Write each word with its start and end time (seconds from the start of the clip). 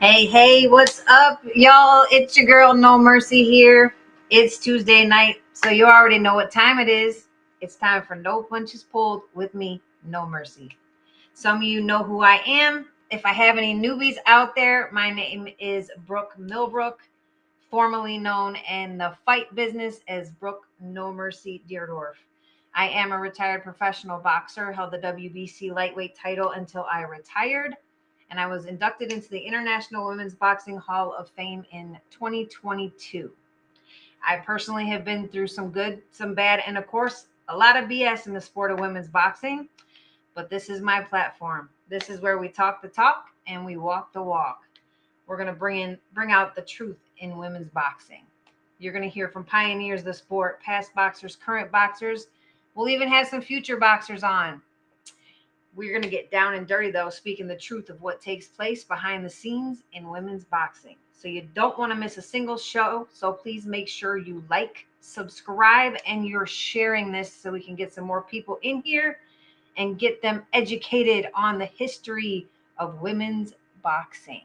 Hey, 0.00 0.24
hey, 0.24 0.66
what's 0.66 1.04
up, 1.08 1.42
y'all? 1.54 2.06
It's 2.10 2.34
your 2.34 2.46
girl, 2.46 2.72
No 2.72 2.96
Mercy 2.96 3.44
here. 3.44 3.94
It's 4.30 4.56
Tuesday 4.56 5.04
night, 5.04 5.42
so 5.52 5.68
you 5.68 5.84
already 5.84 6.18
know 6.18 6.34
what 6.34 6.50
time 6.50 6.78
it 6.78 6.88
is. 6.88 7.28
It's 7.60 7.76
time 7.76 8.02
for 8.04 8.16
No 8.16 8.42
Punches 8.42 8.82
Pulled 8.82 9.24
with 9.34 9.52
me, 9.52 9.82
No 10.02 10.24
Mercy. 10.24 10.70
Some 11.34 11.58
of 11.58 11.64
you 11.64 11.82
know 11.82 12.02
who 12.02 12.22
I 12.22 12.40
am. 12.46 12.86
If 13.10 13.26
I 13.26 13.34
have 13.34 13.58
any 13.58 13.74
newbies 13.74 14.16
out 14.24 14.56
there, 14.56 14.88
my 14.90 15.10
name 15.10 15.48
is 15.58 15.90
Brooke 16.06 16.32
Millbrook, 16.38 17.00
formerly 17.70 18.16
known 18.16 18.56
in 18.70 18.96
the 18.96 19.14
fight 19.26 19.54
business 19.54 20.00
as 20.08 20.30
Brooke 20.30 20.66
No 20.80 21.12
Mercy 21.12 21.62
Dierdorff. 21.68 22.14
I 22.74 22.88
am 22.88 23.12
a 23.12 23.18
retired 23.18 23.62
professional 23.62 24.18
boxer, 24.18 24.72
held 24.72 24.92
the 24.92 24.98
WBC 24.98 25.74
lightweight 25.74 26.16
title 26.16 26.52
until 26.52 26.86
I 26.90 27.02
retired 27.02 27.76
and 28.30 28.38
I 28.38 28.46
was 28.46 28.64
inducted 28.64 29.12
into 29.12 29.28
the 29.28 29.38
International 29.38 30.06
Women's 30.06 30.34
Boxing 30.34 30.76
Hall 30.76 31.12
of 31.12 31.28
Fame 31.30 31.64
in 31.72 31.98
2022. 32.10 33.30
I 34.26 34.36
personally 34.36 34.86
have 34.86 35.04
been 35.04 35.28
through 35.28 35.48
some 35.48 35.70
good, 35.70 36.02
some 36.12 36.34
bad, 36.34 36.62
and 36.66 36.78
of 36.78 36.86
course, 36.86 37.26
a 37.48 37.56
lot 37.56 37.76
of 37.76 37.88
BS 37.88 38.26
in 38.26 38.32
the 38.32 38.40
sport 38.40 38.70
of 38.70 38.78
women's 38.78 39.08
boxing. 39.08 39.68
But 40.34 40.48
this 40.48 40.70
is 40.70 40.80
my 40.80 41.00
platform. 41.00 41.68
This 41.88 42.08
is 42.08 42.20
where 42.20 42.38
we 42.38 42.48
talk 42.48 42.80
the 42.80 42.88
talk 42.88 43.26
and 43.48 43.66
we 43.66 43.76
walk 43.76 44.12
the 44.12 44.22
walk. 44.22 44.62
We're 45.26 45.36
going 45.36 45.48
to 45.48 45.52
bring 45.52 45.80
in, 45.80 45.98
bring 46.14 46.30
out 46.30 46.54
the 46.54 46.62
truth 46.62 46.98
in 47.18 47.36
women's 47.36 47.68
boxing. 47.68 48.22
You're 48.78 48.92
going 48.92 49.04
to 49.04 49.10
hear 49.10 49.28
from 49.28 49.44
pioneers 49.44 50.00
of 50.00 50.06
the 50.06 50.14
sport, 50.14 50.62
past 50.62 50.94
boxers, 50.94 51.36
current 51.36 51.72
boxers. 51.72 52.28
We'll 52.74 52.88
even 52.88 53.08
have 53.08 53.26
some 53.26 53.42
future 53.42 53.76
boxers 53.76 54.22
on 54.22 54.62
we're 55.74 55.90
going 55.90 56.02
to 56.02 56.08
get 56.08 56.30
down 56.30 56.54
and 56.54 56.66
dirty, 56.66 56.90
though, 56.90 57.10
speaking 57.10 57.46
the 57.46 57.56
truth 57.56 57.90
of 57.90 58.02
what 58.02 58.20
takes 58.20 58.46
place 58.46 58.84
behind 58.84 59.24
the 59.24 59.30
scenes 59.30 59.84
in 59.92 60.08
women's 60.08 60.44
boxing. 60.44 60.96
So 61.12 61.28
you 61.28 61.46
don't 61.54 61.78
want 61.78 61.92
to 61.92 61.98
miss 61.98 62.16
a 62.16 62.22
single 62.22 62.56
show. 62.56 63.06
So 63.12 63.32
please 63.32 63.66
make 63.66 63.88
sure 63.88 64.16
you 64.16 64.42
like, 64.50 64.86
subscribe, 65.00 65.96
and 66.06 66.26
you're 66.26 66.46
sharing 66.46 67.12
this 67.12 67.32
so 67.32 67.52
we 67.52 67.62
can 67.62 67.74
get 67.74 67.92
some 67.92 68.04
more 68.04 68.22
people 68.22 68.58
in 68.62 68.82
here 68.82 69.18
and 69.76 69.98
get 69.98 70.20
them 70.22 70.42
educated 70.52 71.28
on 71.34 71.58
the 71.58 71.66
history 71.66 72.48
of 72.78 73.00
women's 73.00 73.54
boxing. 73.82 74.42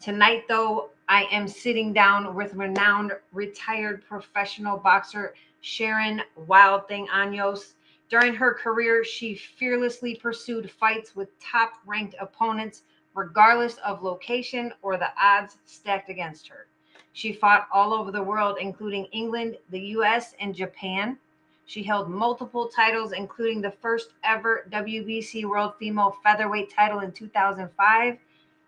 Tonight, 0.00 0.44
though, 0.48 0.90
I 1.08 1.24
am 1.32 1.48
sitting 1.48 1.92
down 1.92 2.34
with 2.34 2.54
renowned 2.54 3.12
retired 3.32 4.04
professional 4.06 4.76
boxer 4.76 5.34
Sharon 5.60 6.22
Wild 6.46 6.86
Thing 6.86 7.08
Anyos. 7.08 7.72
During 8.08 8.34
her 8.34 8.54
career, 8.54 9.04
she 9.04 9.34
fearlessly 9.34 10.14
pursued 10.14 10.70
fights 10.70 11.14
with 11.14 11.38
top 11.40 11.74
ranked 11.84 12.14
opponents, 12.18 12.84
regardless 13.14 13.76
of 13.78 14.02
location 14.02 14.72
or 14.80 14.96
the 14.96 15.10
odds 15.20 15.58
stacked 15.66 16.08
against 16.08 16.48
her. 16.48 16.68
She 17.12 17.32
fought 17.32 17.68
all 17.70 17.92
over 17.92 18.10
the 18.10 18.22
world, 18.22 18.56
including 18.60 19.06
England, 19.06 19.58
the 19.70 19.80
US, 19.96 20.34
and 20.40 20.54
Japan. 20.54 21.18
She 21.66 21.82
held 21.82 22.08
multiple 22.08 22.68
titles, 22.68 23.12
including 23.12 23.60
the 23.60 23.72
first 23.82 24.14
ever 24.24 24.66
WBC 24.70 25.44
World 25.44 25.74
Female 25.78 26.16
Featherweight 26.22 26.70
title 26.70 27.00
in 27.00 27.12
2005, 27.12 28.18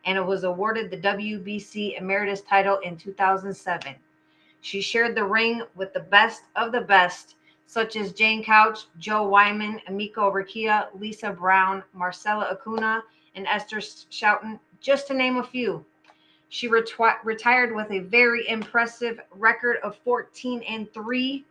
and 0.05 0.19
it 0.19 0.27
was 0.27 0.45
awarded 0.45 0.91
the 0.91 0.99
WBC 0.99 1.99
Emeritus 1.99 2.43
title 2.43 2.77
in 2.79 2.99
2007. 2.99 3.95
She 4.61 4.83
shared 4.83 5.15
the 5.15 5.25
ring 5.25 5.63
with 5.75 5.95
the 5.95 6.01
best 6.01 6.43
of 6.57 6.73
the 6.73 6.83
best 6.83 7.37
such 7.71 7.95
as 7.95 8.13
Jane 8.13 8.43
Couch, 8.43 8.87
Joe 8.99 9.29
Wyman, 9.29 9.81
Emiko 9.89 10.35
Rakia, 10.35 10.89
Lisa 10.99 11.31
Brown, 11.31 11.85
Marcela 11.93 12.53
Acuña, 12.53 13.01
and 13.37 13.47
Esther 13.47 13.77
Schouten, 13.77 14.59
just 14.81 15.07
to 15.07 15.15
name 15.15 15.37
a 15.37 15.45
few. 15.45 15.85
She 16.49 16.69
reti- 16.69 17.19
retired 17.23 17.73
with 17.73 17.89
a 17.93 18.01
very 18.01 18.49
impressive 18.49 19.21
record 19.31 19.77
of 19.85 19.97
14 19.99 20.65
and 20.65 20.93
3. 20.93 21.45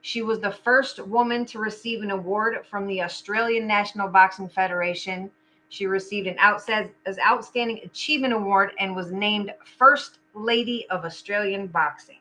She 0.00 0.22
was 0.22 0.40
the 0.40 0.50
first 0.50 0.98
woman 0.98 1.44
to 1.44 1.58
receive 1.58 2.02
an 2.02 2.10
award 2.10 2.64
from 2.70 2.86
the 2.86 3.02
Australian 3.02 3.66
National 3.66 4.08
Boxing 4.08 4.48
Federation. 4.48 5.30
She 5.68 5.84
received 5.84 6.26
an 6.26 6.38
Outstanding 6.38 7.80
Achievement 7.84 8.32
Award 8.32 8.70
and 8.78 8.96
was 8.96 9.12
named 9.12 9.52
First 9.76 10.20
Lady 10.32 10.88
of 10.88 11.04
Australian 11.04 11.66
Boxing. 11.66 12.19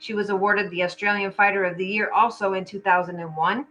She 0.00 0.14
was 0.14 0.30
awarded 0.30 0.70
the 0.70 0.82
Australian 0.82 1.30
Fighter 1.30 1.62
of 1.64 1.76
the 1.76 1.86
Year 1.86 2.10
also 2.10 2.54
in 2.54 2.64
2001. 2.64 3.66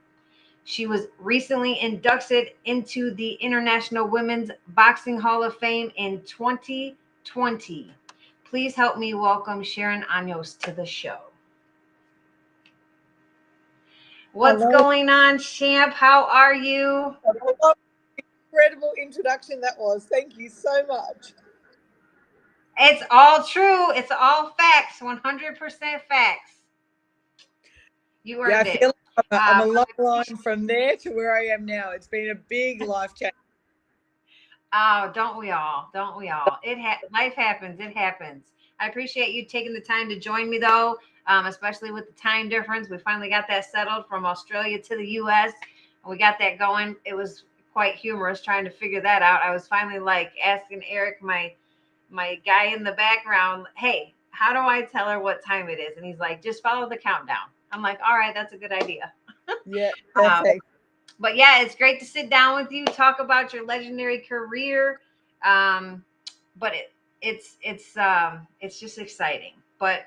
She 0.63 0.85
was 0.85 1.07
recently 1.17 1.81
inducted 1.81 2.51
into 2.65 3.15
the 3.15 3.31
International 3.33 4.07
Women's 4.07 4.51
Boxing 4.67 5.19
Hall 5.19 5.43
of 5.43 5.57
Fame 5.57 5.91
in 5.95 6.21
2020. 6.21 7.91
Please 8.45 8.75
help 8.75 8.99
me 8.99 9.15
welcome 9.15 9.63
Sharon 9.63 10.03
Anyos 10.03 10.55
to 10.59 10.71
the 10.71 10.85
show. 10.85 11.17
What's 14.33 14.61
Hello. 14.61 14.77
going 14.77 15.09
on, 15.09 15.39
champ? 15.39 15.95
How 15.95 16.25
are 16.25 16.53
you? 16.53 17.15
Incredible 18.53 18.93
introduction 19.01 19.59
that 19.61 19.79
was. 19.79 20.05
Thank 20.05 20.37
you 20.37 20.49
so 20.49 20.85
much. 20.85 21.33
It's 22.79 23.03
all 23.11 23.43
true. 23.43 23.91
It's 23.91 24.11
all 24.11 24.55
facts. 24.57 24.99
100% 25.01 26.01
facts. 26.07 26.51
You 28.23 28.39
are 28.41 28.49
yeah, 28.49 28.59
I 28.59 28.63
feel 28.63 28.87
like 28.87 29.25
I'm, 29.31 29.61
I'm 29.61 29.69
a 29.69 29.71
long 29.71 29.85
line 29.97 30.37
from 30.41 30.65
there 30.65 30.95
to 30.97 31.09
where 31.09 31.35
I 31.35 31.45
am 31.47 31.65
now. 31.65 31.91
It's 31.91 32.07
been 32.07 32.29
a 32.29 32.35
big 32.35 32.81
life 32.81 33.13
change. 33.15 33.33
Oh, 34.71 35.11
don't 35.13 35.37
we 35.37 35.51
all? 35.51 35.89
Don't 35.93 36.17
we 36.17 36.29
all? 36.29 36.59
It 36.63 36.77
ha- 36.79 36.99
life 37.11 37.33
happens. 37.33 37.79
It 37.79 37.95
happens. 37.95 38.43
I 38.79 38.87
appreciate 38.87 39.31
you 39.31 39.45
taking 39.45 39.73
the 39.73 39.81
time 39.81 40.07
to 40.09 40.19
join 40.19 40.49
me, 40.49 40.57
though, 40.57 40.97
um, 41.27 41.47
especially 41.47 41.91
with 41.91 42.05
the 42.07 42.13
time 42.13 42.49
difference. 42.49 42.87
We 42.87 42.97
finally 42.99 43.29
got 43.29 43.47
that 43.49 43.65
settled 43.65 44.07
from 44.07 44.25
Australia 44.25 44.79
to 44.81 44.95
the 44.95 45.05
U.S. 45.13 45.53
we 46.07 46.17
got 46.17 46.37
that 46.39 46.59
going. 46.59 46.95
It 47.03 47.15
was 47.15 47.43
quite 47.73 47.95
humorous 47.95 48.41
trying 48.41 48.63
to 48.65 48.69
figure 48.69 49.01
that 49.01 49.21
out. 49.21 49.41
I 49.41 49.51
was 49.51 49.67
finally 49.67 49.99
like 49.99 50.31
asking 50.43 50.83
Eric, 50.87 51.21
my 51.21 51.53
my 52.09 52.39
guy 52.45 52.65
in 52.65 52.83
the 52.83 52.93
background, 52.93 53.67
hey, 53.75 54.13
how 54.31 54.53
do 54.53 54.59
I 54.59 54.83
tell 54.83 55.09
her 55.09 55.19
what 55.19 55.43
time 55.43 55.69
it 55.69 55.79
is? 55.79 55.97
And 55.97 56.05
he's 56.05 56.19
like, 56.19 56.41
just 56.41 56.63
follow 56.63 56.87
the 56.87 56.97
countdown. 56.97 57.49
I'm 57.71 57.81
like, 57.81 57.99
all 58.05 58.17
right, 58.17 58.33
that's 58.33 58.53
a 58.53 58.57
good 58.57 58.71
idea. 58.71 59.13
Yeah. 59.65 59.89
Um, 60.15 60.45
but 61.19 61.35
yeah, 61.35 61.63
it's 61.63 61.73
great 61.73 61.99
to 62.01 62.05
sit 62.05 62.29
down 62.29 62.61
with 62.61 62.71
you, 62.71 62.85
talk 62.85 63.19
about 63.19 63.51
your 63.51 63.65
legendary 63.65 64.19
career. 64.19 65.01
Um, 65.43 66.05
but 66.57 66.75
it, 66.75 66.91
it's 67.23 67.57
it's 67.63 67.97
um, 67.97 68.45
it's 68.61 68.79
just 68.79 68.99
exciting. 68.99 69.53
But 69.79 70.01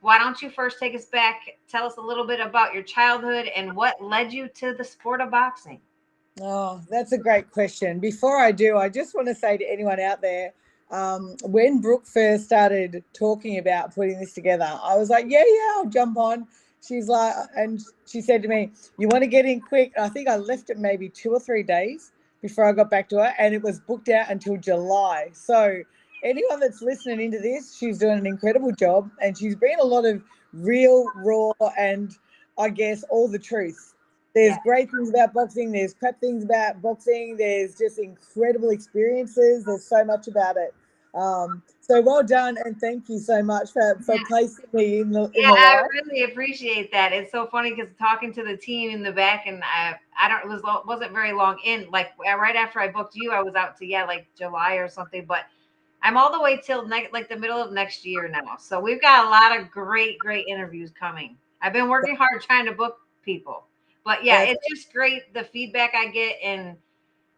why 0.00 0.18
don't 0.18 0.40
you 0.40 0.48
first 0.48 0.78
take 0.78 0.94
us 0.94 1.04
back? 1.04 1.42
Tell 1.68 1.84
us 1.84 1.98
a 1.98 2.00
little 2.00 2.26
bit 2.26 2.40
about 2.40 2.72
your 2.72 2.82
childhood 2.82 3.50
and 3.54 3.76
what 3.76 4.02
led 4.02 4.32
you 4.32 4.48
to 4.54 4.72
the 4.72 4.84
sport 4.84 5.20
of 5.20 5.30
boxing. 5.30 5.80
Oh, 6.40 6.80
that's 6.88 7.12
a 7.12 7.18
great 7.18 7.50
question. 7.50 7.98
Before 7.98 8.38
I 8.38 8.52
do, 8.52 8.78
I 8.78 8.88
just 8.88 9.14
want 9.14 9.26
to 9.28 9.34
say 9.34 9.56
to 9.56 9.70
anyone 9.70 10.00
out 10.00 10.20
there 10.20 10.52
um, 10.90 11.36
when 11.42 11.80
Brooke 11.80 12.06
first 12.06 12.44
started 12.44 13.04
talking 13.12 13.58
about 13.58 13.94
putting 13.94 14.18
this 14.18 14.32
together, 14.32 14.78
I 14.82 14.96
was 14.96 15.10
like, 15.10 15.26
yeah, 15.28 15.44
yeah, 15.46 15.72
I'll 15.76 15.88
jump 15.88 16.16
on. 16.16 16.46
She's 16.86 17.08
like, 17.08 17.34
and 17.56 17.80
she 18.06 18.20
said 18.20 18.42
to 18.42 18.48
me, 18.48 18.70
you 18.98 19.08
want 19.08 19.22
to 19.22 19.28
get 19.28 19.44
in 19.44 19.60
quick? 19.60 19.92
I 19.98 20.08
think 20.08 20.28
I 20.28 20.36
left 20.36 20.70
it 20.70 20.78
maybe 20.78 21.08
two 21.08 21.32
or 21.32 21.40
three 21.40 21.62
days 21.62 22.12
before 22.40 22.64
I 22.64 22.72
got 22.72 22.90
back 22.90 23.08
to 23.10 23.16
her, 23.16 23.34
and 23.38 23.54
it 23.54 23.62
was 23.62 23.80
booked 23.80 24.08
out 24.08 24.30
until 24.30 24.56
July. 24.56 25.30
So, 25.32 25.82
anyone 26.24 26.60
that's 26.60 26.80
listening 26.80 27.20
into 27.20 27.40
this, 27.40 27.76
she's 27.76 27.98
doing 27.98 28.18
an 28.18 28.26
incredible 28.26 28.72
job, 28.72 29.10
and 29.20 29.36
she's 29.36 29.56
bringing 29.56 29.80
a 29.80 29.86
lot 29.86 30.04
of 30.04 30.22
real, 30.52 31.04
raw, 31.16 31.52
and 31.76 32.16
I 32.58 32.70
guess 32.70 33.04
all 33.10 33.28
the 33.28 33.38
truth. 33.38 33.94
There's 34.38 34.52
yeah. 34.52 34.62
great 34.62 34.88
things 34.88 35.08
about 35.08 35.34
boxing. 35.34 35.72
There's 35.72 35.94
crap 35.94 36.20
things 36.20 36.44
about 36.44 36.80
boxing. 36.80 37.36
There's 37.36 37.76
just 37.76 37.98
incredible 37.98 38.70
experiences. 38.70 39.64
There's 39.64 39.84
so 39.84 40.04
much 40.04 40.28
about 40.28 40.56
it. 40.56 40.72
Um, 41.12 41.60
so 41.80 42.00
well 42.00 42.22
done 42.22 42.56
and 42.64 42.78
thank 42.78 43.08
you 43.08 43.18
so 43.18 43.42
much 43.42 43.72
for, 43.72 43.98
for 44.04 44.14
placing 44.28 44.66
me 44.74 45.00
in 45.00 45.10
the 45.10 45.24
in 45.24 45.30
yeah 45.34 45.50
the 45.50 45.58
i 45.58 45.82
really 45.94 46.24
appreciate 46.24 46.92
that 46.92 47.12
it's 47.12 47.32
so 47.32 47.46
funny 47.46 47.74
because 47.74 47.88
talking 47.98 48.32
to 48.34 48.44
the 48.44 48.56
team 48.56 48.90
in 48.90 49.02
the 49.02 49.10
back 49.10 49.46
and 49.46 49.62
i 49.64 49.94
i 50.20 50.28
don't 50.28 50.44
it 50.44 50.48
was 50.48 50.60
wasn't 50.86 51.10
very 51.10 51.32
long 51.32 51.58
in 51.64 51.88
like 51.90 52.10
right 52.38 52.56
after 52.56 52.78
i 52.78 52.88
booked 52.88 53.16
you 53.16 53.32
i 53.32 53.42
was 53.42 53.54
out 53.54 53.74
to 53.74 53.86
yeah 53.86 54.04
like 54.04 54.26
july 54.36 54.74
or 54.74 54.86
something 54.86 55.24
but 55.24 55.46
i'm 56.02 56.18
all 56.18 56.30
the 56.30 56.40
way 56.40 56.60
till 56.62 56.86
next 56.86 57.10
like 57.14 57.26
the 57.26 57.36
middle 57.36 57.58
of 57.58 57.72
next 57.72 58.04
year 58.04 58.28
now 58.28 58.58
so 58.58 58.78
we've 58.78 59.00
got 59.00 59.24
a 59.24 59.28
lot 59.30 59.58
of 59.58 59.70
great 59.70 60.18
great 60.18 60.46
interviews 60.46 60.90
coming 60.90 61.38
i've 61.62 61.72
been 61.72 61.88
working 61.88 62.16
hard 62.16 62.42
trying 62.42 62.66
to 62.66 62.72
book 62.72 62.98
people 63.24 63.67
but 64.08 64.24
yeah 64.24 64.42
it's 64.42 64.66
just 64.68 64.92
great 64.92 65.32
the 65.34 65.44
feedback 65.44 65.92
i 65.94 66.06
get 66.06 66.36
and 66.42 66.76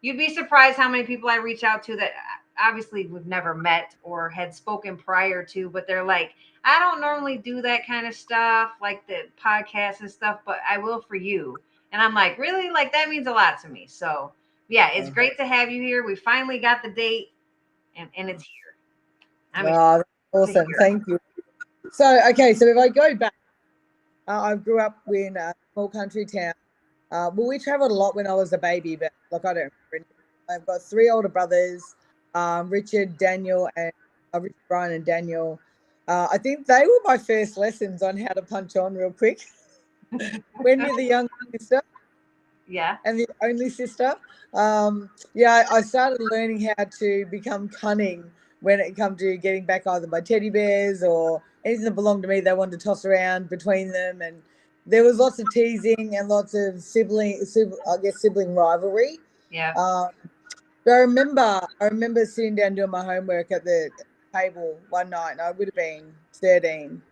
you'd 0.02 0.16
be 0.16 0.32
surprised 0.32 0.76
how 0.76 0.88
many 0.88 1.02
people 1.02 1.28
i 1.28 1.36
reach 1.36 1.64
out 1.64 1.82
to 1.82 1.96
that 1.96 2.12
obviously 2.60 3.06
we've 3.06 3.26
never 3.26 3.54
met 3.54 3.94
or 4.02 4.28
had 4.28 4.54
spoken 4.54 4.96
prior 4.96 5.44
to, 5.44 5.70
but 5.70 5.86
they're 5.86 6.04
like, 6.04 6.32
I 6.64 6.78
don't 6.78 7.00
normally 7.00 7.38
do 7.38 7.62
that 7.62 7.86
kind 7.86 8.06
of 8.06 8.14
stuff, 8.14 8.72
like 8.82 9.06
the 9.06 9.28
podcast 9.42 10.00
and 10.00 10.10
stuff, 10.10 10.40
but 10.44 10.58
I 10.68 10.78
will 10.78 11.00
for 11.00 11.16
you. 11.16 11.56
And 11.92 12.02
I'm 12.02 12.14
like, 12.14 12.38
really? 12.38 12.70
Like 12.70 12.92
that 12.92 13.08
means 13.08 13.26
a 13.26 13.32
lot 13.32 13.60
to 13.62 13.68
me. 13.68 13.86
So 13.88 14.32
yeah, 14.68 14.90
it's 14.92 15.06
mm-hmm. 15.06 15.14
great 15.14 15.36
to 15.38 15.46
have 15.46 15.70
you 15.70 15.82
here. 15.82 16.04
We 16.04 16.14
finally 16.14 16.58
got 16.58 16.82
the 16.82 16.90
date 16.90 17.32
and, 17.96 18.08
and 18.16 18.28
it's 18.28 18.42
here. 18.42 18.52
I'm 19.54 19.66
Oh, 19.66 20.02
awesome. 20.32 20.66
Thank 20.78 21.06
you. 21.08 21.18
So, 21.92 22.20
okay, 22.30 22.54
so 22.54 22.66
if 22.66 22.76
I 22.76 22.88
go 22.88 23.14
back, 23.16 23.34
uh, 24.28 24.40
I 24.40 24.54
grew 24.54 24.80
up 24.80 24.98
in 25.12 25.36
a 25.36 25.54
small 25.72 25.88
country 25.88 26.24
town. 26.24 26.52
Uh, 27.10 27.30
well, 27.34 27.48
we 27.48 27.58
traveled 27.58 27.90
a 27.90 27.94
lot 27.94 28.14
when 28.14 28.26
I 28.26 28.34
was 28.34 28.52
a 28.52 28.58
baby, 28.58 28.96
but 28.96 29.12
like 29.30 29.44
I 29.44 29.54
don't 29.54 29.72
remember. 29.90 30.08
I've 30.48 30.66
got 30.66 30.82
three 30.82 31.10
older 31.10 31.28
brothers, 31.28 31.94
um, 32.34 32.70
Richard, 32.70 33.18
Daniel, 33.18 33.68
and 33.76 33.92
uh, 34.34 34.40
Richard, 34.40 34.56
Brian, 34.68 34.92
and 34.92 35.04
Daniel. 35.04 35.60
Uh, 36.08 36.28
I 36.32 36.38
think 36.38 36.66
they 36.66 36.82
were 36.82 37.00
my 37.04 37.18
first 37.18 37.56
lessons 37.56 38.02
on 38.02 38.16
how 38.16 38.32
to 38.32 38.42
punch 38.42 38.76
on 38.76 38.94
real 38.94 39.12
quick. 39.12 39.40
when 40.10 40.80
you're 40.80 40.96
the 40.96 41.04
young 41.04 41.28
sister, 41.52 41.82
yeah. 42.68 42.96
and 43.04 43.18
the 43.18 43.26
only 43.42 43.70
sister. 43.70 44.14
Um, 44.52 45.10
yeah, 45.34 45.64
I 45.70 45.76
I 45.76 45.80
started 45.82 46.20
learning 46.20 46.68
how 46.76 46.84
to 46.98 47.26
become 47.26 47.68
cunning 47.68 48.24
when 48.60 48.80
it 48.80 48.96
come 48.96 49.16
to 49.16 49.36
getting 49.36 49.64
back 49.64 49.86
either 49.86 50.06
my 50.06 50.20
teddy 50.20 50.50
bears 50.50 51.02
or 51.02 51.42
anything 51.64 51.84
that 51.84 51.94
belonged 51.94 52.22
to 52.22 52.28
me. 52.28 52.40
They 52.40 52.52
wanted 52.52 52.78
to 52.80 52.84
toss 52.84 53.04
around 53.04 53.48
between 53.48 53.92
them, 53.92 54.22
and 54.22 54.42
there 54.86 55.04
was 55.04 55.18
lots 55.18 55.38
of 55.38 55.46
teasing 55.52 56.16
and 56.16 56.28
lots 56.28 56.54
of 56.54 56.80
sibling, 56.82 57.44
sib- 57.44 57.74
I 57.88 57.96
guess, 58.02 58.20
sibling 58.20 58.54
rivalry. 58.54 59.18
Yeah. 59.50 59.72
Um, 59.74 60.08
but 60.84 60.92
I 60.92 60.98
remember, 60.98 61.60
I 61.80 61.84
remember 61.84 62.24
sitting 62.24 62.54
down 62.54 62.74
doing 62.74 62.90
my 62.90 63.04
homework 63.04 63.52
at 63.52 63.64
the 63.64 63.90
table 64.34 64.78
one 64.88 65.10
night, 65.10 65.32
and 65.32 65.40
I 65.40 65.50
would 65.50 65.68
have 65.68 65.74
been 65.74 66.12
thirteen. 66.32 67.02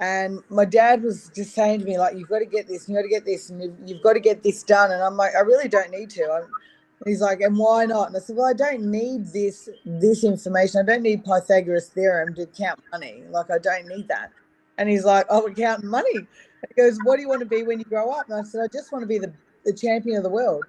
And 0.00 0.40
my 0.48 0.64
dad 0.64 1.02
was 1.02 1.28
just 1.34 1.54
saying 1.54 1.80
to 1.80 1.84
me, 1.84 1.98
like, 1.98 2.16
you've 2.16 2.28
got 2.28 2.38
to 2.38 2.46
get 2.46 2.68
this, 2.68 2.88
you've 2.88 2.96
got 2.96 3.02
to 3.02 3.08
get 3.08 3.24
this, 3.24 3.50
and 3.50 3.60
you've, 3.60 3.74
you've 3.84 4.02
got 4.02 4.12
to 4.12 4.20
get 4.20 4.44
this 4.44 4.62
done. 4.62 4.92
And 4.92 5.02
I'm 5.02 5.16
like, 5.16 5.34
I 5.34 5.40
really 5.40 5.68
don't 5.68 5.90
need 5.90 6.10
to. 6.10 6.22
I'm, 6.30 6.42
and 6.42 7.08
he's 7.10 7.20
like, 7.20 7.40
and 7.40 7.56
why 7.56 7.84
not? 7.84 8.08
And 8.08 8.16
I 8.16 8.20
said, 8.20 8.36
well, 8.36 8.46
I 8.46 8.52
don't 8.52 8.82
need 8.82 9.26
this 9.32 9.68
this 9.84 10.22
information. 10.24 10.80
I 10.80 10.84
don't 10.84 11.02
need 11.02 11.24
Pythagoras 11.24 11.88
theorem 11.88 12.34
to 12.34 12.46
count 12.46 12.80
money. 12.92 13.24
Like, 13.30 13.50
I 13.50 13.58
don't 13.58 13.86
need 13.88 14.06
that. 14.08 14.30
And 14.78 14.88
he's 14.88 15.04
like, 15.04 15.26
oh, 15.30 15.42
we're 15.42 15.54
counting 15.54 15.88
money. 15.88 16.26
He 16.66 16.74
goes, 16.82 16.98
what 17.04 17.16
do 17.16 17.22
you 17.22 17.28
want 17.28 17.40
to 17.40 17.46
be 17.46 17.62
when 17.62 17.78
you 17.78 17.84
grow 17.84 18.10
up? 18.10 18.28
And 18.28 18.38
I 18.38 18.42
said, 18.42 18.62
I 18.62 18.68
just 18.72 18.92
want 18.92 19.02
to 19.02 19.06
be 19.06 19.18
the, 19.18 19.32
the 19.64 19.72
champion 19.72 20.16
of 20.16 20.22
the 20.22 20.30
world. 20.30 20.64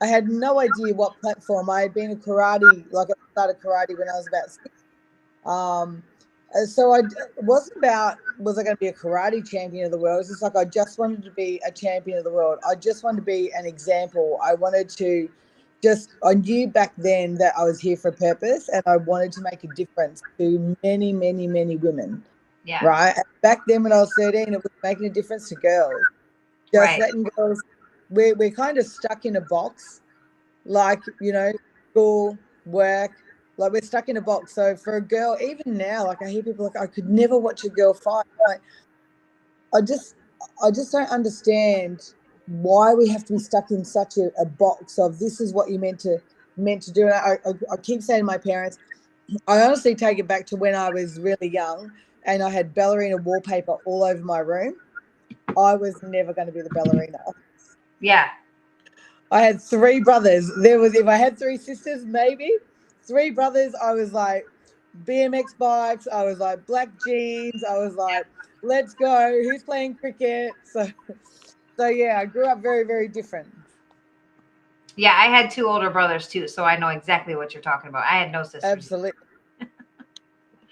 I 0.00 0.06
had 0.06 0.28
no 0.28 0.60
idea 0.60 0.94
what 0.94 1.20
platform. 1.20 1.68
I 1.68 1.82
had 1.82 1.92
been 1.92 2.12
a 2.12 2.16
karate, 2.16 2.84
like 2.92 3.08
I 3.10 3.14
started 3.32 3.56
karate 3.60 3.98
when 3.98 4.08
I 4.08 4.12
was 4.12 4.28
about 4.28 4.50
six. 4.50 4.70
Um, 5.44 6.02
so 6.66 6.92
I 6.92 7.00
it 7.00 7.44
wasn't 7.44 7.78
about 7.78 8.18
was 8.38 8.58
I 8.58 8.62
going 8.62 8.76
to 8.76 8.80
be 8.80 8.86
a 8.86 8.92
karate 8.92 9.46
champion 9.48 9.84
of 9.84 9.90
the 9.90 9.98
world. 9.98 10.20
It's 10.20 10.30
just 10.30 10.42
like 10.42 10.56
I 10.56 10.64
just 10.64 10.98
wanted 10.98 11.22
to 11.24 11.30
be 11.32 11.60
a 11.66 11.72
champion 11.72 12.18
of 12.18 12.24
the 12.24 12.32
world. 12.32 12.58
I 12.68 12.74
just 12.74 13.02
wanted 13.02 13.16
to 13.16 13.26
be 13.26 13.50
an 13.56 13.66
example. 13.66 14.38
I 14.44 14.54
wanted 14.54 14.88
to 14.90 15.28
just 15.82 16.10
I 16.24 16.34
knew 16.34 16.68
back 16.68 16.92
then 16.96 17.34
that 17.36 17.54
I 17.58 17.64
was 17.64 17.80
here 17.80 17.96
for 17.96 18.08
a 18.08 18.12
purpose 18.12 18.68
and 18.68 18.82
I 18.86 18.96
wanted 18.96 19.32
to 19.32 19.42
make 19.42 19.64
a 19.64 19.68
difference 19.68 20.22
to 20.38 20.76
many, 20.82 21.12
many, 21.12 21.46
many 21.46 21.76
women. 21.76 22.22
Yeah. 22.68 22.84
Right. 22.84 23.16
Back 23.40 23.60
then 23.66 23.82
when 23.82 23.94
I 23.94 24.00
was 24.00 24.12
13, 24.18 24.52
it 24.52 24.62
was 24.62 24.72
making 24.82 25.06
a 25.06 25.10
difference 25.10 25.48
to 25.48 25.54
girls. 25.54 26.04
Just 26.70 26.86
Right. 26.86 27.00
letting 27.00 27.22
girls 27.34 27.62
we're 28.10 28.34
we're 28.34 28.50
kind 28.50 28.76
of 28.76 28.86
stuck 28.86 29.24
in 29.24 29.36
a 29.36 29.40
box, 29.40 30.02
like, 30.66 31.00
you 31.18 31.32
know, 31.32 31.50
school, 31.90 32.36
work, 32.66 33.12
like 33.56 33.72
we're 33.72 33.80
stuck 33.80 34.10
in 34.10 34.18
a 34.18 34.20
box. 34.20 34.54
So 34.54 34.76
for 34.76 34.96
a 34.96 35.00
girl, 35.00 35.38
even 35.40 35.78
now, 35.78 36.04
like 36.04 36.20
I 36.20 36.28
hear 36.28 36.42
people 36.42 36.66
like 36.66 36.76
I 36.76 36.86
could 36.86 37.08
never 37.08 37.38
watch 37.38 37.64
a 37.64 37.70
girl 37.70 37.94
fight. 37.94 38.26
Like 38.46 38.60
I 39.74 39.80
just 39.80 40.16
I 40.62 40.70
just 40.70 40.92
don't 40.92 41.08
understand 41.08 42.12
why 42.48 42.92
we 42.92 43.08
have 43.08 43.24
to 43.26 43.32
be 43.32 43.38
stuck 43.38 43.70
in 43.70 43.82
such 43.82 44.18
a, 44.18 44.30
a 44.38 44.44
box 44.44 44.98
of 44.98 45.18
this 45.18 45.40
is 45.40 45.54
what 45.54 45.70
you 45.70 45.78
meant 45.78 46.00
to 46.00 46.18
meant 46.58 46.82
to 46.82 46.92
do. 46.92 47.06
And 47.06 47.14
I, 47.14 47.38
I, 47.46 47.52
I 47.72 47.76
keep 47.78 48.02
saying 48.02 48.20
to 48.20 48.26
my 48.26 48.36
parents, 48.36 48.76
I 49.46 49.62
honestly 49.62 49.94
take 49.94 50.18
it 50.18 50.28
back 50.28 50.44
to 50.48 50.56
when 50.56 50.74
I 50.74 50.90
was 50.90 51.18
really 51.18 51.48
young 51.48 51.92
and 52.28 52.42
I 52.42 52.50
had 52.50 52.74
ballerina 52.74 53.16
wallpaper 53.16 53.78
all 53.86 54.04
over 54.04 54.22
my 54.22 54.38
room. 54.38 54.76
I 55.56 55.74
was 55.74 56.00
never 56.02 56.34
going 56.34 56.46
to 56.46 56.52
be 56.52 56.60
the 56.60 56.68
ballerina. 56.68 57.18
Yeah. 58.00 58.28
I 59.30 59.40
had 59.40 59.60
three 59.60 60.00
brothers. 60.00 60.50
There 60.58 60.78
was 60.78 60.94
if 60.94 61.06
I 61.06 61.16
had 61.16 61.38
three 61.38 61.56
sisters, 61.56 62.04
maybe 62.04 62.50
three 63.02 63.30
brothers. 63.30 63.74
I 63.82 63.92
was 63.92 64.12
like 64.12 64.46
BMX 65.04 65.56
bikes. 65.58 66.06
I 66.06 66.22
was 66.24 66.38
like 66.38 66.64
black 66.66 66.90
jeans. 67.04 67.64
I 67.64 67.78
was 67.78 67.94
like, 67.94 68.26
let's 68.62 68.94
go. 68.94 69.32
Who's 69.42 69.64
playing 69.64 69.96
cricket? 69.96 70.52
So, 70.70 70.86
so 71.78 71.86
yeah, 71.86 72.18
I 72.20 72.26
grew 72.26 72.46
up 72.46 72.60
very, 72.60 72.84
very 72.84 73.08
different. 73.08 73.48
Yeah. 74.96 75.14
I 75.16 75.26
had 75.26 75.50
two 75.50 75.66
older 75.66 75.88
brothers 75.88 76.28
too, 76.28 76.46
so 76.46 76.64
I 76.64 76.76
know 76.76 76.88
exactly 76.88 77.36
what 77.36 77.54
you're 77.54 77.62
talking 77.62 77.88
about. 77.88 78.04
I 78.04 78.18
had 78.18 78.30
no 78.30 78.42
sisters. 78.42 78.64
Absolutely. 78.64 79.12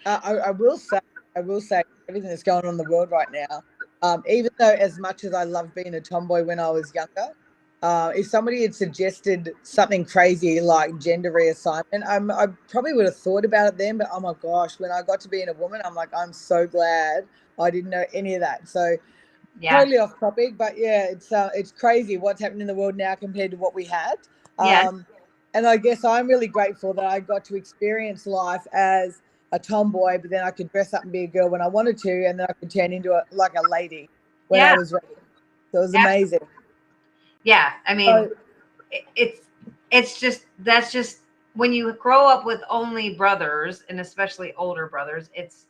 uh, 0.06 0.20
I, 0.22 0.32
I 0.34 0.50
will 0.50 0.76
say, 0.76 0.98
I 1.36 1.40
will 1.42 1.60
say, 1.62 1.82
everything 2.08 2.30
that's 2.30 2.44
going 2.44 2.64
on 2.64 2.72
in 2.72 2.78
the 2.78 2.84
world 2.84 3.10
right 3.12 3.28
now. 3.32 3.62
Um, 4.02 4.24
even 4.28 4.50
though, 4.58 4.74
as 4.74 4.98
much 4.98 5.24
as 5.24 5.34
I 5.34 5.44
loved 5.44 5.74
being 5.74 5.94
a 5.94 6.02
tomboy 6.02 6.44
when 6.44 6.60
I 6.60 6.70
was 6.70 6.94
younger, 6.94 7.28
uh, 7.82 8.12
if 8.16 8.28
somebody 8.28 8.62
had 8.62 8.74
suggested 8.74 9.52
something 9.62 10.04
crazy 10.04 10.60
like 10.60 10.98
gender 10.98 11.32
reassignment, 11.32 12.06
I'm, 12.08 12.30
I 12.30 12.48
probably 12.70 12.94
would 12.94 13.06
have 13.06 13.16
thought 13.16 13.44
about 13.44 13.68
it 13.68 13.78
then. 13.78 13.98
But 13.98 14.08
oh 14.12 14.20
my 14.20 14.34
gosh, 14.42 14.80
when 14.80 14.92
I 14.92 15.02
got 15.02 15.20
to 15.22 15.28
being 15.30 15.48
a 15.50 15.54
woman, 15.54 15.82
I'm 15.84 15.94
like, 15.94 16.10
I'm 16.16 16.32
so 16.32 16.66
glad 16.66 17.26
I 17.60 17.70
didn't 17.70 17.90
know 17.90 18.04
any 18.14 18.34
of 18.36 18.40
that. 18.42 18.68
So 18.68 18.96
Yeah. 19.60 19.78
totally 19.78 19.98
off 19.98 20.18
topic, 20.20 20.58
but 20.58 20.78
yeah, 20.78 21.06
it's 21.06 21.32
uh, 21.32 21.50
it's 21.54 21.72
crazy 21.72 22.16
what's 22.18 22.40
happening 22.40 22.62
in 22.62 22.66
the 22.68 22.74
world 22.74 22.96
now 22.96 23.14
compared 23.16 23.52
to 23.52 23.56
what 23.56 23.74
we 23.74 23.84
had. 23.84 24.16
Um, 24.58 25.06
and 25.54 25.66
I 25.66 25.78
guess 25.78 26.04
I'm 26.04 26.28
really 26.28 26.48
grateful 26.48 26.94
that 26.94 27.06
I 27.06 27.20
got 27.20 27.44
to 27.46 27.56
experience 27.56 28.26
life 28.26 28.66
as 28.72 29.22
a 29.52 29.58
tomboy, 29.58 30.18
but 30.20 30.30
then 30.30 30.44
I 30.44 30.50
could 30.50 30.70
dress 30.70 30.92
up 30.92 31.02
and 31.04 31.12
be 31.12 31.24
a 31.24 31.26
girl 31.26 31.48
when 31.48 31.60
I 31.62 31.68
wanted 31.68 31.98
to, 31.98 32.26
and 32.26 32.38
then 32.38 32.46
I 32.48 32.52
could 32.54 32.70
turn 32.70 32.92
into 32.92 33.12
a 33.12 33.22
like 33.32 33.52
a 33.56 33.68
lady 33.68 34.08
when 34.48 34.60
Yeah. 34.60 34.72
I 34.72 34.74
was 34.74 34.92
ready. 34.92 35.06
So 35.72 35.78
it 35.78 35.82
was 35.82 35.94
Yeah. 35.94 36.00
amazing. 36.00 36.40
Yeah. 37.44 37.72
I 37.86 37.94
mean, 37.94 38.08
So, 38.08 38.36
it- 38.90 39.04
it's 39.16 39.40
it's 39.90 40.18
just 40.20 40.46
that's 40.60 40.92
just 40.92 41.20
when 41.54 41.72
you 41.72 41.92
grow 41.94 42.26
up 42.26 42.44
with 42.44 42.60
only 42.68 43.14
brothers 43.14 43.82
and 43.88 44.00
especially 44.00 44.52
older 44.54 44.86
brothers 44.86 45.30
it's 45.34 45.66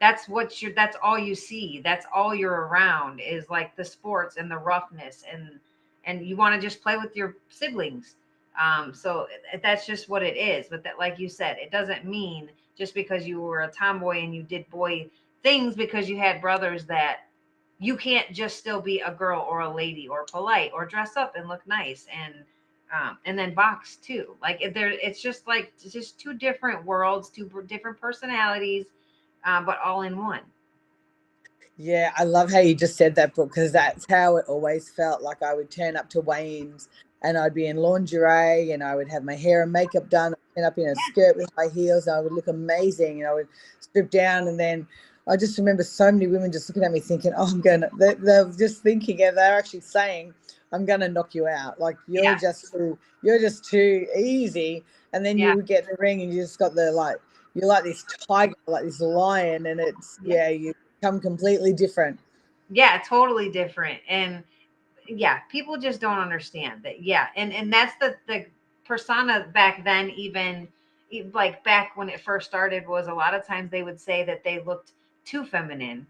that's 0.00 0.28
what 0.28 0.60
you're 0.60 0.72
that's 0.74 0.96
all 1.02 1.18
you 1.18 1.34
see 1.34 1.80
that's 1.82 2.06
all 2.14 2.34
you're 2.34 2.66
around 2.66 3.20
is 3.20 3.48
like 3.48 3.74
the 3.76 3.84
sports 3.84 4.36
and 4.36 4.50
the 4.50 4.56
roughness 4.56 5.24
and 5.30 5.58
and 6.04 6.24
you 6.24 6.36
want 6.36 6.54
to 6.54 6.60
just 6.60 6.82
play 6.82 6.96
with 6.96 7.14
your 7.16 7.36
siblings 7.48 8.16
um 8.60 8.92
so 8.94 9.26
that's 9.62 9.86
just 9.86 10.08
what 10.08 10.22
it 10.22 10.36
is 10.36 10.66
but 10.68 10.82
that 10.82 10.98
like 10.98 11.18
you 11.18 11.28
said 11.28 11.56
it 11.58 11.70
doesn't 11.70 12.04
mean 12.04 12.50
just 12.80 12.94
because 12.94 13.26
you 13.26 13.42
were 13.42 13.60
a 13.60 13.70
tomboy 13.70 14.24
and 14.24 14.34
you 14.34 14.42
did 14.42 14.68
boy 14.70 15.06
things 15.42 15.76
because 15.76 16.08
you 16.08 16.16
had 16.16 16.40
brothers 16.40 16.86
that 16.86 17.26
you 17.78 17.94
can't 17.94 18.32
just 18.32 18.56
still 18.56 18.80
be 18.80 19.00
a 19.00 19.12
girl 19.12 19.46
or 19.50 19.60
a 19.60 19.74
lady 19.74 20.08
or 20.08 20.24
polite 20.24 20.70
or 20.72 20.86
dress 20.86 21.14
up 21.14 21.36
and 21.36 21.46
look 21.46 21.60
nice 21.66 22.06
and 22.10 22.34
um, 22.98 23.18
and 23.26 23.38
then 23.38 23.52
box 23.52 23.96
too 23.96 24.34
like 24.40 24.62
there 24.74 24.92
it's 24.92 25.20
just 25.20 25.46
like 25.46 25.74
it's 25.82 25.92
just 25.92 26.18
two 26.18 26.32
different 26.32 26.82
worlds 26.86 27.28
two 27.28 27.50
different 27.66 28.00
personalities 28.00 28.86
uh, 29.44 29.62
but 29.62 29.78
all 29.84 30.00
in 30.00 30.16
one 30.16 30.40
yeah, 31.82 32.12
I 32.18 32.24
love 32.24 32.52
how 32.52 32.58
you 32.58 32.74
just 32.74 32.96
said 32.96 33.14
that, 33.14 33.34
Brooke, 33.34 33.54
because 33.54 33.72
that's 33.72 34.04
how 34.10 34.36
it 34.36 34.44
always 34.48 34.90
felt. 34.90 35.22
Like 35.22 35.42
I 35.42 35.54
would 35.54 35.70
turn 35.70 35.96
up 35.96 36.10
to 36.10 36.20
weigh 36.20 36.58
ins 36.58 36.90
and 37.22 37.38
I'd 37.38 37.54
be 37.54 37.66
in 37.66 37.76
lingerie 37.76 38.72
and 38.72 38.82
I 38.82 38.96
would 38.96 39.08
have 39.10 39.24
my 39.24 39.34
hair 39.36 39.62
and 39.62 39.72
makeup 39.72 40.08
done, 40.10 40.34
and 40.56 40.66
up 40.66 40.78
in 40.78 40.88
a 40.88 40.94
skirt 40.96 41.36
with 41.36 41.50
high 41.56 41.68
heels, 41.72 42.06
and 42.06 42.16
I 42.16 42.20
would 42.20 42.32
look 42.32 42.48
amazing. 42.48 43.20
And 43.20 43.28
I 43.28 43.34
would 43.34 43.48
strip 43.80 44.10
down, 44.10 44.48
and 44.48 44.58
then 44.58 44.86
I 45.28 45.36
just 45.36 45.58
remember 45.58 45.82
so 45.84 46.10
many 46.10 46.26
women 46.26 46.52
just 46.52 46.68
looking 46.68 46.84
at 46.84 46.92
me 46.92 47.00
thinking, 47.00 47.32
"Oh, 47.36 47.46
I'm 47.50 47.60
gonna." 47.60 47.90
They're, 47.98 48.14
they're 48.16 48.50
just 48.52 48.82
thinking, 48.82 49.22
and 49.22 49.36
they're 49.36 49.58
actually 49.58 49.80
saying, 49.80 50.34
"I'm 50.72 50.84
gonna 50.86 51.08
knock 51.08 51.34
you 51.34 51.46
out." 51.46 51.80
Like 51.80 51.96
you're 52.08 52.24
Yeah. 52.24 52.36
just 52.36 52.72
too, 52.72 52.98
you're 53.22 53.38
just 53.40 53.64
too 53.64 54.06
easy. 54.16 54.84
And 55.12 55.24
then 55.24 55.38
Yeah. 55.38 55.50
you 55.50 55.56
would 55.56 55.66
get 55.66 55.84
in 55.84 55.90
the 55.90 55.96
ring, 55.98 56.22
and 56.22 56.32
you 56.32 56.42
just 56.42 56.58
got 56.58 56.74
the 56.74 56.90
like, 56.92 57.16
you're 57.54 57.66
like 57.68 57.84
this 57.84 58.04
tiger, 58.28 58.54
like 58.66 58.84
this 58.84 59.00
lion, 59.00 59.66
and 59.66 59.80
it's 59.80 60.18
Yeah. 60.24 60.36
yeah, 60.36 60.48
you 60.50 60.74
become 61.00 61.20
completely 61.20 61.72
different. 61.72 62.18
yeah 62.70 63.00
totally 63.04 63.50
different 63.50 64.00
and 64.08 64.44
yeah 65.10 65.40
people 65.50 65.76
just 65.76 66.00
don't 66.00 66.18
understand 66.18 66.82
that 66.82 67.02
yeah 67.02 67.26
and 67.36 67.52
and 67.52 67.72
that's 67.72 67.94
the 68.00 68.16
the 68.26 68.46
persona 68.84 69.48
back 69.52 69.84
then 69.84 70.10
even 70.10 70.68
like 71.32 71.62
back 71.64 71.96
when 71.96 72.08
it 72.08 72.20
first 72.20 72.46
started 72.48 72.86
was 72.86 73.08
a 73.08 73.14
lot 73.14 73.34
of 73.34 73.46
times 73.46 73.70
they 73.70 73.82
would 73.82 74.00
say 74.00 74.24
that 74.24 74.44
they 74.44 74.60
looked 74.60 74.92
too 75.24 75.44
feminine. 75.44 76.06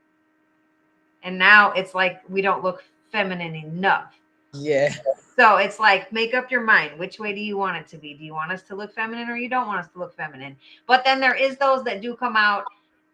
And 1.23 1.39
now 1.39 1.73
it's 1.73 1.95
like 1.95 2.23
we 2.29 2.43
don't 2.43 2.63
look 2.63 2.83
feminine 3.11 3.55
enough. 3.55 4.15
Yeah. 4.53 4.95
so 5.37 5.57
it's 5.57 5.79
like 5.79 6.13
make 6.13 6.35
up 6.35 6.51
your 6.51 6.63
mind 6.63 6.99
which 6.99 7.21
way 7.21 7.33
do 7.33 7.41
you 7.41 7.57
want 7.57 7.77
it 7.77 7.87
to 7.89 7.99
be? 7.99 8.15
Do 8.15 8.25
you 8.25 8.35
want 8.35 8.51
us 8.51 8.63
to 8.63 8.75
look 8.75 8.93
feminine 8.93 9.29
or 9.29 9.37
you 9.37 9.49
don't 9.49 9.67
want 9.67 9.81
us 9.81 9.93
to 9.93 9.99
look 9.99 10.15
feminine? 10.15 10.57
But 10.87 11.05
then 11.05 11.21
there 11.21 11.35
is 11.35 11.57
those 11.57 11.85
that 11.85 12.01
do 12.01 12.17
come 12.17 12.37
out 12.37 12.65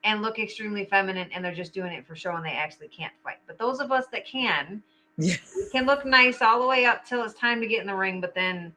and 0.04 0.22
look 0.22 0.38
extremely 0.38 0.84
feminine 0.84 1.28
and 1.32 1.44
they're 1.44 1.54
just 1.54 1.74
doing 1.74 1.92
it 1.92 2.06
for 2.06 2.14
show 2.14 2.34
and 2.36 2.44
they 2.44 2.50
actually 2.50 2.88
can't 2.88 3.12
fight. 3.22 3.38
But 3.46 3.58
those 3.58 3.80
of 3.80 3.92
us 3.92 4.04
that 4.12 4.26
can 4.26 4.82
Yeah. 5.18 5.36
we 5.56 5.68
can 5.70 5.86
look 5.86 6.04
nice 6.04 6.42
all 6.42 6.60
the 6.60 6.66
way 6.66 6.84
up 6.84 7.06
till 7.06 7.24
it's 7.24 7.34
time 7.34 7.60
to 7.60 7.66
get 7.66 7.80
in 7.80 7.86
the 7.86 7.94
ring 7.94 8.20
but 8.20 8.34
then 8.34 8.72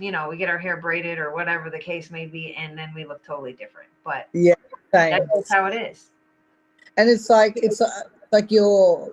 you 0.00 0.10
know 0.10 0.28
we 0.28 0.36
get 0.36 0.48
our 0.48 0.58
hair 0.58 0.76
braided 0.76 1.18
or 1.18 1.32
whatever 1.32 1.70
the 1.70 1.78
case 1.78 2.10
may 2.10 2.26
be 2.26 2.54
and 2.56 2.76
then 2.76 2.92
we 2.94 3.04
look 3.04 3.24
totally 3.24 3.52
different 3.52 3.88
but 4.04 4.28
Yeah. 4.32 4.54
Same. 4.92 5.26
That's 5.34 5.52
how 5.52 5.66
it 5.66 5.74
is. 5.74 6.10
and 6.96 7.08
it's 7.08 7.28
like 7.30 7.54
it's 7.56 7.80
uh, 7.80 7.88
like 8.32 8.50
you're 8.50 9.12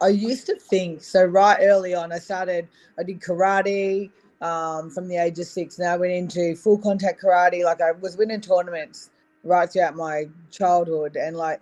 i 0.00 0.08
used 0.08 0.46
to 0.46 0.54
think 0.56 1.02
so 1.02 1.24
right 1.24 1.58
early 1.62 1.94
on 1.94 2.12
i 2.12 2.18
started 2.18 2.68
i 2.98 3.02
did 3.02 3.20
karate 3.20 4.10
um, 4.40 4.88
from 4.90 5.08
the 5.08 5.16
age 5.16 5.38
of 5.40 5.46
six 5.46 5.78
now 5.78 5.94
i 5.94 5.96
went 5.96 6.12
into 6.12 6.54
full 6.54 6.78
contact 6.78 7.20
karate 7.22 7.64
like 7.64 7.80
i 7.80 7.92
was 7.92 8.16
winning 8.16 8.40
tournaments 8.40 9.10
right 9.44 9.70
throughout 9.72 9.96
my 9.96 10.26
childhood 10.50 11.16
and 11.16 11.36
like 11.36 11.60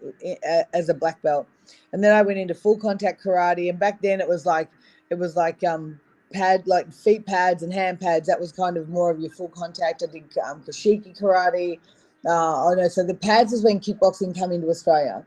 as 0.74 0.88
a 0.88 0.94
black 0.94 1.20
belt 1.22 1.46
and 1.92 2.02
then 2.02 2.14
i 2.14 2.22
went 2.22 2.38
into 2.38 2.54
full 2.54 2.76
contact 2.78 3.22
karate 3.22 3.68
and 3.70 3.78
back 3.78 4.00
then 4.02 4.20
it 4.20 4.28
was 4.28 4.46
like 4.46 4.70
it 5.10 5.18
was 5.18 5.36
like 5.36 5.62
um 5.64 5.98
pad 6.32 6.66
like 6.66 6.92
feet 6.92 7.24
pads 7.26 7.62
and 7.62 7.72
hand 7.72 8.00
pads 8.00 8.26
that 8.26 8.38
was 8.40 8.52
kind 8.52 8.76
of 8.76 8.88
more 8.88 9.10
of 9.10 9.20
your 9.20 9.30
full 9.30 9.48
contact 9.48 10.02
i 10.02 10.10
did 10.12 10.24
um, 10.44 10.62
kashiki 10.62 11.18
karate 11.18 11.78
uh, 12.26 12.68
I 12.70 12.74
know. 12.74 12.88
So 12.88 13.04
the 13.04 13.14
pads 13.14 13.52
is 13.52 13.62
when 13.62 13.78
kickboxing 13.80 14.34
came 14.34 14.50
into 14.50 14.68
Australia. 14.68 15.24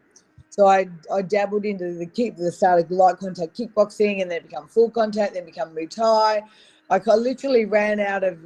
So 0.50 0.68
I, 0.68 0.88
I 1.14 1.22
dabbled 1.22 1.66
into 1.66 1.94
the 1.94 2.06
kick, 2.06 2.36
the 2.36 2.52
started 2.52 2.92
light 2.92 3.18
contact 3.18 3.58
kickboxing, 3.58 4.22
and 4.22 4.30
then 4.30 4.42
become 4.44 4.68
full 4.68 4.90
contact, 4.90 5.34
then 5.34 5.46
become 5.46 5.74
Muay 5.76 5.90
Thai. 5.90 6.42
Like 6.90 7.08
I 7.08 7.16
literally 7.16 7.66
ran 7.66 8.00
out 8.00 8.24
of 8.24 8.40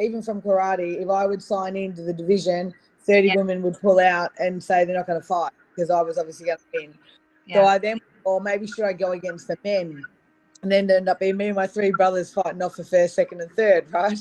even 0.00 0.22
from 0.22 0.42
karate. 0.42 1.00
If 1.00 1.10
I 1.10 1.26
would 1.26 1.42
sign 1.42 1.76
into 1.76 2.02
the 2.02 2.12
division, 2.12 2.74
thirty 3.00 3.28
Yeah. 3.28 3.36
women 3.36 3.62
would 3.62 3.78
pull 3.80 4.00
out 4.00 4.32
and 4.38 4.62
say 4.62 4.84
they're 4.84 4.96
not 4.96 5.06
going 5.06 5.20
to 5.20 5.26
fight 5.26 5.52
because 5.74 5.90
I 5.90 6.00
was 6.02 6.18
obviously 6.18 6.46
going 6.46 6.58
to 6.58 6.64
win. 6.74 6.94
So 7.50 7.64
I 7.64 7.78
then, 7.78 8.00
or 8.24 8.40
maybe 8.40 8.66
should 8.66 8.84
I 8.84 8.92
go 8.92 9.12
against 9.12 9.48
the 9.48 9.56
men? 9.64 10.02
And 10.62 10.70
then 10.70 10.90
end 10.90 11.08
up 11.08 11.18
being 11.18 11.36
me 11.36 11.46
and 11.46 11.56
my 11.56 11.66
three 11.66 11.90
brothers 11.90 12.32
fighting 12.32 12.62
off 12.62 12.76
for 12.76 12.84
first, 12.84 13.14
second, 13.16 13.40
and 13.40 13.50
third, 13.52 13.90
right? 13.90 14.18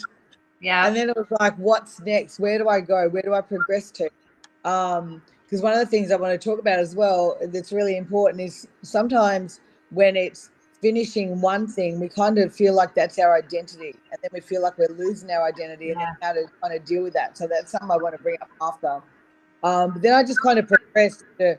Yeah. 0.60 0.88
and 0.88 0.96
then 0.96 1.10
it 1.10 1.16
was 1.16 1.26
like 1.40 1.56
what's 1.58 2.00
next? 2.02 2.40
Where 2.40 2.58
do 2.60 2.70
i 2.70 2.80
go? 2.80 3.10
Where 3.10 3.24
do 3.24 3.34
i 3.34 3.42
progress 3.42 3.92
to? 3.92 4.10
Um 4.64 5.22
because 5.46 5.62
one 5.62 5.74
of 5.74 5.80
the 5.80 5.86
things 5.86 6.12
i 6.12 6.16
want 6.16 6.40
to 6.40 6.50
talk 6.50 6.60
about 6.60 6.80
as 6.80 6.96
well 6.96 7.38
that's 7.48 7.74
really 7.74 7.98
important 7.98 8.42
is 8.42 8.70
sometimes 8.84 9.60
when 9.90 10.16
it's 10.16 10.50
finishing 10.82 11.42
one 11.42 11.68
thing 11.68 12.00
we 12.00 12.08
kind 12.08 12.38
of 12.38 12.56
feel 12.56 12.74
like 12.74 12.96
that's 12.96 13.20
our 13.20 13.36
identity 13.36 13.94
and 14.12 14.20
then 14.22 14.30
we 14.34 14.40
feel 14.40 14.62
like 14.62 14.78
we're 14.78 14.88
losing 14.98 15.30
our 15.30 15.46
identity 15.46 15.92
and 15.92 16.00
then 16.00 16.08
how 16.22 16.32
to 16.32 16.46
kind 16.62 16.74
of 16.74 16.86
deal 16.86 17.04
with 17.04 17.14
that. 17.14 17.38
So 17.38 17.48
that's 17.48 17.72
something 17.72 17.92
i 17.92 17.98
want 17.98 18.16
to 18.16 18.24
bring 18.24 18.38
up 18.42 18.50
after. 18.62 19.02
Um 19.64 19.94
but 19.94 20.02
then 20.02 20.14
i 20.14 20.24
just 20.24 20.42
kind 20.42 20.58
of 20.58 20.68
progressed 20.68 21.26
to 21.40 21.58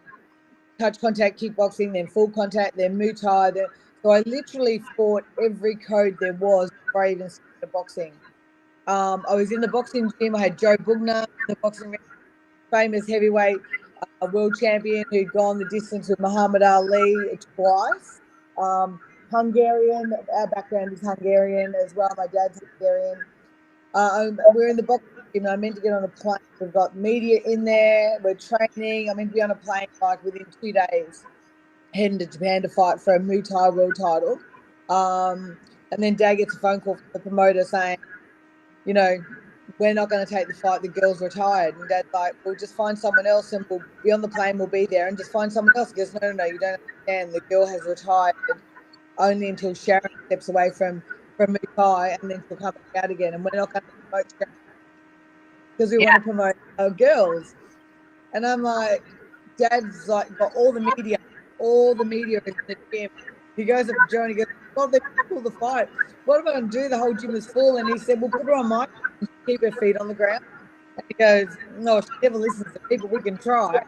touch 0.82 1.00
contact 1.00 1.40
kickboxing 1.40 1.92
then 1.92 2.06
full 2.16 2.30
contact 2.40 2.76
then 2.76 2.98
muay 2.98 3.14
thai 3.22 3.50
then 3.58 3.66
so 4.02 4.10
i 4.10 4.20
literally 4.36 4.78
fought 4.96 5.24
every 5.48 5.76
code 5.88 6.16
there 6.20 6.38
was 6.44 6.70
before 6.84 7.04
i 7.04 7.10
even 7.12 7.30
started 7.30 7.72
boxing 7.72 8.12
um, 8.86 9.24
I 9.30 9.34
was 9.34 9.52
in 9.52 9.60
the 9.60 9.68
boxing 9.68 10.10
gym. 10.20 10.34
I 10.34 10.40
had 10.40 10.58
Joe 10.58 10.76
Bugner, 10.76 11.24
the 11.48 11.56
boxing 11.62 11.94
famous 12.70 13.08
heavyweight 13.08 13.58
uh, 14.02 14.26
world 14.32 14.54
champion 14.58 15.04
who'd 15.10 15.30
gone 15.32 15.58
the 15.58 15.66
distance 15.66 16.08
with 16.08 16.18
Muhammad 16.18 16.62
Ali 16.62 17.14
twice. 17.54 18.20
Um, 18.58 18.98
Hungarian, 19.30 20.12
our 20.34 20.46
background 20.48 20.92
is 20.92 21.00
Hungarian 21.00 21.74
as 21.84 21.94
well. 21.94 22.12
My 22.16 22.26
dad's 22.26 22.60
Hungarian. 22.60 23.18
Uh, 23.94 24.08
um, 24.14 24.40
we're 24.54 24.68
in 24.68 24.76
the 24.76 24.82
boxing 24.82 25.11
gym. 25.32 25.46
I 25.46 25.56
meant 25.56 25.76
to 25.76 25.80
get 25.80 25.92
on 25.92 26.04
a 26.04 26.08
plane. 26.08 26.36
We've 26.60 26.72
got 26.72 26.96
media 26.96 27.40
in 27.44 27.64
there. 27.64 28.18
We're 28.22 28.34
training. 28.34 29.10
I'm 29.10 29.16
meant 29.16 29.30
to 29.30 29.34
be 29.34 29.42
on 29.42 29.50
a 29.50 29.56
plane 29.56 29.88
like 30.00 30.24
within 30.24 30.46
two 30.60 30.72
days, 30.72 31.24
heading 31.94 32.18
to 32.18 32.26
Japan 32.26 32.62
to 32.62 32.68
fight 32.68 33.00
for 33.00 33.14
a 33.14 33.20
Muay 33.20 33.46
Thai 33.46 33.70
world 33.70 33.94
title. 33.98 34.38
Um, 34.88 35.58
and 35.90 36.02
then 36.02 36.14
Dad 36.14 36.36
gets 36.36 36.56
a 36.56 36.58
phone 36.58 36.80
call 36.80 36.96
from 36.96 37.04
the 37.12 37.18
promoter 37.20 37.64
saying, 37.64 37.98
you 38.84 38.94
know, 38.94 39.18
we're 39.78 39.94
not 39.94 40.10
going 40.10 40.24
to 40.24 40.32
take 40.32 40.48
the 40.48 40.54
fight. 40.54 40.82
The 40.82 40.88
girl's 40.88 41.20
retired. 41.20 41.76
And 41.76 41.88
dad's 41.88 42.08
like, 42.12 42.34
we'll 42.44 42.54
just 42.54 42.74
find 42.74 42.98
someone 42.98 43.26
else 43.26 43.52
and 43.52 43.64
we'll 43.68 43.82
be 44.04 44.12
on 44.12 44.20
the 44.20 44.28
plane. 44.28 44.58
We'll 44.58 44.66
be 44.66 44.86
there 44.86 45.08
and 45.08 45.16
just 45.16 45.32
find 45.32 45.52
someone 45.52 45.76
else. 45.76 45.90
He 45.90 45.96
goes, 45.96 46.14
no, 46.14 46.20
no, 46.22 46.32
no, 46.32 46.44
you 46.44 46.58
don't 46.58 46.80
understand. 47.06 47.32
The 47.32 47.40
girl 47.48 47.66
has 47.66 47.82
retired 47.82 48.34
only 49.18 49.48
until 49.48 49.74
Sharon 49.74 50.02
steps 50.26 50.48
away 50.48 50.70
from 50.70 51.02
from 51.36 51.54
Muay 51.54 51.76
Thai 51.76 52.18
and 52.20 52.30
then 52.30 52.44
she'll 52.48 52.58
come 52.58 52.74
back 52.92 53.04
out 53.04 53.10
again. 53.10 53.34
And 53.34 53.44
we're 53.44 53.58
not 53.58 53.72
going 53.72 53.82
to 53.82 53.92
promote 54.08 54.32
Sharon 54.38 54.54
because 55.82 55.90
we 55.90 55.98
Yeah. 55.98 56.12
want 56.12 56.16
to 56.16 56.22
promote 56.22 56.54
our 56.78 56.90
girls. 56.90 57.56
And 58.32 58.46
I'm 58.46 58.62
like, 58.62 59.02
Dad's 59.58 60.06
like 60.06 60.36
got 60.38 60.52
all 60.54 60.72
the 60.72 60.80
media, 60.80 61.16
all 61.58 61.94
the 61.96 62.04
media 62.04 62.40
in 62.46 62.54
the 62.68 62.76
gym. 62.92 63.10
He 63.56 63.64
goes 63.64 63.90
up 63.90 63.96
to 63.96 64.06
Joe 64.08 64.22
and 64.22 64.30
he 64.30 64.36
goes, 64.36 64.46
God, 64.76 64.92
they 64.92 65.00
pull 65.28 65.42
the 65.42 65.50
fight. 65.50 65.88
What 66.24 66.38
am 66.38 66.46
I 66.46 66.52
going 66.52 66.70
to 66.70 66.82
do? 66.82 66.88
The 66.88 66.98
whole 66.98 67.14
gym 67.14 67.34
is 67.34 67.48
full. 67.48 67.78
And 67.78 67.88
he 67.88 67.98
said, 67.98 68.20
Well, 68.20 68.30
put 68.30 68.46
her 68.46 68.54
on 68.54 68.68
mic 68.68 68.88
and 69.20 69.28
keep 69.44 69.60
her 69.62 69.72
feet 69.72 69.96
on 69.98 70.06
the 70.06 70.14
ground. 70.14 70.40
And 70.96 71.04
he 71.08 71.14
goes, 71.14 71.58
No, 71.78 72.00
she 72.00 72.06
never 72.22 72.38
listens 72.38 72.72
to 72.72 72.80
people. 72.88 73.08
We 73.08 73.18
can 73.18 73.36
try. 73.38 73.82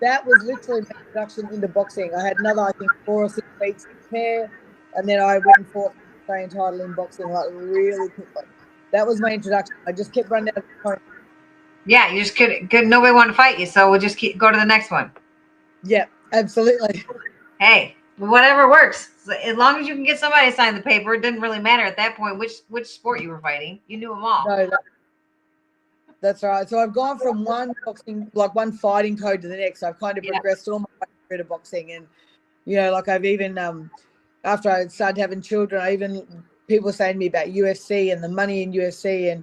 That 0.00 0.26
was 0.26 0.42
literally 0.42 0.80
my 0.80 0.96
introduction 1.06 1.54
into 1.54 1.68
boxing. 1.68 2.12
I 2.16 2.24
had 2.26 2.40
another, 2.40 2.62
I 2.62 2.72
think, 2.72 2.90
four 3.06 3.24
or 3.24 3.28
six 3.28 3.46
weeks 3.60 3.84
to 3.84 3.90
prepare. 4.08 4.50
And 4.94 5.08
then 5.08 5.20
I 5.20 5.38
went 5.38 5.58
and 5.58 5.68
fought 5.68 5.94
the 5.94 6.20
Australian 6.22 6.50
title 6.50 6.80
in 6.80 6.92
boxing 6.92 7.28
like 7.28 7.46
really 7.52 8.08
quickly. 8.08 8.42
That 8.92 9.06
was 9.06 9.20
my 9.20 9.32
introduction. 9.32 9.76
I 9.86 9.92
just 9.92 10.12
kept 10.12 10.28
running 10.28 10.48
out 10.56 10.64
of 10.64 10.64
time. 10.84 11.00
Yeah. 11.90 12.12
You 12.12 12.22
just 12.22 12.36
could, 12.36 12.70
could 12.70 12.86
nobody 12.86 13.12
want 13.12 13.28
to 13.28 13.34
fight 13.34 13.58
you. 13.58 13.66
So 13.66 13.90
we'll 13.90 14.00
just 14.00 14.16
keep 14.16 14.38
go 14.38 14.50
to 14.50 14.56
the 14.56 14.64
next 14.64 14.90
one. 14.90 15.10
Yeah, 15.82 16.04
absolutely. 16.32 17.04
Hey, 17.58 17.96
whatever 18.18 18.68
works. 18.68 19.10
As 19.44 19.56
long 19.56 19.80
as 19.80 19.88
you 19.88 19.94
can 19.94 20.04
get 20.04 20.18
somebody 20.18 20.50
to 20.50 20.56
sign 20.56 20.74
the 20.74 20.82
paper, 20.82 21.14
it 21.14 21.22
didn't 21.22 21.40
really 21.40 21.58
matter 21.58 21.82
at 21.82 21.96
that 21.96 22.16
point 22.16 22.38
which 22.38 22.52
which 22.68 22.86
sport 22.86 23.20
you 23.22 23.30
were 23.30 23.40
fighting. 23.40 23.80
You 23.88 23.96
knew 23.98 24.10
them 24.10 24.22
all. 24.24 24.46
No, 24.46 24.66
that, 24.68 24.80
that's 26.20 26.42
right. 26.42 26.68
So 26.68 26.78
I've 26.78 26.92
gone 26.94 27.18
from 27.18 27.44
one 27.44 27.72
boxing, 27.84 28.30
like 28.34 28.54
one 28.54 28.72
fighting 28.72 29.16
code 29.16 29.42
to 29.42 29.48
the 29.48 29.56
next. 29.56 29.82
I've 29.82 29.98
kind 29.98 30.18
of 30.18 30.24
Yeah. 30.24 30.32
progressed 30.32 30.68
all 30.68 30.80
my 30.80 30.86
way 31.00 31.06
through 31.28 31.38
to 31.38 31.44
boxing, 31.44 31.92
and 31.92 32.06
you 32.66 32.76
know, 32.76 32.92
like 32.92 33.08
I've 33.08 33.24
even 33.24 33.56
um, 33.58 33.90
after 34.44 34.70
I 34.70 34.86
started 34.88 35.20
having 35.20 35.40
children, 35.40 35.80
I 35.80 35.92
even 35.92 36.44
people 36.68 36.92
saying 36.92 37.14
to 37.14 37.18
me 37.18 37.26
about 37.26 37.46
UFC 37.46 38.12
and 38.12 38.22
the 38.22 38.28
money 38.28 38.62
in 38.62 38.72
UFC, 38.72 39.32
and 39.32 39.42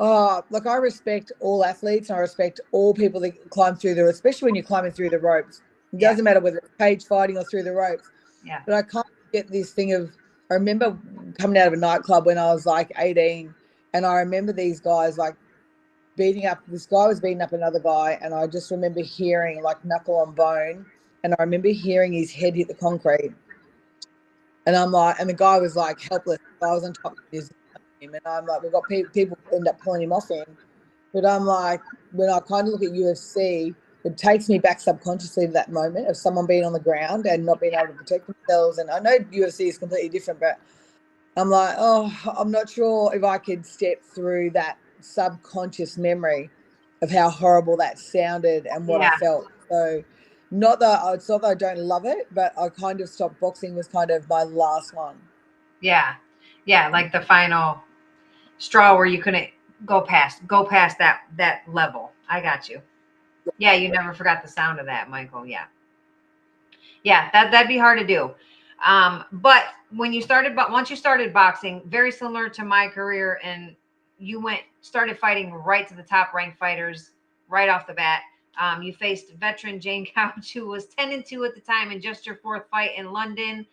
oh, 0.00 0.42
look, 0.50 0.66
I 0.66 0.76
respect 0.76 1.32
all 1.40 1.64
athletes, 1.64 2.08
and 2.10 2.16
I 2.16 2.20
respect 2.20 2.60
all 2.72 2.94
people 2.94 3.20
that 3.20 3.50
climb 3.50 3.76
through 3.76 3.94
the, 3.94 4.08
especially 4.08 4.46
when 4.46 4.54
you're 4.54 4.64
climbing 4.64 4.92
through 4.92 5.10
the 5.10 5.18
ropes. 5.18 5.62
It 5.92 6.00
Yeah. 6.00 6.10
doesn't 6.10 6.24
matter 6.24 6.40
whether 6.40 6.58
it's 6.58 6.68
cage 6.78 7.04
fighting 7.04 7.38
or 7.38 7.44
through 7.44 7.62
the 7.62 7.72
ropes. 7.72 8.10
Yeah. 8.44 8.60
But 8.66 8.74
I 8.74 8.82
can't 8.82 9.06
get 9.32 9.48
this 9.50 9.72
thing 9.72 9.92
of. 9.92 10.10
I 10.50 10.54
remember 10.54 10.98
coming 11.38 11.56
out 11.58 11.68
of 11.68 11.72
a 11.72 11.76
nightclub 11.76 12.26
when 12.26 12.36
I 12.38 12.52
was 12.52 12.66
like 12.66 12.92
18, 12.98 13.54
and 13.94 14.04
I 14.04 14.16
remember 14.16 14.52
these 14.52 14.80
guys 14.80 15.16
like 15.16 15.36
beating 16.16 16.46
up. 16.46 16.58
This 16.68 16.86
guy 16.86 17.06
was 17.06 17.20
beating 17.20 17.40
up 17.40 17.52
another 17.52 17.80
guy, 17.80 18.18
and 18.20 18.34
I 18.34 18.46
just 18.46 18.70
remember 18.70 19.00
hearing 19.00 19.62
like 19.62 19.82
knuckle 19.84 20.16
on 20.16 20.34
bone, 20.34 20.84
and 21.22 21.34
I 21.38 21.42
remember 21.42 21.68
hearing 21.68 22.12
his 22.12 22.30
head 22.30 22.54
hit 22.56 22.68
the 22.68 22.74
concrete. 22.74 23.32
And 24.66 24.76
I'm 24.76 24.90
like, 24.92 25.16
and 25.18 25.28
the 25.28 25.34
guy 25.34 25.58
was 25.58 25.76
like 25.76 26.00
helpless. 26.00 26.38
I 26.62 26.66
was 26.72 26.84
on 26.84 26.92
top 26.94 27.12
of 27.12 27.18
his 27.30 27.50
him, 28.04 28.14
and 28.14 28.22
I'm 28.26 28.46
like, 28.46 28.62
we've 28.62 28.72
got 28.72 28.84
people, 28.88 29.10
people 29.12 29.38
end 29.52 29.68
up 29.68 29.80
pulling 29.80 30.02
him 30.02 30.12
off 30.12 30.30
him. 30.30 30.44
But 31.12 31.24
I'm 31.26 31.44
like, 31.44 31.80
when 32.12 32.30
I 32.30 32.40
kind 32.40 32.66
of 32.66 32.72
look 32.74 32.82
at 32.82 32.90
UFC, 32.90 33.74
it 34.04 34.18
takes 34.18 34.48
me 34.48 34.58
back 34.58 34.80
subconsciously 34.80 35.46
to 35.46 35.52
that 35.52 35.70
moment 35.70 36.08
of 36.08 36.16
someone 36.16 36.46
being 36.46 36.64
on 36.64 36.72
the 36.72 36.80
ground 36.80 37.26
and 37.26 37.46
not 37.46 37.60
being 37.60 37.74
able 37.74 37.88
to 37.88 37.92
protect 37.94 38.26
themselves. 38.26 38.78
And 38.78 38.90
I 38.90 38.98
know 38.98 39.18
UFC 39.32 39.68
is 39.68 39.78
completely 39.78 40.08
different, 40.10 40.40
but 40.40 40.58
I'm 41.36 41.50
like, 41.50 41.76
oh, 41.78 42.12
I'm 42.38 42.50
not 42.50 42.68
sure 42.68 43.14
if 43.14 43.24
I 43.24 43.38
could 43.38 43.64
step 43.64 44.02
through 44.02 44.50
that 44.50 44.76
subconscious 45.00 45.96
memory 45.96 46.50
of 47.02 47.10
how 47.10 47.30
horrible 47.30 47.76
that 47.78 47.98
sounded 47.98 48.66
and 48.66 48.86
what 48.86 49.00
Yeah. 49.00 49.12
I 49.14 49.18
felt. 49.18 49.48
So, 49.70 50.04
not 50.50 50.80
that 50.80 51.02
I- 51.02 51.14
it's 51.14 51.28
not 51.28 51.42
that 51.42 51.48
I 51.48 51.54
don't 51.54 51.78
love 51.78 52.04
it, 52.04 52.28
but 52.32 52.52
I 52.58 52.68
kind 52.68 53.00
of 53.00 53.08
stopped 53.08 53.40
boxing 53.40 53.74
was 53.74 53.88
kind 53.88 54.10
of 54.10 54.28
my 54.28 54.42
last 54.42 54.94
one. 54.94 55.16
Yeah. 55.80 56.14
Yeah. 56.66 56.88
Like 56.88 57.12
the 57.12 57.22
final 57.22 57.80
straw 58.64 58.96
where 58.96 59.06
you 59.06 59.20
couldn't 59.22 59.50
go 59.84 60.00
past 60.00 60.46
go 60.46 60.64
past 60.64 60.98
that 60.98 61.22
that 61.36 61.62
level. 61.68 62.12
I 62.28 62.40
got 62.40 62.68
you. 62.68 62.80
Yeah, 63.58 63.74
you 63.74 63.90
never 63.90 64.14
forgot 64.14 64.42
the 64.42 64.48
sound 64.48 64.80
of 64.80 64.86
that, 64.86 65.10
Michael. 65.10 65.46
Yeah. 65.46 65.64
Yeah, 67.02 67.28
that 67.32 67.50
that'd 67.50 67.68
be 67.68 67.78
hard 67.78 67.98
to 67.98 68.06
do. 68.06 68.34
Um, 68.84 69.24
but 69.32 69.64
when 69.94 70.12
you 70.12 70.22
started 70.22 70.56
but 70.56 70.70
once 70.70 70.88
you 70.88 70.96
started 70.96 71.32
boxing, 71.32 71.82
very 71.86 72.10
similar 72.10 72.48
to 72.48 72.64
my 72.64 72.88
career, 72.88 73.38
and 73.42 73.76
you 74.18 74.40
went 74.40 74.62
started 74.80 75.18
fighting 75.18 75.52
right 75.52 75.86
to 75.88 75.94
the 75.94 76.02
top 76.02 76.32
ranked 76.32 76.58
fighters 76.58 77.10
right 77.48 77.68
off 77.68 77.86
the 77.86 77.92
bat. 77.92 78.22
Um, 78.58 78.82
you 78.82 78.94
faced 78.94 79.34
veteran 79.34 79.80
Jane 79.80 80.06
Couch, 80.14 80.52
who 80.54 80.66
was 80.66 80.86
10 80.86 81.12
and 81.12 81.26
2 81.26 81.44
at 81.44 81.54
the 81.54 81.60
time, 81.60 81.90
and 81.90 82.00
just 82.00 82.24
your 82.24 82.36
fourth 82.36 82.64
fight 82.70 82.92
in 82.96 83.12
London. 83.12 83.66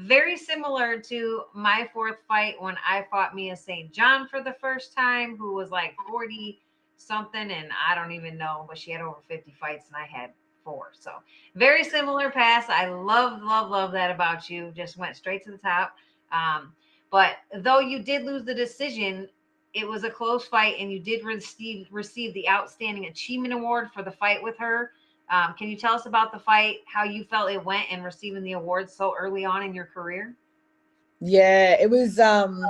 Very 0.00 0.36
similar 0.36 1.00
to 1.00 1.42
my 1.54 1.88
fourth 1.92 2.18
fight 2.28 2.60
when 2.60 2.76
I 2.86 3.06
fought 3.10 3.34
Mia 3.34 3.56
St. 3.56 3.92
John 3.92 4.28
for 4.28 4.42
the 4.42 4.54
first 4.60 4.94
time, 4.94 5.36
who 5.36 5.54
was 5.54 5.70
like 5.70 5.94
40 6.08 6.60
something, 6.96 7.50
and 7.50 7.68
I 7.86 7.94
don't 7.94 8.12
even 8.12 8.38
know, 8.38 8.64
but 8.68 8.78
she 8.78 8.90
had 8.90 9.00
over 9.00 9.18
50 9.28 9.54
fights, 9.60 9.86
and 9.88 9.96
I 9.96 10.06
had 10.06 10.30
four. 10.64 10.90
So 10.98 11.12
very 11.54 11.84
similar 11.84 12.30
pass. 12.30 12.68
I 12.68 12.88
love, 12.88 13.42
love, 13.42 13.70
love 13.70 13.92
that 13.92 14.10
about 14.10 14.50
you. 14.50 14.72
Just 14.74 14.96
went 14.96 15.16
straight 15.16 15.44
to 15.44 15.50
the 15.50 15.58
top. 15.58 15.94
Um, 16.32 16.72
but 17.10 17.36
though 17.58 17.78
you 17.78 18.02
did 18.02 18.24
lose 18.24 18.44
the 18.44 18.54
decision, 18.54 19.28
it 19.74 19.86
was 19.86 20.04
a 20.04 20.10
close 20.10 20.46
fight, 20.46 20.76
and 20.78 20.90
you 20.90 20.98
did 20.98 21.24
receive 21.24 21.86
receive 21.90 22.34
the 22.34 22.48
outstanding 22.48 23.06
achievement 23.06 23.54
award 23.54 23.90
for 23.94 24.02
the 24.02 24.10
fight 24.10 24.42
with 24.42 24.56
her. 24.58 24.90
Um, 25.30 25.54
can 25.58 25.68
you 25.68 25.76
tell 25.76 25.94
us 25.94 26.06
about 26.06 26.32
the 26.32 26.38
fight, 26.38 26.78
how 26.86 27.04
you 27.04 27.24
felt 27.24 27.50
it 27.50 27.64
went, 27.64 27.86
and 27.90 28.04
receiving 28.04 28.42
the 28.44 28.52
award 28.52 28.90
so 28.90 29.14
early 29.18 29.44
on 29.44 29.62
in 29.62 29.74
your 29.74 29.86
career? 29.86 30.34
Yeah, 31.20 31.76
it 31.80 31.90
was 31.90 32.18
um 32.20 32.64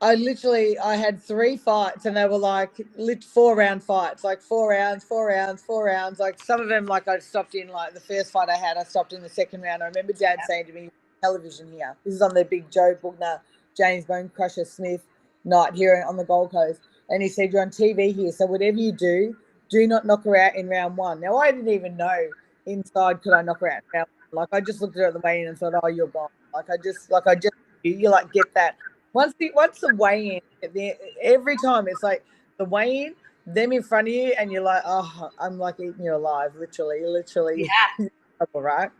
I 0.00 0.14
literally 0.14 0.78
I 0.78 0.96
had 0.96 1.20
three 1.22 1.58
fights 1.58 2.06
and 2.06 2.16
they 2.16 2.26
were 2.26 2.38
like 2.38 2.70
lit 2.96 3.24
four 3.24 3.56
round 3.56 3.82
fights, 3.84 4.24
like 4.24 4.42
four 4.42 4.70
rounds, 4.70 5.04
four 5.04 5.28
rounds, 5.28 5.62
four 5.64 5.86
rounds. 5.86 6.20
Like 6.20 6.40
some 6.40 6.60
of 6.62 6.68
them 6.68 6.86
like 6.86 7.08
I 7.08 7.18
stopped 7.18 7.56
in 7.56 7.68
like 7.68 7.94
the 7.94 8.00
first 8.00 8.32
fight 8.32 8.48
I 8.48 8.56
had, 8.56 8.78
I 8.78 8.84
stopped 8.84 9.12
in 9.12 9.22
the 9.22 9.30
second 9.30 9.62
round. 9.62 9.82
I 9.82 9.88
remember 9.88 10.14
dad 10.14 10.38
Yeah. 10.38 10.46
saying 10.48 10.66
to 10.68 10.74
me, 10.74 10.90
television 11.22 11.72
here. 11.72 11.96
This 12.06 12.14
is 12.14 12.22
on 12.22 12.34
the 12.36 12.46
big 12.46 12.70
Joe 12.70 12.96
Bugner, 13.02 13.40
James 13.76 14.06
Bone 14.06 14.30
Crusher 14.36 14.66
Smith 14.66 15.02
night 15.44 15.74
here 15.74 16.04
on 16.08 16.16
the 16.16 16.24
Gold 16.24 16.52
Coast. 16.52 16.80
And 17.10 17.24
he 17.24 17.28
said, 17.28 17.52
You're 17.52 17.62
on 17.62 17.70
TV 17.70 18.14
here, 18.14 18.32
so 18.32 18.46
whatever 18.46 18.78
you 18.78 18.92
do, 18.92 19.36
do 19.70 19.86
not 19.86 20.04
knock 20.04 20.24
her 20.24 20.36
out 20.36 20.56
in 20.56 20.68
round 20.68 20.96
one. 20.96 21.20
Now 21.20 21.38
I 21.38 21.52
didn't 21.52 21.70
even 21.70 21.96
know 21.96 22.28
inside 22.66 23.22
could 23.22 23.32
I 23.32 23.42
knock 23.42 23.60
her 23.60 23.72
out 23.72 23.82
one. 23.92 24.06
Like 24.32 24.48
I 24.52 24.60
just 24.60 24.80
looked 24.80 24.96
at 24.96 25.00
her 25.00 25.06
at 25.08 25.14
the 25.14 25.20
weigh 25.20 25.42
in 25.42 25.48
and 25.48 25.58
thought, 25.58 25.74
Oh, 25.82 25.88
you're 25.88 26.08
gone. 26.08 26.28
Like 26.54 26.70
I 26.70 26.76
just 26.82 27.10
like 27.10 27.26
I 27.26 27.34
just 27.36 27.54
you 27.82 28.10
like 28.10 28.32
get 28.32 28.52
that 28.54 28.76
once 29.12 29.34
the 29.38 29.50
once 29.54 29.80
the 29.80 29.94
weigh 29.96 30.42
in 30.62 30.72
the 30.74 30.94
every 31.22 31.56
time 31.56 31.88
it's 31.88 32.02
like 32.02 32.24
the 32.58 32.64
weigh 32.64 33.04
in 33.06 33.14
them 33.46 33.72
in 33.72 33.82
front 33.82 34.06
of 34.08 34.14
you 34.14 34.34
and 34.38 34.52
you're 34.52 34.62
like 34.62 34.82
oh 34.84 35.30
i'm 35.40 35.58
like 35.58 35.76
eating 35.80 36.04
you 36.04 36.14
alive 36.14 36.52
literally 36.56 37.00
literally 37.06 37.68
Yeah, 37.98 38.06
right 38.54 38.90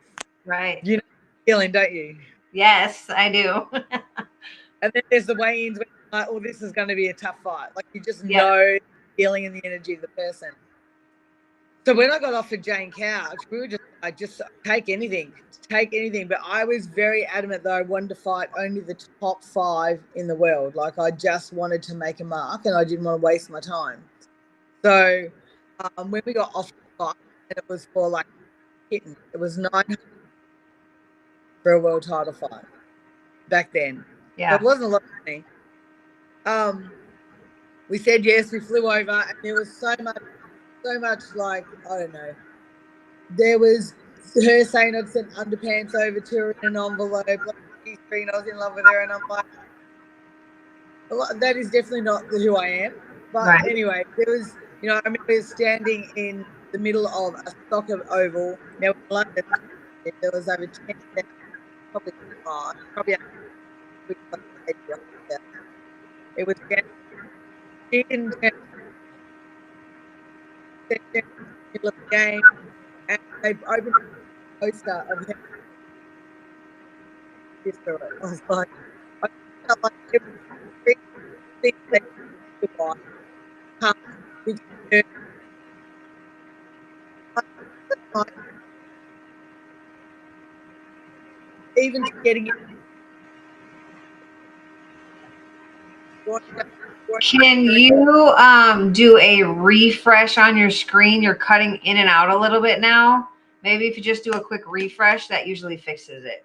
right. 0.46 0.80
You 0.82 0.96
know 0.96 1.02
feeling 1.46 1.72
don't 1.72 1.92
you 1.92 2.16
Yes, 2.52 3.08
I 3.10 3.30
do. 3.30 3.66
and 4.82 4.90
then 4.94 5.02
there's 5.10 5.26
the 5.26 5.34
weigh 5.34 5.66
ins 5.66 5.78
where 5.78 5.86
you're 6.12 6.20
like 6.20 6.28
oh 6.30 6.40
this 6.40 6.62
is 6.62 6.72
going 6.72 6.88
to 6.88 6.94
be 6.94 7.08
a 7.08 7.14
tough 7.14 7.36
fight 7.44 7.68
like 7.76 7.86
you 7.92 8.00
just 8.00 8.24
Yeah. 8.24 8.38
know 8.38 8.78
feeling 9.16 9.46
and 9.46 9.54
the 9.54 9.64
energy 9.64 9.94
of 9.94 10.00
the 10.00 10.08
person. 10.08 10.50
So 11.86 11.94
when 11.94 12.10
i 12.10 12.18
got 12.18 12.34
off 12.34 12.52
of 12.52 12.60
jane 12.60 12.92
couch 12.92 13.38
we 13.50 13.58
were 13.58 13.66
just 13.66 13.82
i 14.02 14.10
just 14.10 14.42
take 14.64 14.88
anything 14.88 15.32
take 15.68 15.94
anything. 15.94 16.26
But 16.28 16.38
i 16.44 16.64
was 16.64 16.86
very 16.86 17.24
adamant 17.26 17.62
that 17.62 17.72
i 17.72 17.82
wanted 17.82 18.10
to 18.10 18.14
fight 18.16 18.48
only 18.58 18.80
the 18.80 18.96
top 19.20 19.42
five 19.42 20.00
in 20.14 20.26
the 20.26 20.34
world. 20.34 20.74
Like 20.74 20.98
i 20.98 21.10
just 21.10 21.52
wanted 21.52 21.82
to 21.84 21.94
make 21.94 22.20
a 22.20 22.24
mark 22.24 22.66
and 22.66 22.76
i 22.76 22.84
didn't 22.84 23.04
want 23.04 23.20
to 23.20 23.24
waste 23.24 23.50
my 23.50 23.60
time. 23.60 24.04
So 24.84 25.30
um, 25.96 26.10
when 26.10 26.22
we 26.24 26.32
got 26.32 26.50
off 26.54 26.68
the 26.68 27.04
fight 27.04 27.16
and 27.48 27.58
it 27.58 27.64
was 27.68 27.88
for 27.94 28.08
like 28.08 28.26
hitting 28.90 29.16
it 29.32 29.38
was 29.38 29.56
nine 29.56 29.96
for 31.62 31.72
a 31.72 31.80
world 31.80 32.02
title 32.02 32.32
fight 32.32 32.64
back 33.48 33.72
then. 33.72 34.04
Yeah. 34.36 34.54
it 34.54 34.62
wasn't 34.62 34.84
a 34.84 34.88
lot 34.88 35.02
of 35.02 35.10
money. 35.24 35.44
Um, 36.46 36.90
we 37.90 37.98
said 37.98 38.24
yes. 38.24 38.52
We 38.52 38.60
flew 38.60 38.90
over, 38.90 39.10
and 39.10 39.34
there 39.42 39.54
was 39.54 39.76
so 39.76 39.94
much, 40.00 40.22
so 40.84 40.98
much 41.00 41.22
like 41.34 41.66
I 41.90 41.98
don't 41.98 42.12
know. 42.12 42.34
There 43.36 43.58
was 43.58 43.94
her 44.36 44.64
saying 44.64 44.94
I'd 44.96 45.08
sent 45.08 45.30
underpants 45.32 45.94
over 45.94 46.20
to 46.20 46.36
her 46.36 46.50
in 46.62 46.76
an 46.76 46.76
envelope. 46.76 47.26
Like, 47.26 47.40
I 47.84 48.38
was 48.38 48.46
in 48.50 48.58
love 48.58 48.74
with 48.74 48.86
her, 48.86 49.02
and 49.02 49.12
I'm 49.12 49.20
like, 49.28 49.44
that 51.40 51.56
is 51.56 51.70
definitely 51.70 52.02
not 52.02 52.24
who 52.30 52.56
I 52.56 52.66
am. 52.66 52.94
But 53.32 53.46
Right. 53.46 53.68
anyway, 53.68 54.04
there 54.16 54.36
was, 54.36 54.54
you 54.82 54.88
know, 54.88 54.96
I 54.96 55.00
remember 55.04 55.42
standing 55.42 56.10
in 56.16 56.44
the 56.72 56.78
middle 56.78 57.06
of 57.08 57.34
a 57.34 57.52
soccer 57.68 58.04
oval. 58.10 58.58
Now 58.80 58.88
in 58.88 58.94
London, 59.10 59.44
there 60.04 60.30
was 60.32 60.48
over 60.48 60.66
ten, 60.66 60.96
probably 61.92 62.12
five, 62.44 62.74
probably 62.94 63.16
it 66.36 66.46
was 66.46 66.56
didn't 67.92 68.34
the 70.90 71.22
middle 71.72 71.88
of 71.88 71.94
the 71.96 72.16
game 72.16 72.42
and 73.08 73.18
they 73.42 73.50
opened 73.66 73.94
a 73.96 74.64
poster 74.64 75.04
of 75.10 75.26
him. 75.26 75.36
I 77.66 78.26
was 78.26 78.42
like, 78.48 78.68
I 79.22 79.28
felt 79.66 79.78
like 79.82 79.92
three 80.10 80.96
things 81.62 81.74
that 81.92 82.02
you 82.62 82.68
buy. 82.78 82.94
Um, 83.82 83.94
which, 84.44 84.58
uh, 84.92 85.02
even 91.76 92.04
getting 92.24 92.46
it. 92.48 92.54
Can 97.20 97.64
you 97.64 98.32
um, 98.36 98.92
do 98.92 99.18
a 99.18 99.42
refresh 99.42 100.38
on 100.38 100.56
your 100.56 100.70
screen? 100.70 101.22
You're 101.22 101.34
cutting 101.34 101.76
in 101.84 101.96
and 101.96 102.08
out 102.08 102.30
a 102.30 102.38
little 102.38 102.60
bit 102.60 102.80
now. 102.80 103.28
Maybe 103.62 103.86
if 103.86 103.96
you 103.96 104.02
just 104.02 104.24
do 104.24 104.30
a 104.32 104.40
quick 104.40 104.62
refresh, 104.66 105.28
that 105.28 105.46
usually 105.46 105.76
fixes 105.76 106.24
it. 106.24 106.44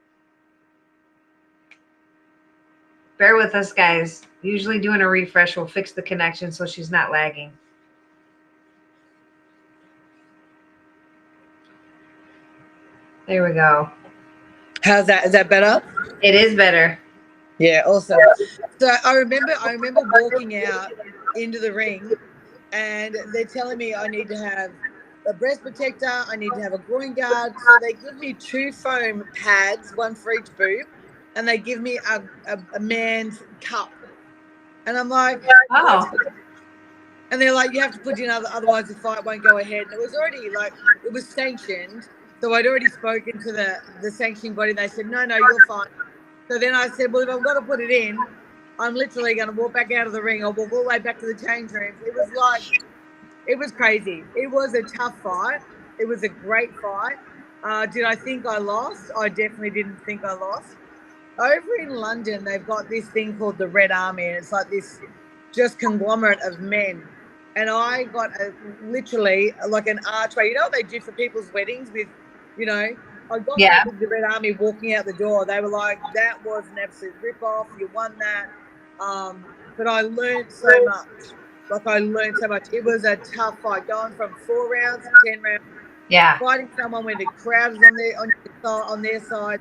Bear 3.18 3.38
with 3.38 3.56
us, 3.56 3.72
guys. 3.72 4.24
Usually 4.42 4.80
doing 4.80 5.02
a 5.02 5.08
refresh 5.08 5.56
will 5.56 5.68
fix 5.68 5.94
the 5.94 6.02
connection 6.02 6.52
so 6.52 6.66
she's 6.66 6.92
not 6.92 7.12
lagging. 7.12 7.54
There 13.28 13.48
we 13.48 13.54
go. 13.54 13.90
How's 14.84 15.08
that? 15.08 15.26
Is 15.26 15.32
that 15.32 15.50
better? 15.50 15.82
It 16.22 16.36
is 16.36 16.56
better. 16.56 17.00
Yeah, 17.60 17.84
awesome. 17.86 18.20
So 18.80 18.90
I 19.06 19.14
remember 19.16 19.54
I 19.62 19.72
remember 19.72 20.02
walking 20.22 20.64
out 20.64 20.92
into 21.36 21.60
the 21.60 21.72
ring 21.74 22.12
and 22.74 23.16
they're 23.34 23.46
telling 23.46 23.78
me 23.78 23.96
I 23.96 24.08
need 24.08 24.28
to 24.30 24.38
have 24.38 24.72
a 25.28 25.34
breast 25.34 25.62
protector, 25.62 26.10
I 26.28 26.36
need 26.36 26.52
to 26.54 26.62
have 26.62 26.74
a 26.74 26.78
groin 26.78 27.14
guard. 27.14 27.54
So 27.58 27.78
they 27.82 27.94
give 27.94 28.18
me 28.18 28.34
two 28.34 28.72
foam 28.72 29.24
pads, 29.36 29.94
one 29.96 30.16
for 30.16 30.34
each 30.34 30.56
boob, 30.58 30.86
and 31.36 31.48
they 31.48 31.58
give 31.58 31.82
me 31.82 32.00
a, 32.10 32.24
a, 32.48 32.60
a 32.76 32.80
man's 32.80 33.42
cup. 33.62 33.92
And 34.86 34.98
I'm 34.98 35.10
like, 35.10 35.42
Oh, 35.72 36.12
and 37.32 37.42
they're 37.42 37.54
like, 37.54 37.74
you 37.74 37.82
have 37.82 37.94
to 37.94 38.00
put 38.00 38.20
in 38.20 38.30
other, 38.30 38.48
otherwise 38.54 38.88
the 38.88 38.96
fight 38.96 39.26
won't 39.26 39.44
go 39.44 39.58
ahead. 39.58 39.84
And 39.86 39.94
it 39.94 40.00
was 40.00 40.14
already 40.16 40.50
like, 40.52 40.74
it 41.06 41.12
was 41.12 41.28
sanctioned. 41.28 42.08
So 42.42 42.54
I'd 42.54 42.68
already 42.68 42.88
spoken 42.88 43.40
to 43.40 43.52
the, 43.52 43.78
the 44.02 44.12
sanctioning 44.12 44.54
body. 44.54 44.74
They 44.74 44.88
said, 44.88 45.08
no, 45.08 45.26
no, 45.26 45.38
you're 45.38 45.66
fine. 45.68 45.88
So 46.48 46.60
then 46.60 46.76
I 46.76 46.90
said, 46.90 47.12
well, 47.12 47.24
if 47.24 47.30
I've 47.30 47.44
got 47.44 47.56
to 47.56 47.62
put 47.62 47.80
it 47.80 47.90
in, 47.90 48.18
I'm 48.80 48.94
literally 48.94 49.36
going 49.36 49.48
to 49.48 49.54
walk 49.54 49.74
back 49.74 49.92
out 49.92 50.06
of 50.06 50.14
the 50.14 50.22
ring 50.22 50.44
or 50.44 50.52
walk 50.52 50.72
all 50.72 50.84
the 50.84 50.88
way 50.88 51.00
back 51.00 51.20
to 51.20 51.26
the 51.26 51.34
change 51.34 51.72
rooms. 51.72 51.98
It 52.06 52.14
was 52.14 52.30
like, 52.36 52.84
it 53.48 53.58
was 53.58 53.72
crazy. 53.72 54.24
It 54.36 54.48
was 54.48 54.74
a 54.74 54.84
tough 54.84 55.20
fight. 55.22 55.62
It 56.00 56.08
was 56.08 56.24
a 56.24 56.30
great 56.30 56.76
fight. 56.76 57.18
Uh, 57.64 57.86
did 57.86 58.04
I 58.04 58.16
think 58.16 58.46
I 58.46 58.58
lost? 58.58 59.12
I 59.18 59.30
definitely 59.30 59.72
didn't 59.72 59.98
think 60.06 60.24
I 60.24 60.34
lost. 60.34 60.76
Over 61.40 61.76
in 61.80 61.90
London, 61.90 62.44
they've 62.44 62.66
got 62.66 62.90
this 62.90 63.08
thing 63.10 63.38
called 63.38 63.58
the 63.58 63.68
Red 63.68 63.92
Army, 63.92 64.28
and 64.28 64.38
it's 64.38 64.52
like 64.52 64.70
this 64.70 65.00
just 65.52 65.80
conglomerate 65.80 66.40
of 66.44 66.60
men. 66.60 67.08
And 67.56 67.70
I 67.70 68.04
got 68.04 68.30
a, 68.40 68.54
literally 68.84 69.54
like 69.68 69.88
an 69.88 70.00
archway. 70.06 70.50
You 70.50 70.56
know 70.56 70.64
what 70.64 70.74
they 70.74 70.84
do 70.84 71.00
for 71.00 71.12
people's 71.14 71.52
weddings 71.54 71.90
with, 71.92 72.08
you 72.58 72.66
know, 72.66 72.90
I 73.32 73.40
got 73.40 73.58
Yeah. 73.60 73.84
the 74.00 74.08
Red 74.08 74.24
Army 74.24 74.54
walking 74.54 74.94
out 74.94 75.06
the 75.06 75.14
door. 75.14 75.46
They 75.46 75.60
were 75.62 75.70
like, 75.70 76.00
that 76.14 76.44
was 76.46 76.64
an 76.72 76.80
absolute 76.80 77.16
rip 77.22 77.42
off. 77.42 77.68
You 77.80 77.90
won 77.94 78.16
that. 78.20 78.48
Um, 79.00 79.46
but 79.78 79.88
I 79.88 80.02
learned 80.02 80.52
so 80.52 80.86
much. 80.86 81.08
Like 81.70 81.88
I 81.88 82.00
learned 82.00 82.36
so 82.40 82.48
much. 82.48 82.72
It 82.72 82.84
was 82.84 83.04
a 83.06 83.16
tough 83.16 83.60
fight, 83.60 83.88
going 83.88 84.14
from 84.14 84.36
four 84.46 84.70
rounds 84.72 85.04
to 85.06 85.12
ten 85.26 85.42
rounds, 85.42 85.64
yeah. 86.10 86.38
fighting 86.38 86.70
someone 86.78 87.04
when 87.04 87.18
the 87.18 87.26
crowd 87.26 87.72
is 87.72 87.78
on 87.78 87.96
their 87.96 88.20
on, 88.20 88.30
your 88.30 88.54
side, 88.62 88.84
on 88.92 89.02
their 89.02 89.20
side. 89.24 89.60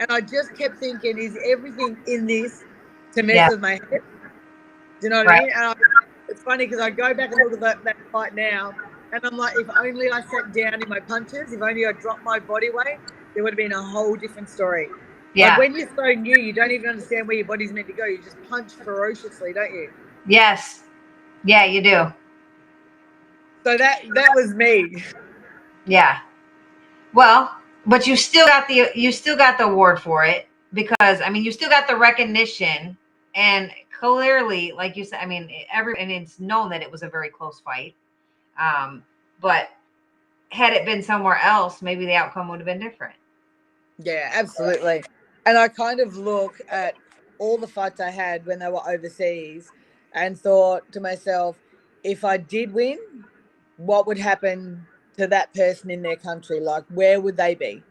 And 0.00 0.10
I 0.10 0.20
just 0.22 0.54
kept 0.56 0.78
thinking, 0.78 1.18
is 1.18 1.36
everything 1.44 1.98
in 2.06 2.26
this 2.26 2.64
to 3.12 3.22
mess 3.22 3.36
Yeah. 3.36 3.48
with 3.50 3.60
my 3.60 3.72
head? 3.72 3.90
Do 3.90 4.00
you 5.02 5.10
know 5.10 5.18
what 5.18 5.26
Right. 5.26 5.40
I 5.42 5.44
mean? 5.44 5.52
And 5.54 5.64
I, 5.66 5.74
it's 6.28 6.42
funny 6.42 6.64
because 6.66 6.80
I 6.80 6.90
go 6.90 7.12
back 7.12 7.30
and 7.32 7.40
look 7.44 7.52
at 7.52 7.60
that, 7.60 7.84
that 7.84 7.96
fight 8.10 8.34
now, 8.34 8.72
and 9.14 9.24
I'm 9.24 9.36
like, 9.36 9.54
if 9.56 9.68
only 9.78 10.10
I 10.10 10.22
sat 10.22 10.52
down 10.52 10.82
in 10.82 10.88
my 10.88 10.98
punches, 10.98 11.52
if 11.52 11.62
only 11.62 11.86
I 11.86 11.92
dropped 11.92 12.24
my 12.24 12.40
body 12.40 12.70
weight, 12.70 12.98
there 13.34 13.42
would 13.44 13.52
have 13.52 13.56
been 13.58 13.72
a 13.72 13.82
whole 13.82 14.16
different 14.16 14.48
story. 14.48 14.88
Yeah. 15.34 15.50
Like 15.50 15.58
when 15.58 15.76
you're 15.76 15.90
so 15.94 16.20
new, 16.20 16.36
you 16.40 16.52
don't 16.52 16.70
even 16.70 16.90
understand 16.90 17.28
where 17.28 17.36
your 17.36 17.46
body's 17.46 17.72
meant 17.72 17.86
to 17.88 17.92
go. 17.92 18.04
You 18.04 18.22
just 18.22 18.36
punch 18.48 18.72
ferociously, 18.72 19.52
don't 19.52 19.72
you? 19.72 19.92
Yes. 20.26 20.84
Yeah, 21.44 21.64
you 21.64 21.82
do. 21.82 22.12
So 23.64 23.76
that 23.76 24.02
that 24.14 24.30
was 24.34 24.54
me. 24.54 25.02
Yeah. 25.86 26.20
Well, 27.12 27.56
but 27.86 28.06
you 28.06 28.16
still 28.16 28.46
got 28.46 28.68
the 28.68 28.90
you 28.94 29.12
still 29.12 29.36
got 29.36 29.58
the 29.58 29.64
award 29.64 30.00
for 30.00 30.24
it 30.24 30.48
because 30.72 31.20
I 31.20 31.30
mean 31.30 31.44
you 31.44 31.52
still 31.52 31.70
got 31.70 31.86
the 31.88 31.96
recognition 31.96 32.96
and 33.34 33.70
clearly 33.98 34.72
like 34.72 34.96
you 34.96 35.04
said 35.04 35.20
I 35.20 35.26
mean 35.26 35.50
every 35.72 35.94
and 35.98 36.10
it's 36.10 36.38
known 36.38 36.70
that 36.70 36.82
it 36.82 36.90
was 36.90 37.02
a 37.02 37.08
very 37.08 37.28
close 37.28 37.60
fight. 37.60 37.94
Um 38.58 39.04
but 39.40 39.68
had 40.50 40.72
it 40.72 40.84
been 40.84 41.02
somewhere 41.02 41.38
else 41.38 41.82
maybe 41.82 42.06
the 42.06 42.14
outcome 42.14 42.48
would 42.48 42.60
have 42.60 42.66
been 42.66 42.78
different. 42.78 43.14
Yeah, 43.98 44.30
absolutely. 44.32 45.04
And 45.46 45.58
I 45.58 45.68
kind 45.68 46.00
of 46.00 46.16
look 46.16 46.60
at 46.68 46.94
all 47.38 47.58
the 47.58 47.66
fights 47.66 48.00
I 48.00 48.10
had 48.10 48.46
when 48.46 48.58
they 48.60 48.68
were 48.68 48.88
overseas, 48.88 49.70
and 50.14 50.38
thought 50.38 50.90
to 50.92 51.00
myself, 51.00 51.58
if 52.04 52.24
I 52.24 52.36
did 52.36 52.72
win, 52.72 52.98
what 53.76 54.06
would 54.06 54.18
happen 54.18 54.86
to 55.16 55.26
that 55.26 55.52
person 55.54 55.90
in 55.90 56.02
their 56.02 56.16
country? 56.16 56.60
Like, 56.60 56.84
where 56.90 57.20
would 57.20 57.36
they 57.36 57.54
be? 57.54 57.82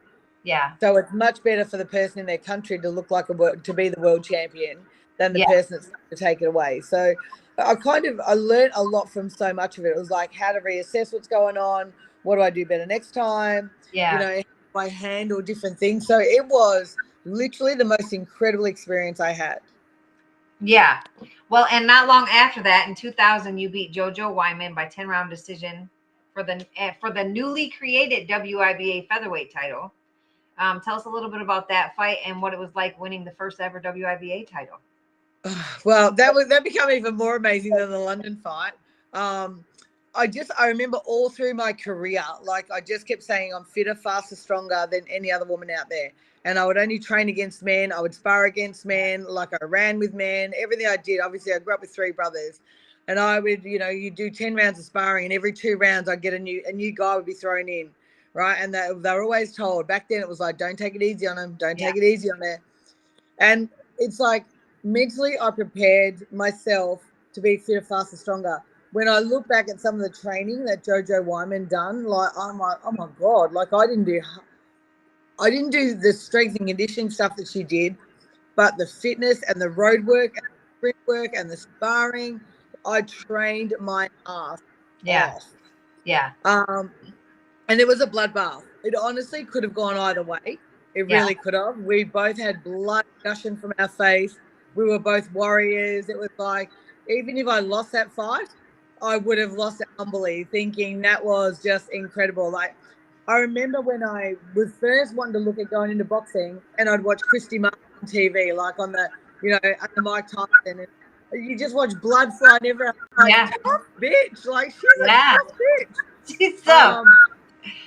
Yeah. 0.43 0.73
So 0.79 0.97
it's 0.97 1.11
much 1.13 1.43
better 1.43 1.65
for 1.65 1.77
the 1.77 1.85
person 1.85 2.19
in 2.19 2.25
their 2.25 2.37
country 2.37 2.79
to 2.79 2.89
look 2.89 3.11
like 3.11 3.29
a 3.29 3.33
world, 3.33 3.63
to 3.63 3.73
be 3.73 3.89
the 3.89 3.99
world 3.99 4.23
champion 4.23 4.79
than 5.17 5.33
the 5.33 5.39
Yeah. 5.39 5.45
person 5.47 5.77
that's 5.77 5.91
to 6.09 6.15
take 6.15 6.41
it 6.41 6.45
away. 6.45 6.81
So 6.81 7.13
I 7.57 7.75
kind 7.75 8.05
of 8.05 8.19
I 8.25 8.33
learned 8.33 8.71
a 8.75 8.83
lot 8.83 9.09
from 9.09 9.29
so 9.29 9.53
much 9.53 9.77
of 9.77 9.85
it. 9.85 9.89
It 9.89 9.97
was 9.97 10.09
like 10.09 10.33
how 10.33 10.51
to 10.51 10.59
reassess 10.59 11.13
what's 11.13 11.27
going 11.27 11.57
on. 11.57 11.93
What 12.23 12.37
do 12.37 12.41
I 12.41 12.49
do 12.49 12.65
better 12.65 12.85
next 12.85 13.11
time? 13.11 13.69
Yeah. 13.91 14.13
You 14.13 14.19
know, 14.19 14.43
how 14.73 14.79
I 14.81 14.89
handle 14.89 15.41
different 15.41 15.77
things. 15.77 16.07
So 16.07 16.19
it 16.19 16.45
was 16.45 16.95
literally 17.25 17.75
the 17.75 17.85
most 17.85 18.13
incredible 18.13 18.65
experience 18.65 19.19
I 19.19 19.31
had. 19.31 19.59
Yeah. 20.61 21.01
Well, 21.49 21.67
and 21.71 21.85
not 21.85 22.07
long 22.07 22.27
after 22.31 22.63
that, 22.63 22.87
in 22.87 22.95
2000, 22.95 23.57
you 23.57 23.69
beat 23.69 23.93
JoJo 23.93 24.33
Wyman 24.33 24.73
by 24.73 24.85
10 24.85 25.07
round 25.07 25.29
decision 25.29 25.89
for 26.33 26.43
the 26.43 26.65
eh, 26.77 26.93
for 26.99 27.11
the 27.11 27.23
newly 27.23 27.69
created 27.69 28.27
WIBA 28.27 29.07
featherweight 29.07 29.53
title. 29.53 29.93
Um, 30.57 30.81
tell 30.81 30.95
us 30.95 31.05
a 31.05 31.09
little 31.09 31.29
bit 31.29 31.41
about 31.41 31.67
that 31.69 31.95
fight 31.95 32.17
and 32.25 32.41
what 32.41 32.53
it 32.53 32.59
was 32.59 32.69
like 32.75 32.99
winning 32.99 33.23
the 33.23 33.31
first 33.31 33.59
ever 33.59 33.81
WIBA 33.81 34.49
title. 34.49 34.79
well, 35.85 36.11
that 36.11 36.33
was 36.33 36.47
that 36.47 36.63
became 36.63 36.89
even 36.89 37.15
more 37.15 37.35
amazing 37.35 37.75
than 37.75 37.89
the 37.89 37.99
London 37.99 38.37
fight. 38.37 38.73
Um, 39.13 39.65
I 40.15 40.27
just 40.27 40.51
I 40.57 40.67
remember 40.67 40.97
all 41.05 41.29
through 41.29 41.53
my 41.55 41.73
career, 41.73 42.23
like 42.43 42.69
I 42.71 42.81
just 42.81 43.07
kept 43.07 43.23
saying 43.23 43.53
I'm 43.53 43.65
fitter, 43.65 43.95
faster, 43.95 44.35
stronger 44.35 44.87
than 44.89 45.01
any 45.09 45.31
other 45.31 45.45
woman 45.45 45.69
out 45.69 45.89
there. 45.89 46.11
And 46.45 46.59
I 46.59 46.65
would 46.65 46.77
only 46.77 46.99
train 46.99 47.29
against 47.29 47.63
men. 47.63 47.93
I 47.93 48.01
would 48.01 48.13
spar 48.13 48.45
against 48.45 48.85
men. 48.85 49.25
Like 49.27 49.49
I 49.53 49.65
ran 49.65 49.97
with 49.97 50.13
men. 50.13 50.53
Everything 50.57 50.87
I 50.87 50.97
did. 50.97 51.21
Obviously, 51.21 51.53
I 51.53 51.59
grew 51.59 51.73
up 51.73 51.81
with 51.81 51.93
three 51.95 52.11
brothers, 52.11 52.59
and 53.07 53.17
I 53.17 53.39
would, 53.39 53.63
you 53.63 53.79
know, 53.79 53.89
you 53.89 54.11
do 54.11 54.29
ten 54.29 54.53
rounds 54.55 54.77
of 54.79 54.85
sparring, 54.85 55.25
and 55.25 55.33
every 55.33 55.53
two 55.53 55.77
rounds 55.77 56.09
I'd 56.09 56.21
get 56.21 56.33
a 56.33 56.39
new 56.39 56.63
a 56.67 56.71
new 56.71 56.91
guy 56.91 57.15
would 57.15 57.25
be 57.25 57.33
thrown 57.33 57.67
in, 57.67 57.89
right? 58.33 58.57
And 58.59 58.73
they, 58.73 58.89
they 58.95 59.13
were 59.13 59.23
always 59.23 59.53
told 59.53 59.87
back 59.87 60.09
then 60.09 60.21
it 60.21 60.27
was 60.27 60.39
like, 60.39 60.57
don't 60.57 60.77
take 60.77 60.95
it 60.95 61.01
easy 61.01 61.27
on 61.27 61.37
him, 61.37 61.55
don't 61.59 61.77
take 61.77 61.95
it 61.95 62.03
easy 62.03 62.29
on 62.29 62.39
there. 62.39 62.61
And 63.39 63.69
it's 63.97 64.19
like 64.19 64.45
mentally, 64.83 65.33
I 65.39 65.51
prepared 65.51 66.25
myself 66.31 67.01
to 67.33 67.41
be 67.41 67.57
fitter, 67.57 67.81
faster, 67.81 68.17
stronger. 68.17 68.61
When 68.91 69.07
I 69.07 69.19
look 69.19 69.47
back 69.47 69.69
at 69.69 69.81
some 69.81 69.95
of 69.95 70.01
the 70.01 70.09
training 70.09 70.65
that 70.65 70.83
Jojo 70.83 71.23
Wyman 71.23 71.65
done, 71.65 72.05
like 72.05 72.31
I'm 72.37 72.59
like, 72.59 72.77
oh 72.85 72.91
my 72.91 73.07
god, 73.19 73.51
like 73.51 73.73
I 73.73 73.87
didn't 73.87 74.03
do, 74.03 74.21
I 75.39 75.49
didn't 75.49 75.71
do 75.71 75.95
the 75.95 76.13
strength 76.13 76.57
and 76.57 76.67
conditioning 76.67 77.09
stuff 77.09 77.35
that 77.37 77.47
she 77.47 77.63
did, 77.63 77.97
but 78.55 78.77
the 78.77 78.85
fitness 78.85 79.41
and 79.47 79.59
the 79.59 79.69
road 79.69 80.05
work 80.05 80.35
and 80.37 80.45
the 80.45 80.77
sprint 80.77 80.97
work 81.07 81.31
and 81.35 81.49
the 81.49 81.57
sparring, 81.57 82.39
I 82.85 83.01
trained 83.01 83.73
my 83.79 84.09
ass 84.27 84.59
Yeah. 85.01 85.33
off. 85.35 85.45
Yeah. 86.03 86.31
Um, 86.45 86.91
and 87.67 87.79
it 87.79 87.87
was 87.87 88.01
a 88.01 88.07
bloodbath. 88.07 88.63
It 88.83 88.93
honestly 88.95 89.43
could 89.43 89.63
have 89.63 89.73
gone 89.73 89.97
either 89.97 90.21
way. 90.21 90.59
It 90.93 91.09
Yeah. 91.09 91.21
really 91.21 91.33
could 91.35 91.55
have. 91.55 91.79
We 91.79 92.03
both 92.03 92.37
had 92.37 92.63
blood 92.63 93.05
gushing 93.23 93.57
from 93.57 93.73
our 93.79 93.87
face. 93.87 94.37
We 94.75 94.85
were 94.85 94.99
both 94.99 95.31
warriors. 95.31 96.09
It 96.09 96.17
was 96.17 96.29
like, 96.37 96.69
even 97.07 97.37
if 97.37 97.47
I 97.47 97.59
lost 97.59 97.91
that 97.91 98.11
fight, 98.11 98.47
I 99.01 99.17
would 99.17 99.37
have 99.37 99.53
lost 99.53 99.81
it 99.81 99.87
humbly, 99.97 100.45
thinking 100.51 101.01
that 101.01 101.23
was 101.23 101.61
just 101.61 101.89
incredible. 101.91 102.49
Like, 102.51 102.75
I 103.27 103.37
remember 103.37 103.81
when 103.81 104.03
I 104.03 104.35
was 104.55 104.71
first 104.79 105.15
wanting 105.15 105.33
to 105.33 105.39
look 105.39 105.59
at 105.59 105.69
going 105.69 105.91
into 105.91 106.05
boxing, 106.05 106.61
and 106.77 106.89
I'd 106.89 107.03
watch 107.03 107.21
Christy 107.21 107.59
Martin 107.59 107.79
on 108.01 108.07
TV, 108.07 108.55
like 108.55 108.79
on 108.79 108.91
the, 108.91 109.09
you 109.41 109.51
know, 109.51 109.59
under 109.63 110.01
Mike 110.01 110.25
Tyson, 110.27 110.79
and 110.79 110.87
you 111.45 111.57
just 111.57 111.75
watch 111.75 111.91
blood 112.01 112.29
flying 112.37 112.59
everywhere. 112.65 112.93
Like, 113.17 113.29
Yeah. 113.29 113.49
bitch, 113.99 114.45
like 114.45 114.71
she's 114.71 114.83
Yeah. 115.05 115.35
a 115.35 115.37
tough 115.37 115.57
bitch 115.57 115.95
She's 116.37 116.63
so 116.63 116.73
um, 116.73 117.05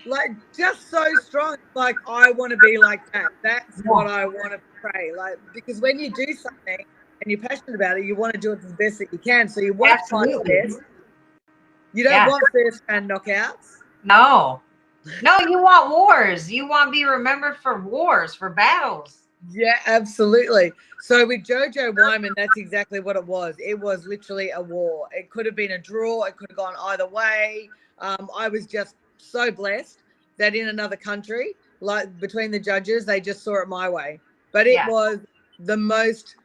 like 0.05 0.31
just 0.57 0.91
so 0.91 1.05
strong. 1.25 1.57
Like 1.75 1.97
I 2.07 2.31
want 2.33 2.51
to 2.53 2.57
be 2.59 2.79
like 2.79 3.01
that. 3.13 3.31
That's 3.43 3.81
what 3.85 4.07
I 4.07 4.25
want 4.27 4.53
to 4.53 4.61
pray. 4.81 5.13
Like 5.17 5.39
because 5.55 5.81
when 5.81 5.99
you 5.99 6.11
do 6.11 6.33
something 6.33 6.77
and 7.23 7.31
you're 7.31 7.41
passionate 7.41 7.75
about 7.75 7.99
it, 7.99 8.05
you 8.05 8.15
want 8.15 8.35
to 8.35 8.41
do 8.41 8.53
it 8.53 8.63
the 8.63 8.75
best 8.75 8.99
that 8.99 9.13
you 9.13 9.19
can. 9.19 9.49
So 9.49 9.61
you 9.61 9.75
want 9.75 10.01
Absolutely. 10.01 10.63
best. 10.63 10.81
You 11.93 12.05
don't 12.05 12.13
Yeah. 12.13 12.29
want 12.29 12.45
first 12.53 12.83
round 12.89 13.11
knockouts. 13.11 13.79
no. 14.05 14.63
No, 15.23 15.39
you 15.49 15.63
want 15.63 15.91
wars. 15.91 16.51
You 16.51 16.67
want 16.69 16.89
to 16.89 16.91
be 16.91 17.05
remembered 17.05 17.57
for 17.59 17.81
wars, 17.81 18.35
for 18.35 18.51
battles. 18.51 19.29
Yeah, 19.51 19.77
absolutely. 19.87 20.73
So 21.03 21.25
with 21.27 21.45
Jojo 21.45 21.95
Wyman, 21.97 22.33
that's 22.37 22.57
exactly 22.57 22.99
what 22.99 23.15
it 23.15 23.25
was. 23.25 23.55
It 23.65 23.79
was 23.79 24.05
literally 24.07 24.51
a 24.51 24.61
war. 24.61 25.09
It 25.13 25.31
could 25.31 25.47
have 25.47 25.55
been 25.55 25.71
a 25.73 25.79
draw. 25.79 26.25
It 26.25 26.37
could 26.37 26.51
have 26.51 26.57
gone 26.57 26.75
either 26.87 27.07
way. 27.07 27.71
Um, 28.01 28.29
I 28.37 28.49
was 28.49 28.67
just 28.67 28.97
so 29.27 29.51
blessed 29.51 29.99
that 30.39 30.55
in 30.55 30.69
another 30.69 30.97
country, 30.97 31.55
like 31.81 32.19
between 32.21 32.51
the 32.51 32.59
judges, 32.59 33.05
they 33.05 33.21
just 33.21 33.43
saw 33.43 33.61
it 33.63 33.69
my 33.69 33.89
way. 33.89 34.21
But 34.53 34.67
it 34.67 34.75
Yeah. 34.75 34.89
was 34.89 35.21
the 35.61 35.77
most 35.77 36.37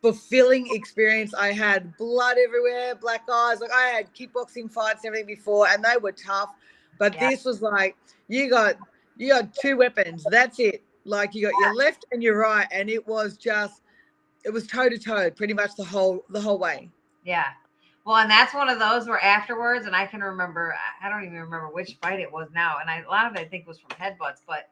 fulfilling 0.00 0.66
experience 0.74 1.34
I 1.34 1.52
had. 1.52 1.96
Blood 1.96 2.36
everywhere, 2.38 2.94
black 2.94 3.28
eyes. 3.30 3.60
Like 3.60 3.72
I 3.72 3.86
had 3.88 4.14
kickboxing 4.14 4.70
fights, 4.72 5.04
and 5.04 5.08
everything 5.08 5.26
before, 5.26 5.68
and 5.68 5.84
they 5.84 5.96
were 5.96 6.12
tough. 6.12 6.50
But 6.98 7.14
Yeah. 7.14 7.30
this 7.30 7.44
was 7.44 7.62
like 7.62 7.96
you 8.28 8.48
got 8.48 8.76
you 9.16 9.28
got 9.28 9.54
two 9.54 9.76
weapons. 9.76 10.24
That's 10.30 10.58
it. 10.58 10.82
Like 11.04 11.34
you 11.34 11.42
got 11.42 11.58
your 11.60 11.74
left 11.74 12.06
and 12.12 12.22
your 12.22 12.38
right, 12.38 12.66
and 12.70 12.88
it 12.88 13.06
was 13.06 13.36
just 13.36 13.82
it 14.44 14.50
was 14.50 14.66
toe 14.66 14.88
to 14.88 14.98
toe 14.98 15.30
pretty 15.30 15.54
much 15.54 15.74
the 15.76 15.84
whole 15.84 16.24
the 16.30 16.40
whole 16.40 16.58
way. 16.58 16.90
Yeah. 17.24 17.46
Well, 18.10 18.18
and 18.18 18.28
that's 18.28 18.52
one 18.52 18.68
of 18.68 18.80
those 18.80 19.06
where 19.06 19.22
afterwards, 19.22 19.86
and 19.86 19.94
I 19.94 20.04
can 20.04 20.20
remember, 20.20 20.74
I- 21.00 21.08
don't 21.08 21.22
even 21.22 21.38
remember 21.38 21.68
which 21.68 21.96
fight 22.02 22.18
it 22.18 22.32
was 22.32 22.48
now. 22.52 22.78
And 22.80 22.90
I, 22.90 23.02
a 23.02 23.08
lot 23.08 23.26
of 23.26 23.36
it 23.36 23.38
I 23.38 23.44
think 23.44 23.68
was 23.68 23.78
from 23.78 23.90
headbutts, 23.90 24.40
but 24.48 24.68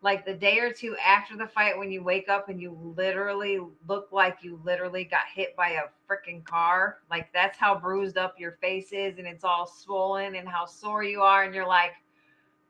like 0.00 0.24
the 0.24 0.32
day 0.32 0.60
or 0.60 0.72
two 0.72 0.96
after 0.96 1.36
the 1.36 1.46
fight, 1.46 1.76
when 1.76 1.92
you 1.92 2.02
wake 2.02 2.30
up 2.30 2.48
and 2.48 2.58
you 2.58 2.94
literally 2.96 3.60
look 3.86 4.08
like 4.12 4.38
you 4.40 4.58
literally 4.64 5.04
got 5.04 5.24
hit 5.34 5.54
by 5.56 5.72
a 5.72 5.82
freaking 6.10 6.42
car, 6.42 7.00
like 7.10 7.30
that's 7.34 7.58
how 7.58 7.78
bruised 7.78 8.16
up 8.16 8.40
your 8.40 8.52
face 8.62 8.92
is 8.92 9.18
and 9.18 9.26
it's 9.26 9.44
all 9.44 9.66
swollen 9.66 10.34
and 10.34 10.48
how 10.48 10.64
sore 10.64 11.04
you 11.04 11.20
are. 11.20 11.44
And 11.44 11.54
you're 11.54 11.68
like, 11.68 11.92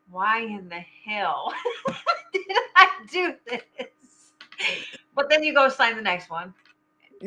why 0.09 0.41
in 0.41 0.67
the 0.67 0.83
hell 1.05 1.53
did 2.33 2.43
I 2.75 2.89
do 3.09 3.33
this? 3.47 4.33
But 5.15 5.29
then 5.29 5.41
you 5.41 5.53
go 5.53 5.69
sign 5.69 5.95
the 5.95 6.01
next 6.01 6.29
one 6.29 6.53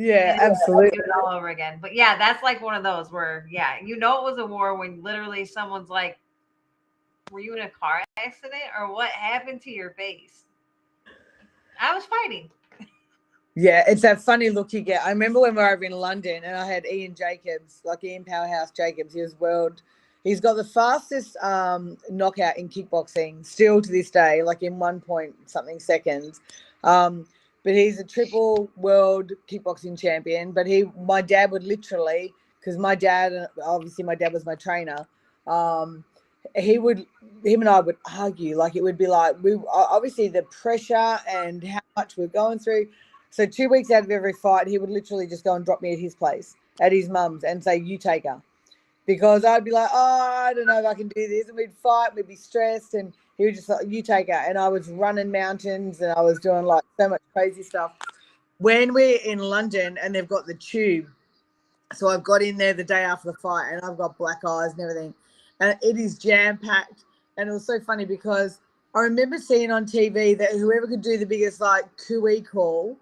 Yeah, 0.00 0.38
absolutely. 0.40 1.00
all 1.12 1.28
over 1.28 1.48
again. 1.48 1.80
But 1.82 1.92
yeah, 1.92 2.16
that's 2.16 2.40
like 2.40 2.62
one 2.62 2.76
of 2.76 2.84
those 2.84 3.10
where 3.10 3.48
yeah, 3.50 3.78
you 3.84 3.96
know 3.96 4.18
it 4.20 4.30
was 4.30 4.38
a 4.38 4.46
war 4.46 4.76
when 4.76 5.02
literally 5.02 5.44
someone's 5.44 5.90
like, 5.90 6.20
"Were 7.32 7.40
you 7.40 7.56
in 7.56 7.62
a 7.62 7.68
car 7.68 8.04
accident 8.16 8.62
or 8.78 8.92
what 8.92 9.10
happened 9.10 9.60
to 9.62 9.70
your 9.72 9.90
face?" 9.94 10.44
I 11.80 11.92
was 11.92 12.04
fighting. 12.04 12.48
Yeah, 13.56 13.82
it's 13.88 14.02
that 14.02 14.20
funny 14.20 14.50
look 14.50 14.72
you 14.72 14.82
get. 14.82 15.04
I 15.04 15.10
remember 15.10 15.40
when 15.40 15.56
we 15.56 15.62
were 15.62 15.68
over 15.68 15.82
in 15.82 15.90
London 15.90 16.44
and 16.44 16.56
I 16.56 16.64
had 16.64 16.86
Ian 16.86 17.16
Jacobs, 17.16 17.80
like 17.84 18.04
Ian 18.04 18.22
Powerhouse 18.22 18.70
Jacobs. 18.70 19.14
He 19.14 19.20
was 19.20 19.34
world. 19.40 19.82
He's 20.22 20.40
got 20.40 20.54
the 20.54 20.64
fastest 20.64 21.36
um, 21.38 21.96
knockout 22.08 22.56
in 22.56 22.68
kickboxing 22.68 23.44
still 23.44 23.82
to 23.82 23.90
this 23.90 24.12
day, 24.12 24.44
like 24.44 24.62
in 24.62 24.78
one 24.78 25.00
point 25.00 25.34
something 25.46 25.80
seconds. 25.80 26.40
Um, 26.84 27.26
but 27.68 27.74
he's 27.74 28.00
a 28.00 28.04
triple 28.04 28.70
world 28.78 29.30
kickboxing 29.46 30.00
champion. 30.00 30.52
But 30.52 30.66
he, 30.66 30.84
my 30.98 31.20
dad 31.20 31.50
would 31.50 31.64
literally, 31.64 32.32
because 32.58 32.78
my 32.78 32.94
dad, 32.94 33.46
obviously 33.62 34.04
my 34.04 34.14
dad 34.14 34.32
was 34.32 34.46
my 34.46 34.54
trainer. 34.54 35.06
Um, 35.46 36.02
he 36.56 36.78
would, 36.78 37.04
him 37.44 37.60
and 37.60 37.68
I 37.68 37.80
would 37.80 37.98
argue. 38.16 38.56
Like 38.56 38.74
it 38.74 38.82
would 38.82 38.96
be 38.96 39.06
like 39.06 39.36
we 39.42 39.58
obviously 39.70 40.28
the 40.28 40.44
pressure 40.44 41.18
and 41.28 41.62
how 41.62 41.80
much 41.94 42.16
we're 42.16 42.28
going 42.28 42.58
through. 42.58 42.88
So 43.28 43.44
two 43.44 43.68
weeks 43.68 43.90
out 43.90 44.04
of 44.04 44.10
every 44.10 44.32
fight, 44.32 44.66
he 44.66 44.78
would 44.78 44.88
literally 44.88 45.26
just 45.26 45.44
go 45.44 45.52
and 45.52 45.62
drop 45.62 45.82
me 45.82 45.92
at 45.92 45.98
his 45.98 46.14
place, 46.14 46.54
at 46.80 46.92
his 46.92 47.10
mum's, 47.10 47.44
and 47.44 47.62
say, 47.62 47.76
"You 47.76 47.98
take 47.98 48.24
her," 48.24 48.40
because 49.04 49.44
I'd 49.44 49.62
be 49.62 49.72
like, 49.72 49.90
"Oh, 49.92 50.20
I 50.32 50.54
don't 50.54 50.68
know 50.68 50.80
if 50.80 50.86
I 50.86 50.94
can 50.94 51.08
do 51.08 51.28
this," 51.28 51.48
and 51.48 51.56
we'd 51.58 51.74
fight, 51.74 52.14
we'd 52.14 52.26
be 52.26 52.34
stressed, 52.34 52.94
and 52.94 53.12
he 53.38 53.44
would 53.44 53.54
just 53.54 53.68
like, 53.68 53.86
"You 53.88 54.02
take 54.02 54.28
her," 54.28 54.34
and 54.34 54.58
I 54.58 54.68
was 54.68 54.88
running 54.88 55.30
mountains, 55.30 56.00
and 56.00 56.12
I 56.12 56.20
was 56.20 56.38
doing 56.40 56.64
like 56.64 56.84
so 56.98 57.08
much 57.08 57.22
crazy 57.32 57.62
stuff. 57.62 57.96
When 58.58 58.92
we're 58.92 59.20
in 59.24 59.38
London 59.38 59.96
and 60.02 60.14
they've 60.14 60.28
got 60.28 60.46
the 60.46 60.54
tube, 60.54 61.06
so 61.94 62.08
I've 62.08 62.24
got 62.24 62.42
in 62.42 62.56
there 62.56 62.74
the 62.74 62.84
day 62.84 63.02
after 63.04 63.30
the 63.30 63.38
fight, 63.38 63.70
and 63.72 63.80
I've 63.82 63.96
got 63.96 64.18
black 64.18 64.44
eyes 64.44 64.72
and 64.72 64.80
everything, 64.80 65.14
and 65.60 65.78
it 65.80 65.96
is 65.96 66.18
jam 66.18 66.58
packed, 66.58 67.04
and 67.36 67.48
it 67.48 67.52
was 67.52 67.64
so 67.64 67.80
funny 67.80 68.04
because 68.04 68.58
I 68.94 69.00
remember 69.00 69.38
seeing 69.38 69.70
on 69.70 69.86
TV 69.86 70.36
that 70.36 70.50
whoever 70.50 70.86
could 70.88 71.02
do 71.02 71.16
the 71.16 71.26
biggest 71.26 71.60
like 71.60 71.84
cooey 71.96 72.42
call 72.42 72.98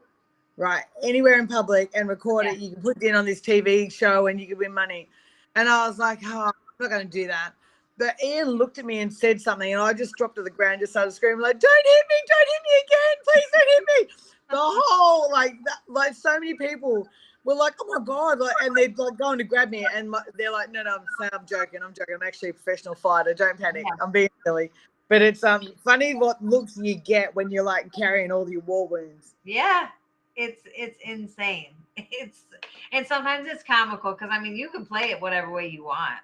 right 0.59 0.85
anywhere 1.03 1.39
in 1.39 1.47
public 1.47 1.91
and 1.95 2.09
record 2.09 2.47
it 2.47 2.59
you 2.59 2.71
can 2.71 2.83
put 2.83 2.97
it 2.97 3.03
in 3.03 3.15
on 3.15 3.27
this 3.27 3.43
tv 3.43 3.93
show 3.93 4.27
and 4.27 4.41
you 4.41 4.47
could 4.47 4.59
win 4.59 4.73
money. 4.73 5.09
And 5.55 5.69
i 5.69 5.87
was 5.87 5.99
like 5.99 6.19
oh 6.25 6.45
i'm 6.47 6.53
not 6.81 6.91
going 6.91 7.07
to 7.07 7.13
do 7.13 7.27
that 7.27 7.53
but 7.99 8.17
ian 8.23 8.49
looked 8.49 8.79
at 8.79 8.85
me 8.85 9.01
and 9.01 9.13
said 9.13 9.41
something 9.41 9.73
and 9.73 9.83
i 9.83 9.93
just 9.93 10.15
dropped 10.17 10.37
to 10.37 10.43
the 10.43 10.51
ground 10.51 10.81
just 10.81 10.93
started 10.93 11.11
screaming 11.11 11.41
like 11.41 11.59
don't 11.59 11.87
hit 11.87 12.05
me 12.09 12.17
don't 12.29 12.49
hit 12.49 12.63
me 12.65 12.83
again 12.85 13.17
please 13.25 13.47
don't 13.53 13.69
hit 13.69 14.09
me 14.09 14.27
the 14.51 14.57
whole 14.61 15.31
like 15.31 15.55
that, 15.65 15.79
like 15.89 16.15
so 16.15 16.39
many 16.39 16.55
people 16.55 17.09
were 17.45 17.55
like, 17.55 17.75
"Oh 17.81 17.87
my 17.99 18.05
god!" 18.05 18.41
Like, 18.41 18.55
and 18.63 18.77
they're 18.77 18.93
like 18.97 19.19
going 19.19 19.39
to 19.39 19.45
grab 19.45 19.71
me, 19.71 19.87
and 19.95 20.11
my, 20.11 20.21
they're 20.37 20.53
like, 20.53 20.71
"No, 20.71 20.83
no, 20.83 20.97
I'm 20.97 21.05
saying 21.19 21.31
I'm 21.33 21.47
joking. 21.47 21.81
I'm 21.83 21.95
joking. 21.95 22.15
I'm 22.15 22.27
actually 22.27 22.51
a 22.51 22.55
professional 22.55 22.95
fighter. 22.95 23.35
Don't 23.35 23.59
panic. 23.59 23.85
Yeah. 23.85 24.05
I'm 24.05 24.13
being 24.13 24.29
silly." 24.45 24.71
But 25.09 25.23
it's 25.23 25.45
um 25.45 25.63
funny 25.85 26.15
what 26.15 26.45
looks 26.45 26.77
you 26.77 26.97
get 26.97 27.35
when 27.35 27.51
you're 27.51 27.65
like 27.65 27.93
carrying 27.93 28.33
all 28.33 28.49
your 28.51 28.63
war 28.63 28.89
wounds. 28.89 29.35
Yeah, 29.45 29.89
it's 30.35 30.63
it's 30.77 30.99
insane. 31.03 31.71
It's 32.11 32.45
and 32.93 33.07
sometimes 33.07 33.49
it's 33.49 33.63
comical 33.63 34.13
because 34.13 34.29
I 34.31 34.39
mean 34.39 34.55
you 34.55 34.69
can 34.69 34.85
play 34.85 35.13
it 35.13 35.21
whatever 35.21 35.51
way 35.51 35.67
you 35.69 35.85
want. 35.85 36.19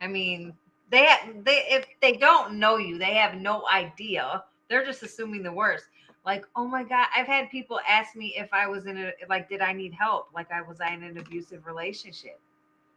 I 0.00 0.06
mean 0.06 0.54
they 0.90 1.08
they 1.44 1.64
if 1.68 1.86
they 2.00 2.12
don't 2.12 2.54
know 2.54 2.76
you, 2.76 2.98
they 2.98 3.14
have 3.14 3.34
no 3.34 3.66
idea. 3.68 4.44
They're 4.68 4.84
just 4.84 5.02
assuming 5.02 5.42
the 5.42 5.52
worst. 5.52 5.86
Like, 6.24 6.44
oh 6.56 6.66
my 6.66 6.82
god, 6.82 7.08
I've 7.16 7.26
had 7.26 7.50
people 7.50 7.80
ask 7.88 8.14
me 8.14 8.34
if 8.36 8.52
I 8.52 8.66
was 8.66 8.86
in 8.86 8.98
a 8.98 9.12
like, 9.28 9.48
did 9.48 9.60
I 9.60 9.72
need 9.72 9.94
help? 9.94 10.28
Like, 10.34 10.50
I 10.52 10.62
was 10.62 10.80
I 10.80 10.92
in 10.92 11.02
an 11.02 11.18
abusive 11.18 11.66
relationship? 11.66 12.38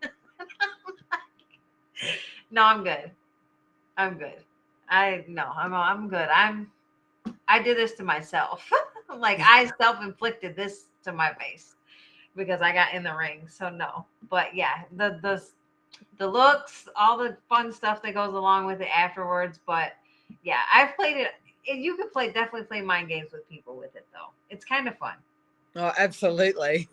no, 2.51 2.63
I'm 2.63 2.83
good. 2.83 3.11
I'm 3.97 4.17
good. 4.17 4.43
I 4.89 5.23
no, 5.27 5.51
I'm 5.55 5.73
I'm 5.73 6.09
good. 6.09 6.27
I'm 6.29 6.71
I 7.47 7.61
did 7.61 7.77
this 7.77 7.93
to 7.93 8.03
myself. 8.03 8.69
like 9.17 9.39
I 9.39 9.71
self-inflicted 9.81 10.55
this 10.55 10.87
to 11.03 11.13
my 11.13 11.33
face 11.33 11.75
because 12.35 12.61
I 12.61 12.73
got 12.73 12.93
in 12.93 13.03
the 13.03 13.15
ring. 13.15 13.47
So 13.49 13.69
no. 13.69 14.05
But 14.29 14.55
yeah, 14.55 14.83
the 14.97 15.19
the 15.21 15.41
the 16.17 16.27
looks, 16.27 16.87
all 16.95 17.17
the 17.17 17.37
fun 17.49 17.71
stuff 17.71 18.01
that 18.03 18.13
goes 18.13 18.33
along 18.33 18.65
with 18.65 18.81
it 18.81 18.89
afterwards. 18.95 19.59
But 19.65 19.93
yeah, 20.43 20.61
I've 20.73 20.95
played 20.95 21.17
it. 21.17 21.31
You 21.65 21.95
could 21.95 22.11
play 22.11 22.31
definitely 22.31 22.63
play 22.63 22.81
mind 22.81 23.09
games 23.09 23.31
with 23.31 23.47
people 23.49 23.75
with 23.77 23.95
it 23.95 24.05
though. 24.13 24.29
It's 24.49 24.65
kind 24.65 24.87
of 24.87 24.97
fun. 24.97 25.15
Oh, 25.75 25.91
absolutely. 25.97 26.87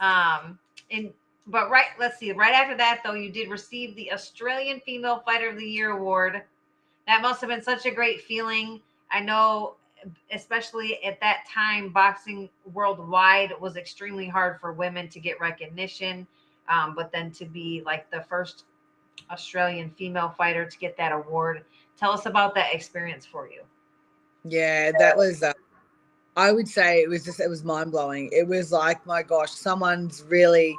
Um, 0.00 0.58
and 0.90 1.12
but 1.46 1.70
right, 1.70 1.88
let's 1.98 2.18
see. 2.18 2.32
Right 2.32 2.54
after 2.54 2.76
that, 2.76 3.00
though, 3.04 3.12
you 3.12 3.30
did 3.30 3.50
receive 3.50 3.94
the 3.96 4.12
Australian 4.12 4.80
Female 4.80 5.22
Fighter 5.24 5.50
of 5.50 5.56
the 5.56 5.66
Year 5.66 5.90
award. 5.90 6.42
That 7.06 7.20
must 7.20 7.40
have 7.42 7.50
been 7.50 7.62
such 7.62 7.84
a 7.84 7.90
great 7.90 8.22
feeling. 8.22 8.80
I 9.10 9.20
know, 9.20 9.74
especially 10.32 11.04
at 11.04 11.20
that 11.20 11.44
time, 11.52 11.90
boxing 11.90 12.48
worldwide 12.72 13.52
was 13.60 13.76
extremely 13.76 14.26
hard 14.26 14.58
for 14.58 14.72
women 14.72 15.08
to 15.10 15.20
get 15.20 15.38
recognition. 15.38 16.26
Um, 16.68 16.94
but 16.94 17.12
then 17.12 17.30
to 17.32 17.44
be 17.44 17.82
like 17.84 18.10
the 18.10 18.22
first 18.22 18.64
Australian 19.30 19.90
female 19.90 20.34
fighter 20.36 20.64
to 20.64 20.78
get 20.78 20.96
that 20.96 21.12
award. 21.12 21.64
Tell 21.96 22.12
us 22.12 22.26
about 22.26 22.54
that 22.54 22.74
experience 22.74 23.24
for 23.24 23.48
you. 23.48 23.62
Yeah, 24.44 24.92
that 24.98 25.16
was. 25.16 25.42
Uh, 25.42 25.52
I 26.36 26.52
would 26.52 26.68
say 26.68 27.00
it 27.00 27.08
was 27.08 27.24
just 27.24 27.40
it 27.40 27.48
was 27.48 27.64
mind 27.64 27.92
blowing. 27.92 28.28
It 28.32 28.46
was 28.46 28.72
like, 28.72 29.04
my 29.06 29.22
gosh, 29.22 29.50
someone's 29.50 30.24
really. 30.28 30.76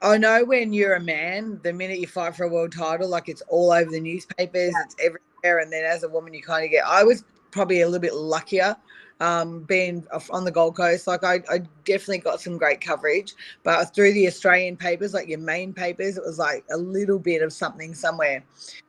I 0.00 0.18
know 0.18 0.44
when 0.44 0.72
you're 0.72 0.96
a 0.96 1.00
man, 1.00 1.60
the 1.62 1.72
minute 1.72 2.00
you 2.00 2.08
fight 2.08 2.34
for 2.34 2.44
a 2.44 2.48
world 2.48 2.72
title, 2.72 3.08
like 3.08 3.28
it's 3.28 3.42
all 3.42 3.70
over 3.70 3.88
the 3.88 4.00
newspapers, 4.00 4.74
it's 4.84 4.96
everywhere, 4.98 5.62
and 5.62 5.72
then 5.72 5.84
as 5.84 6.02
a 6.02 6.08
woman, 6.08 6.34
you 6.34 6.42
kind 6.42 6.64
of 6.64 6.72
get. 6.72 6.84
I 6.84 7.04
was 7.04 7.24
probably 7.52 7.82
a 7.82 7.86
little 7.86 8.00
bit 8.00 8.14
luckier, 8.14 8.76
um, 9.22 9.60
being 9.62 10.04
off- 10.12 10.30
on 10.30 10.44
the 10.44 10.50
Gold 10.50 10.76
Coast. 10.76 11.06
Like 11.06 11.24
I, 11.24 11.40
I 11.50 11.58
definitely 11.84 12.18
got 12.18 12.40
some 12.40 12.58
great 12.58 12.80
coverage, 12.80 13.34
but 13.62 13.94
through 13.94 14.12
the 14.12 14.26
Australian 14.26 14.76
papers, 14.76 15.14
like 15.14 15.28
your 15.28 15.38
main 15.38 15.72
papers, 15.72 16.16
it 16.16 16.24
was 16.24 16.38
like 16.38 16.64
a 16.72 16.76
little 16.76 17.18
bit 17.18 17.42
of 17.42 17.52
something 17.52 17.94
somewhere 17.94 18.42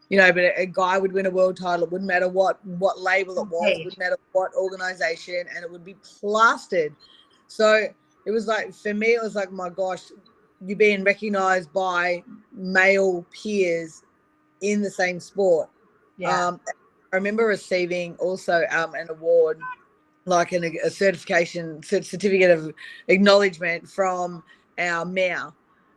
you 0.09 0.19
know, 0.19 0.31
but 0.31 0.43
a, 0.43 0.61
a 0.61 0.65
guy 0.67 0.99
would 0.99 1.11
win 1.11 1.25
a 1.25 1.29
world 1.31 1.57
title. 1.57 1.85
It 1.85 1.91
wouldn't 1.91 2.07
matter 2.07 2.27
what 2.27 2.63
what 2.65 2.99
label 2.99 3.39
it 3.39 3.47
was. 3.47 3.71
It 3.71 3.77
wouldn't 3.85 3.97
matter 3.97 4.17
what 4.31 4.53
organization, 4.53 5.45
and 5.55 5.63
it 5.63 5.71
would 5.71 5.83
be 5.83 5.95
plastered. 6.03 6.93
So 7.47 7.87
it 8.25 8.31
was 8.31 8.45
like 8.45 8.75
for 8.75 8.93
me, 8.93 9.15
it 9.15 9.23
was 9.23 9.33
like, 9.33 9.51
my 9.51 9.69
gosh, 9.69 10.03
you're 10.65 10.77
being 10.77 11.03
recognized 11.03 11.73
by 11.73 12.23
male 12.51 13.25
peers 13.31 14.03
in 14.61 14.83
the 14.83 14.91
same 14.91 15.19
sport. 15.19 15.69
Um, 16.47 16.59
I 17.11 17.15
remember 17.15 17.45
receiving 17.45 18.15
also 18.17 18.63
um, 18.69 18.93
an 18.93 19.09
award, 19.09 19.59
like 20.25 20.51
an, 20.51 20.63
a 20.83 20.89
certification 20.89 21.81
certificate 21.83 22.51
of 22.51 22.73
acknowledgement 23.07 23.87
from 23.89 24.43
our 24.79 25.05
mayor 25.05 25.51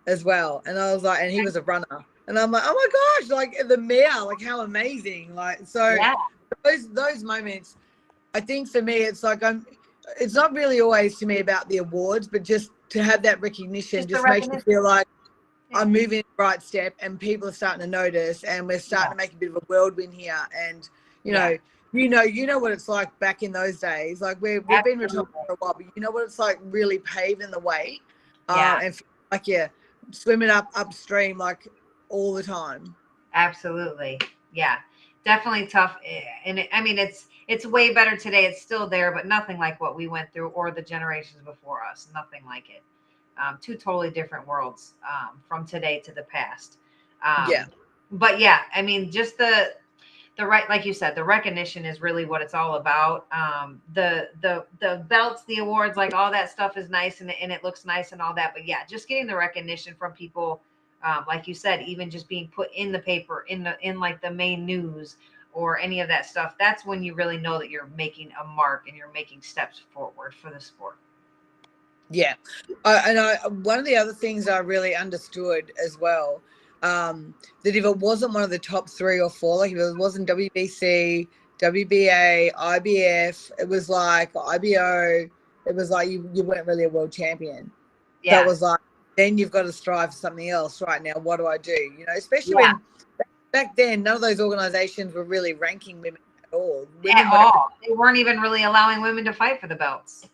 as 0.07 0.25
well. 0.25 0.63
And 0.67 0.79
I 0.79 0.93
was 0.95 1.03
like, 1.03 1.21
and 1.21 1.31
he 1.31 1.43
was 1.43 1.57
a 1.57 1.63
runner. 1.63 2.05
And 2.29 2.39
I'm 2.39 2.51
like, 2.51 2.65
oh 2.67 2.75
my 2.75 3.21
gosh, 3.21 3.31
like 3.31 3.69
the 3.69 3.77
mayor, 3.77 4.23
like 4.25 4.43
how 4.43 4.63
amazing. 4.63 5.35
Like, 5.35 5.67
so 5.67 5.95
yeah. 5.95 6.15
those 6.65 6.89
those 6.89 7.23
moments, 7.23 7.77
I 8.35 8.41
think 8.41 8.69
for 8.69 8.83
me, 8.83 8.95
it's 8.95 9.23
like 9.23 9.43
I'm. 9.43 9.67
It's 10.21 10.35
not 10.35 10.53
really 10.53 10.81
always 10.81 11.19
to 11.19 11.27
me 11.27 11.41
about 11.41 11.69
the 11.69 11.79
awards, 11.79 12.29
but 12.29 12.45
just 12.45 12.71
to 12.91 13.03
have 13.03 13.23
that 13.23 13.41
recognition 13.41 14.07
Just 14.07 14.11
just, 14.11 14.29
makes 14.29 14.47
me 14.47 14.61
feel 14.61 14.85
like 14.85 15.07
Yeah. 15.71 15.81
I'm 15.81 15.91
moving 15.91 16.21
in 16.21 16.25
the 16.37 16.43
right 16.43 16.63
step, 16.63 16.95
and 17.01 17.19
people 17.19 17.49
are 17.49 17.53
starting 17.53 17.81
to 17.81 17.87
notice, 17.89 18.45
and 18.45 18.69
we're 18.69 18.79
starting 18.79 19.11
to 19.13 19.17
make 19.17 19.33
a 19.33 19.37
bit 19.37 19.51
of 19.51 19.57
a 19.57 19.65
whirlwind 19.67 20.15
here. 20.15 20.47
And 20.57 20.89
you 21.25 21.33
Yeah. 21.33 21.49
know, 21.51 21.59
you 21.93 22.09
know, 22.09 22.23
you 22.23 22.47
know 22.47 22.59
what 22.59 22.73
it's 22.73 22.89
like 22.89 23.17
back 23.19 23.43
in 23.43 23.53
those 23.53 23.79
days. 23.81 24.21
Like 24.21 24.41
we've 24.41 24.65
we've 24.69 24.85
been 24.85 24.99
retired 24.99 25.27
for 25.47 25.53
a 25.53 25.57
while, 25.59 25.75
but 25.75 25.87
you 25.95 26.03
know 26.03 26.11
what 26.11 26.25
it's 26.25 26.39
like 26.39 26.59
really 26.65 26.99
paving 26.99 27.51
the 27.51 27.59
way, 27.61 28.01
Yeah. 28.49 28.75
uh, 28.75 28.81
and 28.85 29.01
like 29.33 29.47
yeah, 29.47 29.69
swimming 30.11 30.51
up 30.51 30.71
upstream 30.75 31.39
like 31.39 31.69
all 32.09 32.35
the 32.35 32.43
time. 32.43 32.95
Absolutely. 33.35 34.19
Yeah. 34.53 34.77
Definitely 35.25 35.67
tough. 35.67 35.97
eh, 36.05 36.23
And 36.45 36.59
it, 36.61 36.69
I 36.73 36.81
mean, 36.81 36.99
it's 36.99 37.27
it's 37.49 37.67
way 37.67 37.93
better 37.93 38.17
today. 38.17 38.47
It's 38.47 38.63
still 38.63 38.89
there, 38.89 39.13
but 39.13 39.27
nothing 39.27 39.59
like 39.59 39.81
what 39.81 39.97
we 39.97 40.07
went 40.09 40.33
through 40.33 40.49
or 40.49 40.71
the 40.71 40.83
generations 40.83 41.43
before 41.45 41.81
us. 41.85 42.09
Nothing 42.15 42.43
like 42.47 42.71
it. 42.71 42.83
Um, 43.41 43.59
two 43.61 43.75
totally 43.77 44.11
different 44.11 44.47
worlds 44.47 44.95
um, 45.09 45.41
from 45.49 45.67
today 45.67 46.01
to 46.01 46.13
the 46.13 46.23
past. 46.23 46.79
Um, 47.25 47.47
Yeah. 47.51 47.67
But 48.13 48.39
yeah, 48.41 48.61
I 48.75 48.83
mean, 48.83 49.11
just 49.11 49.37
the 49.37 49.75
the 50.37 50.47
right, 50.47 50.69
like 50.69 50.85
you 50.85 50.93
said, 50.93 51.15
the 51.15 51.25
recognition 51.25 51.85
is 51.85 52.01
really 52.01 52.25
what 52.27 52.43
it's 52.43 52.55
all 52.55 52.75
about. 52.77 53.27
Um, 53.33 53.81
the 53.95 54.29
the 54.43 54.67
the 54.81 55.05
belts, 55.09 55.45
the 55.45 55.59
awards, 55.59 55.97
like 55.97 56.15
all 56.15 56.31
that 56.31 56.51
stuff 56.51 56.77
is 56.77 56.91
nice 56.91 57.21
and, 57.21 57.31
it- 57.31 57.37
and 57.41 57.51
it 57.53 57.65
looks 57.65 57.85
nice 57.85 58.13
and 58.13 58.21
all 58.23 58.35
that. 58.35 58.53
But 58.55 58.67
yeah, 58.67 58.85
just 58.89 59.09
getting 59.09 59.27
the 59.27 59.37
recognition 59.37 59.95
from 59.99 60.13
people 60.13 60.61
um, 61.03 61.25
like 61.29 61.47
you 61.47 61.55
said, 61.55 61.83
even 61.83 62.11
just 62.11 62.29
being 62.29 62.49
put 62.49 62.71
in 62.75 62.93
the 62.93 62.99
paper, 62.99 63.45
in 63.49 63.63
the 63.63 63.77
in 63.87 64.01
like 64.01 64.21
the 64.21 64.31
main 64.31 64.65
news 64.67 65.17
or 65.53 65.79
any 65.79 66.01
of 66.01 66.09
that 66.09 66.27
stuff, 66.27 66.55
that's 66.59 66.85
when 66.85 67.03
you 67.03 67.15
really 67.15 67.39
know 67.39 67.59
that 67.59 67.71
you're 67.71 67.89
making 67.97 68.31
a 68.43 68.45
mark 68.45 68.89
and 68.89 68.97
you're 68.97 69.13
making 69.13 69.41
steps 69.41 69.83
forward 69.93 70.35
for 70.35 70.51
the 70.51 70.61
sport. 70.61 70.97
Yeah, 72.11 72.35
I, 72.85 73.11
and 73.11 73.19
I 73.19 73.37
one 73.49 73.79
of 73.79 73.85
the 73.85 73.97
other 73.97 74.13
things 74.13 74.49
I 74.49 74.59
really 74.59 74.95
understood 74.95 75.73
as 75.85 75.99
well 75.99 76.41
um, 76.87 77.35
that 77.65 77.75
if 77.75 77.85
it 77.85 77.97
wasn't 77.99 78.33
one 78.33 78.43
of 78.43 78.51
the 78.51 78.59
top 78.59 78.89
three 78.89 79.21
or 79.21 79.31
four, 79.31 79.59
like 79.59 79.73
if 79.73 79.79
it 79.79 79.97
wasn't 79.97 80.29
WBC, 80.29 81.27
WBA, 81.61 82.53
IBF, 82.53 83.51
it 83.59 83.69
was 83.69 83.89
like 83.89 84.31
IBO, 84.37 85.29
it 85.67 85.75
was 85.75 85.91
like 85.91 86.09
you, 86.09 86.29
you 86.33 86.43
weren't 86.43 86.67
really 86.67 86.85
a 86.85 86.89
world 86.89 87.13
champion. 87.13 87.71
Yeah, 88.23 88.41
That 88.41 88.47
was 88.47 88.63
like 88.63 88.81
then 89.17 89.39
you've 89.39 89.51
got 89.51 89.63
to 89.63 89.73
strive 89.73 90.11
for 90.11 90.17
something 90.17 90.51
else. 90.51 90.83
Right 90.83 91.03
now, 91.03 91.15
what 91.15 91.39
do 91.39 91.47
I 91.47 91.59
do? 91.59 91.73
You 91.73 92.05
know, 92.07 92.13
especially 92.17 92.55
Yeah. 92.59 92.75
when 92.75 93.27
back 93.53 93.75
then 93.75 94.03
none 94.03 94.17
of 94.17 94.21
those 94.21 94.41
organizations 94.41 95.15
were 95.15 95.25
really 95.25 95.55
ranking 95.55 96.01
women 96.01 96.21
at 96.45 96.53
all. 96.53 96.87
Women 97.03 97.27
at 97.27 97.33
all. 97.33 97.71
They 97.87 97.95
weren't 97.95 98.19
even 98.19 98.41
really 98.41 98.65
allowing 98.65 99.01
women 99.01 99.25
to 99.25 99.33
fight 99.33 99.61
for 99.61 99.67
the 99.67 99.77
belts. 99.77 100.29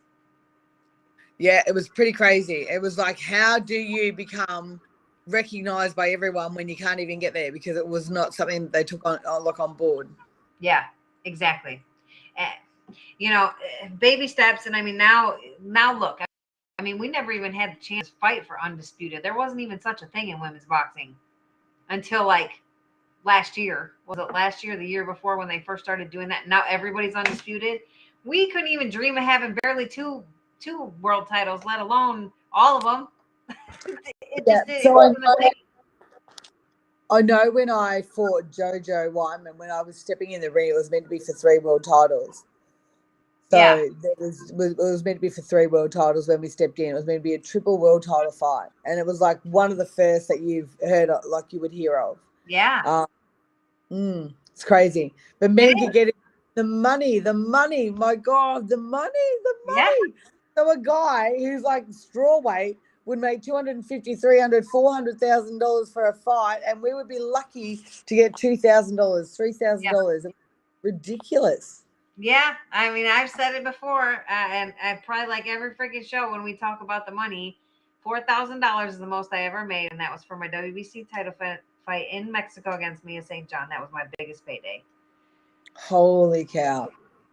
Yeah, 1.39 1.63
it 1.67 1.75
was 1.75 1.89
pretty 1.89 2.13
crazy. 2.13 2.67
It 2.69 2.81
was 2.83 2.99
like, 2.99 3.19
how 3.19 3.59
do 3.59 3.75
you 3.75 4.13
become 4.13 4.81
recognized 5.27 5.97
by 5.97 6.11
everyone 6.11 6.55
when 6.55 6.69
you 6.69 6.77
can't 6.77 7.01
even 7.01 7.19
get 7.19 7.33
there 7.33 7.53
because 7.53 7.77
it 7.77 7.87
was 7.87 8.11
not 8.11 8.35
something 8.35 8.69
they 8.69 8.85
took 8.85 9.05
on, 9.07 9.19
on 9.27 9.43
look 9.43 9.61
on 9.61 9.75
board. 9.75 10.09
Yeah, 10.61 10.85
exactly. 11.25 11.83
Eh, 12.37 12.53
you 13.19 13.31
know, 13.31 13.51
eh, 13.81 13.89
baby 14.01 14.27
steps, 14.27 14.67
and 14.67 14.75
I 14.75 14.83
mean 14.83 14.97
now, 14.97 15.37
now 15.61 15.99
look. 15.99 16.21
I 16.79 16.83
mean, 16.83 16.99
we 16.99 17.09
never 17.09 17.31
even 17.31 17.53
had 17.53 17.73
the 17.77 17.81
chance 17.81 18.09
to 18.09 18.15
fight 18.21 18.47
for 18.47 18.61
undisputed. 18.61 19.23
There 19.23 19.37
wasn't 19.37 19.61
even 19.61 19.81
such 19.81 20.03
a 20.03 20.07
thing 20.07 20.31
in 20.31 20.41
women's 20.41 20.65
boxing 20.65 21.15
until 21.91 22.27
like 22.27 22.61
last 23.25 23.57
year. 23.57 23.93
Was 24.07 24.19
it 24.19 24.33
last 24.33 24.65
year, 24.65 24.77
the 24.77 24.87
year 24.87 25.05
before, 25.05 25.37
when 25.37 25.49
they 25.49 25.61
first 25.61 25.85
started 25.85 26.11
doing 26.11 26.29
that? 26.29 26.49
Now 26.49 26.65
everybody's 26.69 27.15
undisputed. 27.15 27.81
We 28.25 28.51
couldn't 28.51 28.69
even 28.69 28.91
dream 28.91 29.17
of 29.17 29.25
having 29.25 29.57
barely 29.63 29.87
two 29.87 30.25
two 30.61 30.93
world 31.01 31.29
titles, 31.29 31.65
let 31.65 31.81
alone 31.81 32.33
all 32.53 32.77
of 32.77 32.85
them. 32.85 33.09
It 33.49 34.45
Yeah, 34.47 34.63
it, 34.69 34.83
so 34.83 35.01
it 35.01 35.17
I- 35.27 35.35
thing. 35.39 35.53
I 37.11 37.21
know 37.21 37.51
when 37.51 37.69
I 37.69 38.01
fought 38.01 38.51
Jojo 38.51 39.13
Wyman, 39.13 39.59
when 39.59 39.71
I 39.71 39.83
was 39.83 39.99
stepping 39.99 40.31
in 40.31 40.41
the 40.41 40.51
ring, 40.51 40.71
it 40.71 40.75
was 40.75 40.91
meant 40.91 41.05
to 41.05 41.11
be 41.11 41.19
for 41.19 41.35
three 41.35 41.59
world 41.59 41.85
titles. 41.85 42.45
So 43.51 43.59
Yeah. 43.59 43.85
there 44.01 44.15
was, 44.19 44.51
it 44.51 44.57
was 44.79 45.05
meant 45.05 45.19
to 45.19 45.21
be 45.21 45.29
for 45.29 45.43
three 45.43 45.67
world 45.67 45.93
titles 45.93 46.27
when 46.27 46.41
we 46.41 46.49
stepped 46.49 46.79
in. 46.79 46.89
It 46.89 46.95
was 46.95 47.05
meant 47.05 47.19
to 47.19 47.23
be 47.23 47.35
a 47.35 47.39
triple 47.39 47.77
world 47.77 48.03
title 48.03 48.33
fight, 48.33 48.71
and 48.87 48.99
it 48.99 49.05
was 49.05 49.21
like 49.21 49.43
one 49.43 49.71
of 49.71 49.77
the 49.77 49.85
first 49.85 50.29
that 50.29 50.41
you've 50.41 50.75
heard 50.81 51.11
of, 51.11 51.23
like 51.27 51.53
you 51.53 51.61
would 51.61 51.73
hear 51.73 51.99
of. 51.99 52.19
Yeah, 52.47 52.81
Uh, 52.87 53.07
mm, 53.91 54.33
it's 54.53 54.65
crazy. 54.65 55.13
But 55.39 55.51
men 55.51 55.77
It 55.77 55.79
can 55.79 55.91
get 55.93 56.09
it. 56.09 56.17
The 56.55 56.65
money, 56.65 57.19
the 57.19 57.35
money, 57.35 57.91
my 57.91 58.17
God, 58.17 58.69
the 58.69 58.77
money, 58.79 59.11
the 59.45 59.55
money. 59.67 59.91
Yeah. 60.07 60.13
So 60.57 60.71
a 60.71 60.79
guy 60.79 61.33
who's 61.39 61.63
like 61.63 61.85
straw 61.91 62.41
weight 62.41 62.79
would 63.05 63.19
make 63.19 63.43
250 63.43 64.15
300 64.15 64.67
400000 64.67 65.59
dollars 65.59 65.93
for 65.93 66.07
a 66.07 66.15
fight 66.15 66.61
and 66.67 66.81
we 66.81 66.95
would 66.95 67.09
be 67.09 67.19
lucky 67.19 67.81
to 68.07 68.15
get 68.15 68.33
$2000 68.35 68.95
$3000 68.97 70.33
ridiculous 70.83 71.83
Yeah, 72.19 72.55
I 72.73 72.91
mean, 72.91 73.07
I've 73.07 73.31
said 73.31 73.55
it 73.55 73.65
before, 73.65 74.25
uh, 74.29 74.49
and 74.51 74.75
I 74.83 75.01
probably 75.05 75.29
like 75.29 75.47
every 75.49 75.71
freaking 75.75 76.07
show 76.07 76.31
when 76.31 76.43
we 76.43 76.55
talk 76.57 76.83
about 76.83 77.07
the 77.07 77.13
money. 77.13 77.59
Four 78.03 78.21
thousand 78.21 78.61
dollars 78.61 78.95
is 78.95 78.99
the 78.99 79.07
most 79.07 79.33
I 79.33 79.45
ever 79.45 79.65
made, 79.65 79.93
and 79.93 80.01
that 80.01 80.13
was 80.13 80.23
for 80.25 80.37
my 80.37 80.49
WBC 80.49 81.07
title 81.09 81.33
fight, 81.87 82.07
in 82.11 82.31
Mexico 82.31 82.73
against 82.77 83.05
Mia 83.05 83.23
St. 83.23 83.49
John. 83.49 83.69
That 83.71 83.81
was 83.81 83.91
my 83.93 84.03
biggest 84.19 84.45
payday. 84.45 84.83
holy 85.75 86.45
cow 86.45 86.89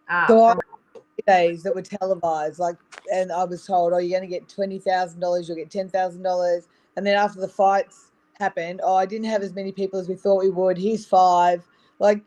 Uh, 0.09 0.27
So 0.27 0.47
I- 0.47 0.78
days 1.25 1.63
that 1.63 1.75
were 1.75 1.81
televised, 1.81 2.59
like, 2.59 2.77
and 3.11 3.31
I 3.31 3.43
was 3.43 3.65
told, 3.65 3.93
oh, 3.93 3.97
you're 3.97 4.19
going 4.19 4.29
to 4.29 4.33
get 4.33 4.47
twenty 4.49 4.79
thousand 4.79 5.19
dollars, 5.19 5.47
you'll 5.47 5.57
get 5.57 5.71
ten 5.71 5.89
thousand 5.89 6.23
dollars, 6.23 6.67
and 6.95 7.05
then 7.05 7.15
after 7.15 7.39
the 7.39 7.47
fights 7.47 8.11
happened, 8.39 8.81
oh, 8.83 8.95
I 8.95 9.05
didn't 9.05 9.27
have 9.27 9.41
as 9.41 9.53
many 9.53 9.71
people 9.71 9.99
as 9.99 10.07
we 10.07 10.15
thought 10.15 10.43
we 10.43 10.49
would. 10.49 10.77
Here's 10.77 11.05
five. 11.05 11.65
Like, 11.99 12.23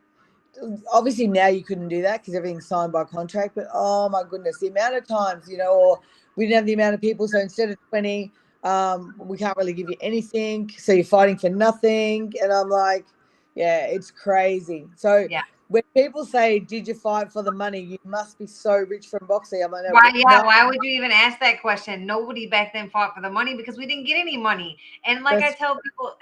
obviously 0.92 1.26
now 1.26 1.46
you 1.48 1.64
couldn't 1.64 1.88
do 1.88 2.02
that 2.02 2.20
because 2.20 2.34
everything's 2.34 2.66
signed 2.66 2.92
by 2.92 3.04
contract. 3.04 3.54
But 3.54 3.68
oh 3.72 4.08
my 4.08 4.22
goodness, 4.28 4.58
the 4.58 4.68
amount 4.68 4.96
of 4.96 5.06
times, 5.06 5.48
you 5.48 5.56
know, 5.56 5.74
or 5.74 6.00
we 6.36 6.44
didn't 6.44 6.56
have 6.56 6.66
the 6.66 6.74
amount 6.74 6.94
of 6.94 7.00
people, 7.00 7.28
so 7.28 7.38
instead 7.38 7.70
of 7.70 7.76
twenty, 7.88 8.32
um, 8.64 9.14
we 9.18 9.36
can't 9.36 9.56
really 9.56 9.72
give 9.72 9.88
you 9.88 9.96
anything, 10.00 10.70
so 10.76 10.92
you're 10.92 11.04
fighting 11.04 11.38
for 11.38 11.48
nothing. 11.48 12.32
And 12.42 12.52
I'm 12.52 12.68
like, 12.68 13.06
yeah, 13.54 13.86
it's 13.86 14.10
crazy. 14.10 14.86
So 14.96 15.26
Yeah. 15.30 15.42
When 15.72 15.82
people 15.96 16.26
say, 16.26 16.58
"Did 16.58 16.86
you 16.86 16.94
fight 16.94 17.32
for 17.32 17.42
the 17.42 17.50
money?" 17.50 17.80
You 17.80 17.98
must 18.04 18.38
be 18.38 18.46
so 18.46 18.76
rich 18.76 19.06
from 19.06 19.26
boxing. 19.26 19.64
I'm 19.64 19.72
like, 19.72 19.84
no, 19.86 19.94
why? 19.94 20.12
Yeah, 20.14 20.38
no, 20.38 20.44
why 20.44 20.66
would 20.66 20.76
you 20.82 20.90
even 20.92 21.10
ask 21.10 21.40
that 21.40 21.62
question? 21.62 22.04
Nobody 22.04 22.46
back 22.46 22.74
then 22.74 22.90
fought 22.90 23.14
for 23.14 23.22
the 23.22 23.30
money 23.30 23.56
because 23.56 23.78
we 23.78 23.86
didn't 23.86 24.04
get 24.04 24.18
any 24.18 24.36
money. 24.36 24.76
And 25.06 25.24
like 25.24 25.36
That's- 25.38 25.54
I 25.54 25.56
tell 25.56 25.80
people, 25.80 26.16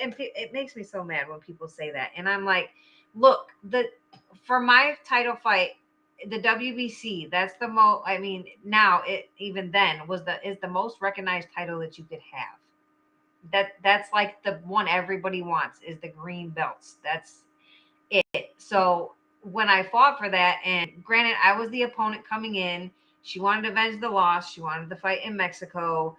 and 0.00 0.14
it 0.18 0.52
makes 0.52 0.74
me 0.74 0.82
so 0.82 1.04
mad 1.04 1.28
when 1.28 1.38
people 1.38 1.68
say 1.68 1.92
that. 1.92 2.10
And 2.16 2.28
I'm 2.28 2.44
like, 2.44 2.70
look, 3.14 3.52
the 3.62 3.84
for 4.42 4.58
my 4.58 4.96
title 5.04 5.36
fight, 5.36 5.70
the 6.28 6.40
WBC, 6.40 7.30
that's 7.30 7.54
the 7.60 7.68
most. 7.68 8.02
I 8.04 8.18
mean, 8.18 8.44
now 8.64 9.02
it 9.06 9.30
even 9.38 9.70
then 9.70 10.06
was 10.08 10.24
the 10.24 10.44
is 10.46 10.58
the 10.60 10.68
most 10.68 10.96
recognized 11.00 11.48
title 11.56 11.78
that 11.80 11.98
you 11.98 12.04
could 12.04 12.20
have. 12.32 12.58
That 13.52 13.74
that's 13.84 14.12
like 14.12 14.42
the 14.42 14.60
one 14.64 14.88
everybody 14.88 15.42
wants 15.42 15.78
is 15.86 15.98
the 16.00 16.08
green 16.08 16.50
belts. 16.50 16.96
That's 17.04 17.42
it. 18.10 18.51
So 18.72 19.12
when 19.42 19.68
I 19.68 19.82
fought 19.82 20.18
for 20.18 20.30
that, 20.30 20.60
and 20.64 20.90
granted, 21.04 21.36
I 21.44 21.52
was 21.52 21.68
the 21.70 21.82
opponent 21.82 22.26
coming 22.26 22.54
in. 22.54 22.90
She 23.22 23.38
wanted 23.38 23.62
to 23.62 23.68
avenge 23.68 24.00
the 24.00 24.08
loss. 24.08 24.50
She 24.50 24.62
wanted 24.62 24.88
to 24.88 24.96
fight 24.96 25.18
in 25.24 25.36
Mexico. 25.36 26.16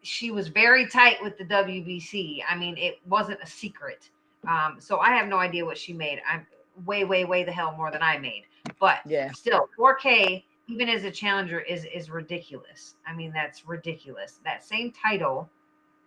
She 0.00 0.30
was 0.30 0.48
very 0.48 0.86
tight 0.86 1.22
with 1.22 1.36
the 1.36 1.44
WBC. 1.44 2.42
I 2.48 2.56
mean, 2.56 2.78
it 2.78 2.98
wasn't 3.06 3.40
a 3.42 3.46
secret. 3.46 4.08
Um, 4.48 4.76
so 4.78 5.00
I 5.00 5.10
have 5.10 5.28
no 5.28 5.36
idea 5.36 5.66
what 5.66 5.76
she 5.76 5.92
made. 5.92 6.22
I'm 6.26 6.46
way, 6.86 7.04
way, 7.04 7.26
way 7.26 7.44
the 7.44 7.52
hell 7.52 7.74
more 7.76 7.90
than 7.90 8.02
I 8.02 8.16
made. 8.16 8.44
But 8.80 9.00
yeah, 9.04 9.32
still 9.32 9.68
4k 9.78 10.42
even 10.68 10.88
as 10.88 11.04
a 11.04 11.10
challenger 11.10 11.60
is 11.60 11.84
is 11.92 12.08
ridiculous 12.08 12.94
i 13.04 13.12
mean 13.12 13.32
that's 13.32 13.66
ridiculous 13.66 14.38
that 14.44 14.64
same 14.64 14.92
title 14.92 15.50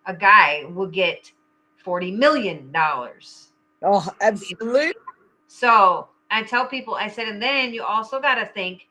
a 0.08 0.16
guy 0.16 0.64
will 0.74 0.88
get 0.88 1.30
40 1.84 2.12
million 2.12 2.72
dollars 2.72 3.52
oh, 3.86 4.08
absolutely. 4.22 4.94
so 5.48 6.08
i 6.32 6.44
tell 6.44 6.66
people 6.66 6.96
i 6.96 7.08
said 7.08 7.28
and 7.28 7.42
then 7.42 7.74
you 7.74 7.84
also 7.84 8.20
got 8.20 8.36
to 8.36 8.46
think 8.48 8.88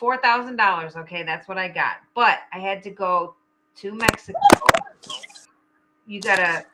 $4000 0.00 0.96
okay 0.96 1.22
that's 1.22 1.46
what 1.48 1.58
i 1.58 1.68
got 1.68 1.98
but 2.14 2.40
i 2.52 2.58
had 2.58 2.82
to 2.82 2.90
go 2.90 3.34
to 3.76 3.94
mexico 3.94 4.38
you 6.06 6.20
gotta 6.20 6.64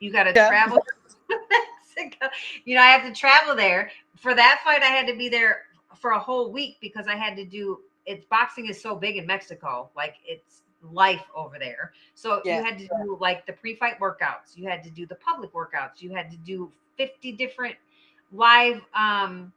you 0.00 0.10
gotta 0.12 0.32
Yeah. 0.32 0.48
travel 0.48 0.78
to 1.28 1.36
mexico 1.50 2.28
you 2.64 2.74
know 2.74 2.82
i 2.82 2.86
have 2.86 3.02
to 3.02 3.18
travel 3.18 3.54
there 3.54 3.90
for 4.16 4.34
that 4.34 4.60
fight 4.64 4.82
i 4.82 4.86
had 4.86 5.06
to 5.06 5.16
be 5.16 5.28
there 5.28 5.62
for 5.96 6.12
a 6.12 6.18
whole 6.18 6.52
week 6.52 6.76
because 6.80 7.06
i 7.08 7.14
had 7.14 7.36
to 7.36 7.44
do 7.44 7.78
it's 8.06 8.24
boxing 8.26 8.66
is 8.66 8.80
so 8.80 8.94
big 8.94 9.16
in 9.16 9.26
mexico 9.26 9.90
like 9.96 10.14
it's 10.26 10.62
life 10.82 11.24
over 11.34 11.58
there. 11.58 11.92
So 12.14 12.40
Yeah. 12.44 12.58
you 12.58 12.64
had 12.64 12.78
to 12.78 12.86
do 12.86 13.16
like 13.20 13.46
the 13.46 13.52
pre-fight 13.52 13.98
workouts 14.00 14.56
you 14.56 14.68
had 14.68 14.82
to 14.84 14.90
do 14.90 15.06
the 15.06 15.16
public 15.16 15.52
workouts 15.52 16.00
you 16.00 16.12
had 16.12 16.30
to 16.30 16.36
do 16.38 16.70
50 16.96 17.32
different 17.32 17.76
live 18.32 18.80
um 18.94 19.52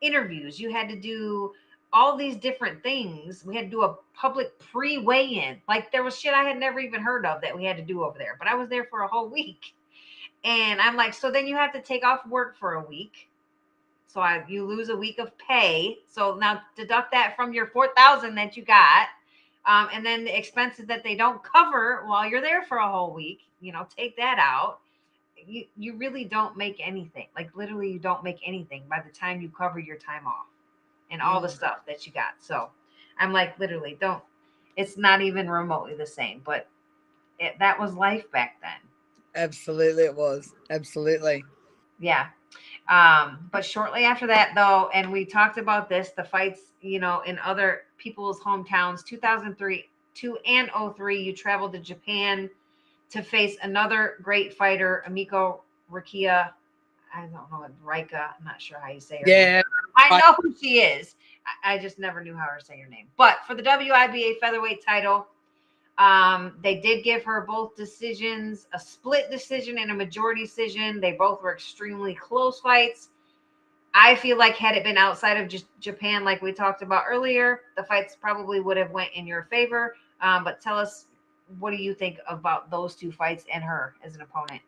interviews 0.00 0.58
you 0.58 0.70
had 0.70 0.88
to 0.88 0.96
do 0.96 1.52
all 1.92 2.16
these 2.16 2.36
different 2.36 2.80
things. 2.84 3.44
We 3.44 3.56
had 3.56 3.64
to 3.64 3.70
do 3.70 3.82
a 3.82 3.96
public 4.14 4.56
pre-weigh-in 4.58 5.60
like 5.68 5.90
there 5.90 6.04
was 6.04 6.18
shit 6.18 6.34
i 6.34 6.42
had 6.44 6.58
never 6.58 6.78
even 6.78 7.00
heard 7.00 7.26
of 7.26 7.40
that 7.40 7.56
we 7.56 7.64
had 7.64 7.76
to 7.76 7.82
do 7.82 8.04
over 8.04 8.18
there 8.18 8.36
but 8.38 8.46
i 8.48 8.54
was 8.54 8.68
there 8.68 8.84
for 8.84 9.02
a 9.02 9.08
whole 9.08 9.28
week. 9.28 9.74
And 10.44 10.80
i'm 10.80 10.96
like 10.96 11.14
so 11.14 11.30
then 11.30 11.46
you 11.46 11.56
have 11.56 11.72
to 11.72 11.80
take 11.80 12.04
off 12.04 12.26
work 12.26 12.56
for 12.58 12.74
a 12.74 12.84
week. 12.84 13.28
So 14.06 14.20
I, 14.20 14.44
you 14.48 14.64
lose 14.66 14.88
a 14.88 14.96
week 14.96 15.20
of 15.20 15.36
pay. 15.38 15.98
So 16.08 16.34
now 16.34 16.62
deduct 16.76 17.12
that 17.12 17.36
from 17.36 17.52
your 17.54 17.66
4000 17.68 18.34
that 18.34 18.56
you 18.56 18.64
got 18.64 19.06
um, 19.66 19.88
and 19.92 20.04
then 20.04 20.24
the 20.24 20.36
expenses 20.36 20.86
that 20.86 21.02
they 21.04 21.14
don't 21.14 21.42
cover 21.42 22.02
while 22.06 22.28
you're 22.28 22.40
there 22.40 22.62
for 22.62 22.78
a 22.78 22.90
whole 22.90 23.12
week 23.14 23.40
you 23.60 23.72
know 23.72 23.86
take 23.96 24.16
that 24.16 24.38
out 24.38 24.80
you 25.46 25.64
you 25.76 25.94
really 25.96 26.24
don't 26.24 26.56
make 26.56 26.80
anything 26.84 27.26
like 27.36 27.54
literally 27.56 27.90
you 27.90 27.98
don't 27.98 28.22
make 28.24 28.38
anything 28.46 28.82
by 28.88 29.00
the 29.00 29.12
time 29.12 29.40
you 29.40 29.48
cover 29.50 29.78
your 29.78 29.96
time 29.96 30.26
off 30.26 30.46
and 31.10 31.20
all 31.22 31.40
the 31.40 31.48
Mm. 31.48 31.56
stuff 31.56 31.86
that 31.86 32.06
you 32.06 32.12
got 32.12 32.34
so 32.40 32.70
i'm 33.18 33.32
like 33.32 33.58
literally 33.58 33.96
don't 34.00 34.22
it's 34.76 34.96
not 34.96 35.20
even 35.22 35.48
remotely 35.50 35.94
the 35.94 36.06
same 36.06 36.42
but 36.44 36.68
it, 37.38 37.58
that 37.58 37.78
was 37.78 37.94
life 37.94 38.30
back 38.32 38.56
then 38.60 38.80
Absolutely, 39.34 40.04
it 40.04 40.14
was. 40.16 40.52
Absolutely. 40.70 41.44
yeah 41.98 42.26
um 42.90 43.48
but 43.52 43.64
shortly 43.64 44.04
after 44.04 44.26
that 44.26 44.52
though 44.54 44.90
and 44.92 45.10
we 45.10 45.24
talked 45.24 45.56
about 45.58 45.88
this 45.88 46.10
the 46.10 46.24
fights 46.24 46.60
you 46.82 46.98
know 46.98 47.20
in 47.22 47.38
other 47.38 47.82
people's 47.96 48.40
hometowns 48.40 49.04
2003 49.04 49.88
2 50.14 50.38
and 50.46 50.70
03 50.96 51.22
you 51.22 51.32
traveled 51.34 51.72
to 51.72 51.78
japan 51.78 52.50
to 53.10 53.22
face 53.22 53.56
another 53.62 54.16
great 54.22 54.52
fighter 54.52 55.04
amiko 55.08 55.60
rakia 55.90 56.50
i 57.14 57.20
don't 57.20 57.32
know 57.32 57.38
what 57.50 57.70
Rika. 57.82 58.34
i'm 58.38 58.44
not 58.44 58.60
sure 58.60 58.78
how 58.80 58.90
you 58.90 59.00
say 59.00 59.18
her 59.18 59.26
name. 59.26 59.36
Yeah. 59.36 59.62
I 59.96 60.08
Right. 60.08 60.18
know 60.24 60.34
who 60.40 60.54
she 60.60 60.80
is. 60.80 61.16
I, 61.64 61.74
I 61.74 61.78
just 61.78 61.98
never 61.98 62.22
knew 62.22 62.36
how 62.36 62.46
to 62.56 62.64
say 62.64 62.78
her 62.80 62.88
name. 62.88 63.08
But 63.16 63.38
for 63.46 63.54
the 63.54 63.62
WIBA 63.62 64.38
featherweight 64.38 64.84
title, 64.84 65.26
um, 66.00 66.54
they 66.62 66.80
did 66.80 67.04
give 67.04 67.22
her 67.24 67.42
both 67.46 67.76
decisions, 67.76 68.66
a 68.72 68.80
split 68.80 69.30
decision 69.30 69.76
and 69.76 69.90
a 69.90 69.94
majority 69.94 70.42
decision. 70.42 70.98
They 70.98 71.12
both 71.12 71.42
were 71.42 71.52
extremely 71.52 72.14
close 72.14 72.58
fights. 72.58 73.10
I 73.92 74.14
feel 74.14 74.38
like 74.38 74.54
had 74.56 74.76
it 74.76 74.82
been 74.82 74.96
outside 74.96 75.34
of 75.34 75.46
just 75.46 75.66
Japan, 75.78 76.24
like 76.24 76.40
we 76.40 76.52
talked 76.52 76.80
about 76.80 77.04
earlier, 77.06 77.60
the 77.76 77.82
fights 77.82 78.16
probably 78.18 78.60
would 78.60 78.78
have 78.78 78.92
went 78.92 79.10
in 79.14 79.26
your 79.26 79.42
favor. 79.50 79.94
Um, 80.22 80.42
but 80.42 80.62
tell 80.62 80.78
us, 80.78 81.06
what 81.58 81.70
do 81.70 81.76
you 81.76 81.92
think 81.92 82.16
about 82.26 82.70
those 82.70 82.94
two 82.94 83.12
fights 83.12 83.44
and 83.52 83.62
her 83.62 83.94
as 84.02 84.14
an 84.14 84.22
opponent? 84.22 84.62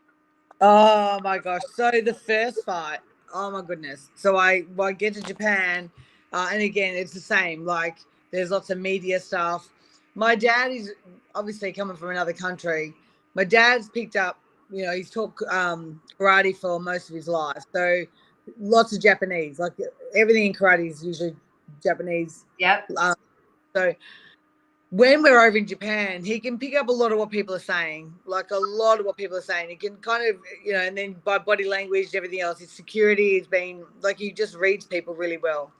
Oh 0.61 1.18
my 1.25 1.38
gosh. 1.38 1.62
So 1.75 1.90
the 1.92 2.12
first 2.12 2.62
fight, 2.66 2.99
oh 3.33 3.51
my 3.51 3.62
goodness. 3.62 4.11
So 4.16 4.37
I, 4.37 4.64
well, 4.77 4.88
I 4.88 4.92
get 4.92 5.14
to 5.14 5.23
Japan, 5.23 5.90
uh, 6.31 6.51
and 6.53 6.61
again, 6.61 6.95
it's 6.95 7.14
the 7.14 7.21
same. 7.21 7.64
Like, 7.64 7.97
there's 8.33 8.51
lots 8.51 8.68
of 8.68 8.79
media 8.79 9.18
stuff. 9.18 9.71
My 10.14 10.35
dad 10.35 10.70
is 10.72 10.92
obviously 11.35 11.73
coming 11.73 11.96
from 11.96 12.10
another 12.10 12.33
country. 12.33 12.94
My 13.35 13.44
dad's 13.44 13.88
picked 13.88 14.17
up, 14.17 14.38
you 14.71 14.85
know, 14.85 14.92
he's 14.92 15.10
taught 15.10 15.33
um, 15.50 16.00
karate 16.19 16.56
for 16.56 16.79
most 16.79 17.08
of 17.08 17.17
his 17.17 17.29
life. 17.29 17.65
So 17.73 18.04
lots 18.58 18.94
of 18.94 19.00
Japanese. 19.00 19.58
Like, 19.58 19.73
everything 20.15 20.46
in 20.46 20.52
karate 20.52 20.90
is 20.90 21.04
usually 21.04 21.35
Japanese 21.83 22.44
Yep. 22.58 22.90
um, 22.98 23.15
so 23.75 23.94
when 24.92 25.23
we're 25.23 25.40
over 25.40 25.56
in 25.56 25.67
Japan, 25.67 26.23
he 26.23 26.38
can 26.38 26.58
pick 26.58 26.77
up 26.77 26.88
a 26.88 26.92
lot 26.92 27.13
of 27.13 27.19
what 27.19 27.31
people 27.31 27.54
are 27.54 27.58
saying, 27.58 28.13
like 28.27 28.50
a 28.50 28.58
lot 28.58 29.00
of 29.00 29.06
what 29.06 29.17
people 29.17 29.38
are 29.38 29.42
saying. 29.42 29.71
He 29.71 29.77
can 29.77 29.96
kind 29.96 30.29
of, 30.29 30.38
you 30.63 30.75
know, 30.75 30.81
and 30.81 30.96
then 30.96 31.17
by 31.25 31.38
body 31.38 31.67
language 31.67 32.15
everything 32.15 32.42
else, 32.42 32.58
his 32.58 32.71
security 32.71 33.38
has 33.38 33.46
been 33.46 33.87
like 34.02 34.19
he 34.19 34.31
just 34.31 34.54
reads 34.54 34.85
people 34.85 35.15
really 35.15 35.38
well. 35.38 35.73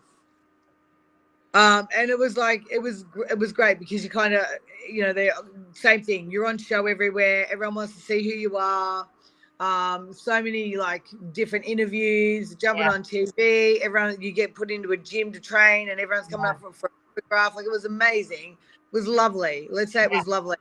Um, 1.55 1.87
and 1.95 2.11
it 2.11 2.19
was 2.19 2.37
like 2.37 2.65
it 2.71 2.81
was 2.81 3.05
it 3.31 3.39
was 3.39 3.53
great 3.53 3.79
because 3.79 4.03
you 4.03 4.11
kind 4.11 4.35
of, 4.35 4.45
you 4.91 5.03
know, 5.03 5.13
the 5.13 5.31
same 5.75 6.03
thing. 6.03 6.31
You're 6.31 6.47
on 6.47 6.57
show 6.59 6.87
everywhere. 6.87 7.47
Everyone 7.51 7.75
wants 7.75 7.95
to 7.95 8.01
see 8.01 8.23
who 8.23 8.37
you 8.37 8.57
are. 8.57 9.07
Um, 9.61 10.13
so 10.13 10.43
many 10.43 10.77
like 10.77 11.07
different 11.33 11.67
interviews, 11.67 12.55
jumping 12.57 12.87
Yeah. 12.87 12.93
on 12.93 13.03
TV. 13.03 13.81
Everyone 13.83 14.21
you 14.21 14.33
get 14.33 14.55
put 14.55 14.71
into 14.71 14.93
a 14.93 14.97
gym 14.97 15.31
to 15.33 15.41
train, 15.41 15.91
and 15.91 16.01
everyone's 16.01 16.29
coming 16.29 16.47
Yeah. 16.47 16.51
up 16.53 16.61
for, 16.61 16.73
for 16.73 16.87
a 16.89 17.21
photograph. 17.21 17.55
Like 17.57 17.67
it 17.67 17.71
was 17.71 17.85
amazing. 17.85 18.53
It 18.53 18.97
was 18.97 19.07
lovely. 19.07 19.69
Let's 19.71 19.93
say 19.93 20.05
it 20.05 20.11
Yeah. 20.11 20.19
was 20.19 20.27
lovely. 20.27 20.57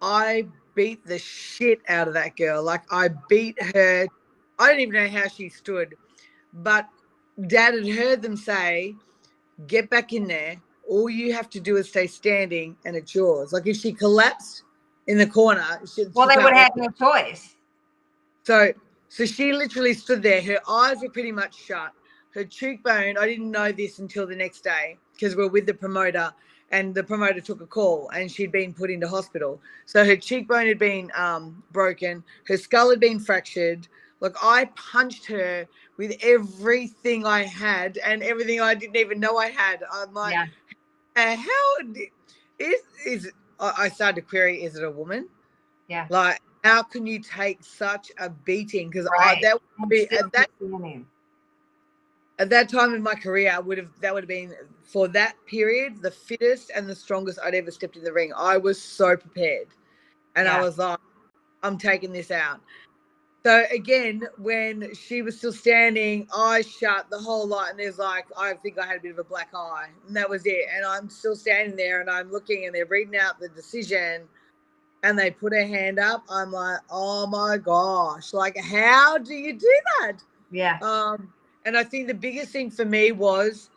I 0.00 0.48
beat 0.74 1.04
the 1.04 1.18
shit 1.18 1.80
out 1.88 2.08
of 2.08 2.14
that 2.14 2.36
girl. 2.36 2.62
Like 2.62 2.84
I 2.90 3.10
beat 3.28 3.60
her. 3.74 4.06
I 4.58 4.70
don't 4.70 4.80
even 4.80 4.94
know 4.94 5.08
how 5.08 5.28
she 5.28 5.48
stood, 5.48 5.96
but 6.52 6.88
Dad 7.48 7.74
had 7.74 7.88
heard 7.88 8.22
them 8.22 8.36
say, 8.36 8.94
"Get 9.66 9.90
back 9.90 10.12
in 10.12 10.26
there, 10.26 10.56
all 10.88 11.08
you 11.08 11.32
have 11.32 11.48
to 11.50 11.60
do 11.60 11.76
is 11.76 11.88
stay 11.88 12.06
standing 12.06 12.76
and 12.84 12.96
it's 12.96 13.14
yours. 13.14 13.52
Like 13.52 13.66
if 13.66 13.76
she 13.76 13.92
collapsed 13.92 14.62
in 15.06 15.18
the 15.18 15.26
corner, 15.26 15.80
she, 15.92 16.04
Well, 16.14 16.28
she 16.28 16.36
they 16.36 16.42
would 16.42 16.54
have 16.54 16.72
no 16.76 16.88
choice. 16.90 17.56
so 18.44 18.72
so 19.08 19.26
she 19.26 19.52
literally 19.52 19.94
stood 19.94 20.22
there. 20.22 20.40
Her 20.42 20.60
eyes 20.68 20.98
were 21.02 21.10
pretty 21.10 21.32
much 21.32 21.56
shut. 21.56 21.92
Her 22.32 22.44
cheekbone, 22.44 23.18
I 23.18 23.26
didn't 23.26 23.50
know 23.50 23.72
this 23.72 23.98
until 23.98 24.26
the 24.26 24.36
next 24.36 24.62
day 24.62 24.98
because 25.12 25.34
we 25.34 25.42
are 25.42 25.48
with 25.48 25.66
the 25.66 25.74
promoter 25.74 26.32
and 26.70 26.94
the 26.94 27.02
promoter 27.02 27.40
took 27.40 27.60
a 27.60 27.66
call 27.66 28.08
and 28.10 28.30
she'd 28.30 28.52
been 28.52 28.72
put 28.72 28.90
into 28.90 29.08
hospital. 29.08 29.60
So 29.86 30.04
her 30.04 30.16
cheekbone 30.16 30.66
had 30.68 30.78
been 30.78 31.10
um, 31.16 31.62
broken, 31.72 32.22
her 32.46 32.56
skull 32.56 32.90
had 32.90 33.00
been 33.00 33.18
fractured. 33.18 33.88
Like 34.20 34.36
I 34.42 34.66
punched 34.76 35.26
her 35.26 35.66
with 36.00 36.16
everything 36.22 37.26
I 37.26 37.42
had 37.42 37.98
and 37.98 38.22
everything 38.22 38.58
I 38.58 38.74
didn't 38.74 38.96
even 38.96 39.20
know 39.20 39.36
I 39.36 39.50
had. 39.50 39.82
I'm 39.92 40.14
like, 40.14 40.32
Yeah. 40.32 40.46
"Uh, 41.14 41.36
how 41.36 41.92
is 42.58 42.80
is 43.04 43.30
I 43.60 43.90
started 43.90 44.22
to 44.22 44.26
query, 44.26 44.62
is 44.62 44.76
it 44.76 44.82
a 44.82 44.90
woman? 44.90 45.28
Yeah. 45.88 46.06
Like, 46.08 46.40
how 46.64 46.82
can 46.84 47.06
you 47.06 47.18
take 47.20 47.62
such 47.62 48.10
a 48.18 48.30
beating? 48.30 48.88
Because 48.88 49.06
Right. 49.12 49.42
that 49.42 49.60
would 49.78 49.90
be 49.90 50.08
at 50.10 50.32
that 50.32 50.48
at 52.38 52.48
that 52.48 52.70
time 52.70 52.94
in 52.94 53.02
my 53.02 53.14
career, 53.14 53.52
I 53.54 53.58
would 53.58 53.76
have 53.76 53.90
that 54.00 54.14
would 54.14 54.22
have 54.22 54.28
been 54.28 54.54
for 54.82 55.06
that 55.08 55.36
period 55.44 56.00
the 56.00 56.10
fittest 56.10 56.70
and 56.74 56.88
the 56.88 56.96
strongest 56.96 57.38
I'd 57.44 57.54
ever 57.54 57.70
stepped 57.70 57.96
in 57.98 58.04
the 58.04 58.12
ring. 58.14 58.32
I 58.34 58.56
was 58.56 58.80
so 58.80 59.18
prepared, 59.18 59.68
and 60.34 60.48
I 60.48 60.62
was 60.62 60.78
like, 60.78 60.98
I'm 61.62 61.76
taking 61.76 62.10
this 62.10 62.30
out. 62.30 62.62
So 63.44 63.64
again, 63.72 64.26
when 64.36 64.94
she 64.94 65.22
was 65.22 65.38
still 65.38 65.52
standing, 65.52 66.28
eyes 66.36 66.70
shut, 66.70 67.08
the 67.10 67.18
whole 67.18 67.46
lot, 67.46 67.70
and 67.70 67.78
there's 67.78 67.98
like, 67.98 68.26
I 68.36 68.52
think 68.54 68.78
I 68.78 68.86
had 68.86 68.98
a 68.98 69.00
bit 69.00 69.12
of 69.12 69.18
a 69.18 69.24
black 69.24 69.48
eye, 69.54 69.88
and 70.06 70.14
that 70.14 70.28
was 70.28 70.44
it. 70.44 70.66
And 70.74 70.84
I'm 70.84 71.08
still 71.08 71.34
standing 71.34 71.74
there, 71.74 72.02
and 72.02 72.10
I'm 72.10 72.30
looking, 72.30 72.66
and 72.66 72.74
they're 72.74 72.84
reading 72.84 73.16
out 73.16 73.40
the 73.40 73.48
decision, 73.48 74.28
and 75.02 75.18
they 75.18 75.30
put 75.30 75.54
a 75.54 75.66
hand 75.66 75.98
up. 75.98 76.24
I'm 76.28 76.52
like, 76.52 76.80
oh 76.90 77.26
my 77.26 77.56
gosh, 77.56 78.34
like 78.34 78.58
how 78.58 79.16
do 79.16 79.34
you 79.34 79.54
do 79.54 79.80
that? 80.00 80.18
Yeah. 80.50 80.78
Um, 80.82 81.32
and 81.64 81.76
I 81.76 81.84
think 81.84 82.08
the 82.08 82.14
biggest 82.14 82.50
thing 82.50 82.70
for 82.70 82.84
me 82.84 83.12
was 83.12 83.70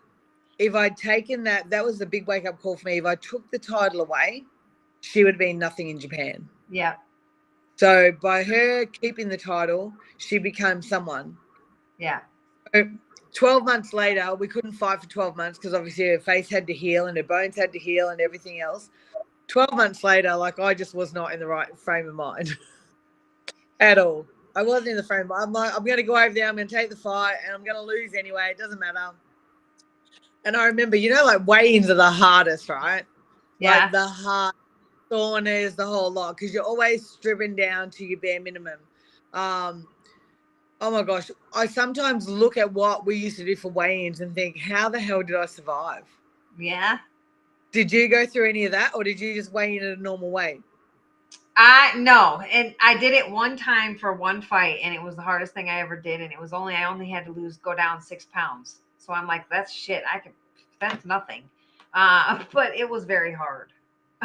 if 0.59 0.75
I'd 0.75 0.97
taken 0.97 1.43
that, 1.45 1.69
that 1.69 1.83
was 1.83 1.99
the 1.99 2.05
big 2.05 2.27
wake 2.27 2.45
up 2.45 2.61
call 2.61 2.77
for 2.77 2.87
me. 2.87 2.97
If 2.97 3.05
I 3.05 3.15
took 3.15 3.49
the 3.51 3.59
title 3.59 4.01
away, 4.01 4.43
she 5.01 5.23
would 5.23 5.35
have 5.35 5.39
been 5.39 5.57
nothing 5.57 5.89
in 5.89 5.99
Japan. 5.99 6.47
Yeah. 6.69 6.95
So 7.83 8.13
by 8.21 8.43
her 8.43 8.85
keeping 8.85 9.27
the 9.27 9.35
title, 9.35 9.91
she 10.15 10.37
became 10.37 10.81
someone. 10.81 11.35
Yeah. 11.97 12.21
12 13.33 13.65
months 13.65 13.91
later, 13.91 14.33
we 14.35 14.47
couldn't 14.47 14.71
fight 14.71 15.01
for 15.01 15.09
12 15.09 15.35
months 15.35 15.59
because 15.59 15.73
obviously 15.73 16.07
her 16.07 16.19
face 16.21 16.49
had 16.49 16.65
to 16.67 16.73
heal 16.73 17.07
and 17.07 17.17
her 17.17 17.23
bones 17.23 17.57
had 17.57 17.73
to 17.73 17.79
heal 17.79 18.07
and 18.07 18.21
everything 18.21 18.61
else. 18.61 18.89
12 19.47 19.73
months 19.73 20.01
later, 20.01 20.33
like 20.33 20.59
I 20.59 20.73
just 20.73 20.95
was 20.95 21.13
not 21.13 21.33
in 21.33 21.41
the 21.41 21.45
right 21.45 21.77
frame 21.77 22.07
of 22.07 22.15
mind 22.15 22.57
at 23.81 23.97
all. 23.97 24.27
I 24.55 24.63
wasn't 24.63 24.91
in 24.91 24.95
the 24.95 25.03
frame. 25.03 25.29
I'm 25.33 25.51
like, 25.51 25.75
I'm 25.75 25.83
going 25.83 25.97
to 25.97 26.03
go 26.03 26.15
over 26.15 26.33
there. 26.33 26.47
I'm 26.47 26.55
going 26.55 26.69
to 26.69 26.73
take 26.73 26.89
the 26.89 26.95
fight 26.95 27.35
and 27.43 27.53
I'm 27.53 27.65
going 27.65 27.75
to 27.75 27.81
lose 27.81 28.13
anyway. 28.17 28.47
It 28.51 28.57
doesn't 28.57 28.79
matter. 28.79 29.09
And 30.45 30.55
I 30.55 30.67
remember, 30.67 30.95
you 30.95 31.13
know, 31.13 31.25
like 31.25 31.45
weigh-ins 31.45 31.89
are 31.89 31.95
the 31.95 32.09
hardest, 32.09 32.69
right? 32.69 33.03
Yeah. 33.59 33.77
Like 33.79 33.91
the 33.91 34.07
hard 34.07 34.55
saunas, 35.13 35.75
the 35.75 35.85
whole 35.85 36.11
lot, 36.11 36.37
because 36.37 36.53
you're 36.53 36.63
always 36.63 37.07
stripping 37.07 37.55
down 37.55 37.89
to 37.91 38.05
your 38.05 38.19
bare 38.19 38.41
minimum. 38.41 38.79
Um, 39.33 39.87
oh 40.81 40.91
my 40.91 41.03
gosh, 41.03 41.29
I 41.53 41.67
sometimes 41.67 42.27
look 42.27 42.57
at 42.57 42.71
what 42.71 43.05
we 43.05 43.15
used 43.15 43.37
to 43.37 43.45
do 43.45 43.55
for 43.55 43.71
weigh-ins 43.71 44.21
and 44.21 44.33
think, 44.33 44.57
how 44.57 44.89
the 44.89 44.99
hell 44.99 45.23
did 45.23 45.35
I 45.35 45.45
survive? 45.45 46.03
yeah. 46.57 46.99
Did 47.71 47.91
you 47.91 48.07
go 48.07 48.27
through 48.27 48.49
any 48.49 48.65
of 48.65 48.71
that, 48.73 48.93
or 48.93 49.03
did 49.03 49.19
you 49.19 49.33
just 49.33 49.51
weigh 49.51 49.77
in 49.77 49.83
at 49.83 49.97
a 49.97 50.01
normal 50.01 50.29
weight? 50.29 50.61
I 51.57 51.93
no, 51.97 52.39
and 52.51 52.75
I 52.79 52.95
did 52.97 53.13
it 53.13 53.27
one 53.27 53.57
time 53.57 53.97
for 53.97 54.13
one 54.13 54.43
fight, 54.43 54.79
and 54.83 54.93
it 54.93 55.01
was 55.01 55.15
the 55.15 55.23
hardest 55.23 55.55
thing 55.55 55.69
I 55.69 55.79
ever 55.79 55.95
did. 55.95 56.21
And 56.21 56.31
it 56.31 56.39
was 56.39 56.53
only 56.53 56.75
I 56.75 56.85
only 56.85 57.09
had 57.09 57.25
to 57.25 57.31
lose 57.31 57.57
go 57.57 57.75
down 57.75 57.99
six 57.99 58.27
pounds. 58.31 58.81
So 58.99 59.11
I'm 59.11 59.25
like, 59.25 59.49
that's 59.49 59.73
shit. 59.73 60.03
I 60.11 60.19
could 60.19 60.33
that's 60.79 61.03
nothing. 61.03 61.49
Uh, 61.95 62.43
but 62.53 62.75
it 62.75 62.87
was 62.87 63.05
very 63.05 63.33
hard, 63.33 63.72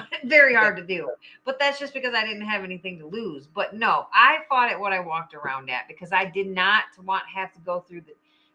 very 0.24 0.54
hard 0.54 0.76
to 0.76 0.82
do. 0.86 1.10
But 1.44 1.58
that's 1.58 1.78
just 1.78 1.94
because 1.94 2.14
I 2.14 2.24
didn't 2.24 2.46
have 2.46 2.64
anything 2.64 2.98
to 2.98 3.06
lose. 3.06 3.46
But 3.46 3.74
no, 3.74 4.06
I 4.12 4.38
fought 4.48 4.70
at 4.70 4.78
what 4.78 4.92
I 4.92 5.00
walked 5.00 5.34
around 5.34 5.70
at 5.70 5.88
because 5.88 6.12
I 6.12 6.24
did 6.24 6.48
not 6.48 6.84
want 7.04 7.24
have 7.32 7.52
to 7.54 7.60
go 7.60 7.80
through 7.80 8.02
the 8.02 8.12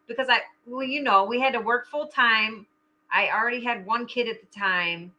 because 0.08 0.28
I 0.30 0.40
well, 0.66 0.84
you 0.84 1.02
know, 1.02 1.26
we 1.26 1.40
had 1.40 1.54
to 1.54 1.60
work 1.60 1.88
full 1.88 2.08
time. 2.08 2.66
I 3.12 3.30
already 3.30 3.64
had 3.64 3.86
one 3.86 4.06
kid 4.06 4.28
at 4.28 4.42
the 4.42 4.60
time. 4.60 5.12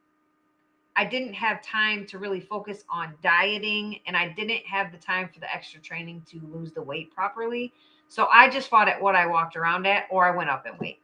I 0.97 1.05
didn't 1.05 1.35
have 1.35 1.63
time 1.63 2.07
to 2.07 2.19
really 2.19 2.41
focus 2.41 2.85
on 2.89 3.15
dieting 3.23 3.99
and 4.07 4.17
I 4.17 4.29
didn't 4.29 4.65
have 4.65 4.93
the 4.93 4.99
time 4.99 5.29
for 5.33 5.41
the 5.41 5.53
extra 5.53 5.81
training 5.81 6.23
to 6.31 6.41
lose 6.53 6.73
the 6.73 6.83
weight 6.83 7.13
properly. 7.13 7.73
So 8.09 8.29
I 8.33 8.49
just 8.49 8.69
fought 8.69 8.89
at 8.89 9.01
what 9.01 9.17
I 9.17 9.27
walked 9.27 9.57
around 9.57 9.87
at 9.87 10.05
or 10.11 10.25
I 10.25 10.31
went 10.31 10.51
up 10.51 10.67
in 10.67 10.79
weight. 10.79 11.01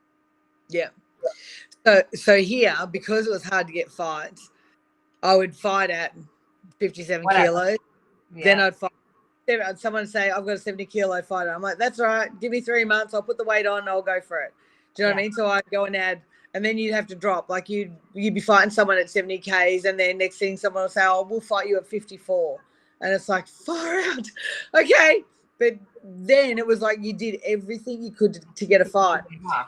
Yeah. 0.68 0.90
So, 1.84 2.02
so 2.14 2.36
here, 2.36 2.76
because 2.90 3.26
it 3.26 3.30
was 3.30 3.42
hard 3.42 3.66
to 3.66 3.72
get 3.72 3.90
fights, 3.90 4.49
I 5.22 5.36
would 5.36 5.54
fight 5.54 5.90
at 5.90 6.14
57 6.78 7.24
Whatever. 7.24 7.44
kilos. 7.46 7.76
Yeah. 8.34 8.44
Then 8.44 8.60
I'd 8.60 8.76
fight. 8.76 8.92
Someone 9.76 10.06
say, 10.06 10.30
I've 10.30 10.44
got 10.46 10.52
a 10.52 10.58
70 10.58 10.86
kilo 10.86 11.20
fighter. 11.22 11.52
I'm 11.52 11.60
like, 11.60 11.76
that's 11.76 11.98
all 11.98 12.06
right. 12.06 12.28
Give 12.40 12.52
me 12.52 12.60
three 12.60 12.84
months. 12.84 13.14
I'll 13.14 13.22
put 13.22 13.36
the 13.36 13.44
weight 13.44 13.66
on. 13.66 13.88
I'll 13.88 14.02
go 14.02 14.20
for 14.20 14.38
it. 14.40 14.54
Do 14.94 15.02
you 15.02 15.08
know 15.08 15.14
what 15.14 15.20
I 15.20 15.22
mean? 15.22 15.32
So 15.32 15.46
I'd 15.48 15.64
go 15.72 15.86
and 15.86 15.96
add, 15.96 16.22
and 16.54 16.64
then 16.64 16.78
you'd 16.78 16.94
have 16.94 17.06
to 17.08 17.16
drop. 17.16 17.48
Like 17.50 17.68
you'd 17.68 17.92
you'd 18.14 18.34
be 18.34 18.40
fighting 18.40 18.70
someone 18.70 18.98
at 18.98 19.10
70 19.10 19.38
Ks, 19.38 19.84
and 19.84 19.98
then 19.98 20.18
next 20.18 20.38
thing 20.38 20.56
someone 20.56 20.84
will 20.84 20.88
say, 20.88 21.02
Oh, 21.04 21.26
we'll 21.28 21.40
fight 21.40 21.68
you 21.68 21.76
at 21.78 21.86
54. 21.86 22.60
And 23.00 23.12
it's 23.12 23.28
like, 23.28 23.48
far 23.66 23.98
out. 24.00 24.26
Okay. 24.74 25.24
But 25.58 25.74
then 26.04 26.56
it 26.56 26.66
was 26.66 26.80
like 26.80 26.98
you 27.02 27.12
did 27.12 27.40
everything 27.44 28.02
you 28.02 28.12
could 28.12 28.34
to, 28.34 28.40
to 28.54 28.66
get 28.66 28.80
a 28.80 28.84
fight. 28.84 29.22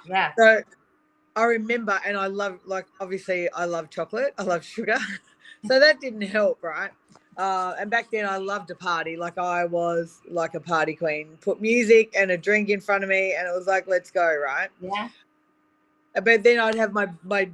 Yeah. 0.09 0.33
So 0.39 0.63
I 1.37 1.45
remember, 1.45 1.99
and 2.07 2.17
I 2.17 2.27
love, 2.27 2.61
like, 2.67 2.87
obviously, 3.01 3.51
I 3.53 3.65
love 3.65 3.91
chocolate, 3.91 4.35
I 4.39 4.43
love 4.43 4.65
sugar. 4.65 4.97
so 5.67 5.79
that 5.81 6.01
didn't 6.01 6.23
help, 6.23 6.63
right? 6.63 6.91
Uh, 7.37 7.75
and 7.79 7.91
back 7.91 8.11
then, 8.11 8.27
I 8.27 8.37
loved 8.37 8.69
to 8.69 8.75
party. 8.75 9.17
Like, 9.17 9.39
I 9.39 9.65
was 9.65 10.21
like 10.29 10.55
a 10.55 10.61
party 10.61 10.95
queen. 10.95 11.39
Put 11.41 11.61
music 11.61 12.13
and 12.17 12.31
a 12.31 12.37
drink 12.37 12.69
in 12.69 12.81
front 12.81 13.05
of 13.05 13.11
me, 13.11 13.35
and 13.35 13.49
it 13.49 13.57
was 13.57 13.67
like, 13.67 13.87
let's 13.87 14.11
go, 14.11 14.37
right? 14.37 14.69
Yeah. 14.81 15.09
But 16.23 16.43
then 16.43 16.61
I'd 16.61 16.75
have 16.75 16.93
my, 16.93 17.09
my, 17.25 17.51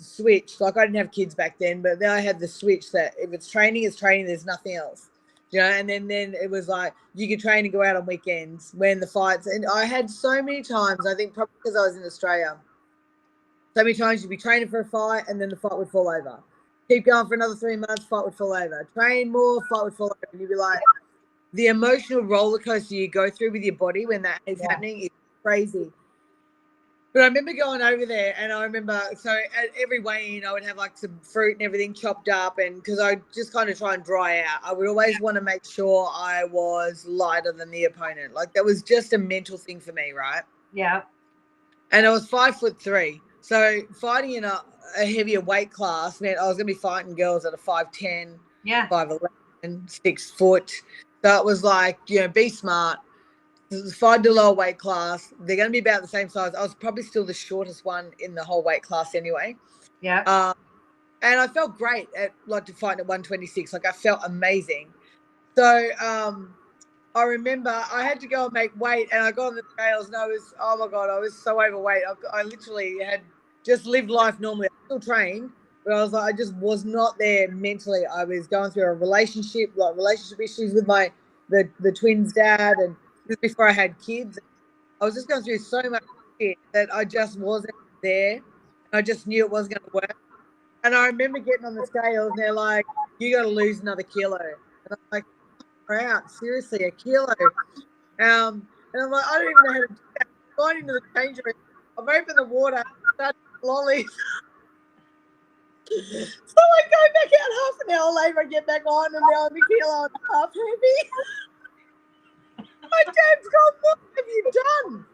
switch 0.00 0.60
like 0.60 0.78
i 0.78 0.86
didn't 0.86 0.96
have 0.96 1.12
kids 1.12 1.34
back 1.34 1.58
then 1.58 1.82
but 1.82 1.98
then 1.98 2.10
i 2.10 2.20
had 2.20 2.38
the 2.38 2.48
switch 2.48 2.90
that 2.90 3.12
if 3.18 3.32
it's 3.34 3.50
training 3.50 3.82
it's 3.84 3.96
training 3.96 4.26
there's 4.26 4.46
nothing 4.46 4.74
else 4.74 5.10
you 5.50 5.60
know 5.60 5.66
and 5.66 5.88
then 5.88 6.08
then 6.08 6.34
it 6.40 6.50
was 6.50 6.68
like 6.68 6.94
you 7.14 7.28
could 7.28 7.38
train 7.38 7.64
and 7.66 7.72
go 7.72 7.84
out 7.84 7.96
on 7.96 8.06
weekends 8.06 8.72
when 8.76 8.98
the 8.98 9.06
fights 9.06 9.46
and 9.46 9.66
i 9.66 9.84
had 9.84 10.08
so 10.08 10.42
many 10.42 10.62
times 10.62 11.06
i 11.06 11.14
think 11.14 11.34
probably 11.34 11.52
because 11.62 11.76
i 11.76 11.86
was 11.86 11.96
in 11.96 12.02
australia 12.04 12.56
so 13.76 13.84
many 13.84 13.94
times 13.94 14.22
you'd 14.22 14.30
be 14.30 14.36
training 14.36 14.68
for 14.68 14.80
a 14.80 14.84
fight 14.84 15.24
and 15.28 15.38
then 15.38 15.50
the 15.50 15.56
fight 15.56 15.76
would 15.76 15.90
fall 15.90 16.08
over 16.08 16.42
keep 16.90 17.04
going 17.06 17.26
for 17.26 17.34
another 17.34 17.54
three 17.54 17.76
months 17.76 18.04
fight 18.04 18.24
would 18.24 18.34
fall 18.34 18.52
over 18.52 18.88
train 18.92 19.30
more 19.30 19.60
fight 19.68 19.84
would 19.84 19.94
fall 19.94 20.06
over 20.06 20.28
and 20.32 20.40
you'd 20.40 20.50
be 20.50 20.56
like 20.56 20.80
the 21.52 21.68
emotional 21.68 22.22
roller 22.22 22.58
coaster 22.58 22.94
you 22.94 23.06
go 23.06 23.30
through 23.30 23.52
with 23.52 23.62
your 23.62 23.76
body 23.76 24.06
when 24.06 24.22
that 24.22 24.40
is 24.46 24.58
Yeah. 24.60 24.70
happening 24.70 25.02
is 25.02 25.10
crazy 25.42 25.92
but 27.12 27.22
I 27.22 27.24
remember 27.26 27.52
going 27.54 27.82
over 27.82 28.06
there, 28.06 28.34
and 28.38 28.52
I 28.52 28.62
remember 28.62 29.02
so 29.16 29.30
at 29.30 29.70
every 29.76 29.98
weigh-in, 29.98 30.44
I 30.44 30.52
would 30.52 30.64
have 30.64 30.76
like 30.76 30.96
some 30.96 31.18
fruit 31.24 31.54
and 31.54 31.62
everything 31.62 31.92
chopped 31.92 32.28
up, 32.28 32.58
and 32.58 32.76
because 32.76 33.00
I 33.00 33.16
just 33.34 33.52
kind 33.52 33.68
of 33.68 33.76
try 33.76 33.94
and 33.94 34.04
dry 34.04 34.40
out, 34.42 34.60
I 34.62 34.72
would 34.72 34.86
always 34.86 35.20
want 35.20 35.34
to 35.34 35.40
make 35.40 35.64
sure 35.64 36.08
I 36.14 36.44
was 36.44 37.04
lighter 37.06 37.50
than 37.50 37.68
the 37.72 37.86
opponent. 37.86 38.32
Like 38.32 38.52
that 38.54 38.64
was 38.64 38.82
just 38.82 39.12
a 39.12 39.18
mental 39.18 39.58
thing 39.58 39.80
for 39.80 39.92
me, 39.92 40.12
right? 40.12 40.42
Yeah. 40.72 41.02
And 41.90 42.06
I 42.06 42.10
was 42.10 42.28
five 42.28 42.60
foot 42.60 42.80
three, 42.80 43.20
so 43.40 43.80
fighting 44.00 44.34
in 44.34 44.44
a, 44.44 44.62
a 44.96 45.04
heavier 45.04 45.40
weight 45.40 45.72
class 45.72 46.20
meant 46.20 46.38
I 46.38 46.46
was 46.46 46.56
going 46.56 46.66
to 46.66 46.74
be 46.74 46.78
fighting 46.78 47.14
girls 47.14 47.44
at 47.44 47.54
a 47.54 47.56
5'10", 47.56 48.38
Yeah. 48.64 48.88
5'11", 48.88 49.90
six 49.90 50.30
foot. 50.30 50.70
So 51.24 51.36
it 51.36 51.44
was 51.44 51.62
like 51.62 51.98
you 52.06 52.20
know, 52.20 52.28
be 52.28 52.48
smart. 52.48 52.98
Fight 53.94 54.22
the 54.22 54.32
lower 54.32 54.54
weight 54.54 54.78
class. 54.78 55.32
They're 55.40 55.56
going 55.56 55.68
to 55.68 55.72
be 55.72 55.78
about 55.78 56.02
the 56.02 56.08
same 56.08 56.28
size. 56.28 56.54
I 56.54 56.62
was 56.62 56.74
probably 56.74 57.04
still 57.04 57.24
the 57.24 57.34
shortest 57.34 57.84
one 57.84 58.10
in 58.18 58.34
the 58.34 58.42
whole 58.42 58.64
weight 58.64 58.82
class 58.82 59.14
anyway. 59.14 59.56
Yeah. 60.00 60.22
Um, 60.22 60.54
and 61.22 61.40
I 61.40 61.46
felt 61.46 61.76
great 61.76 62.08
at 62.16 62.32
like 62.46 62.66
to 62.66 62.72
fight 62.72 62.98
at 62.98 63.06
126. 63.06 63.72
Like 63.72 63.86
I 63.86 63.92
felt 63.92 64.20
amazing. 64.24 64.88
So 65.56 65.90
um, 66.02 66.54
I 67.14 67.24
remember 67.24 67.70
I 67.70 68.02
had 68.02 68.20
to 68.20 68.26
go 68.26 68.44
and 68.44 68.52
make 68.52 68.78
weight, 68.80 69.08
and 69.12 69.22
I 69.22 69.30
got 69.32 69.48
on 69.48 69.54
the 69.54 69.62
scales, 69.72 70.06
and 70.06 70.16
I 70.16 70.26
was 70.26 70.54
oh 70.60 70.76
my 70.76 70.88
god, 70.88 71.10
I 71.10 71.18
was 71.18 71.36
so 71.36 71.62
overweight. 71.62 72.02
I, 72.08 72.40
I 72.40 72.42
literally 72.42 72.98
had 73.04 73.20
just 73.64 73.86
lived 73.86 74.10
life 74.10 74.40
normally. 74.40 74.68
I 74.68 74.84
still 74.86 75.00
trained, 75.00 75.50
but 75.84 75.94
I 75.94 76.02
was 76.02 76.12
like 76.12 76.34
I 76.34 76.36
just 76.36 76.54
was 76.56 76.84
not 76.84 77.18
there 77.18 77.50
mentally. 77.50 78.02
I 78.06 78.24
was 78.24 78.46
going 78.46 78.70
through 78.70 78.84
a 78.84 78.92
relationship, 78.92 79.72
like 79.76 79.96
relationship 79.96 80.40
issues 80.40 80.74
with 80.74 80.86
my 80.86 81.12
the 81.48 81.68
the 81.80 81.92
twins' 81.92 82.32
dad, 82.32 82.76
and 82.78 82.96
before 83.40 83.68
I 83.68 83.72
had 83.72 83.98
kids. 84.00 84.38
I 85.00 85.04
was 85.06 85.14
just 85.14 85.28
going 85.28 85.42
through 85.42 85.58
so 85.58 85.80
much 85.88 86.04
shit 86.40 86.58
that 86.72 86.92
I 86.94 87.04
just 87.04 87.38
wasn't 87.38 87.74
there. 88.02 88.40
I 88.92 89.02
just 89.02 89.26
knew 89.26 89.44
it 89.44 89.50
wasn't 89.50 89.78
going 89.78 89.90
to 89.90 89.94
work. 89.94 90.16
And 90.84 90.94
I 90.94 91.06
remember 91.06 91.38
getting 91.38 91.64
on 91.64 91.74
the 91.74 91.86
scales, 91.86 92.30
and 92.30 92.38
they're 92.38 92.52
like, 92.52 92.84
"You 93.18 93.36
got 93.36 93.42
to 93.42 93.48
lose 93.48 93.80
another 93.80 94.02
kilo." 94.02 94.38
And 94.38 94.90
I'm 94.90 94.98
like, 95.12 95.24
"Out, 96.02 96.30
seriously, 96.30 96.84
a 96.84 96.90
kilo?" 96.90 97.34
Um, 98.18 98.66
and 98.92 99.02
I'm 99.02 99.10
like, 99.10 99.24
"I 99.26 99.38
don't 99.38 99.50
even 99.50 99.64
know 99.64 99.72
how 99.72 99.80
to 99.80 99.88
do 99.88 100.00
that." 100.18 100.26
Going 100.56 100.78
into 100.78 100.92
the 100.94 101.02
change 101.14 101.40
room, 101.44 101.54
I've 101.98 102.22
opened 102.22 102.38
the 102.38 102.44
water, 102.44 102.82
started 103.14 103.36
lollies. 103.62 104.10
so 105.88 105.96
I 105.96 106.82
go 106.84 107.00
back 107.14 107.30
out 107.40 107.52
half 107.60 107.76
an 107.86 107.94
hour 107.94 108.12
later, 108.12 108.40
I 108.40 108.44
get 108.44 108.66
back 108.66 108.86
on, 108.86 109.14
and 109.14 109.24
now 109.30 109.46
I'm 109.46 109.56
a 109.56 109.60
kilo 109.66 110.04
and 110.04 110.14
a 110.14 110.34
half 110.34 110.50
heavy. 110.54 111.10
My 112.82 113.04
dad's 113.04 113.48
gone, 113.48 113.74
"What 113.82 113.98
have 114.16 114.26
you 114.28 114.52
done?" 114.64 115.06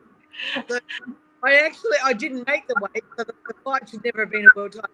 I 1.43 1.59
actually 1.59 1.99
I 2.05 2.13
didn't 2.13 2.47
make 2.47 2.67
the 2.67 2.75
weight, 2.81 3.05
so 3.17 3.25
the, 3.25 3.35
the 3.47 3.55
fight 3.65 3.89
should 3.89 4.05
never 4.05 4.21
have 4.21 4.31
been 4.31 4.47
a 4.47 4.57
world 4.57 4.73
title 4.73 4.91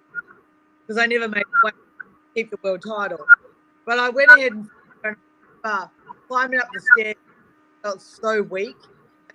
because 0.86 1.03
I 1.03 1.07
never 1.07 1.28
made 1.28 1.44
the 1.44 1.61
weight 1.64 1.74
to 1.74 2.34
keep 2.34 2.50
the 2.50 2.59
world 2.62 2.82
title. 2.86 3.26
But 3.86 3.98
I 3.98 4.09
went 4.11 4.30
ahead 4.30 4.53
and 4.53 5.16
uh, 5.64 5.86
climbing 6.28 6.61
up 6.61 6.68
the 6.72 6.80
stairs 6.80 7.16
felt 7.82 8.03
so 8.03 8.42
weak. 8.42 8.76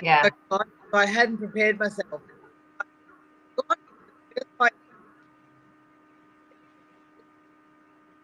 Yeah. 0.01 0.30
I 0.93 1.05
hadn't 1.05 1.38
prepared 1.38 1.80
myself. 1.80 2.22
Like, 4.59 4.73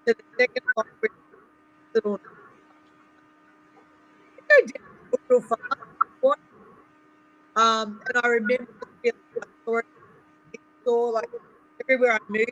to 0.08 0.14
the 0.14 0.24
second 0.40 0.64
fight, 0.76 1.12
little 1.96 2.20
I 4.52 4.62
did 4.66 4.82
real 5.30 5.42
fast. 5.42 5.62
Um, 7.56 8.02
and 8.08 8.18
I 8.24 8.28
remember 8.28 8.68
feeling 9.04 9.20
like 9.36 9.48
saw, 9.64 9.78
it, 9.78 11.14
like 11.14 11.30
everywhere 11.82 12.14
I 12.14 12.20
moved. 12.30 12.52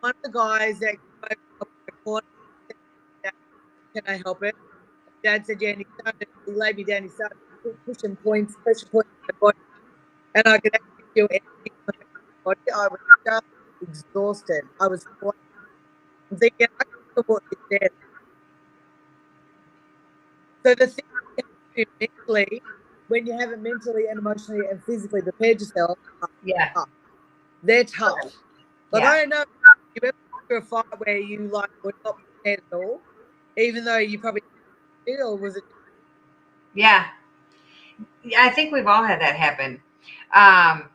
One 0.00 0.10
of 0.10 0.22
the 0.22 0.30
guys 0.30 0.78
that 0.80 0.96
came 0.96 1.38
over 1.60 1.70
corner 2.04 2.26
said, 3.24 3.32
can 3.94 4.02
I 4.06 4.20
help 4.24 4.42
it? 4.42 4.54
Dad 5.24 5.46
said, 5.46 5.62
yeah, 5.62 5.70
and 5.70 5.78
he 5.78 5.86
started, 5.98 6.28
he 6.46 6.52
laid 6.52 6.76
me 6.76 6.84
down, 6.84 7.04
he 7.04 7.08
started 7.08 7.38
pushing 7.86 8.16
points, 8.16 8.56
pressure 8.62 8.86
points. 8.86 9.08
And 10.34 10.46
I 10.46 10.58
could 10.58 10.74
actually 10.74 11.04
feel 11.14 11.28
my 11.30 11.71
body. 12.44 12.60
I 12.74 12.88
was 12.88 13.00
just 13.26 13.44
exhausted. 13.82 14.64
I 14.80 14.86
was 14.88 15.06
I'm 16.30 16.38
thinking, 16.38 16.66
I 16.80 16.84
can 16.84 17.24
what 17.26 17.42
this. 17.70 17.90
So 20.64 20.74
the 20.74 20.86
thing 20.86 21.04
is 21.76 21.86
mentally, 22.00 22.62
when 23.08 23.26
you 23.26 23.38
haven't 23.38 23.62
mentally 23.62 24.06
and 24.08 24.18
emotionally 24.18 24.66
and 24.70 24.82
physically 24.84 25.22
prepared 25.22 25.60
yourself, 25.60 25.98
Yeah. 26.44 26.72
they're 27.62 27.84
tough. 27.84 28.16
But 28.90 29.02
Yeah. 29.02 29.10
I 29.10 29.18
don't 29.20 29.28
know 29.30 29.42
if 29.42 30.02
you 30.02 30.08
ever 30.08 30.16
through 30.48 30.58
a 30.58 30.62
fight 30.62 31.00
where 31.00 31.18
you 31.18 31.48
like 31.48 31.70
were 31.84 31.94
not 32.04 32.18
prepared 32.18 32.62
at 32.70 32.76
all, 32.76 33.02
even 33.56 33.84
though 33.84 33.98
you 33.98 34.18
probably 34.18 34.42
did, 35.06 35.20
or 35.20 35.36
was 35.36 35.56
it 35.56 35.64
Yeah. 36.74 37.08
Yeah, 38.22 38.44
I 38.44 38.50
think 38.50 38.72
we've 38.72 38.86
all 38.86 39.04
had 39.04 39.20
that 39.20 39.36
happen. 39.36 39.82
Um, 40.34 40.88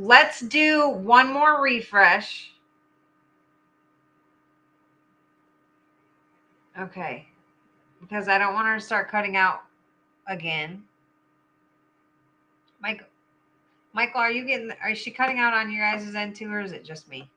let's 0.00 0.40
do 0.40 0.88
one 0.88 1.30
more 1.32 1.62
refresh. 1.62 2.52
Okay. 6.78 7.28
Because 8.00 8.26
I 8.26 8.38
don't 8.38 8.54
want 8.54 8.66
her 8.66 8.76
to 8.76 8.80
start 8.80 9.10
cutting 9.10 9.36
out 9.36 9.60
again. 10.26 10.82
Michael, 12.80 13.06
Michael, 13.92 14.20
are 14.20 14.30
you 14.30 14.46
getting, 14.46 14.72
are 14.82 14.94
she 14.94 15.10
cutting 15.10 15.38
out 15.38 15.52
on 15.52 15.70
your 15.70 15.82
guys' 15.82 16.14
end 16.14 16.34
too, 16.34 16.50
or 16.50 16.60
is 16.60 16.72
it 16.72 16.82
just 16.82 17.06
me? 17.10 17.28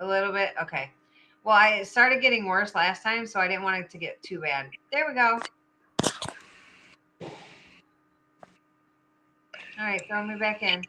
A 0.00 0.06
little 0.06 0.32
bit? 0.32 0.54
Okay. 0.60 0.90
Well, 1.44 1.54
I 1.54 1.82
started 1.82 2.22
getting 2.22 2.46
worse 2.46 2.74
last 2.74 3.02
time, 3.02 3.26
so 3.26 3.38
I 3.38 3.48
didn't 3.48 3.62
want 3.62 3.84
it 3.84 3.90
to 3.90 3.98
get 3.98 4.22
too 4.22 4.40
bad. 4.40 4.70
There 4.90 5.06
we 5.06 5.14
go. 5.14 5.38
All 9.78 9.86
right, 9.86 10.02
throw 10.08 10.26
me 10.26 10.36
back 10.36 10.62
in. 10.62 10.82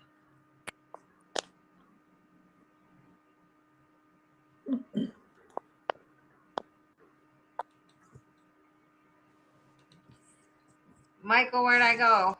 Michael, 11.22 11.64
where'd 11.64 11.82
I 11.82 11.95
go? 11.95 12.38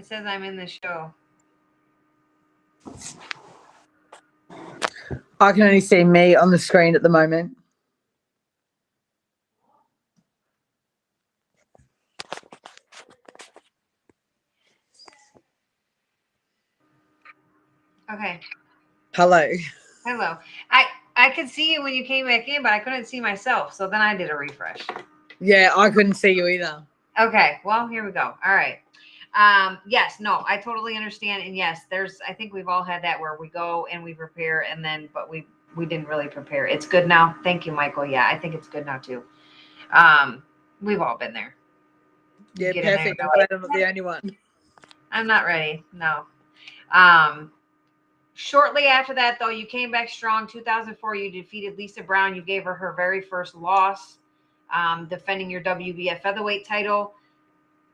It 0.00 0.06
says 0.06 0.24
I'm 0.24 0.44
in 0.44 0.56
the 0.56 0.66
show. 0.66 1.12
I 5.38 5.52
can 5.52 5.60
only 5.60 5.80
see 5.80 6.04
me 6.04 6.34
on 6.34 6.50
the 6.50 6.58
screen 6.58 6.96
at 6.96 7.02
the 7.02 7.10
moment. 7.10 7.54
Okay. 18.10 18.40
Hello. 19.12 19.50
Hello. 20.06 20.38
I 20.70 20.86
I 21.16 21.28
could 21.32 21.50
see 21.50 21.74
you 21.74 21.82
when 21.82 21.92
you 21.92 22.06
came 22.06 22.24
back 22.24 22.48
in, 22.48 22.62
but 22.62 22.72
I 22.72 22.78
couldn't 22.78 23.04
see 23.04 23.20
myself. 23.20 23.74
So 23.74 23.86
then 23.86 24.00
I 24.00 24.16
did 24.16 24.30
a 24.30 24.34
refresh. 24.34 24.86
Yeah, 25.40 25.74
I 25.76 25.90
couldn't 25.90 26.14
see 26.14 26.30
you 26.30 26.46
either. 26.46 26.82
Okay. 27.20 27.60
Well, 27.66 27.86
here 27.86 28.02
we 28.02 28.12
go. 28.12 28.32
All 28.42 28.54
right. 28.54 28.78
Um, 29.34 29.78
yes, 29.86 30.18
no, 30.18 30.42
I 30.48 30.56
totally 30.56 30.96
understand. 30.96 31.44
And 31.44 31.56
yes, 31.56 31.82
there's 31.90 32.18
I 32.26 32.32
think 32.34 32.52
we've 32.52 32.68
all 32.68 32.82
had 32.82 33.02
that 33.04 33.20
where 33.20 33.36
we 33.38 33.48
go 33.48 33.86
and 33.90 34.02
we 34.02 34.12
prepare 34.12 34.64
and 34.64 34.84
then 34.84 35.08
but 35.14 35.30
we 35.30 35.46
we 35.76 35.86
didn't 35.86 36.08
really 36.08 36.28
prepare. 36.28 36.66
It's 36.66 36.86
good 36.86 37.06
now. 37.06 37.36
Thank 37.44 37.64
you, 37.64 37.72
Michael. 37.72 38.04
Yeah, 38.04 38.26
I 38.26 38.38
think 38.38 38.54
it's 38.54 38.68
good 38.68 38.86
now 38.86 38.98
too. 38.98 39.22
Um, 39.92 40.42
we've 40.82 41.00
all 41.00 41.16
been 41.16 41.32
there. 41.32 41.54
Yeah, 42.56 42.72
Get 42.72 42.84
there 42.84 42.96
perfect. 42.98 43.20
I'm 43.20 43.30
I'm 43.52 43.60
not 43.60 43.72
the 43.72 43.88
only 43.88 44.00
one. 44.00 44.36
I'm 45.12 45.26
not 45.26 45.44
ready. 45.44 45.84
No. 45.92 46.24
Um, 46.92 47.52
shortly 48.34 48.86
after 48.86 49.14
that, 49.14 49.38
though, 49.38 49.50
you 49.50 49.66
came 49.66 49.90
back 49.90 50.08
strong. 50.08 50.46
2004, 50.46 51.14
you 51.14 51.30
defeated 51.30 51.76
Lisa 51.76 52.02
Brown. 52.02 52.34
You 52.34 52.42
gave 52.42 52.64
her 52.64 52.74
her 52.74 52.92
very 52.96 53.20
first 53.20 53.54
loss, 53.54 54.18
um, 54.74 55.06
defending 55.06 55.50
your 55.50 55.62
WBF 55.62 56.22
featherweight 56.22 56.66
title. 56.66 57.14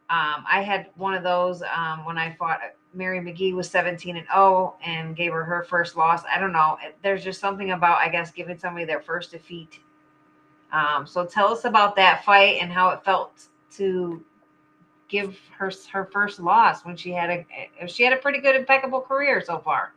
Um, 0.08 0.44
I 0.50 0.62
had 0.62 0.90
one 0.94 1.14
of 1.14 1.22
those 1.22 1.62
um, 1.62 2.04
when 2.04 2.16
I 2.16 2.34
fought 2.38 2.60
Mary 2.94 3.20
McGee 3.20 3.54
was 3.54 3.68
17 3.70 4.16
and 4.16 4.26
0 4.28 4.76
and 4.84 5.16
gave 5.16 5.32
her 5.32 5.44
her 5.44 5.64
first 5.64 5.96
loss. 5.96 6.22
I 6.32 6.38
don't 6.38 6.52
know. 6.52 6.78
There's 7.02 7.24
just 7.24 7.40
something 7.40 7.72
about, 7.72 7.98
I 7.98 8.08
guess, 8.08 8.30
giving 8.30 8.58
somebody 8.58 8.84
their 8.84 9.00
first 9.00 9.32
defeat. 9.32 9.80
Um, 10.72 11.06
so 11.06 11.26
tell 11.26 11.52
us 11.52 11.64
about 11.64 11.96
that 11.96 12.24
fight 12.24 12.58
and 12.60 12.72
how 12.72 12.90
it 12.90 13.04
felt 13.04 13.48
to 13.72 14.24
give 15.08 15.38
her 15.56 15.70
her 15.92 16.04
first 16.06 16.40
loss 16.40 16.84
when 16.84 16.96
she 16.96 17.10
had 17.10 17.30
a 17.30 17.86
she 17.86 18.02
had 18.02 18.12
a 18.12 18.16
pretty 18.16 18.40
good 18.40 18.56
impeccable 18.56 19.00
career 19.00 19.42
so 19.44 19.58
far. 19.58 19.92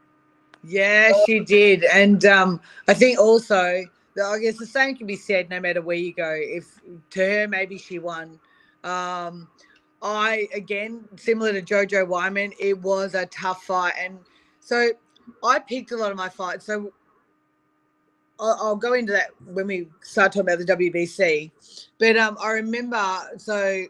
Yeah, 0.63 1.11
she 1.25 1.39
did. 1.39 1.85
And 1.85 2.25
um, 2.25 2.61
I 2.87 2.93
think 2.93 3.17
also, 3.17 3.55
I 3.55 4.39
guess 4.39 4.57
the 4.57 4.65
same 4.65 4.95
can 4.95 5.07
be 5.07 5.15
said 5.15 5.49
no 5.49 5.59
matter 5.59 5.81
where 5.81 5.95
you 5.95 6.13
go. 6.13 6.35
If 6.37 6.79
to 7.11 7.19
her, 7.19 7.47
maybe 7.47 7.77
she 7.77 7.99
won. 7.99 8.39
Um, 8.83 9.47
I, 10.01 10.47
again, 10.53 11.03
similar 11.17 11.53
to 11.53 11.61
Jojo 11.61 12.07
Wyman, 12.07 12.53
it 12.59 12.77
was 12.79 13.15
a 13.15 13.25
tough 13.27 13.63
fight. 13.63 13.93
And 13.99 14.19
so 14.59 14.91
I 15.43 15.59
picked 15.59 15.91
a 15.91 15.97
lot 15.97 16.11
of 16.11 16.17
my 16.17 16.29
fights. 16.29 16.65
So 16.65 16.93
I'll, 18.39 18.57
I'll 18.61 18.75
go 18.75 18.93
into 18.93 19.11
that 19.11 19.29
when 19.45 19.67
we 19.67 19.87
start 20.01 20.31
talking 20.31 20.41
about 20.41 20.59
the 20.59 20.65
WBC. 20.65 21.51
But 21.99 22.17
um, 22.17 22.37
I 22.41 22.51
remember, 22.51 23.17
so 23.37 23.85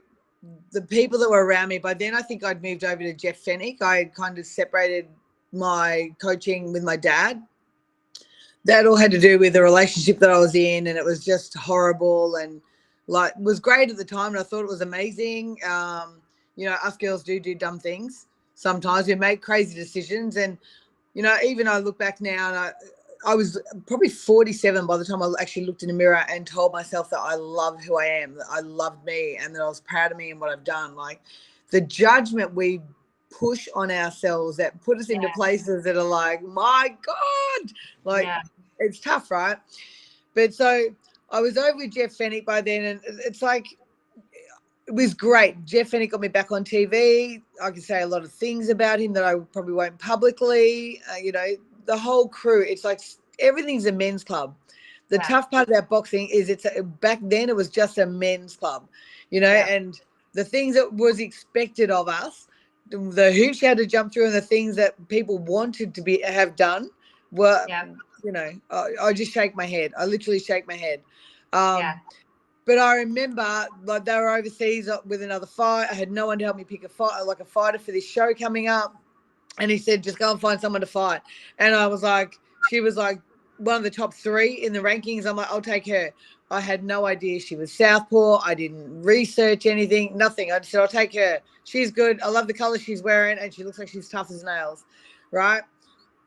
the 0.71 0.81
people 0.81 1.19
that 1.19 1.29
were 1.29 1.45
around 1.45 1.69
me, 1.69 1.77
by 1.77 1.93
then 1.93 2.15
I 2.15 2.21
think 2.21 2.43
I'd 2.43 2.63
moved 2.63 2.83
over 2.83 3.03
to 3.03 3.13
Jeff 3.13 3.43
Fenech. 3.43 3.81
I 3.81 3.97
had 3.97 4.13
kind 4.15 4.37
of 4.39 4.45
separated 4.45 5.07
my 5.51 6.09
coaching 6.21 6.73
with 6.73 6.83
my 6.83 6.95
dad. 6.95 7.41
That 8.65 8.85
all 8.85 8.95
had 8.95 9.11
to 9.11 9.19
do 9.19 9.39
with 9.39 9.53
the 9.53 9.63
relationship 9.63 10.19
that 10.19 10.29
I 10.29 10.37
was 10.37 10.53
in, 10.53 10.87
and 10.87 10.97
it 10.97 11.05
was 11.05 11.23
just 11.23 11.55
horrible 11.57 12.35
and 12.35 12.61
like 13.09 13.35
was 13.37 13.59
great 13.59 13.89
at 13.89 13.97
the 13.97 14.05
time, 14.05 14.33
and 14.33 14.39
I 14.39 14.43
thought 14.43 14.61
it 14.63 14.69
was 14.69 14.81
amazing. 14.81 15.57
Um, 15.67 16.21
you 16.55 16.65
know, 16.69 16.75
us 16.83 16.95
girls 16.95 17.23
do 17.23 17.39
do 17.39 17.55
dumb 17.55 17.79
things 17.79 18.27
sometimes. 18.55 19.07
We 19.07 19.15
make 19.15 19.41
crazy 19.41 19.75
decisions, 19.75 20.37
and 20.37 20.57
you 21.15 21.23
know, 21.23 21.35
even 21.43 21.67
I 21.67 21.79
look 21.79 21.97
back 21.97 22.21
now, 22.21 22.49
and 22.49 22.57
I, 22.57 22.71
I 23.25 23.35
was 23.35 23.59
probably 23.87 24.09
47 24.09 24.85
by 24.85 24.97
the 24.97 25.05
time 25.05 25.23
I 25.23 25.31
actually 25.41 25.65
looked 25.65 25.81
in 25.81 25.87
the 25.89 25.93
mirror 25.93 26.23
and 26.29 26.45
told 26.45 26.71
myself 26.71 27.09
that 27.09 27.19
I 27.19 27.35
love 27.35 27.83
who 27.83 27.97
I 27.97 28.05
am, 28.05 28.35
that 28.35 28.45
I 28.49 28.59
loved 28.59 29.03
me, 29.05 29.37
and 29.41 29.55
that 29.55 29.61
I 29.61 29.67
was 29.67 29.81
proud 29.81 30.11
of 30.11 30.17
me 30.17 30.31
and 30.31 30.39
what 30.39 30.51
I've 30.51 30.63
done. 30.63 30.95
Like 30.95 31.21
the 31.71 31.81
judgment 31.81 32.53
we 32.53 32.81
push 33.31 33.67
on 33.75 33.89
ourselves 33.91 34.57
that 34.57 34.79
put 34.83 34.99
us 34.99 35.09
into 35.09 35.27
Yeah. 35.27 35.33
places 35.33 35.83
that 35.83 35.97
are 35.97 36.03
like, 36.03 36.43
my 36.43 36.95
God, 37.01 37.71
like 38.03 38.25
yeah. 38.25 38.41
it's 38.79 38.99
tough, 38.99 39.31
right? 39.31 39.57
But 40.35 40.53
so 40.53 40.89
I 41.31 41.41
was 41.41 41.57
over 41.57 41.77
with 41.77 41.91
Jeff 41.91 42.17
Fenech 42.17 42.45
by 42.45 42.61
then, 42.61 42.85
and 42.85 43.01
it's 43.25 43.41
like 43.41 43.65
it 44.87 44.93
was 44.93 45.13
great. 45.13 45.63
Jeff 45.65 45.91
Fenech 45.91 46.09
got 46.11 46.21
me 46.21 46.27
back 46.27 46.51
on 46.51 46.63
TV. 46.63 47.41
I 47.61 47.71
can 47.71 47.81
say 47.81 48.01
a 48.01 48.07
lot 48.07 48.23
of 48.23 48.31
things 48.31 48.69
about 48.69 48.99
him 48.99 49.13
that 49.13 49.23
I 49.23 49.35
probably 49.53 49.73
won't 49.73 49.99
publicly. 49.99 51.01
Uh, 51.11 51.17
you 51.17 51.31
know, 51.31 51.45
the 51.85 51.97
whole 51.97 52.27
crew. 52.27 52.63
It's 52.63 52.83
like 52.83 52.99
everything's 53.39 53.85
a 53.85 53.91
men's 53.91 54.23
club. 54.23 54.55
The 55.09 55.17
Yeah. 55.17 55.23
tough 55.27 55.51
part 55.51 55.69
about 55.69 55.89
boxing 55.89 56.27
is 56.29 56.49
it's 56.49 56.65
a, 56.65 56.83
back 56.83 57.19
then 57.21 57.49
it 57.49 57.55
was 57.55 57.69
just 57.69 57.97
a 57.97 58.05
men's 58.05 58.55
club, 58.55 58.87
you 59.31 59.39
know, 59.41 59.51
Yeah. 59.51 59.67
and 59.67 59.99
the 60.33 60.43
things 60.43 60.75
that 60.75 60.93
was 60.93 61.19
expected 61.19 61.89
of 61.89 62.07
us, 62.07 62.47
the 62.91 63.31
hoops 63.33 63.61
you 63.61 63.67
had 63.67 63.77
to 63.77 63.87
jump 63.87 64.13
through, 64.13 64.25
and 64.25 64.35
the 64.35 64.41
things 64.41 64.75
that 64.75 65.07
people 65.07 65.39
wanted 65.39 65.95
to 65.95 66.01
be 66.01 66.21
have 66.21 66.55
done 66.55 66.89
were 67.31 67.63
Yeah. 67.67 67.85
You 68.23 68.31
know, 68.31 68.51
I, 68.69 68.87
I 69.01 69.13
just 69.13 69.31
shake 69.31 69.55
my 69.55 69.65
head. 69.65 69.93
I 69.97 70.05
literally 70.05 70.39
shake 70.39 70.67
my 70.67 70.75
head. 70.75 71.01
Um, 71.53 71.79
Yeah. 71.79 71.95
But 72.65 72.77
I 72.77 72.97
remember, 72.97 73.67
like, 73.83 74.05
they 74.05 74.15
were 74.15 74.29
overseas 74.29 74.87
uh, 74.87 74.97
with 75.05 75.23
another 75.23 75.47
fight. 75.47 75.87
I 75.89 75.95
had 75.95 76.11
no 76.11 76.27
one 76.27 76.37
to 76.37 76.45
help 76.45 76.55
me 76.55 76.63
pick 76.63 76.83
a 76.83 76.89
fight, 76.89 77.19
like 77.21 77.39
a 77.39 77.45
fighter 77.45 77.79
for 77.79 77.91
this 77.91 78.05
show 78.07 78.31
coming 78.35 78.67
up. 78.67 78.95
And 79.57 79.71
he 79.71 79.79
said, 79.79 80.03
just 80.03 80.19
go 80.19 80.31
and 80.31 80.39
find 80.39 80.61
someone 80.61 80.81
to 80.81 80.87
fight. 80.87 81.21
And 81.57 81.73
I 81.73 81.87
was 81.87 82.03
like, 82.03 82.35
she 82.69 82.79
was 82.79 82.95
like 82.95 83.21
one 83.57 83.75
of 83.75 83.83
the 83.83 83.89
top 83.89 84.13
three 84.13 84.53
in 84.53 84.71
the 84.71 84.79
rankings. 84.79 85.25
I'm 85.25 85.35
like, 85.35 85.49
I'll 85.49 85.61
take 85.61 85.87
her. 85.87 86.11
I 86.51 86.59
had 86.59 86.83
no 86.83 87.07
idea 87.07 87.39
she 87.39 87.55
was 87.55 87.73
Southpaw. 87.73 88.41
I 88.45 88.53
didn't 88.53 89.01
research 89.01 89.65
anything, 89.65 90.15
nothing. 90.15 90.51
I 90.51 90.59
just 90.59 90.71
said, 90.71 90.81
I'll 90.81 90.87
take 90.87 91.15
her. 91.15 91.39
She's 91.63 91.91
good. 91.91 92.21
I 92.21 92.29
love 92.29 92.45
the 92.47 92.53
color 92.53 92.77
she's 92.77 93.01
wearing, 93.01 93.39
and 93.39 93.53
she 93.53 93.63
looks 93.63 93.79
like 93.79 93.87
she's 93.87 94.09
tough 94.09 94.29
as 94.29 94.43
nails. 94.43 94.85
Right. 95.31 95.63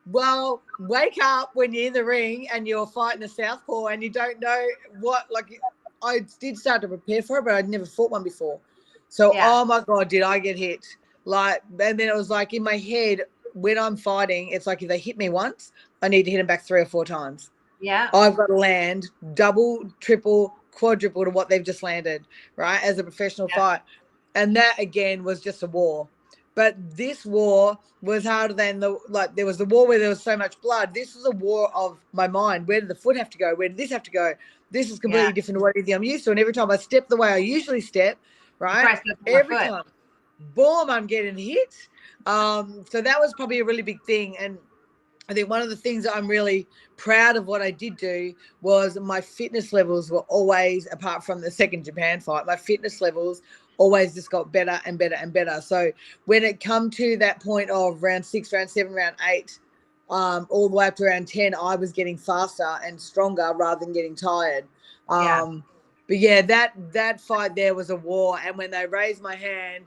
Well, 0.06 0.62
wake 0.80 1.18
up 1.22 1.50
when 1.54 1.72
you're 1.72 1.86
in 1.86 1.92
the 1.92 2.04
ring 2.04 2.48
and 2.52 2.66
you're 2.66 2.86
fighting 2.86 3.22
a 3.22 3.28
southpaw 3.28 3.86
and 3.86 4.02
you 4.02 4.10
don't 4.10 4.40
know 4.40 4.66
what. 5.00 5.26
Like, 5.30 5.60
I 6.02 6.26
did 6.40 6.58
start 6.58 6.82
to 6.82 6.88
prepare 6.88 7.22
for 7.22 7.38
it, 7.38 7.44
but 7.44 7.54
I'd 7.54 7.68
never 7.68 7.86
fought 7.86 8.10
one 8.10 8.24
before. 8.24 8.58
So, 9.08 9.32
Yeah. 9.34 9.52
oh 9.52 9.64
my 9.64 9.80
god, 9.80 10.08
did 10.08 10.22
I 10.22 10.38
get 10.38 10.58
hit? 10.58 10.84
Like, 11.24 11.62
and 11.78 11.98
then 11.98 12.08
it 12.08 12.16
was 12.16 12.30
like 12.30 12.52
in 12.52 12.62
my 12.62 12.76
head 12.76 13.22
when 13.54 13.78
I'm 13.78 13.96
fighting, 13.96 14.48
it's 14.48 14.66
like 14.66 14.82
if 14.82 14.88
they 14.88 14.98
hit 14.98 15.16
me 15.16 15.28
once, 15.28 15.72
I 16.00 16.08
need 16.08 16.24
to 16.24 16.30
hit 16.30 16.38
them 16.38 16.46
back 16.46 16.64
three 16.64 16.80
or 16.80 16.86
four 16.86 17.04
times. 17.04 17.50
Yeah. 17.80 18.08
I've 18.12 18.36
got 18.36 18.46
to 18.46 18.56
land 18.56 19.08
double, 19.34 19.90
triple, 20.00 20.56
quadruple 20.72 21.24
to 21.24 21.30
what 21.30 21.48
they've 21.48 21.62
just 21.62 21.82
landed, 21.82 22.24
right? 22.56 22.82
As 22.82 22.98
a 22.98 23.04
professional 23.04 23.48
Yeah. 23.48 23.56
fight. 23.56 23.80
And 24.34 24.56
that 24.56 24.78
again 24.78 25.22
was 25.24 25.40
just 25.40 25.62
a 25.62 25.66
war. 25.66 26.08
But 26.54 26.76
this 26.96 27.24
war 27.24 27.78
was 28.02 28.24
harder 28.24 28.54
than 28.54 28.80
the 28.80 28.98
like 29.08 29.34
there 29.34 29.46
was 29.46 29.58
the 29.58 29.64
war 29.64 29.86
where 29.86 29.98
there 29.98 30.08
was 30.10 30.22
so 30.22 30.36
much 30.36 30.60
blood. 30.60 30.92
This 30.92 31.14
was 31.14 31.24
a 31.26 31.30
war 31.30 31.74
of 31.74 31.98
my 32.12 32.28
mind. 32.28 32.66
Where 32.66 32.80
did 32.80 32.88
the 32.90 32.94
foot 32.94 33.16
have 33.16 33.30
to 33.30 33.38
go? 33.38 33.54
Where 33.54 33.68
did 33.68 33.76
this 33.78 33.90
have 33.90 34.02
to 34.04 34.10
go? 34.10 34.34
This 34.70 34.90
is 34.90 34.98
completely 34.98 35.28
Yeah. 35.28 35.32
different 35.32 35.58
to 35.58 35.62
what 35.62 35.74
I'm 35.94 36.02
used 36.04 36.24
to. 36.24 36.30
And 36.30 36.40
every 36.40 36.52
time 36.52 36.70
I 36.70 36.76
step 36.76 37.08
the 37.08 37.16
way 37.16 37.28
I 37.28 37.36
usually 37.38 37.80
step, 37.80 38.18
right? 38.58 38.82
Press 38.84 39.00
up 39.10 39.18
my 39.22 39.32
every 39.32 39.56
foot. 39.56 39.68
time 39.68 39.82
boom 40.54 40.90
i'm 40.90 41.06
getting 41.06 41.36
hit 41.36 41.74
um 42.26 42.84
so 42.90 43.00
that 43.00 43.18
was 43.20 43.32
probably 43.34 43.60
a 43.60 43.64
really 43.64 43.82
big 43.82 44.02
thing 44.02 44.36
and 44.38 44.58
i 45.28 45.34
think 45.34 45.48
one 45.48 45.62
of 45.62 45.68
the 45.68 45.76
things 45.76 46.04
that 46.04 46.16
i'm 46.16 46.26
really 46.26 46.66
proud 46.96 47.36
of 47.36 47.46
what 47.46 47.62
i 47.62 47.70
did 47.70 47.96
do 47.96 48.34
was 48.60 48.98
my 48.98 49.20
fitness 49.20 49.72
levels 49.72 50.10
were 50.10 50.24
always 50.28 50.88
apart 50.92 51.22
from 51.24 51.40
the 51.40 51.50
second 51.50 51.84
japan 51.84 52.20
fight 52.20 52.44
my 52.46 52.56
fitness 52.56 53.00
levels 53.00 53.42
always 53.82 54.14
just 54.14 54.30
got 54.30 54.52
better 54.52 54.80
and 54.86 54.96
better 54.96 55.16
and 55.16 55.32
better. 55.32 55.60
So 55.60 55.90
when 56.26 56.44
it 56.44 56.60
come 56.60 56.88
to 56.90 57.16
that 57.16 57.42
point 57.42 57.68
of 57.70 58.02
round 58.02 58.24
six 58.24 58.52
round 58.52 58.70
seven 58.70 58.92
round 58.92 59.16
eight 59.28 59.58
um, 60.08 60.46
all 60.50 60.68
the 60.68 60.76
way 60.76 60.86
up 60.86 60.96
to 60.96 61.04
round 61.04 61.26
10 61.26 61.54
i 61.54 61.74
was 61.74 61.90
getting 61.90 62.18
faster 62.18 62.76
and 62.84 63.00
stronger 63.00 63.52
rather 63.56 63.80
than 63.84 63.92
getting 63.92 64.14
tired. 64.14 64.64
Um, 65.08 65.24
Yeah. 65.24 65.42
but 66.06 66.18
yeah 66.18 66.42
that 66.42 66.72
that 66.92 67.20
fight 67.20 67.56
there 67.56 67.74
was 67.74 67.90
a 67.90 67.96
war. 67.96 68.38
And 68.44 68.56
when 68.56 68.70
they 68.70 68.86
raised 68.86 69.20
my 69.22 69.34
hand 69.34 69.86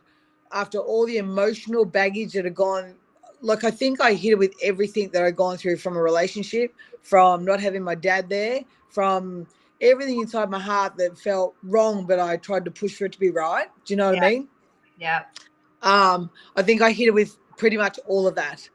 after 0.51 0.79
all 0.79 1.05
the 1.05 1.17
emotional 1.17 1.85
baggage 1.85 2.33
that 2.33 2.45
had 2.45 2.55
gone 2.55 2.95
like 3.41 3.63
i 3.63 3.71
think 3.71 3.99
i 4.01 4.13
hit 4.13 4.31
it 4.31 4.37
with 4.39 4.53
everything 4.63 5.09
that 5.09 5.23
i'd 5.23 5.35
gone 5.35 5.57
through 5.57 5.75
from 5.77 5.97
a 5.97 6.01
relationship 6.01 6.73
from 7.01 7.43
not 7.43 7.59
having 7.59 7.83
my 7.83 7.95
dad 7.95 8.29
there 8.29 8.61
from 8.89 9.45
everything 9.85 10.19
inside 10.21 10.49
my 10.49 10.59
heart 10.59 10.97
that 10.97 11.17
felt 11.19 11.55
wrong 11.63 12.05
but 12.05 12.19
i 12.19 12.37
tried 12.37 12.65
to 12.65 12.71
push 12.71 12.95
for 12.97 13.05
it 13.05 13.13
to 13.13 13.19
be 13.19 13.31
right. 13.31 13.67
Do 13.85 13.93
you 13.93 13.97
know 13.97 14.07
what 14.07 14.17
i 14.17 14.29
mean? 14.29 14.49
Yeah. 14.97 15.23
um 15.81 16.29
i 16.55 16.61
think 16.63 16.81
i 16.81 16.91
hit 16.91 17.07
it 17.07 17.13
with 17.13 17.37
pretty 17.57 17.77
much 17.77 17.99
all 18.07 18.27
of 18.27 18.35
that. 18.35 18.69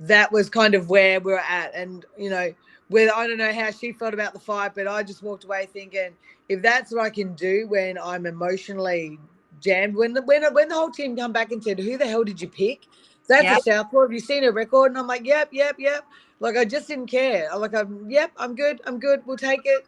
That 0.00 0.30
was 0.32 0.50
kind 0.50 0.74
of 0.74 0.90
where 0.90 1.20
we 1.20 1.32
were 1.32 1.40
at. 1.40 1.74
And 1.74 2.04
you 2.18 2.30
know 2.30 2.52
whether 2.88 3.12
i 3.14 3.26
don't 3.26 3.38
know 3.38 3.52
how 3.52 3.70
she 3.70 3.92
felt 3.92 4.14
about 4.14 4.32
the 4.32 4.38
fight 4.40 4.72
but 4.74 4.86
i 4.86 5.02
just 5.02 5.22
walked 5.22 5.44
away 5.44 5.66
thinking 5.66 6.10
if 6.48 6.62
that's 6.62 6.92
what 6.92 7.02
i 7.04 7.10
can 7.10 7.34
do 7.34 7.66
when 7.68 7.98
i'm 7.98 8.26
emotionally 8.26 9.18
jammed 9.60 9.96
when 9.96 10.12
the 10.12 10.22
when, 10.22 10.44
when 10.54 10.68
the 10.68 10.74
whole 10.74 10.90
team 10.90 11.16
come 11.16 11.32
back 11.32 11.50
and 11.50 11.62
said 11.64 11.78
who 11.80 11.98
the 11.98 12.06
hell 12.06 12.24
did 12.24 12.40
you 12.40 12.48
pick? 12.48 12.86
That's 13.28 13.50
Yep. 13.50 13.52
a 13.52 13.56
southpaw. 13.56 14.02
Have 14.02 14.12
you 14.12 14.20
seen 14.20 14.44
her 14.44 14.52
record? 14.52 14.92
And 14.92 14.98
i'm 14.98 15.06
like 15.08 15.26
yep 15.26 15.48
yep 15.52 15.76
yep. 15.78 16.04
Like 16.38 16.56
i 16.56 16.64
just 16.64 16.88
didn't 16.88 17.08
care. 17.08 17.48
I'm 17.52 17.60
like 17.60 17.74
i'm 17.74 18.08
yep 18.10 18.30
i'm 18.36 18.54
good 18.54 18.80
i'm 18.86 19.00
good 19.00 19.22
we'll 19.26 19.36
take 19.36 19.62
it 19.64 19.86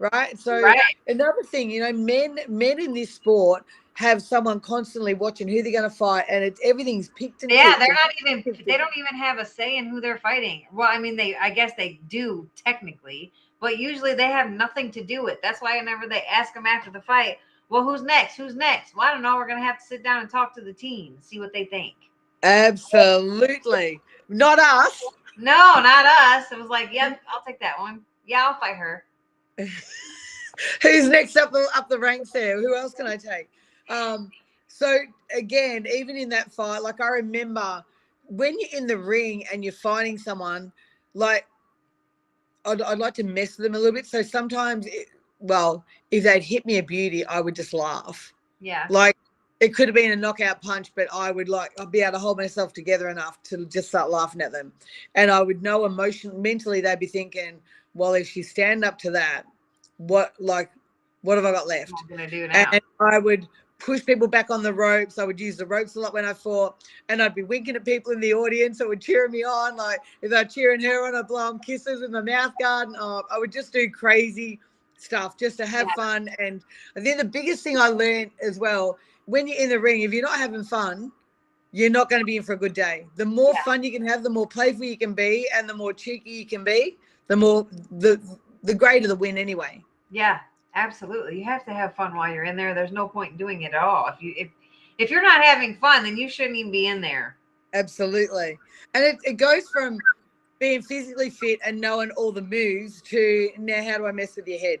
right 0.00 0.38
so 0.38 0.60
Right. 0.60 0.80
another 1.06 1.42
thing 1.44 1.70
you 1.70 1.80
know 1.80 1.92
men 1.92 2.38
men 2.48 2.80
in 2.80 2.94
this 2.94 3.14
sport 3.14 3.64
have 3.94 4.22
someone 4.22 4.60
constantly 4.60 5.12
watching 5.12 5.46
who 5.46 5.62
they're 5.62 5.72
going 5.72 5.88
to 5.88 5.90
fight 5.94 6.24
and 6.30 6.42
it's 6.42 6.58
everything's 6.64 7.10
picked 7.10 7.42
and 7.42 7.52
Yeah, 7.52 7.76
picked 7.76 7.80
they're 7.80 7.94
not 7.94 8.10
even 8.22 8.64
they 8.66 8.78
don't 8.78 8.96
even 8.96 9.14
have 9.14 9.38
a 9.38 9.44
say 9.44 9.76
in 9.76 9.86
who 9.86 10.00
they're 10.00 10.16
fighting. 10.18 10.64
Well, 10.72 10.88
I 10.90 10.98
mean 10.98 11.16
they 11.16 11.36
I 11.36 11.50
guess 11.50 11.72
they 11.76 12.00
do 12.08 12.48
technically, 12.56 13.30
but 13.60 13.78
usually 13.78 14.14
they 14.14 14.28
have 14.28 14.50
nothing 14.50 14.90
to 14.92 15.04
do 15.04 15.22
with. 15.22 15.38
That's 15.42 15.60
why 15.60 15.76
whenever 15.76 16.06
they 16.06 16.22
ask 16.22 16.54
them 16.54 16.64
after 16.66 16.90
the 16.90 17.02
fight, 17.02 17.38
well, 17.68 17.84
who's 17.84 18.02
next? 18.02 18.36
Who's 18.36 18.56
next? 18.56 18.96
Well, 18.96 19.06
I 19.06 19.12
don't 19.12 19.22
know. 19.22 19.36
We're 19.36 19.46
gonna 19.48 19.62
have 19.62 19.78
to 19.80 19.84
sit 19.84 20.02
down 20.02 20.22
and 20.22 20.30
talk 20.30 20.54
to 20.54 20.62
the 20.62 20.72
team, 20.72 21.18
see 21.20 21.38
what 21.38 21.52
they 21.52 21.64
think. 21.64 21.94
Absolutely. 22.42 24.00
Not 24.30 24.58
us. 24.58 25.04
No, 25.36 25.74
not 25.82 26.06
us. 26.06 26.50
It 26.52 26.58
was 26.58 26.68
like, 26.68 26.88
yep, 26.92 27.20
I'll 27.28 27.42
take 27.46 27.60
that 27.60 27.78
one. 27.78 28.00
Yeah, 28.26 28.46
I'll 28.46 28.58
fight 28.58 28.76
her. 28.76 29.04
Who's 30.82 31.08
next 31.08 31.36
up 31.36 31.52
the 31.52 31.66
up 31.74 31.88
the 31.88 31.98
ranks 31.98 32.30
there? 32.30 32.60
Who 32.60 32.76
else 32.76 32.92
can 32.92 33.06
I 33.06 33.16
take? 33.16 33.48
Um, 33.88 34.30
so 34.68 34.98
again, 35.36 35.86
even 35.92 36.16
in 36.16 36.28
that 36.30 36.52
fight, 36.52 36.82
like 36.82 37.00
I 37.00 37.08
remember 37.08 37.84
when 38.26 38.56
you're 38.58 38.78
in 38.80 38.86
the 38.86 38.98
ring 38.98 39.44
and 39.52 39.64
you're 39.64 39.72
fighting 39.72 40.18
someone, 40.18 40.72
like 41.14 41.46
I'd, 42.64 42.82
I'd 42.82 42.98
like 42.98 43.14
to 43.14 43.24
mess 43.24 43.56
with 43.56 43.64
them 43.64 43.74
a 43.74 43.78
little 43.78 43.94
bit. 43.94 44.06
So 44.06 44.22
sometimes, 44.22 44.86
it, 44.86 45.08
well, 45.38 45.84
if 46.10 46.24
they'd 46.24 46.42
hit 46.42 46.66
me 46.66 46.78
a 46.78 46.82
beauty, 46.82 47.24
I 47.24 47.40
would 47.40 47.56
just 47.56 47.72
laugh. 47.72 48.32
Yeah. 48.60 48.86
Like 48.90 49.16
it 49.60 49.74
could 49.74 49.88
have 49.88 49.94
been 49.94 50.12
a 50.12 50.16
knockout 50.16 50.62
punch, 50.62 50.92
but 50.94 51.08
I 51.12 51.30
would 51.30 51.48
like 51.48 51.70
I'd 51.78 51.90
be 51.90 52.00
able 52.00 52.12
to 52.12 52.18
hold 52.18 52.38
myself 52.38 52.72
together 52.72 53.08
enough 53.08 53.42
to 53.44 53.66
just 53.66 53.88
start 53.88 54.10
laughing 54.10 54.40
at 54.40 54.52
them, 54.52 54.72
and 55.14 55.30
I 55.30 55.42
would 55.42 55.62
know 55.62 55.84
emotion 55.84 56.40
mentally 56.40 56.80
they'd 56.80 56.98
be 56.98 57.06
thinking, 57.06 57.60
well, 57.94 58.14
if 58.14 58.28
she 58.28 58.42
stand 58.42 58.84
up 58.84 58.98
to 59.00 59.10
that, 59.12 59.44
what 60.00 60.32
like 60.38 60.70
what 61.22 61.36
have 61.36 61.44
I 61.44 61.52
got 61.52 61.66
left? 61.66 61.92
What 61.92 62.00
am 62.00 62.06
I 62.14 62.16
gonna 62.16 62.30
do 62.30 62.48
now? 62.48 62.70
And 62.72 62.82
I 63.00 63.18
would 63.18 63.46
push 63.78 64.04
people 64.04 64.28
back 64.28 64.50
on 64.50 64.62
the 64.62 64.72
ropes. 64.72 65.18
I 65.18 65.24
would 65.24 65.38
use 65.40 65.56
the 65.56 65.66
ropes 65.66 65.96
a 65.96 66.00
lot 66.00 66.14
when 66.14 66.24
I 66.24 66.32
fought, 66.32 66.82
and 67.08 67.22
I'd 67.22 67.34
be 67.34 67.42
winking 67.42 67.76
at 67.76 67.84
people 67.84 68.12
in 68.12 68.20
the 68.20 68.32
audience 68.34 68.78
that 68.78 68.88
were 68.88 68.96
cheering 68.96 69.32
me 69.32 69.44
on. 69.44 69.76
Like 69.76 70.00
if 70.22 70.30
they're 70.30 70.44
cheering 70.44 70.80
her 70.80 71.06
on, 71.06 71.14
I'd 71.14 71.28
blow 71.28 71.48
them 71.48 71.58
kisses 71.60 72.00
with 72.00 72.10
my 72.10 72.22
mouth 72.22 72.52
guard. 72.58 72.88
And, 72.88 72.96
uh, 72.96 73.22
I 73.30 73.38
would 73.38 73.52
just 73.52 73.72
do 73.72 73.90
crazy 73.90 74.58
stuff 74.96 75.36
just 75.38 75.58
to 75.58 75.66
have 75.66 75.88
Yeah. 75.88 75.94
fun. 75.94 76.28
And 76.38 76.62
I 76.96 77.00
think 77.00 77.18
the 77.18 77.24
biggest 77.24 77.62
thing 77.62 77.78
I 77.78 77.88
learned 77.88 78.30
as 78.42 78.58
well, 78.58 78.98
when 79.26 79.46
you're 79.46 79.58
in 79.60 79.68
the 79.68 79.78
ring, 79.80 80.02
if 80.02 80.12
you're 80.12 80.22
not 80.22 80.38
having 80.38 80.64
fun, 80.64 81.12
you're 81.72 81.90
not 81.90 82.10
going 82.10 82.20
to 82.20 82.26
be 82.26 82.36
in 82.36 82.42
for 82.42 82.54
a 82.54 82.58
good 82.58 82.74
day. 82.74 83.06
The 83.16 83.24
more 83.26 83.52
Yeah. 83.54 83.62
fun 83.62 83.82
you 83.82 83.92
can 83.92 84.06
have, 84.06 84.22
the 84.22 84.30
more 84.30 84.46
playful 84.46 84.84
you 84.84 84.96
can 84.98 85.12
be, 85.14 85.48
and 85.54 85.68
the 85.68 85.74
more 85.74 85.92
cheeky 85.92 86.30
you 86.30 86.46
can 86.46 86.64
be, 86.64 86.96
the 87.28 87.36
more 87.36 87.66
the 87.90 88.20
the 88.62 88.74
greater 88.74 89.08
the 89.08 89.16
win 89.16 89.38
anyway. 89.38 89.82
Yeah, 90.10 90.40
absolutely. 90.74 91.38
You 91.38 91.44
have 91.44 91.64
to 91.66 91.72
have 91.72 91.94
fun 91.94 92.14
while 92.16 92.32
you're 92.32 92.44
in 92.44 92.56
there. 92.56 92.74
There's 92.74 92.92
no 92.92 93.08
point 93.08 93.32
in 93.32 93.38
doing 93.38 93.62
it 93.62 93.74
at 93.74 93.82
all. 93.82 94.06
If 94.08 94.22
you 94.22 94.34
if 94.36 94.48
if 94.98 95.10
you're 95.10 95.22
not 95.22 95.42
having 95.42 95.76
fun, 95.76 96.04
then 96.04 96.16
you 96.16 96.28
shouldn't 96.28 96.56
even 96.56 96.72
be 96.72 96.86
in 96.86 97.00
there. 97.00 97.36
Absolutely. 97.72 98.58
And 98.94 99.04
it, 99.04 99.18
it 99.24 99.32
goes 99.34 99.68
from 99.68 99.98
being 100.58 100.82
physically 100.82 101.30
fit 101.30 101.58
and 101.64 101.80
knowing 101.80 102.10
all 102.12 102.32
the 102.32 102.42
moves 102.42 103.00
to 103.02 103.50
now 103.58 103.82
how 103.82 103.98
do 103.98 104.06
I 104.06 104.12
mess 104.12 104.36
with 104.36 104.46
your 104.46 104.58
head? 104.58 104.80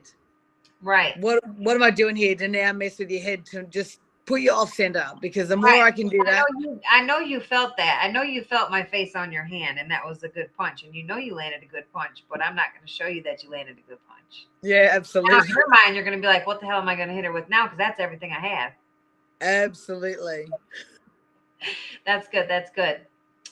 Right. 0.82 1.18
What 1.18 1.46
what 1.56 1.76
am 1.76 1.82
I 1.82 1.90
doing 1.90 2.16
here 2.16 2.34
to 2.36 2.48
now 2.48 2.72
mess 2.72 2.98
with 2.98 3.10
your 3.10 3.22
head 3.22 3.44
to 3.46 3.64
just 3.64 4.00
put 4.26 4.42
you 4.42 4.52
off 4.52 4.72
center 4.72 5.06
because 5.20 5.48
the 5.48 5.56
more 5.56 5.70
Right. 5.70 5.82
I 5.82 5.90
can 5.90 6.08
do 6.08 6.20
I 6.22 6.30
that, 6.30 6.44
know 6.52 6.60
you. 6.60 6.80
I 6.88 7.02
know 7.02 7.18
you 7.18 7.40
felt 7.40 7.76
that. 7.78 8.00
I 8.02 8.10
know 8.10 8.22
you 8.22 8.44
felt 8.44 8.70
my 8.70 8.84
face 8.84 9.16
on 9.16 9.32
your 9.32 9.42
hand, 9.44 9.78
and 9.78 9.90
that 9.90 10.06
was 10.06 10.22
a 10.22 10.28
good 10.28 10.50
punch. 10.56 10.84
And 10.84 10.94
you 10.94 11.02
know 11.02 11.16
you 11.16 11.34
landed 11.34 11.62
a 11.62 11.66
good 11.66 11.90
punch, 11.92 12.24
but 12.30 12.44
I'm 12.44 12.54
not 12.54 12.66
going 12.74 12.86
to 12.86 12.92
show 12.92 13.06
you 13.06 13.22
that 13.24 13.42
you 13.42 13.50
landed 13.50 13.78
a 13.78 13.88
good 13.88 13.98
yeah, 14.62 14.86
Now, 14.86 14.96
absolutely, 14.96 15.38
in 15.38 15.48
your 15.48 15.68
mind, 15.68 15.94
you're 15.94 16.04
going 16.04 16.16
to 16.16 16.20
be 16.20 16.26
like, 16.26 16.46
"What 16.46 16.60
the 16.60 16.66
hell 16.66 16.80
am 16.80 16.88
I 16.88 16.96
going 16.96 17.08
to 17.08 17.14
hit 17.14 17.24
her 17.24 17.32
with 17.32 17.48
now?" 17.48 17.64
Because 17.64 17.78
that's 17.78 18.00
everything 18.00 18.32
I 18.32 18.40
have. 18.46 18.72
absolutely. 19.40 20.48
That's 22.06 22.28
good. 22.28 22.48
That's 22.48 22.70
good. 22.70 23.00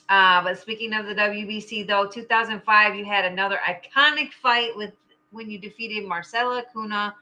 Uh, 0.08 0.42
but 0.42 0.58
speaking 0.58 0.94
of 0.94 1.06
the 1.06 1.14
WBC, 1.14 1.86
though, 1.86 2.06
2005, 2.06 2.94
you 2.94 3.04
had 3.04 3.26
another 3.26 3.58
iconic 3.66 4.32
fight 4.32 4.74
with 4.76 4.92
when 5.30 5.50
you 5.50 5.58
defeated 5.58 6.08
Marcela 6.08 6.62
Acuña 6.62 7.12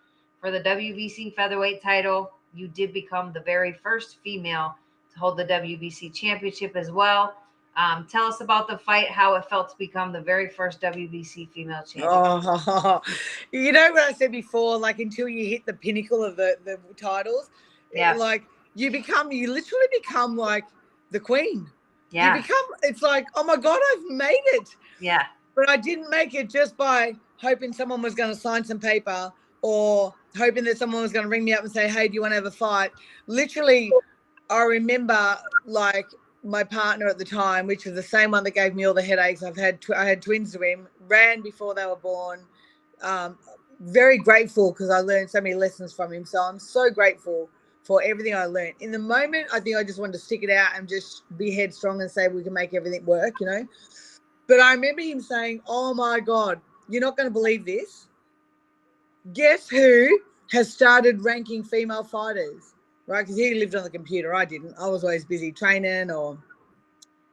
for 0.41 0.51
the 0.51 0.61
WBC 0.61 1.35
featherweight 1.35 1.83
title. 1.83 2.31
You 2.55 2.69
did 2.69 2.93
become 2.93 3.33
the 3.33 3.41
very 3.41 3.73
first 3.73 4.19
female 4.23 4.77
to 5.13 5.19
hold 5.19 5.37
the 5.37 5.45
WBC 5.45 6.15
championship 6.15 6.77
as 6.77 6.91
well. 6.91 7.35
Um, 7.77 8.07
tell 8.11 8.25
us 8.25 8.41
about 8.41 8.69
the 8.69 8.79
fight, 8.79 9.09
how 9.11 9.35
it 9.35 9.45
felt 9.45 9.69
to 9.71 9.77
become 9.77 10.11
the 10.11 10.21
very 10.21 10.49
first 10.49 10.81
WBC 10.81 11.51
female 11.51 11.83
champion. 11.83 12.09
Oh, 12.11 13.03
you 13.53 13.71
know 13.71 13.93
what 13.93 14.03
I 14.03 14.13
said 14.13 14.33
before? 14.33 14.79
Like 14.79 14.99
until 14.99 15.29
you 15.29 15.47
hit 15.47 15.67
the 15.67 15.75
pinnacle 15.75 16.25
of 16.25 16.37
the 16.37 16.57
the 16.65 16.79
titles, 16.97 17.51
Yeah. 17.93 18.15
like 18.15 18.45
you 18.75 18.91
become, 18.91 19.31
you 19.31 19.53
literally 19.53 19.87
become 19.93 20.37
like 20.37 20.65
the 21.11 21.21
queen. 21.21 21.71
yeah, 22.11 22.35
You 22.35 22.43
become. 22.43 22.65
It's 22.83 23.03
like, 23.03 23.27
oh 23.35 23.45
my 23.45 23.57
god, 23.57 23.79
I've 23.93 24.05
made 24.11 24.41
it. 24.55 24.75
yeah, 24.99 25.27
But 25.55 25.69
I 25.69 25.77
didn't 25.77 26.09
make 26.09 26.35
it 26.35 26.49
just 26.49 26.77
by 26.79 27.15
hoping 27.39 27.73
someone 27.75 28.01
was 28.01 28.15
going 28.15 28.31
to 28.35 28.41
sign 28.41 28.65
some 28.65 28.81
paper 28.81 29.31
or 29.61 30.15
hoping 30.37 30.65
that 30.65 30.79
someone 30.79 31.03
was 31.03 31.13
going 31.13 31.25
to 31.25 31.29
ring 31.31 31.45
me 31.45 31.53
up 31.53 31.63
and 31.63 31.71
say, 31.73 31.89
"Hey, 31.89 32.09
do 32.09 32.15
you 32.15 32.23
want 32.23 32.33
to 32.33 32.37
have 32.37 32.47
a 32.47 32.51
fight?" 32.51 32.91
Literally, 33.27 33.93
I 34.49 34.63
remember 34.63 35.37
like 35.67 36.07
my 36.47 36.65
partner 36.65 37.09
at 37.09 37.19
the 37.19 37.27
time, 37.27 37.67
which 37.69 37.87
was 37.87 37.95
the 37.95 38.05
same 38.05 38.33
one 38.33 38.45
that 38.45 38.53
gave 38.53 38.75
me 38.75 38.87
all 38.87 38.95
the 38.95 39.03
headaches. 39.03 39.45
I've 39.45 39.57
had 39.57 39.83
tw- 39.83 39.93
I 39.97 40.07
had 40.07 40.23
twins 40.23 40.55
to 40.55 40.63
him, 40.63 40.89
ran 41.09 41.43
before 41.43 41.75
they 41.75 41.87
were 41.87 41.97
born. 41.97 42.41
Um, 43.03 43.39
very 43.81 44.19
grateful 44.19 44.73
because 44.73 44.91
I 44.91 45.01
learned 45.01 45.31
so 45.31 45.41
many 45.43 45.57
lessons 45.57 45.93
from 45.95 46.13
him. 46.13 46.27
So 46.27 46.41
I'm 46.43 46.61
so 46.61 46.91
grateful 46.91 47.51
for 47.85 48.03
everything 48.03 48.35
I 48.35 48.47
learned. 48.47 48.75
In 48.81 48.93
the 48.93 49.01
moment, 49.01 49.49
I 49.53 49.61
think 49.61 49.77
I 49.77 49.85
just 49.85 50.01
wanted 50.01 50.15
to 50.15 50.21
stick 50.21 50.43
it 50.45 50.51
out 50.51 50.71
and 50.77 50.89
just 50.89 51.25
be 51.39 51.53
headstrong 51.53 52.03
and 52.03 52.11
say 52.11 52.29
we 52.29 52.45
can 52.45 52.55
make 52.55 52.75
everything 52.75 53.05
work, 53.07 53.35
you 53.41 53.47
know. 53.47 53.67
But 54.49 54.61
I 54.61 54.75
remember 54.75 55.03
him 55.03 55.21
saying, 55.23 55.63
"Oh 55.69 55.95
my 55.95 56.21
God, 56.21 56.61
you're 56.89 57.03
not 57.03 57.17
going 57.17 57.29
to 57.29 57.33
believe 57.35 57.67
this. 57.67 58.09
Guess 59.35 59.69
who 59.71 60.21
has 60.53 60.73
started 60.73 61.25
ranking 61.25 61.65
female 61.65 62.05
fighters?" 62.05 62.76
Right? 63.07 63.23
Because 63.23 63.37
he 63.37 63.55
lived 63.55 63.75
on 63.75 63.85
the 63.85 63.91
computer. 63.91 64.35
I 64.35 64.45
didn't. 64.45 64.75
I 64.81 64.89
was 64.89 65.05
always 65.05 65.25
busy 65.25 65.53
training 65.53 66.11
or. 66.11 66.39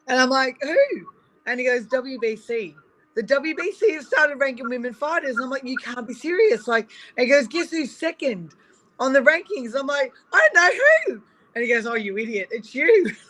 And 0.07 0.19
I'm 0.19 0.29
like, 0.29 0.57
who? 0.61 1.07
And 1.45 1.59
he 1.59 1.65
goes, 1.65 1.85
WBC. 1.87 2.75
The 3.15 3.23
WBC 3.23 3.93
has 3.95 4.07
started 4.07 4.35
ranking 4.35 4.69
women 4.69 4.93
fighters. 4.93 5.35
And 5.35 5.45
I'm 5.45 5.49
like, 5.49 5.63
you 5.63 5.77
can't 5.77 6.07
be 6.07 6.13
serious. 6.13 6.67
Like, 6.67 6.89
and 7.17 7.25
he 7.25 7.31
goes, 7.31 7.47
guess 7.47 7.71
who's 7.71 7.95
second 7.95 8.53
on 8.99 9.13
the 9.13 9.21
rankings? 9.21 9.73
I'm 9.77 9.87
like, 9.87 10.13
I 10.31 10.49
don't 10.53 10.55
know 10.55 10.79
who. 11.05 11.23
And 11.55 11.63
he 11.63 11.73
goes, 11.73 11.85
oh, 11.85 11.95
you 11.95 12.17
idiot. 12.17 12.49
It's 12.51 12.73
you. 12.73 13.11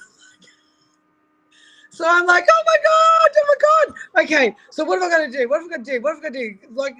So 1.93 2.05
I'm 2.07 2.25
like, 2.25 2.43
oh 2.51 2.63
my 2.65 2.75
god, 2.83 3.37
oh 3.37 3.45
my 3.47 4.23
god. 4.23 4.23
Okay, 4.25 4.55
so 4.71 4.83
what 4.83 4.97
am 4.97 5.03
I 5.03 5.09
going 5.15 5.31
to 5.31 5.37
do? 5.37 5.47
What 5.47 5.61
am 5.61 5.65
I 5.65 5.69
going 5.69 5.83
to 5.83 5.91
do? 5.91 6.01
What 6.01 6.11
am 6.13 6.17
I 6.17 6.21
going 6.21 6.33
to 6.33 6.39
do? 6.39 6.73
Like, 6.73 6.95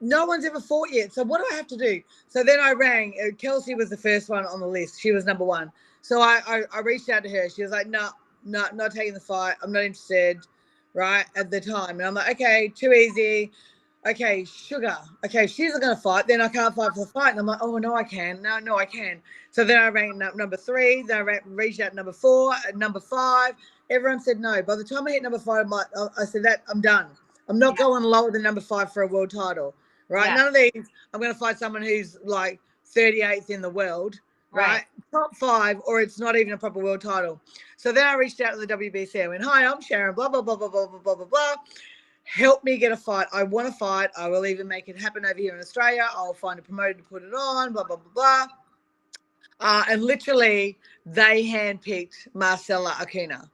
no 0.00 0.26
one's 0.26 0.44
ever 0.46 0.60
fought 0.60 0.90
yet. 0.92 1.12
So 1.12 1.24
what 1.24 1.38
do 1.40 1.46
I 1.52 1.56
have 1.56 1.68
to 1.68 1.76
do? 1.78 2.02
So 2.28 2.44
then 2.44 2.60
I 2.60 2.72
rang. 2.72 3.14
uh, 3.22 3.34
Kelsey 3.36 3.74
was 3.74 3.90
the 3.90 3.98
first 3.98 4.28
one 4.30 4.46
on 4.46 4.60
the 4.60 4.68
list. 4.68 5.00
She 5.00 5.12
was 5.12 5.26
number 5.26 5.44
one. 5.44 5.72
So 6.02 6.20
I 6.22 6.40
I, 6.46 6.62
I 6.74 6.80
reached 6.80 7.08
out 7.10 7.24
to 7.24 7.30
her. 7.30 7.48
She 7.50 7.62
was 7.62 7.72
like, 7.72 7.88
no, 7.88 8.10
no, 8.44 8.66
not 8.74 8.92
taking 8.92 9.14
the 9.14 9.20
fight. 9.20 9.56
I'm 9.62 9.72
not 9.72 9.84
interested. 9.84 10.38
Right 10.94 11.26
at 11.36 11.50
the 11.50 11.60
time, 11.60 12.00
and 12.00 12.02
I'm 12.06 12.14
like, 12.14 12.32
okay, 12.32 12.72
too 12.74 12.92
easy. 12.92 13.52
Okay, 14.06 14.44
sugar. 14.46 14.96
Okay, 15.26 15.46
she's 15.46 15.72
not 15.72 15.82
going 15.82 15.94
to 15.94 16.02
fight. 16.02 16.26
Then 16.26 16.40
I 16.40 16.48
can't 16.48 16.74
fight 16.74 16.92
for 16.94 17.00
the 17.04 17.10
fight. 17.12 17.32
And 17.32 17.40
I'm 17.40 17.46
like, 17.46 17.58
oh 17.62 17.78
no, 17.78 17.94
I 17.94 18.04
can. 18.04 18.42
No, 18.42 18.58
no, 18.58 18.78
I 18.78 18.86
can. 18.86 19.20
So 19.50 19.64
then 19.64 19.78
I 19.78 19.88
rang 19.88 20.22
up 20.22 20.36
number 20.36 20.56
three. 20.56 21.04
Then 21.06 21.18
I 21.18 21.20
ra- 21.20 21.34
reached 21.46 21.80
out 21.80 21.94
number 21.94 22.12
four, 22.12 22.54
number 22.74 23.00
five. 23.00 23.54
Everyone 23.90 24.20
said 24.20 24.40
no. 24.40 24.62
By 24.62 24.76
the 24.76 24.84
time 24.84 25.06
I 25.06 25.12
hit 25.12 25.22
number 25.22 25.38
five, 25.38 25.66
I'm 25.66 25.70
like, 25.70 25.86
I 25.96 26.08
I 26.22 26.24
said 26.26 26.44
that 26.44 26.64
I'm 26.68 26.80
done. 26.80 27.08
I'm 27.48 27.58
not 27.58 27.76
Yeah. 27.78 27.78
going 27.78 28.04
lower 28.04 28.30
than 28.30 28.42
number 28.42 28.62
five 28.62 28.92
for 28.92 29.02
a 29.02 29.06
world 29.08 29.30
title, 29.30 29.74
right? 30.10 30.26
Yeah. 30.26 30.34
None 30.34 30.48
of 30.48 30.54
these. 30.54 30.86
I'm 31.14 31.20
going 31.20 31.32
to 31.32 31.38
find 31.38 31.56
someone 31.56 31.82
who's 31.82 32.18
like 32.22 32.60
38th 32.94 33.48
in 33.48 33.62
the 33.62 33.70
world, 33.70 34.20
right? 34.52 34.66
right? 34.66 34.84
Top 35.10 35.34
five, 35.36 35.80
or 35.86 36.00
it's 36.00 36.18
not 36.18 36.36
even 36.36 36.52
a 36.52 36.58
proper 36.58 36.80
world 36.80 37.00
title. 37.00 37.40
So 37.76 37.92
then 37.92 38.06
I 38.06 38.14
reached 38.14 38.40
out 38.40 38.52
to 38.52 38.58
the 38.58 38.66
WBC. 38.66 39.24
I 39.24 39.28
went, 39.28 39.42
"Hi, 39.42 39.64
I'm 39.64 39.80
Sharon. 39.80 40.14
Blah 40.14 40.28
blah 40.28 40.42
blah 40.42 40.56
blah 40.56 40.68
blah 40.68 40.86
blah 40.86 41.14
blah 41.14 41.24
blah 41.24 41.54
Help 42.24 42.62
me 42.62 42.76
get 42.76 42.92
a 42.92 42.96
fight. 42.96 43.26
I 43.32 43.42
want 43.42 43.66
a 43.66 43.72
fight. 43.72 44.10
I 44.16 44.28
will 44.28 44.46
even 44.46 44.68
make 44.68 44.88
it 44.88 45.00
happen 45.00 45.24
over 45.24 45.38
here 45.38 45.54
in 45.54 45.60
Australia. 45.60 46.06
I'll 46.14 46.34
find 46.34 46.58
a 46.58 46.62
promoter 46.62 46.94
to 46.94 47.02
put 47.02 47.22
it 47.22 47.32
on. 47.34 47.72
Blah 47.72 47.84
blah 47.84 47.96
blah 47.96 48.12
blah." 48.14 48.46
Uh, 49.60 49.84
and 49.90 50.02
literally, 50.02 50.78
they 51.04 51.44
handpicked 51.44 52.28
Marcela 52.34 52.92
Acuña. 52.92 53.48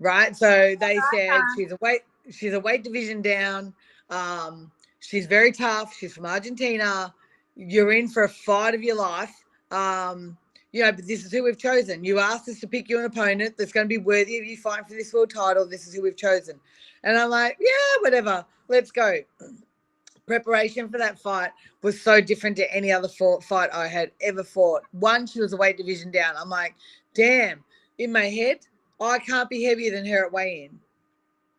right? 0.00 0.34
So 0.36 0.74
they 0.78 0.98
said 1.12 1.40
she's 1.56 1.72
a 1.72 1.78
weight, 1.80 2.02
she's 2.30 2.54
a 2.54 2.60
weight 2.60 2.84
division 2.84 3.20
down. 3.22 3.74
Um, 4.10 4.70
she's 5.06 5.26
very 5.26 5.52
tough. 5.52 5.94
She's 5.94 6.14
from 6.14 6.26
Argentina. 6.26 7.14
You're 7.56 7.92
in 7.92 8.08
for 8.08 8.24
a 8.24 8.28
fight 8.28 8.74
of 8.74 8.82
your 8.82 8.96
life. 8.96 9.34
Um, 9.70 10.36
you 10.72 10.82
know, 10.82 10.90
but 10.90 11.06
this 11.06 11.24
is 11.24 11.30
who 11.30 11.44
we've 11.44 11.58
chosen. 11.58 12.04
You 12.04 12.18
asked 12.18 12.48
us 12.48 12.58
to 12.60 12.66
pick 12.66 12.88
you 12.88 12.98
an 12.98 13.04
opponent 13.04 13.54
that's 13.56 13.72
going 13.72 13.84
to 13.84 13.88
be 13.88 13.98
worthy 13.98 14.38
of 14.38 14.44
you 14.44 14.56
fighting 14.56 14.86
for 14.86 14.94
this 14.94 15.12
world 15.12 15.30
title. 15.32 15.66
This 15.66 15.86
is 15.86 15.94
who 15.94 16.02
we've 16.02 16.16
chosen. 16.16 16.58
And 17.04 17.16
I'm 17.16 17.30
like, 17.30 17.56
yeah, 17.60 18.00
whatever. 18.00 18.44
Let's 18.68 18.90
go. 18.90 19.18
Preparation 20.26 20.88
for 20.88 20.98
that 20.98 21.18
fight 21.18 21.50
was 21.82 22.00
so 22.00 22.20
different 22.20 22.56
to 22.56 22.74
any 22.74 22.90
other 22.90 23.08
fought, 23.08 23.44
fight 23.44 23.70
I 23.72 23.86
had 23.86 24.10
ever 24.20 24.42
fought. 24.42 24.82
One, 24.92 25.26
she 25.26 25.40
was 25.40 25.52
a 25.52 25.56
weight 25.56 25.76
division 25.76 26.10
down. 26.10 26.34
I'm 26.36 26.48
like, 26.48 26.74
damn, 27.14 27.62
in 27.98 28.10
my 28.10 28.24
head, 28.24 28.60
I 29.00 29.18
can't 29.18 29.50
be 29.50 29.62
heavier 29.62 29.92
than 29.92 30.06
her 30.06 30.26
at 30.26 30.32
weigh 30.32 30.64
in. 30.64 30.80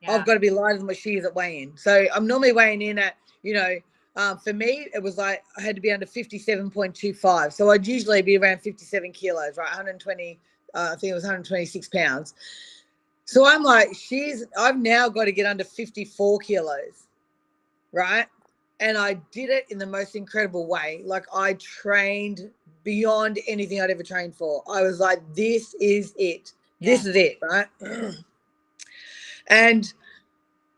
yeah. 0.01 0.13
I've 0.13 0.25
got 0.25 0.33
to 0.33 0.39
be 0.39 0.49
lighter 0.49 0.79
than 0.79 0.87
what 0.87 0.97
she 0.97 1.17
is 1.17 1.25
at 1.25 1.35
weigh 1.35 1.61
in. 1.61 1.77
So 1.77 2.05
I'm 2.13 2.27
normally 2.27 2.51
weighing 2.51 2.81
in 2.81 2.97
at, 2.97 3.15
you 3.45 3.53
know, 3.53 3.75
um, 4.15 4.37
for 4.39 4.53
me, 4.53 4.87
it 4.93 5.03
was 5.03 5.17
like 5.17 5.43
I 5.57 5.61
had 5.61 5.75
to 5.75 5.81
be 5.81 5.91
under 5.91 6.05
57.25. 6.05 7.53
So 7.53 7.69
I'd 7.69 7.85
usually 7.85 8.21
be 8.21 8.37
around 8.37 8.59
57 8.59 9.11
kilos, 9.11 9.57
right? 9.57 9.67
120, 9.67 10.39
uh, 10.73 10.89
I 10.93 10.95
think 10.95 11.11
it 11.11 11.13
was 11.13 11.23
126 11.23 11.89
pounds. 11.89 12.33
So 13.25 13.45
I'm 13.45 13.61
like, 13.61 13.89
she's, 13.95 14.45
I've 14.57 14.77
now 14.77 15.09
got 15.09 15.25
to 15.25 15.31
get 15.31 15.45
under 15.45 15.63
54 15.63 16.39
kilos, 16.39 17.07
right? 17.91 18.25
And 18.79 18.97
I 18.97 19.15
did 19.31 19.49
it 19.49 19.65
in 19.69 19.77
the 19.77 19.85
most 19.85 20.15
incredible 20.15 20.67
way. 20.67 21.01
Like 21.05 21.25
I 21.33 21.53
trained 21.53 22.49
beyond 22.83 23.39
anything 23.47 23.79
I'd 23.81 23.91
ever 23.91 24.03
trained 24.03 24.35
for. 24.35 24.63
I 24.71 24.81
was 24.81 24.99
like, 24.99 25.19
this 25.35 25.75
is 25.79 26.13
it. 26.17 26.53
This 26.81 27.05
is 27.05 27.15
it, 27.15 27.37
right? 27.41 27.67
and 29.47 29.93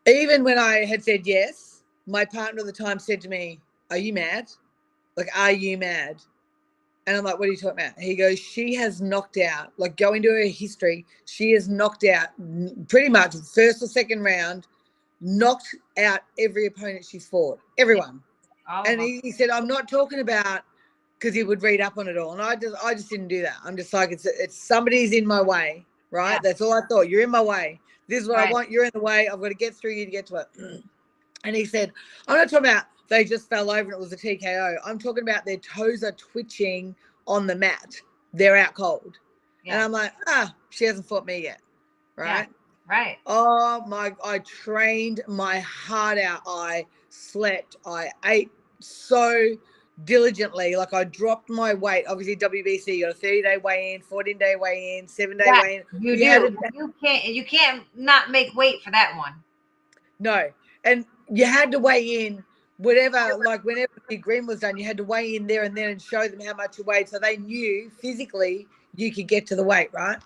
even 0.06 0.44
when 0.44 0.58
I 0.58 0.86
had 0.86 1.04
said 1.04 1.26
yes, 1.26 1.67
my 2.08 2.26
partner 2.26 2.62
at 2.62 2.66
the 2.66 2.72
time 2.72 3.00
said 3.00 3.22
to 3.22 3.30
me, 3.30 3.60
Are 3.92 3.98
you 3.98 4.14
mad? 4.14 4.50
Like, 5.16 5.30
are 5.36 5.52
you 5.52 5.78
mad? 5.78 6.22
And 7.06 7.16
I'm 7.16 7.24
like, 7.24 7.38
What 7.38 7.48
are 7.48 7.52
you 7.52 7.58
talking 7.58 7.80
about? 7.86 8.00
He 8.00 8.16
goes, 8.16 8.40
She 8.40 8.74
has 8.76 9.02
knocked 9.02 9.38
out, 9.38 9.74
like, 9.78 9.98
go 9.98 10.14
into 10.14 10.30
her 10.30 10.48
history, 10.48 11.06
she 11.26 11.52
has 11.52 11.70
knocked 11.70 12.06
out 12.06 12.30
pretty 12.88 13.10
much 13.10 13.36
first 13.54 13.84
or 13.84 13.88
second 13.88 14.24
round, 14.24 14.66
knocked 15.22 15.76
out 15.98 16.22
every 16.40 16.68
opponent 16.68 17.06
she's 17.06 17.28
fought, 17.28 17.60
everyone. 17.78 18.22
Of 18.70 18.88
And 18.88 19.02
he, 19.02 19.20
he 19.24 19.32
said, 19.32 19.50
I'm 19.50 19.68
not 19.68 19.90
talking 19.90 20.20
about 20.20 20.64
because 21.18 21.36
he 21.36 21.44
would 21.44 21.62
read 21.62 21.82
up 21.82 21.98
on 21.98 22.08
it 22.08 22.18
all. 22.18 22.34
And 22.34 22.42
I 22.42 22.56
just 22.56 22.76
I 22.84 22.94
just 22.94 23.10
didn't 23.10 23.28
do 23.28 23.42
that. 23.42 23.56
I'm 23.64 23.76
just 23.76 23.94
like, 23.94 24.12
it's 24.12 24.26
it's 24.26 24.56
somebody's 24.56 25.14
in 25.14 25.26
my 25.26 25.42
way, 25.42 25.86
right? 26.12 26.34
Yeah. 26.34 26.40
That's 26.44 26.62
all 26.62 26.74
I 26.74 26.82
thought. 26.88 27.10
You're 27.10 27.22
in 27.22 27.32
my 27.32 27.42
way. 27.42 27.80
This 28.08 28.24
is 28.24 28.30
what 28.30 28.38
Right. 28.38 28.50
I 28.50 28.52
want. 28.52 28.72
You're 28.72 28.86
in 28.86 28.92
the 28.94 29.00
way. 29.00 29.28
I've 29.28 29.42
got 29.42 29.50
to 29.50 29.56
get 29.56 29.76
through 29.76 29.92
you 29.92 30.06
to 30.06 30.12
get 30.12 30.26
to 30.28 30.36
it. 30.38 30.84
And 31.48 31.56
he 31.56 31.66
said, 31.66 31.94
I'm 32.28 32.38
not 32.38 32.50
talking 32.50 32.68
about 32.68 32.86
they 33.08 33.24
just 33.24 33.50
fell 33.50 33.72
over 33.72 33.80
and 33.80 33.94
it 33.94 34.00
was 34.00 34.12
a 34.12 34.18
TKO. 34.18 34.78
I'm 34.86 35.00
talking 35.00 35.24
about 35.24 35.46
their 35.46 35.58
toes 35.58 36.04
are 36.04 36.12
twitching 36.12 36.94
on 37.26 37.48
the 37.48 37.56
mat. 37.56 37.96
They're 38.34 38.58
out 38.58 38.74
cold. 38.74 39.18
Yeah. 39.64 39.76
And. 39.76 39.84
I'm 39.84 39.92
like, 39.92 40.12
ah, 40.28 40.54
she 40.70 40.86
hasn't 40.86 41.08
fought 41.08 41.26
me 41.26 41.44
yet. 41.44 41.62
Right. 42.18 42.48
right. 42.90 43.18
Oh 43.26 43.86
my, 43.88 44.14
I 44.26 44.40
trained 44.40 45.22
my 45.28 45.60
heart 45.60 46.18
out. 46.18 46.42
I 46.46 46.86
slept. 47.10 47.78
I 47.86 48.10
ate 48.26 48.52
so 48.80 49.56
diligently. 50.04 50.76
Like 50.76 50.94
I 50.94 51.04
dropped 51.06 51.50
my 51.50 51.74
weight. 51.74 52.06
Obviously, 52.08 52.36
WBC, 52.36 52.98
you 52.98 53.06
got 53.06 53.16
a 53.16 53.18
30 53.18 53.42
day 53.42 53.58
weigh 53.58 53.94
in, 53.94 54.02
14 54.02 54.38
day 54.38 54.56
weigh 54.60 54.98
in, 55.00 55.08
seven 55.08 55.38
day 55.38 55.46
Yeah. 55.48 55.62
weigh 55.62 55.76
in. 55.76 56.02
You 56.04 56.14
Yeah, 56.16 56.40
do. 56.40 56.58
You 56.74 56.94
can't. 57.02 57.24
You 57.26 57.46
can't 57.46 57.84
not 57.96 58.32
make 58.32 58.54
weight 58.56 58.82
for 58.84 58.92
that 58.92 59.16
one. 59.16 59.34
No. 60.20 60.50
And 60.84 61.06
you 61.30 61.46
had 61.46 61.72
to 61.72 61.80
weigh 61.80 62.26
in 62.26 62.44
whatever, 62.78 63.38
like 63.44 63.64
whenever 63.64 63.92
the 64.10 64.18
green 64.18 64.46
was 64.46 64.60
done, 64.60 64.78
you 64.78 64.86
had 64.86 64.98
to 64.98 65.04
weigh 65.04 65.36
in 65.36 65.48
there 65.48 65.64
and 65.64 65.76
then 65.76 65.90
and 65.90 66.02
show 66.02 66.28
them 66.28 66.40
how 66.40 66.54
much 66.54 66.78
you 66.78 66.84
weighed, 66.84 67.10
so 67.10 67.20
they 67.20 67.38
knew 67.38 67.90
physically 68.02 68.68
you 68.96 69.12
could 69.12 69.28
get 69.28 69.48
to 69.48 69.56
the 69.56 69.64
weight, 69.64 69.90
right? 69.94 70.18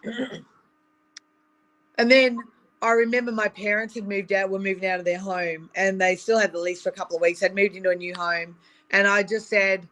and 1.98 2.12
then 2.12 2.38
I 2.82 2.92
remember 2.92 3.32
my 3.32 3.48
parents 3.48 3.94
had 3.94 4.08
moved 4.08 4.34
out, 4.34 4.50
were 4.50 4.60
moving 4.60 4.86
out 4.88 5.00
of 5.00 5.06
their 5.06 5.20
home, 5.20 5.70
and 5.76 6.00
they 6.00 6.16
still 6.16 6.40
had 6.40 6.52
the 6.52 6.60
lease 6.60 6.82
for 6.82 6.90
a 6.90 6.94
couple 6.94 7.16
of 7.16 7.22
weeks. 7.22 7.40
Had 7.40 7.56
moved 7.56 7.76
into 7.76 7.90
a 7.90 7.96
new 7.96 8.14
home, 8.16 8.56
and 8.90 9.08
I 9.08 9.24
just 9.24 9.50
said, 9.50 9.88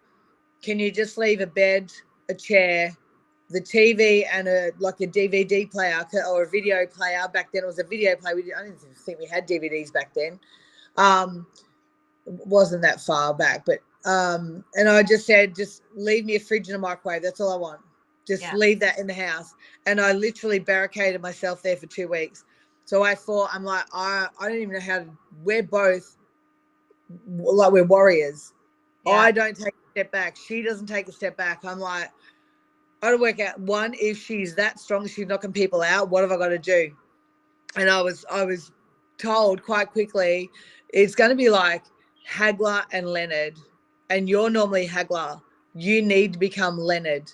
"Can 0.62 0.80
you 0.80 0.92
just 0.92 1.18
leave 1.18 1.40
a 1.40 1.48
bed, 1.48 1.92
a 2.30 2.34
chair, 2.34 2.98
the 3.50 3.62
TV, 3.62 4.26
and 4.32 4.48
a 4.48 4.72
like 4.80 5.02
a 5.02 5.08
DVD 5.08 5.70
player 5.70 6.04
or 6.28 6.44
a 6.44 6.50
video 6.50 6.88
player? 6.88 7.28
Back 7.32 7.52
then, 7.54 7.64
it 7.64 7.68
was 7.68 7.80
a 7.80 7.84
video 7.84 8.16
player. 8.16 8.36
We, 8.36 8.54
I 8.54 8.64
didn't 8.64 8.80
think 9.06 9.20
we 9.20 9.28
had 9.28 9.48
DVDs 9.48 9.94
back 9.94 10.14
then. 10.16 10.40
Um, 10.98 11.48
wasn't 12.26 12.82
that 12.84 13.02
far 13.02 13.34
back, 13.34 13.66
but 13.66 13.80
um, 14.06 14.64
and 14.76 14.88
I 14.88 15.04
just 15.04 15.26
said, 15.26 15.56
just 15.56 15.84
leave 15.96 16.26
me 16.26 16.36
a 16.36 16.40
fridge 16.40 16.68
and 16.68 16.76
a 16.76 16.80
microwave. 16.80 17.22
That's 17.22 17.42
all 17.42 17.54
I 17.54 17.58
want. 17.58 17.82
Just 18.26 18.44
Yeah. 18.44 18.56
leave 18.56 18.80
that 18.80 18.98
in 18.98 19.08
the 19.08 19.14
house. 19.14 19.54
And 19.86 20.00
I 20.00 20.14
literally 20.14 20.60
barricaded 20.60 21.22
myself 21.22 21.62
there 21.62 21.76
for 21.76 21.88
two 21.88 22.08
weeks. 22.08 22.46
So 22.86 23.04
I 23.04 23.14
thought, 23.14 23.50
I'm 23.54 23.64
like, 23.64 23.86
I, 23.94 24.28
I 24.40 24.48
don't 24.48 24.58
even 24.58 24.74
know 24.74 24.80
how 24.80 25.00
to, 25.00 25.10
we're 25.44 25.64
both 25.64 26.18
like 27.28 27.72
we're 27.72 27.84
warriors. 27.84 28.54
Yeah. 29.06 29.20
I 29.20 29.32
don't 29.32 29.56
take 29.56 29.74
a 29.74 29.92
step 29.92 30.12
back. 30.12 30.38
She 30.38 30.62
doesn't 30.62 30.88
take 30.88 31.08
a 31.08 31.12
step 31.12 31.36
back. 31.36 31.66
I'm 31.66 31.80
like, 31.80 32.10
I 33.02 33.12
don't 33.12 33.22
work 33.22 33.40
out 33.40 33.60
one, 33.60 33.94
if 34.00 34.18
she's 34.18 34.56
that 34.56 34.80
strong, 34.80 35.08
she's 35.08 35.28
knocking 35.28 35.54
people 35.54 35.82
out, 35.82 36.10
what 36.10 36.22
have 36.22 36.32
I 36.32 36.38
got 36.38 36.50
to 36.50 36.60
do? 36.60 36.92
And 37.76 37.90
I 37.90 38.02
was, 38.02 38.26
I 38.30 38.44
was 38.44 38.72
told 39.18 39.64
quite 39.64 39.90
quickly, 39.90 40.50
it's 40.94 41.16
going 41.16 41.30
to 41.30 41.36
be 41.36 41.50
like 41.50 41.84
Hagler 42.28 42.84
and 42.92 43.08
Leonard, 43.08 43.58
and 44.10 44.28
you're 44.30 44.50
normally 44.50 44.88
Hagler. 44.88 45.42
You 45.76 46.02
need 46.02 46.34
to 46.34 46.40
become 46.40 46.78
Leonard. 46.78 47.32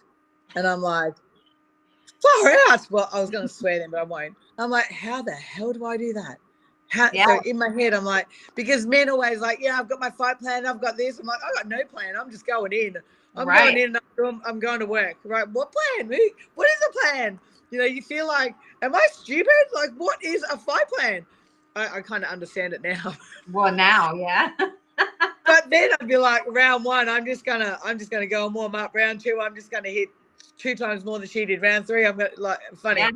And 0.55 0.67
I'm 0.67 0.81
like, 0.81 1.13
far 2.21 2.51
out. 2.69 2.89
Well, 2.89 3.09
I 3.13 3.21
was 3.21 3.29
going 3.29 3.47
to 3.47 3.53
swear 3.53 3.79
then, 3.79 3.91
but 3.91 3.99
I 3.99 4.03
won't. 4.03 4.35
I'm 4.57 4.69
like, 4.69 4.91
how 4.91 5.21
the 5.21 5.31
hell 5.33 5.73
do 5.73 5.85
I 5.85 5.97
do 5.97 6.13
that? 6.13 6.37
How, 6.89 7.09
Yeah. 7.13 7.25
So 7.25 7.41
in 7.49 7.57
my 7.57 7.69
head, 7.69 7.93
I'm 7.93 8.05
like, 8.05 8.27
because 8.55 8.85
men 8.85 9.09
always 9.09 9.39
like, 9.39 9.59
yeah, 9.61 9.77
I've 9.79 9.89
got 9.89 9.99
my 9.99 10.09
fight 10.09 10.39
plan, 10.39 10.65
I've 10.65 10.81
got 10.81 10.97
this. 10.97 11.19
I'm 11.19 11.25
like, 11.25 11.39
I 11.43 11.53
got 11.55 11.67
no 11.67 11.83
plan. 11.85 12.15
I'm 12.19 12.29
just 12.31 12.45
going 12.45 12.71
in. 12.71 12.97
I'm 13.35 13.47
Right. 13.47 13.73
going 13.73 13.77
in. 13.77 13.95
and 13.95 13.99
I'm, 14.25 14.41
I'm 14.45 14.59
going 14.59 14.79
to 14.79 14.85
work. 14.85 15.17
Right? 15.23 15.47
What 15.49 15.73
plan? 15.73 16.07
What 16.55 16.67
is 16.67 16.79
the 16.79 16.99
plan? 17.01 17.39
You 17.71 17.79
know, 17.79 17.85
you 17.85 18.01
feel 18.01 18.27
like, 18.27 18.55
am 18.81 18.95
I 18.95 19.05
stupid? 19.11 19.51
Like, 19.73 19.89
what 19.97 20.23
is 20.23 20.43
a 20.43 20.57
fight 20.57 20.87
plan? 20.89 21.25
I, 21.75 21.97
I 21.97 22.01
kind 22.01 22.23
of 22.23 22.31
understand 22.31 22.73
it 22.73 22.81
now. 22.81 23.15
Well, 23.51 23.71
now, 23.71 24.15
yeah. 24.15 24.49
but 24.57 25.69
then 25.69 25.91
I'd 26.01 26.07
be 26.07 26.17
like, 26.17 26.41
round 26.47 26.83
one, 26.83 27.07
I'm 27.07 27.25
just 27.25 27.45
gonna, 27.45 27.77
I'm 27.83 27.99
just 27.99 28.09
gonna 28.09 28.25
go 28.25 28.45
and 28.47 28.55
warm 28.55 28.73
up. 28.73 28.95
Round 28.95 29.21
two, 29.21 29.39
I'm 29.41 29.53
just 29.53 29.69
gonna 29.69 29.89
hit 29.89 30.09
two 30.57 30.75
times 30.75 31.05
more 31.05 31.19
than 31.19 31.27
she 31.27 31.45
did. 31.45 31.61
Round 31.61 31.85
three, 31.85 32.05
I'm 32.07 32.17
gonna 32.17 32.31
like 32.37 32.59
funny. 32.77 33.01
Yeah. 33.01 33.11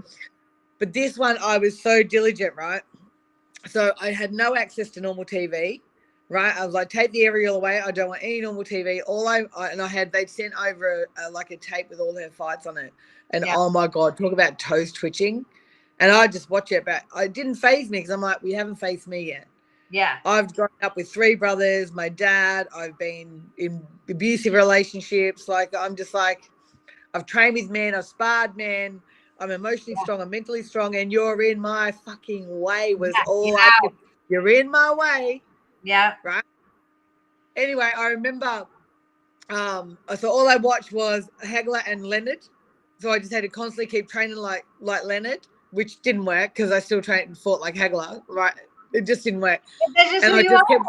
But 0.77 0.93
this 0.93 1.17
one, 1.17 1.37
I 1.41 1.57
was 1.57 1.81
so 1.81 2.03
diligent, 2.03 2.55
right? 2.55 2.83
So 3.67 3.91
I 3.99 4.11
had 4.11 4.31
no 4.31 4.55
access 4.55 4.89
to 4.91 5.01
normal 5.01 5.25
TV, 5.25 5.81
right? 6.29 6.55
I 6.55 6.65
was 6.65 6.75
like, 6.75 6.89
take 6.89 7.11
the 7.11 7.23
aerial 7.23 7.55
away. 7.55 7.81
I 7.81 7.89
don't 7.91 8.09
want 8.09 8.21
any 8.23 8.39
normal 8.41 8.63
TV. 8.63 9.01
All 9.07 9.27
I, 9.27 9.45
I 9.57 9.69
and 9.69 9.81
I 9.81 9.87
had 9.87 10.11
they'd 10.11 10.29
sent 10.29 10.53
over 10.55 11.07
a, 11.17 11.31
like 11.31 11.49
a 11.51 11.57
tape 11.57 11.89
with 11.89 11.99
all 11.99 12.15
her 12.15 12.29
fights 12.29 12.67
on 12.67 12.77
it, 12.77 12.93
and 13.31 13.45
Yeah. 13.45 13.55
oh 13.57 13.69
my 13.71 13.87
god, 13.87 14.15
talk 14.15 14.31
about 14.31 14.59
toes 14.59 14.91
twitching. 14.91 15.43
And 15.99 16.11
I 16.11 16.27
just 16.27 16.49
watch 16.49 16.71
it, 16.71 16.85
but 16.85 17.03
it 17.17 17.33
didn't 17.33 17.55
phase 17.55 17.89
me 17.89 17.97
because 17.99 18.09
I'm 18.11 18.21
like, 18.21 18.41
we 18.41 18.53
haven't 18.53 18.75
faced 18.77 19.07
me 19.07 19.21
yet. 19.27 19.47
Yeah. 19.91 20.17
I've 20.25 20.53
grown 20.55 20.69
up 20.81 20.95
with 20.95 21.11
three 21.11 21.35
brothers, 21.35 21.91
my 21.91 22.09
dad, 22.09 22.67
I've 22.75 22.97
been 22.97 23.43
in 23.57 23.85
abusive 24.09 24.53
relationships. 24.53 25.47
Like, 25.47 25.75
I'm 25.75 25.95
just 25.95 26.13
like, 26.13 26.49
I've 27.13 27.25
trained 27.25 27.55
with 27.55 27.69
men, 27.69 27.95
I've 27.95 28.05
sparred 28.05 28.55
men, 28.55 29.01
I'm 29.39 29.51
emotionally 29.51 29.93
Yeah. 29.97 30.03
strong, 30.03 30.21
I'm 30.21 30.29
mentally 30.29 30.63
strong, 30.63 30.95
and 30.95 31.11
you're 31.11 31.41
in 31.41 31.59
my 31.59 31.91
fucking 31.91 32.45
way 32.61 32.95
was 32.95 33.13
Yeah, 33.13 33.23
all 33.27 33.57
I 33.57 33.69
could. 33.81 33.95
You're 34.29 34.47
in 34.49 34.69
my 34.69 34.93
way. 34.93 35.41
Yeah. 35.83 36.15
Right. 36.23 36.43
Anyway, 37.55 37.91
I 37.97 38.09
remember, 38.09 38.67
um, 39.49 39.97
so 40.17 40.29
all 40.29 40.47
I 40.47 40.57
watched 40.57 40.91
was 40.91 41.29
Hagler 41.43 41.81
and 41.87 42.05
Leonard. 42.05 42.45
So 42.99 43.11
I 43.11 43.19
just 43.19 43.33
had 43.33 43.41
to 43.41 43.49
constantly 43.49 43.87
keep 43.87 44.07
training 44.09 44.35
like 44.35 44.65
like 44.81 45.03
Leonard, 45.05 45.47
which 45.71 46.01
didn't 46.01 46.25
work 46.25 46.55
because 46.55 46.71
I 46.71 46.79
still 46.79 47.01
trained 47.01 47.27
and 47.27 47.37
fought 47.37 47.61
like 47.61 47.75
Hagler, 47.75 48.21
right? 48.27 48.53
It 48.93 49.05
just 49.05 49.23
didn't 49.23 49.41
work. 49.41 49.61
Just 49.95 50.25
And 50.25 50.33
I 50.33 50.43
just 50.43 50.63
kept 50.67 50.85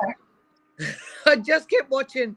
I 1.26 1.36
just 1.36 1.68
kept 1.68 1.90
watching 1.90 2.36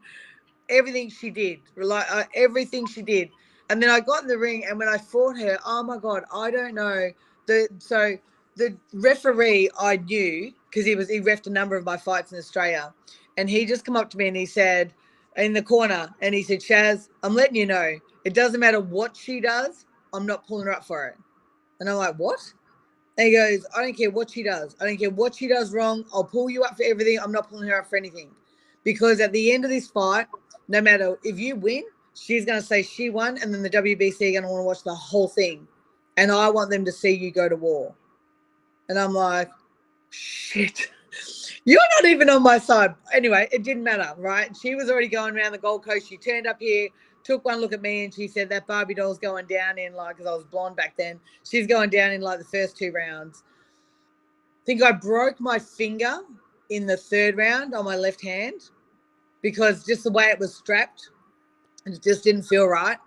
everything 0.68 1.10
she 1.10 1.30
did, 1.30 1.60
like 1.76 2.06
uh, 2.10 2.24
everything 2.34 2.86
she 2.86 3.02
did. 3.02 3.30
And 3.70 3.82
then 3.82 3.90
I 3.90 4.00
got 4.00 4.22
in 4.22 4.28
the 4.28 4.38
ring, 4.38 4.66
and 4.68 4.78
when 4.78 4.88
I 4.88 4.98
fought 4.98 5.38
her, 5.38 5.58
oh 5.64 5.82
my 5.82 5.96
god, 5.96 6.24
I 6.32 6.50
don't 6.50 6.74
know 6.74 7.10
the 7.46 7.68
so 7.78 8.16
the 8.56 8.76
referee 8.92 9.70
I 9.78 9.96
knew 9.96 10.52
because 10.68 10.86
he 10.86 10.94
was 10.94 11.08
he 11.08 11.20
refed 11.20 11.46
a 11.46 11.50
number 11.50 11.76
of 11.76 11.84
my 11.84 11.96
fights 11.96 12.32
in 12.32 12.38
Australia, 12.38 12.92
and 13.36 13.48
he 13.48 13.64
just 13.64 13.84
come 13.84 13.96
up 13.96 14.10
to 14.10 14.18
me 14.18 14.28
and 14.28 14.36
he 14.36 14.46
said 14.46 14.92
in 15.36 15.52
the 15.52 15.62
corner, 15.62 16.14
and 16.20 16.34
he 16.34 16.42
said, 16.42 16.60
Shaz, 16.60 17.08
I'm 17.22 17.34
letting 17.34 17.56
you 17.56 17.66
know, 17.66 17.98
it 18.24 18.34
doesn't 18.34 18.60
matter 18.60 18.80
what 18.80 19.16
she 19.16 19.40
does, 19.40 19.86
I'm 20.12 20.26
not 20.26 20.46
pulling 20.46 20.66
her 20.66 20.72
up 20.72 20.84
for 20.84 21.06
it. 21.06 21.16
And 21.80 21.88
I'm 21.88 21.96
like, 21.96 22.16
what? 22.16 22.40
And 23.16 23.28
he 23.28 23.32
goes, 23.34 23.64
I 23.76 23.82
don't 23.82 23.96
care 23.96 24.10
what 24.10 24.30
she 24.30 24.42
does. 24.42 24.76
I 24.80 24.86
don't 24.86 24.96
care 24.96 25.10
what 25.10 25.34
she 25.36 25.46
does 25.46 25.72
wrong. 25.72 26.04
I'll 26.12 26.24
pull 26.24 26.50
you 26.50 26.64
up 26.64 26.76
for 26.76 26.82
everything. 26.84 27.18
I'm 27.20 27.32
not 27.32 27.48
pulling 27.48 27.68
her 27.68 27.80
up 27.80 27.88
for 27.88 27.96
anything. 27.96 28.30
Because 28.82 29.20
at 29.20 29.32
the 29.32 29.52
end 29.52 29.64
of 29.64 29.70
this 29.70 29.88
fight, 29.88 30.26
no 30.68 30.80
matter 30.80 31.18
if 31.22 31.38
you 31.38 31.56
win, 31.56 31.84
she's 32.14 32.44
going 32.44 32.60
to 32.60 32.66
say 32.66 32.82
she 32.82 33.10
won. 33.10 33.38
And 33.38 33.54
then 33.54 33.62
the 33.62 33.70
WBC 33.70 34.28
are 34.28 34.40
going 34.40 34.42
to 34.42 34.48
want 34.48 34.60
to 34.60 34.64
watch 34.64 34.82
the 34.82 34.94
whole 34.94 35.28
thing. 35.28 35.66
And 36.16 36.30
I 36.30 36.48
want 36.48 36.70
them 36.70 36.84
to 36.84 36.92
see 36.92 37.10
you 37.10 37.30
go 37.30 37.48
to 37.48 37.56
war. 37.56 37.94
And 38.88 38.98
I'm 38.98 39.12
like, 39.12 39.50
shit. 40.10 40.90
You're 41.64 41.80
not 42.00 42.10
even 42.10 42.28
on 42.28 42.42
my 42.42 42.58
side. 42.58 42.94
Anyway, 43.12 43.48
it 43.50 43.62
didn't 43.62 43.84
matter, 43.84 44.12
right? 44.18 44.54
She 44.60 44.74
was 44.74 44.90
already 44.90 45.08
going 45.08 45.36
around 45.36 45.52
the 45.52 45.58
Gold 45.58 45.84
Coast. 45.84 46.08
She 46.08 46.16
turned 46.16 46.46
up 46.46 46.58
here, 46.60 46.88
took 47.24 47.44
one 47.44 47.60
look 47.60 47.72
at 47.72 47.82
me, 47.82 48.04
and 48.04 48.14
she 48.14 48.28
said 48.28 48.48
that 48.50 48.66
Barbie 48.66 48.94
doll's 48.94 49.18
going 49.18 49.46
down 49.46 49.78
in 49.78 49.94
like, 49.94 50.16
because 50.16 50.30
I 50.30 50.34
was 50.34 50.44
blonde 50.44 50.76
back 50.76 50.94
then. 50.96 51.18
She's 51.48 51.66
going 51.66 51.90
down 51.90 52.12
in 52.12 52.20
like 52.20 52.38
the 52.38 52.44
first 52.44 52.76
two 52.76 52.92
rounds. 52.92 53.42
I 54.62 54.64
think 54.66 54.82
I 54.82 54.92
broke 54.92 55.40
my 55.40 55.58
finger 55.58 56.18
in 56.70 56.86
the 56.86 56.96
third 56.96 57.36
round 57.36 57.74
on 57.74 57.84
my 57.84 57.96
left 57.96 58.22
hand 58.22 58.70
because 59.42 59.84
just 59.84 60.04
the 60.04 60.10
way 60.10 60.26
it 60.26 60.38
was 60.38 60.54
strapped, 60.54 61.10
it 61.86 62.02
just 62.02 62.24
didn't 62.24 62.44
feel 62.44 62.66
right. 62.66 62.98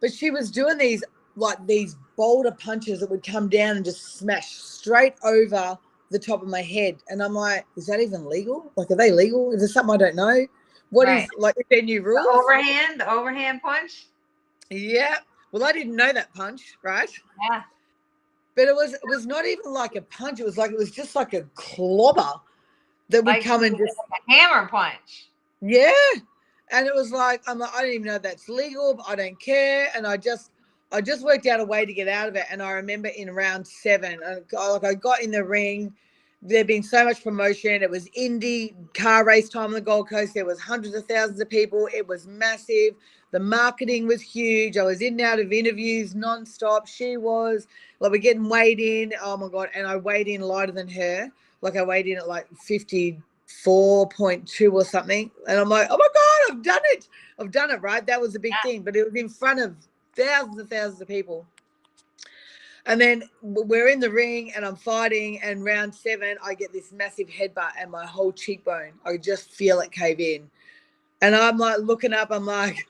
But 0.00 0.12
she 0.12 0.30
was 0.30 0.50
doing 0.50 0.78
these 0.78 1.04
like 1.36 1.64
these 1.66 1.96
boulder 2.16 2.50
punches 2.50 3.00
that 3.00 3.10
would 3.10 3.24
come 3.24 3.48
down 3.48 3.76
and 3.76 3.84
just 3.84 4.16
smash 4.16 4.56
straight 4.56 5.14
over 5.22 5.78
the 6.10 6.18
top 6.18 6.42
of 6.42 6.48
my 6.48 6.62
head. 6.62 6.96
And 7.08 7.22
I'm 7.22 7.34
like, 7.34 7.64
is 7.76 7.86
that 7.86 8.00
even 8.00 8.28
legal? 8.28 8.72
Like, 8.76 8.90
are 8.90 8.96
they 8.96 9.12
legal? 9.12 9.52
Is 9.52 9.60
there 9.60 9.68
something 9.68 9.94
I 9.94 9.98
don't 9.98 10.16
know? 10.16 10.46
What 10.90 11.08
is 11.08 11.14
Right. 11.14 11.28
like 11.38 11.54
is 11.58 11.64
there 11.70 11.82
new 11.82 12.00
The 12.02 12.08
rules? 12.08 12.26
overhand, 12.44 13.00
the 13.00 13.10
overhand 13.10 13.60
punch. 13.62 14.06
Yeah. 14.70 15.16
Well, 15.52 15.64
I 15.64 15.72
didn't 15.72 15.96
know 15.96 16.12
that 16.12 16.32
punch, 16.34 16.76
right? 16.82 17.10
Yeah. 17.50 17.62
But 18.54 18.68
it 18.68 18.74
was 18.74 18.94
it 18.94 19.00
was 19.04 19.26
not 19.26 19.46
even 19.46 19.72
like 19.72 19.94
a 19.96 20.02
punch. 20.02 20.40
It 20.40 20.44
was 20.44 20.58
like 20.58 20.70
it 20.72 20.78
was 20.78 20.90
just 20.90 21.14
like 21.14 21.32
a 21.34 21.42
clobber 21.54 22.32
that 23.10 23.24
would 23.24 23.26
Like, 23.26 23.44
come 23.44 23.62
and 23.64 23.76
just 23.76 23.96
a 23.96 24.32
hammer 24.32 24.68
punch. 24.68 25.28
yeah. 25.60 25.92
And 26.70 26.86
it 26.86 26.94
was 26.94 27.12
like 27.12 27.42
I'm 27.46 27.58
like 27.58 27.74
I 27.74 27.82
don't 27.82 27.92
even 27.92 28.06
know 28.06 28.14
if 28.16 28.22
that's 28.22 28.48
legal. 28.48 28.94
But 28.94 29.08
I 29.08 29.14
don't 29.16 29.40
care. 29.40 29.88
And 29.94 30.06
I 30.06 30.16
just 30.16 30.50
I 30.92 31.00
just 31.02 31.22
worked 31.24 31.46
out 31.46 31.60
a 31.60 31.64
way 31.64 31.84
to 31.86 31.92
get 31.92 32.08
out 32.08 32.28
of 32.28 32.36
it. 32.36 32.44
And 32.50 32.62
I 32.62 32.72
remember 32.72 33.08
in 33.08 33.30
round 33.30 33.66
seven, 33.66 34.18
I, 34.26 34.38
I- 34.56 34.70
like 34.72 34.84
I 34.84 34.94
got 34.94 35.22
in 35.22 35.30
the 35.30 35.44
ring. 35.44 35.94
There'd 36.40 36.68
been 36.68 36.84
so 36.84 37.04
much 37.04 37.24
promotion. 37.24 37.82
It 37.82 37.90
was 37.90 38.08
Indy 38.14 38.76
car 38.94 39.24
race 39.24 39.48
time 39.48 39.64
on 39.66 39.72
the 39.72 39.80
Gold 39.80 40.08
Coast. 40.08 40.34
There 40.34 40.46
was 40.46 40.60
hundreds 40.60 40.94
of 40.94 41.04
thousands 41.06 41.40
of 41.40 41.48
people. 41.48 41.88
It 41.92 42.06
was 42.06 42.26
massive. 42.28 42.94
The 43.32 43.40
marketing 43.40 44.06
was 44.06 44.22
huge. 44.22 44.76
I 44.76 44.84
was 44.84 45.00
in 45.02 45.14
and 45.14 45.20
out 45.20 45.40
of 45.40 45.52
interviews 45.52 46.14
nonstop. 46.14 46.86
She 46.86 47.16
was 47.16 47.66
like 48.00 48.12
we're 48.12 48.18
getting 48.18 48.48
weighed 48.48 48.78
in. 48.80 49.12
Oh 49.20 49.36
my 49.36 49.48
god! 49.48 49.68
And 49.74 49.86
I 49.86 49.96
weighed 49.96 50.28
in 50.28 50.40
lighter 50.40 50.72
than 50.72 50.88
her. 50.88 51.28
Like 51.60 51.76
I 51.76 51.82
weighed 51.82 52.06
in 52.06 52.18
at 52.18 52.28
like 52.28 52.46
fifty 52.56 53.20
four 53.64 54.08
point 54.08 54.46
two 54.46 54.70
or 54.72 54.84
something. 54.84 55.30
And 55.48 55.58
I'm 55.58 55.68
like, 55.68 55.88
oh 55.90 55.96
my 55.98 56.08
god, 56.14 56.56
I've 56.56 56.62
done 56.62 56.82
it! 56.92 57.08
I've 57.38 57.50
done 57.50 57.70
it. 57.70 57.82
Right? 57.82 58.06
That 58.06 58.20
was 58.20 58.36
a 58.36 58.38
big 58.40 58.52
Yeah. 58.64 58.70
thing. 58.70 58.82
But 58.82 58.94
it 58.96 59.04
was 59.04 59.14
in 59.14 59.28
front 59.28 59.58
of 59.60 59.74
thousands 60.16 60.58
and 60.58 60.70
thousands 60.70 61.00
of 61.00 61.08
people. 61.08 61.46
And 62.88 63.00
then 63.00 63.22
we're 63.42 63.88
in 63.88 64.00
the 64.00 64.10
ring 64.10 64.52
and 64.56 64.64
I'm 64.64 64.74
fighting. 64.74 65.40
And 65.42 65.64
round 65.64 65.94
seven, 65.94 66.36
I 66.42 66.54
get 66.54 66.72
this 66.72 66.90
massive 66.90 67.28
headbutt 67.28 67.72
and 67.78 67.90
my 67.90 68.06
whole 68.06 68.32
cheekbone. 68.32 68.92
I 69.04 69.18
just 69.18 69.52
feel 69.52 69.80
it 69.80 69.92
cave 69.92 70.20
in. 70.20 70.50
And 71.20 71.36
I'm 71.36 71.58
like 71.58 71.78
looking 71.80 72.14
up, 72.14 72.30
I'm 72.30 72.46
like, 72.46 72.88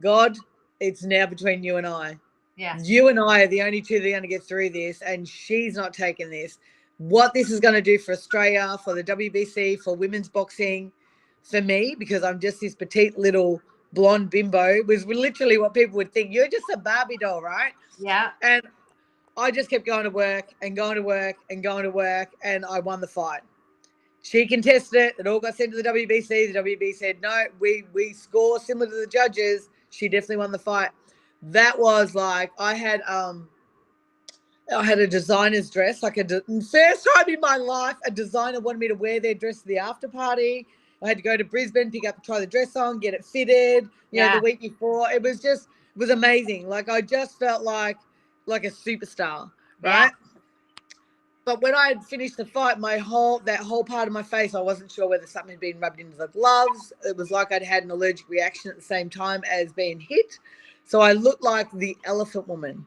God, 0.00 0.36
it's 0.80 1.02
now 1.02 1.26
between 1.26 1.62
you 1.62 1.76
and 1.76 1.86
I. 1.86 2.18
Yeah. 2.56 2.78
You 2.80 3.08
and 3.08 3.18
I 3.18 3.42
are 3.42 3.48
the 3.48 3.62
only 3.62 3.82
two 3.82 3.98
that 4.00 4.06
are 4.06 4.10
going 4.10 4.22
to 4.22 4.28
get 4.28 4.44
through 4.44 4.70
this, 4.70 5.02
and 5.02 5.28
she's 5.28 5.74
not 5.74 5.92
taking 5.92 6.30
this. 6.30 6.58
What 6.98 7.34
this 7.34 7.50
is 7.50 7.58
going 7.58 7.74
to 7.74 7.82
do 7.82 7.98
for 7.98 8.12
Australia, 8.12 8.78
for 8.84 8.94
the 8.94 9.02
WBC, 9.02 9.80
for 9.80 9.96
women's 9.96 10.28
boxing, 10.28 10.92
for 11.42 11.60
me 11.60 11.94
because 11.98 12.22
I'm 12.22 12.40
just 12.40 12.60
this 12.60 12.74
petite 12.74 13.18
little 13.18 13.60
blonde 13.92 14.30
bimbo 14.30 14.82
was 14.86 15.04
literally 15.06 15.58
what 15.58 15.74
people 15.74 15.96
would 15.96 16.12
think. 16.12 16.32
You're 16.32 16.48
just 16.48 16.64
a 16.72 16.76
Barbie 16.76 17.18
doll, 17.18 17.42
right? 17.42 17.72
Yeah. 17.98 18.30
And 18.42 18.62
I 19.36 19.50
just 19.50 19.68
kept 19.70 19.84
going 19.86 20.04
to 20.04 20.10
work 20.10 20.52
and 20.62 20.76
going 20.76 20.94
to 20.96 21.02
work 21.02 21.36
and 21.50 21.62
going 21.62 21.82
to 21.84 21.90
work, 21.90 22.30
and 22.42 22.64
I 22.64 22.80
won 22.80 23.00
the 23.00 23.06
fight. 23.06 23.40
She 24.22 24.46
contested 24.46 25.00
it. 25.00 25.14
It 25.18 25.26
all 25.26 25.40
got 25.40 25.54
sent 25.56 25.72
to 25.72 25.82
the 25.82 25.88
WBC. 25.88 26.52
The 26.52 26.58
WBC 26.60 26.94
said, 26.94 27.20
no, 27.20 27.44
we 27.60 27.84
we 27.92 28.12
score 28.12 28.58
similar 28.58 28.86
to 28.90 28.96
the 28.96 29.06
judges. 29.06 29.68
She 29.90 30.08
definitely 30.08 30.38
won 30.38 30.52
the 30.52 30.58
fight. 30.58 30.90
That 31.42 31.78
was 31.78 32.14
like 32.14 32.50
I 32.58 32.74
had 32.74 33.02
um 33.02 33.48
I 34.74 34.82
had 34.82 34.98
a 34.98 35.06
designer's 35.06 35.68
dress, 35.68 36.02
like 36.02 36.16
a 36.16 36.24
de- 36.24 36.40
first 36.62 37.06
time 37.14 37.28
in 37.28 37.40
my 37.40 37.56
life, 37.56 37.96
a 38.06 38.10
designer 38.10 38.60
wanted 38.60 38.78
me 38.78 38.88
to 38.88 38.94
wear 38.94 39.20
their 39.20 39.34
dress 39.34 39.60
to 39.60 39.66
the 39.68 39.76
after 39.78 40.08
party. 40.08 40.66
I 41.02 41.08
had 41.08 41.18
to 41.18 41.22
go 41.22 41.36
to 41.36 41.44
Brisbane, 41.44 41.90
pick 41.90 42.08
up, 42.08 42.24
try 42.24 42.40
the 42.40 42.46
dress 42.46 42.74
on, 42.76 42.98
get 42.98 43.12
it 43.12 43.26
fitted. 43.26 43.84
You 44.10 44.20
know, 44.20 44.26
Yeah. 44.26 44.36
the 44.36 44.42
week 44.42 44.60
before, 44.62 45.10
it 45.10 45.20
was 45.22 45.38
just 45.42 45.64
it 45.94 45.98
was 45.98 46.08
amazing. 46.10 46.66
Like 46.66 46.88
I 46.88 47.02
just 47.02 47.38
felt 47.38 47.62
like 47.62 47.98
like 48.46 48.64
a 48.64 48.70
superstar, 48.70 49.50
Yeah. 49.82 50.04
right? 50.04 50.12
But 51.44 51.62
when 51.62 51.74
I 51.74 51.88
had 51.88 52.04
finished 52.04 52.38
the 52.38 52.46
fight, 52.46 52.78
my 52.80 52.98
whole 52.98 53.40
that 53.40 53.60
whole 53.60 53.84
part 53.84 54.08
of 54.08 54.14
my 54.14 54.22
face, 54.22 54.54
I 54.54 54.60
wasn't 54.60 54.92
sure 54.92 55.08
whether 55.08 55.26
something 55.26 55.52
had 55.52 55.60
been 55.60 55.80
rubbed 55.80 56.00
into 56.00 56.16
the 56.16 56.28
gloves. 56.28 56.92
It 57.04 57.16
was 57.16 57.32
like 57.32 57.52
I'd 57.52 57.64
had 57.64 57.84
an 57.84 57.90
allergic 57.90 58.28
reaction 58.30 58.70
at 58.70 58.76
the 58.76 58.82
same 58.82 59.10
time 59.10 59.42
as 59.50 59.72
being 59.72 60.00
hit. 60.00 60.38
So 60.84 61.00
I 61.02 61.12
looked 61.14 61.42
like 61.44 61.70
the 61.72 61.96
elephant 62.04 62.48
woman. 62.48 62.86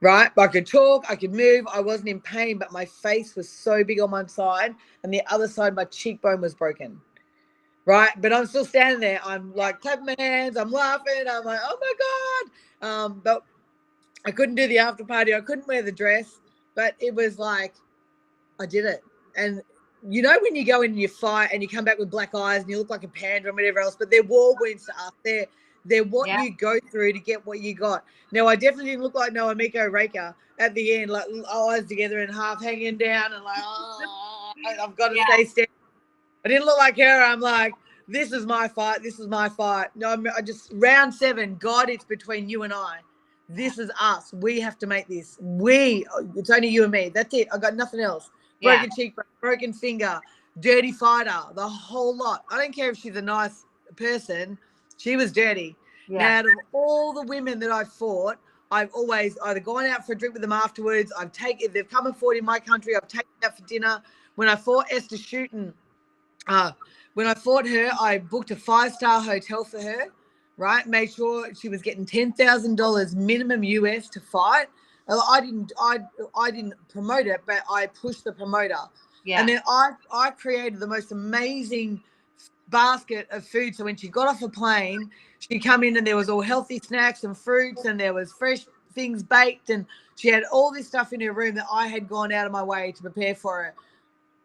Right? 0.00 0.30
I 0.38 0.46
could 0.48 0.66
talk, 0.66 1.06
I 1.10 1.16
could 1.16 1.34
move, 1.34 1.66
I 1.74 1.80
wasn't 1.80 2.10
in 2.10 2.20
pain, 2.20 2.58
but 2.58 2.72
my 2.72 2.84
face 2.84 3.36
was 3.36 3.48
so 3.48 3.84
big 3.84 4.00
on 4.00 4.12
one 4.12 4.28
side, 4.28 4.76
and 5.02 5.12
the 5.12 5.22
other 5.28 5.48
side, 5.48 5.74
my 5.74 5.86
cheekbone 5.86 6.40
was 6.40 6.54
broken. 6.54 7.00
Right? 7.86 8.10
But 8.20 8.32
I'm 8.32 8.46
still 8.46 8.64
standing 8.66 9.00
there. 9.00 9.20
I'm 9.24 9.54
like 9.54 9.80
clapping 9.80 10.06
my 10.06 10.16
hands, 10.18 10.56
I'm 10.56 10.70
laughing, 10.70 11.24
I'm 11.30 11.44
like, 11.44 11.60
oh 11.64 11.78
my 11.80 11.94
God. 12.82 12.88
Um, 12.88 13.22
but 13.24 13.42
I 14.28 14.30
couldn't 14.30 14.56
do 14.56 14.68
the 14.68 14.76
after 14.76 15.04
party, 15.04 15.34
I 15.34 15.40
couldn't 15.40 15.66
wear 15.66 15.80
the 15.82 15.90
dress, 15.90 16.38
but 16.74 16.94
it 17.00 17.14
was 17.14 17.38
like 17.38 17.72
I 18.60 18.66
did 18.66 18.84
it. 18.84 19.02
And 19.36 19.62
you 20.06 20.20
know 20.20 20.38
when 20.42 20.54
you 20.54 20.66
go 20.66 20.82
in 20.82 20.90
and 20.90 21.00
you 21.00 21.08
fight 21.08 21.48
and 21.50 21.62
you 21.62 21.68
come 21.68 21.84
back 21.84 21.98
with 21.98 22.10
black 22.10 22.34
eyes 22.34 22.60
and 22.60 22.70
you 22.70 22.76
look 22.76 22.90
like 22.90 23.04
a 23.04 23.08
panda 23.08 23.48
and 23.48 23.56
whatever 23.56 23.80
else, 23.80 23.96
but 23.98 24.10
they're 24.10 24.22
war 24.22 24.54
wounds 24.60 24.84
to 24.84 24.92
us. 24.92 25.12
They're 25.24 25.46
they're 25.86 26.04
what 26.04 26.28
Yeah. 26.28 26.42
you 26.42 26.54
go 26.54 26.78
through 26.92 27.14
to 27.14 27.20
get 27.20 27.44
what 27.46 27.60
you 27.60 27.74
got. 27.74 28.04
Now 28.30 28.46
I 28.46 28.54
definitely 28.54 28.90
didn't 28.90 29.02
look 29.02 29.14
like 29.14 29.32
Noah 29.32 29.54
Miko 29.54 29.86
Raker 29.86 30.36
at 30.58 30.74
the 30.74 30.96
end, 31.00 31.10
like 31.10 31.24
eyes 31.50 31.86
together 31.86 32.18
and 32.18 32.30
half 32.34 32.62
hanging 32.62 32.98
down 32.98 33.32
and 33.32 33.42
like, 33.42 33.56
oh, 33.62 34.52
I've 34.78 34.94
got 34.94 35.08
to 35.08 35.16
Yeah. 35.16 35.24
stay 35.32 35.44
steady. 35.46 35.70
I 36.44 36.48
didn't 36.48 36.66
look 36.66 36.76
like 36.76 36.98
her. 36.98 37.22
I'm 37.22 37.40
like, 37.40 37.72
this 38.08 38.32
is 38.32 38.44
my 38.44 38.68
fight. 38.68 39.02
This 39.02 39.18
is 39.18 39.26
my 39.26 39.48
fight. 39.48 39.88
No, 39.94 40.10
I'm, 40.10 40.26
I 40.36 40.42
just 40.42 40.70
round 40.74 41.14
seven. 41.14 41.56
God, 41.56 41.88
it's 41.88 42.04
between 42.04 42.48
you 42.48 42.64
and 42.64 42.74
I. 42.74 42.98
This 43.48 43.78
is 43.78 43.90
us. 44.00 44.32
We 44.32 44.60
have 44.60 44.78
to 44.78 44.86
make 44.86 45.08
this. 45.08 45.38
We. 45.40 46.06
It's 46.36 46.50
only 46.50 46.68
you 46.68 46.82
and 46.82 46.92
me. 46.92 47.08
That's 47.08 47.32
it. 47.34 47.48
I 47.52 47.58
got 47.58 47.74
nothing 47.74 48.00
else. 48.00 48.30
Yeah. 48.60 48.76
Broken 48.76 48.90
cheek, 48.96 49.14
broken 49.40 49.72
finger, 49.72 50.20
dirty 50.60 50.92
fighter, 50.92 51.40
the 51.54 51.68
whole 51.68 52.16
lot. 52.16 52.44
I 52.50 52.58
don't 52.58 52.74
care 52.74 52.90
if 52.90 52.98
she's 52.98 53.16
a 53.16 53.22
nice 53.22 53.64
person. 53.96 54.58
She 54.96 55.16
was 55.16 55.32
dirty. 55.32 55.76
Now, 56.08 56.38
out 56.38 56.46
of 56.46 56.52
all 56.72 57.12
the 57.12 57.22
women 57.22 57.58
that 57.60 57.70
I've 57.70 57.92
fought, 57.92 58.38
I've 58.70 58.92
always 58.92 59.38
either 59.44 59.60
gone 59.60 59.86
out 59.86 60.06
for 60.06 60.12
a 60.12 60.14
drink 60.16 60.34
with 60.34 60.42
them 60.42 60.52
afterwards. 60.52 61.12
I've 61.18 61.32
taken, 61.32 61.72
they've 61.72 61.88
come 61.88 62.06
and 62.06 62.16
fought 62.16 62.36
in 62.36 62.44
my 62.44 62.58
country. 62.58 62.96
I've 62.96 63.08
taken 63.08 63.28
out 63.44 63.56
for 63.56 63.64
dinner. 63.64 64.02
When 64.34 64.48
I 64.48 64.56
fought 64.56 64.86
Esther 64.90 65.16
Schouten, 65.16 65.72
uh, 66.48 66.72
when 67.14 67.26
I 67.26 67.34
fought 67.34 67.66
her, 67.66 67.90
I 68.00 68.18
booked 68.18 68.50
a 68.50 68.56
five 68.56 68.92
star 68.92 69.20
hotel 69.20 69.64
for 69.64 69.80
her. 69.80 70.06
Right, 70.58 70.84
made 70.86 71.12
sure 71.12 71.54
she 71.54 71.68
was 71.68 71.82
getting 71.82 72.04
ten 72.04 72.32
thousand 72.32 72.76
dollars 72.76 73.14
minimum 73.14 73.62
US 73.62 74.08
to 74.10 74.20
fight. 74.20 74.66
I 75.08 75.40
didn't, 75.40 75.72
I, 75.80 76.00
I 76.36 76.50
didn't 76.50 76.74
promote 76.90 77.26
it, 77.26 77.40
but 77.46 77.62
I 77.70 77.86
pushed 77.86 78.24
the 78.24 78.32
promoter. 78.32 78.74
Yeah. 79.24 79.40
And 79.40 79.48
then 79.48 79.62
I, 79.66 79.92
I 80.12 80.30
created 80.30 80.80
the 80.80 80.86
most 80.86 81.12
amazing 81.12 82.02
basket 82.68 83.26
of 83.30 83.46
food. 83.46 83.74
So 83.74 83.84
when 83.84 83.96
she 83.96 84.08
got 84.08 84.28
off 84.28 84.42
a 84.42 84.48
plane, 84.48 85.10
she'd 85.38 85.60
come 85.60 85.82
in 85.82 85.96
and 85.96 86.06
there 86.06 86.16
was 86.16 86.28
all 86.28 86.42
healthy 86.42 86.78
snacks 86.78 87.24
and 87.24 87.36
fruits 87.36 87.84
and 87.84 87.98
there 87.98 88.12
was 88.12 88.32
fresh 88.32 88.66
things 88.92 89.22
baked 89.22 89.70
and 89.70 89.86
she 90.16 90.28
had 90.28 90.42
all 90.52 90.72
this 90.72 90.88
stuff 90.88 91.12
in 91.12 91.20
her 91.20 91.32
room 91.32 91.54
that 91.54 91.66
I 91.72 91.86
had 91.86 92.08
gone 92.08 92.32
out 92.32 92.46
of 92.46 92.52
my 92.52 92.62
way 92.62 92.92
to 92.92 93.02
prepare 93.02 93.34
for 93.34 93.62
her 93.62 93.74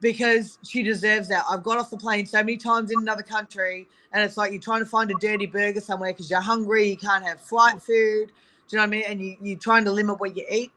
because 0.04 0.60
she 0.64 0.84
deserves 0.84 1.30
that. 1.30 1.45
I've 1.49 1.64
got 1.64 1.80
off 1.80 1.89
the 1.89 1.97
plane 1.97 2.28
so 2.28 2.38
many 2.39 2.58
times 2.58 2.91
in 2.91 2.99
another 2.99 3.24
country 3.24 3.88
and 4.12 4.24
it's 4.24 4.38
like 4.38 4.51
you're 4.51 4.62
trying 4.62 4.82
to 4.82 4.86
find 4.86 5.10
a 5.10 5.16
dirty 5.16 5.47
burger 5.47 5.80
somewhere 5.82 6.12
because 6.12 6.30
you're 6.30 6.41
hungry, 6.41 6.89
you 6.89 6.97
can't 6.97 7.26
have 7.26 7.41
flight 7.41 7.82
food. 7.82 8.28
Do 8.68 8.76
you 8.76 8.78
know 8.78 8.84
what 8.84 8.88
I 8.88 8.88
mean? 8.88 9.04
And 9.08 9.22
you, 9.22 9.38
you're 9.41 9.58
trying 9.58 9.86
to 9.86 9.91
limit 9.91 10.20
what 10.20 10.36
you 10.38 10.45
eat. 10.51 10.72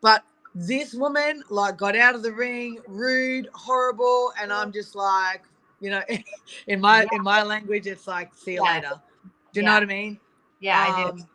But 0.00 0.24
this 0.54 0.94
woman 0.94 1.44
like 1.50 1.76
got 1.76 1.94
out 1.94 2.14
of 2.14 2.22
the 2.22 2.32
ring 2.32 2.78
rude 2.88 3.48
horrible 3.52 4.32
and 4.40 4.52
i'm 4.52 4.72
just 4.72 4.96
like 4.96 5.42
you 5.80 5.90
know 5.90 6.02
in 6.66 6.80
my 6.80 7.06
in 7.12 7.22
my 7.22 7.42
language 7.44 7.86
it's 7.86 8.08
like 8.08 8.34
see 8.34 8.54
you 8.54 8.62
Yeah. 8.62 8.74
later 8.74 9.00
do 9.52 9.60
you 9.60 9.66
know 9.66 9.74
what 9.74 9.82
i 9.84 9.86
mean 9.86 10.18
yeah, 10.58 10.80
I 10.80 11.04
do. 11.04 11.08
Um, 11.10 11.28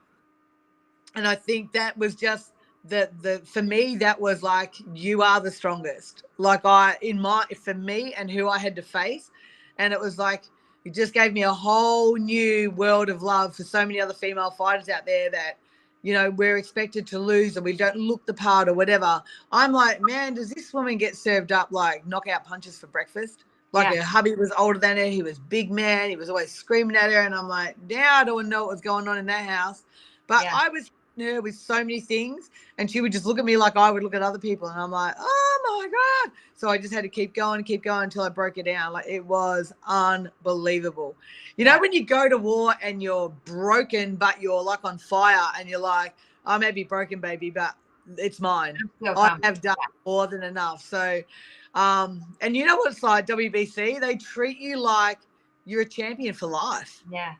and 1.15 1.25
i 1.25 1.33
think 1.33 1.71
that 1.71 1.97
was 1.97 2.13
just 2.13 2.51
the 2.87 3.09
the 3.21 3.39
for 3.45 3.61
me 3.61 3.95
that 3.97 4.19
was 4.19 4.43
like 4.43 4.75
you 4.93 5.21
are 5.21 5.39
the 5.39 5.51
strongest 5.51 6.23
like 6.37 6.61
i 6.65 6.95
in 7.01 7.19
my 7.19 7.43
for 7.63 7.73
me 7.73 8.13
and 8.13 8.29
who 8.29 8.47
i 8.47 8.57
had 8.57 8.75
to 8.75 8.81
face 8.81 9.31
and 9.77 9.93
it 9.93 9.99
was 9.99 10.17
like 10.17 10.43
it 10.83 10.93
just 10.93 11.13
gave 11.13 11.33
me 11.33 11.43
a 11.43 11.51
whole 11.51 12.15
new 12.15 12.69
world 12.71 13.09
of 13.09 13.23
love 13.23 13.55
for 13.55 13.63
so 13.63 13.85
many 13.85 13.99
other 13.99 14.13
female 14.13 14.51
fighters 14.51 14.87
out 14.89 15.05
there 15.05 15.31
that 15.31 15.57
you 16.03 16.13
know 16.13 16.29
we're 16.29 16.57
expected 16.57 17.07
to 17.07 17.17
lose 17.17 17.57
and 17.57 17.65
we 17.65 17.73
don't 17.73 17.95
look 17.95 18.23
the 18.25 18.33
part 18.33 18.69
or 18.69 18.73
whatever 18.73 19.21
i'm 19.51 19.71
like 19.71 19.99
man 20.01 20.33
does 20.35 20.49
this 20.51 20.73
woman 20.73 20.97
get 20.97 21.15
served 21.15 21.51
up 21.51 21.69
like 21.71 22.05
knockout 22.05 22.45
punches 22.45 22.77
for 22.77 22.87
breakfast 22.87 23.45
like 23.71 23.87
Yeah. 23.87 23.95
her 23.95 24.03
hubby 24.03 24.35
was 24.35 24.53
older 24.57 24.77
than 24.79 24.97
her 24.97 25.05
he 25.05 25.23
was 25.23 25.39
big 25.39 25.71
man 25.71 26.09
he 26.09 26.15
was 26.15 26.29
always 26.29 26.51
screaming 26.51 26.95
at 26.95 27.11
her 27.11 27.21
and 27.21 27.33
i'm 27.33 27.47
like 27.47 27.75
now 27.89 28.17
i 28.17 28.23
don't 28.23 28.47
know 28.47 28.65
what 28.65 28.73
was 28.73 28.81
going 28.81 29.07
on 29.07 29.17
in 29.17 29.25
that 29.25 29.49
house 29.49 29.83
but 30.27 30.43
Yeah. 30.43 30.51
i 30.53 30.69
was 30.69 30.91
her 31.23 31.41
with 31.41 31.55
so 31.55 31.75
many 31.75 31.99
things 31.99 32.49
and 32.77 32.89
she 32.89 33.01
would 33.01 33.11
just 33.11 33.25
look 33.25 33.39
at 33.39 33.45
me 33.45 33.57
like 33.57 33.75
i 33.75 33.89
would 33.89 34.03
look 34.03 34.15
at 34.15 34.21
other 34.21 34.39
people 34.39 34.67
and 34.67 34.79
i'm 34.79 34.91
like 34.91 35.15
oh 35.19 35.59
my 35.67 35.87
god. 35.87 36.35
So 36.55 36.69
i 36.69 36.77
just 36.77 36.93
had 36.93 37.03
to 37.03 37.09
keep 37.09 37.33
going 37.33 37.63
keep 37.63 37.83
going 37.83 38.05
until 38.05 38.23
i 38.23 38.29
broke 38.29 38.57
it 38.57 38.65
down. 38.65 38.93
Like 38.93 39.07
it 39.07 39.25
was 39.25 39.73
unbelievable. 39.87 41.15
You 41.57 41.65
know 41.65 41.79
when 41.79 41.93
you 41.93 42.05
go 42.05 42.27
to 42.29 42.37
war 42.37 42.75
and 42.81 43.01
you're 43.01 43.29
broken 43.45 44.15
but 44.15 44.41
you're 44.41 44.61
like 44.61 44.83
on 44.83 44.97
fire 44.97 45.51
and 45.57 45.69
you're 45.69 45.79
like 45.79 46.15
i 46.45 46.57
may 46.57 46.71
be 46.71 46.83
broken 46.83 47.19
baby 47.19 47.49
but 47.49 47.75
it's 48.17 48.39
mine. 48.39 48.77
I 49.05 49.37
have 49.43 49.61
done 49.61 49.75
more 50.05 50.27
than 50.27 50.43
enough. 50.43 50.83
So, 50.83 51.21
um, 51.73 52.23
and 52.41 52.55
you 52.55 52.65
know 52.65 52.75
what 52.77 52.91
it's 52.91 53.03
like, 53.03 53.27
WBC, 53.27 53.99
they 53.99 54.15
treat 54.15 54.59
you 54.59 54.77
like 54.77 55.19
you're 55.65 55.81
a 55.81 55.89
champion 55.89 56.33
for 56.33 56.47
life. 56.47 57.01
Yeah. 57.11 57.33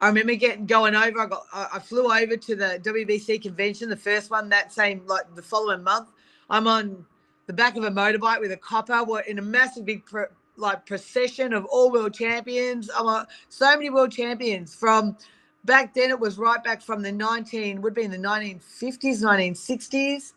I 0.00 0.08
remember 0.08 0.34
getting 0.34 0.66
going 0.66 0.94
over. 0.94 1.20
I 1.20 1.26
got, 1.26 1.44
I 1.52 1.78
flew 1.78 2.12
over 2.12 2.36
to 2.36 2.56
the 2.56 2.80
WBC 2.84 3.42
convention, 3.42 3.88
the 3.88 3.96
first 3.96 4.30
one 4.30 4.48
that 4.50 4.72
same 4.72 5.02
like 5.06 5.34
the 5.34 5.42
following 5.42 5.82
month. 5.82 6.08
I'm 6.50 6.66
on 6.66 7.04
the 7.46 7.52
back 7.52 7.76
of 7.76 7.84
a 7.84 7.90
motorbike 7.90 8.40
with 8.40 8.52
a 8.52 8.56
copper. 8.56 9.04
We're 9.04 9.20
in 9.20 9.38
a 9.38 9.42
massive 9.42 9.86
big 9.86 10.04
pro, 10.04 10.26
like 10.56 10.84
procession 10.84 11.54
of 11.54 11.64
all 11.66 11.90
world 11.90 12.12
champions. 12.12 12.90
I'm 12.94 13.06
a, 13.06 13.26
so 13.48 13.70
many 13.70 13.88
world 13.88 14.12
champions 14.12 14.74
from 14.74 15.16
back 15.64 15.94
then. 15.94 16.10
It 16.10 16.20
was 16.20 16.36
right 16.36 16.62
back 16.62 16.82
from 16.82 17.02
the 17.02 17.12
19 17.12 17.80
would 17.80 17.94
be 17.94 18.02
in 18.02 18.10
the 18.10 18.18
1950s, 18.18 19.22
1960s. 19.22 20.32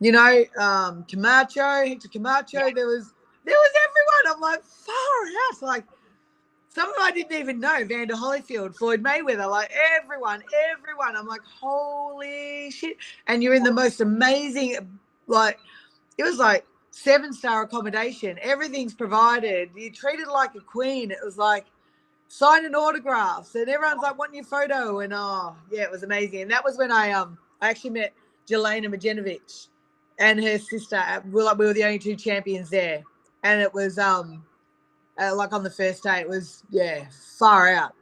You 0.00 0.12
know, 0.12 0.44
um, 0.58 1.04
Camacho, 1.04 1.86
Hector 1.86 2.08
Camacho. 2.08 2.58
Yeah. 2.58 2.70
There 2.74 2.86
was 2.86 3.12
there 3.44 3.54
was 3.54 3.72
everyone. 3.88 4.36
I'm 4.36 4.40
like 4.40 4.64
far 4.64 4.94
out. 4.94 5.62
Like 5.62 5.84
some 6.76 6.90
of 6.90 6.94
them 6.94 7.04
I 7.06 7.10
didn't 7.10 7.32
even 7.32 7.58
know. 7.58 7.80
Evander 7.80 8.12
Holyfield, 8.12 8.76
Floyd 8.76 9.02
Mayweather, 9.02 9.50
like 9.50 9.72
everyone, 9.98 10.42
everyone. 10.74 11.16
I'm 11.16 11.26
like, 11.26 11.40
holy 11.42 12.70
shit. 12.70 12.98
And 13.28 13.42
you're 13.42 13.54
in 13.54 13.62
the 13.62 13.72
most 13.72 14.02
amazing, 14.02 14.98
like, 15.26 15.58
it 16.18 16.22
was 16.22 16.36
like 16.36 16.66
seven 16.90 17.32
star 17.32 17.62
accommodation. 17.62 18.38
Everything's 18.42 18.92
provided. 18.92 19.70
You're 19.74 19.90
treated 19.90 20.28
like 20.28 20.54
a 20.54 20.60
queen. 20.60 21.10
It 21.10 21.16
was 21.24 21.38
like 21.38 21.64
signing 22.28 22.74
autographs 22.74 23.54
and 23.54 23.70
everyone's 23.70 24.02
like 24.02 24.18
wanting 24.18 24.34
your 24.34 24.44
photo. 24.44 25.00
And 25.00 25.14
oh, 25.16 25.56
yeah, 25.72 25.84
it 25.84 25.90
was 25.90 26.02
amazing. 26.02 26.42
And 26.42 26.50
that 26.50 26.62
was 26.62 26.76
when 26.76 26.92
I 26.92 27.12
um 27.12 27.38
I 27.62 27.70
actually 27.70 27.90
met 27.90 28.12
Jelena 28.46 28.94
Mrdjenovich 28.94 29.68
and 30.18 30.44
her 30.44 30.58
sister. 30.58 31.02
We, 31.24 31.30
were 31.30 31.44
like, 31.44 31.56
we 31.56 31.64
were 31.64 31.72
the 31.72 31.84
only 31.84 31.98
two 31.98 32.16
champions 32.16 32.68
there. 32.68 33.02
And 33.44 33.62
it 33.62 33.72
was 33.72 33.98
um 33.98 34.44
uh, 35.20 35.34
like 35.34 35.52
on 35.52 35.62
the 35.62 35.70
first 35.70 36.02
day, 36.02 36.20
it 36.20 36.28
was 36.28 36.62
yeah, 36.70 37.06
far 37.38 37.68
out. 37.68 37.92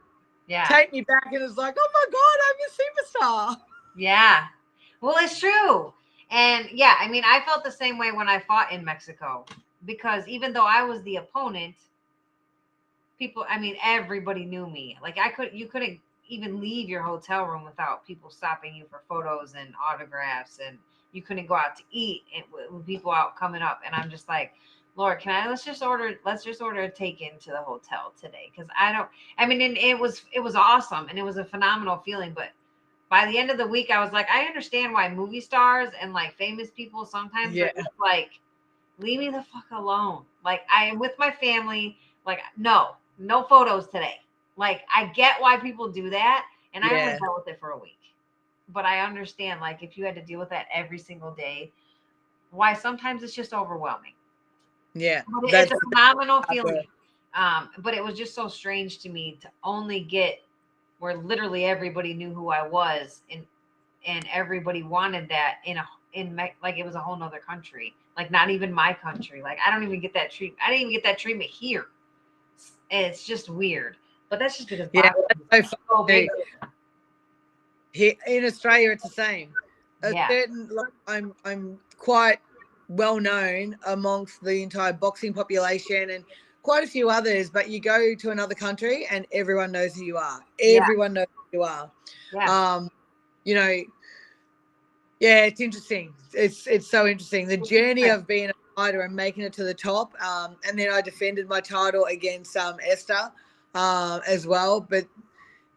Yeah. 0.47 0.65
Take 0.65 0.93
me 0.93 1.01
back, 1.01 1.31
and 1.31 1.43
it's 1.43 1.57
like, 1.57 1.75
oh 1.77 1.89
my 1.93 2.05
god, 2.11 2.37
I'm 2.47 3.55
a 3.55 3.55
superstar. 3.55 3.61
Yeah. 3.97 4.45
Well, 5.01 5.15
it's 5.19 5.39
true. 5.39 5.93
And 6.31 6.69
yeah, 6.71 6.95
I 6.99 7.07
mean, 7.07 7.23
I 7.25 7.41
felt 7.45 7.63
the 7.63 7.71
same 7.71 7.97
way 7.97 8.11
when 8.11 8.27
I 8.27 8.39
fought 8.39 8.71
in 8.71 8.83
Mexico 8.83 9.45
because 9.85 10.27
even 10.27 10.53
though 10.53 10.65
I 10.65 10.83
was 10.83 11.01
the 11.03 11.17
opponent, 11.17 11.75
people. 13.17 13.45
I 13.49 13.59
mean, 13.59 13.75
everybody 13.83 14.45
knew 14.45 14.67
me. 14.67 14.97
Like 15.01 15.17
I 15.17 15.29
could, 15.29 15.51
you 15.53 15.67
couldn't 15.67 15.99
even 16.27 16.59
leave 16.59 16.89
your 16.89 17.01
hotel 17.01 17.45
room 17.45 17.63
without 17.63 18.05
people 18.05 18.29
stopping 18.29 18.75
you 18.75 18.85
for 18.89 19.01
photos 19.07 19.53
and 19.57 19.73
autographs, 19.81 20.59
and 20.65 20.77
you 21.11 21.21
couldn't 21.21 21.47
go 21.47 21.55
out 21.55 21.75
to 21.77 21.83
eat 21.91 22.23
and 22.35 22.43
with, 22.51 22.71
with 22.71 22.85
people 22.85 23.11
out 23.11 23.37
coming 23.37 23.61
up. 23.61 23.81
And 23.85 23.95
I'm 23.95 24.09
just 24.09 24.27
like, 24.27 24.53
Lord, 24.95 25.19
can 25.19 25.33
I? 25.45 25.49
Let's 25.49 25.65
just 25.65 25.83
order. 25.83 26.15
Let's 26.25 26.43
just 26.43 26.61
order 26.61 26.81
a 26.81 26.89
take 26.89 27.21
in 27.21 27.37
to 27.39 27.51
the 27.51 27.61
hotel 27.61 28.13
today 28.19 28.51
because 28.51 28.69
I 28.79 28.91
don't. 28.93 29.09
I 29.37 29.45
mean, 29.45 29.61
and 29.61 29.77
it 29.77 29.97
was 29.99 30.23
it 30.33 30.39
was 30.39 30.55
awesome 30.55 31.07
and 31.09 31.17
it 31.19 31.23
was 31.23 31.37
a 31.37 31.45
phenomenal 31.45 31.97
feeling, 32.05 32.33
but 32.33 32.49
by 33.09 33.25
the 33.25 33.37
end 33.37 33.51
of 33.51 33.57
the 33.57 33.67
week, 33.67 33.91
I 33.91 33.99
was 34.03 34.13
like, 34.13 34.27
I 34.29 34.45
understand 34.45 34.93
why 34.93 35.09
movie 35.09 35.41
stars 35.41 35.89
and 36.01 36.13
like 36.13 36.35
famous 36.37 36.71
people 36.71 37.05
sometimes 37.05 37.59
Yeah. 37.59 37.65
are 37.65 37.71
just 37.77 37.91
like, 37.99 38.39
leave 38.99 39.19
me 39.19 39.29
the 39.29 39.43
fuck 39.43 39.65
alone. 39.71 40.23
Like 40.43 40.61
I 40.73 40.85
am 40.85 40.99
with 40.99 41.13
my 41.17 41.31
family. 41.31 41.97
Like 42.25 42.39
no, 42.57 42.95
no 43.19 43.43
photos 43.43 43.87
today. 43.87 44.15
Like 44.57 44.81
I 44.93 45.07
get 45.07 45.41
why 45.41 45.57
people 45.57 45.89
do 45.91 46.09
that, 46.11 46.45
and 46.73 46.83
I 46.83 46.91
Yeah. 46.91 46.97
only 46.97 47.17
dealt 47.17 47.37
with 47.37 47.53
it 47.53 47.59
for 47.59 47.71
a 47.71 47.77
week. 47.79 47.99
But 48.69 48.85
I 48.85 49.01
understand, 49.01 49.61
like 49.61 49.83
if 49.83 49.97
you 49.97 50.05
had 50.05 50.15
to 50.15 50.23
deal 50.23 50.39
with 50.39 50.49
that 50.49 50.67
every 50.73 50.99
single 50.99 51.33
day, 51.33 51.71
why 52.51 52.73
sometimes 52.73 53.23
it's 53.23 53.35
just 53.35 53.53
overwhelming. 53.53 54.14
Yeah. 54.95 55.23
But 55.27 55.49
it- 55.49 55.51
That's 55.51 55.71
it's 55.71 55.81
a 55.81 55.89
phenomenal 55.89 56.41
feeling. 56.43 56.87
Um, 57.33 57.69
but 57.79 57.93
it 57.93 58.03
was 58.03 58.17
just 58.17 58.33
so 58.33 58.47
strange 58.47 58.99
to 58.99 59.09
me 59.09 59.37
to 59.41 59.51
only 59.63 59.99
get 59.99 60.41
where 60.99 61.15
literally 61.17 61.65
everybody 61.65 62.13
knew 62.13 62.33
who 62.33 62.49
I 62.49 62.65
was 62.65 63.21
and 63.29 63.45
and 64.07 64.25
everybody 64.31 64.83
wanted 64.83 65.27
that 65.29 65.57
in 65.65 65.77
a 65.77 65.87
in 66.13 66.35
like 66.63 66.77
it 66.79 66.85
was 66.85 66.95
a 66.95 66.99
whole 66.99 67.17
nother 67.17 67.39
country. 67.39 67.93
Like 68.15 68.31
not 68.31 68.49
even 68.49 68.71
my 68.71 68.93
country. 68.93 69.41
Like 69.41 69.57
I 69.65 69.69
don't 69.69 69.83
even 69.83 69.99
get 69.99 70.13
that 70.13 70.31
treatment. 70.31 70.61
I 70.65 70.69
didn't 70.69 70.83
even 70.83 70.93
get 70.93 71.03
that 71.03 71.17
treatment 71.19 71.49
here. 71.49 71.87
And 72.89 73.05
it's 73.05 73.25
just 73.25 73.49
weird. 73.49 73.97
But 74.29 74.39
that's 74.39 74.55
just 74.55 74.69
because 74.69 74.89
Yeah, 74.93 75.11
so 75.63 75.77
so 75.89 76.03
big. 76.03 76.29
Here 77.91 78.13
in 78.27 78.45
Australia, 78.45 78.91
it's 78.91 79.03
the 79.03 79.09
same. 79.09 79.53
A 80.03 80.13
Yeah. 80.13 80.27
certain, 80.27 80.67
like, 80.69 80.93
I'm 81.07 81.33
I'm 81.45 81.79
quite 81.97 82.39
well 82.87 83.19
known 83.19 83.77
amongst 83.87 84.43
the 84.43 84.61
entire 84.61 84.93
boxing 84.93 85.33
population 85.33 86.11
and 86.11 86.23
quite 86.63 86.83
a 86.83 86.87
few 86.87 87.09
others. 87.09 87.49
But 87.49 87.69
you 87.69 87.79
go 87.79 88.15
to 88.15 88.31
another 88.31 88.55
country 88.55 89.07
and 89.09 89.25
everyone 89.31 89.71
knows 89.71 89.95
who 89.95 90.03
you 90.03 90.17
are. 90.17 90.39
Yeah. 90.59 90.81
Everyone 90.81 91.13
knows 91.13 91.27
who 91.51 91.59
you 91.59 91.63
are. 91.63 91.91
Yeah. 92.33 92.75
Um, 92.75 92.89
you 93.43 93.55
know, 93.55 93.81
yeah, 95.19 95.45
it's 95.45 95.61
interesting. 95.61 96.13
It's 96.33 96.67
it's 96.67 96.89
so 96.89 97.07
interesting. 97.07 97.47
The 97.47 97.57
journey 97.57 98.09
of 98.09 98.27
being 98.27 98.49
a 98.49 98.53
fighter 98.75 99.01
and 99.01 99.15
making 99.15 99.43
it 99.43 99.53
to 99.53 99.63
the 99.63 99.73
top. 99.73 100.13
Um, 100.21 100.57
and 100.67 100.77
then 100.77 100.91
I 100.91 101.01
defended 101.01 101.47
my 101.47 101.61
title 101.61 102.05
against 102.05 102.55
um 102.57 102.77
Esther 102.85 103.31
um 103.73 104.21
as 104.27 104.45
well. 104.45 104.81
But 104.81 105.05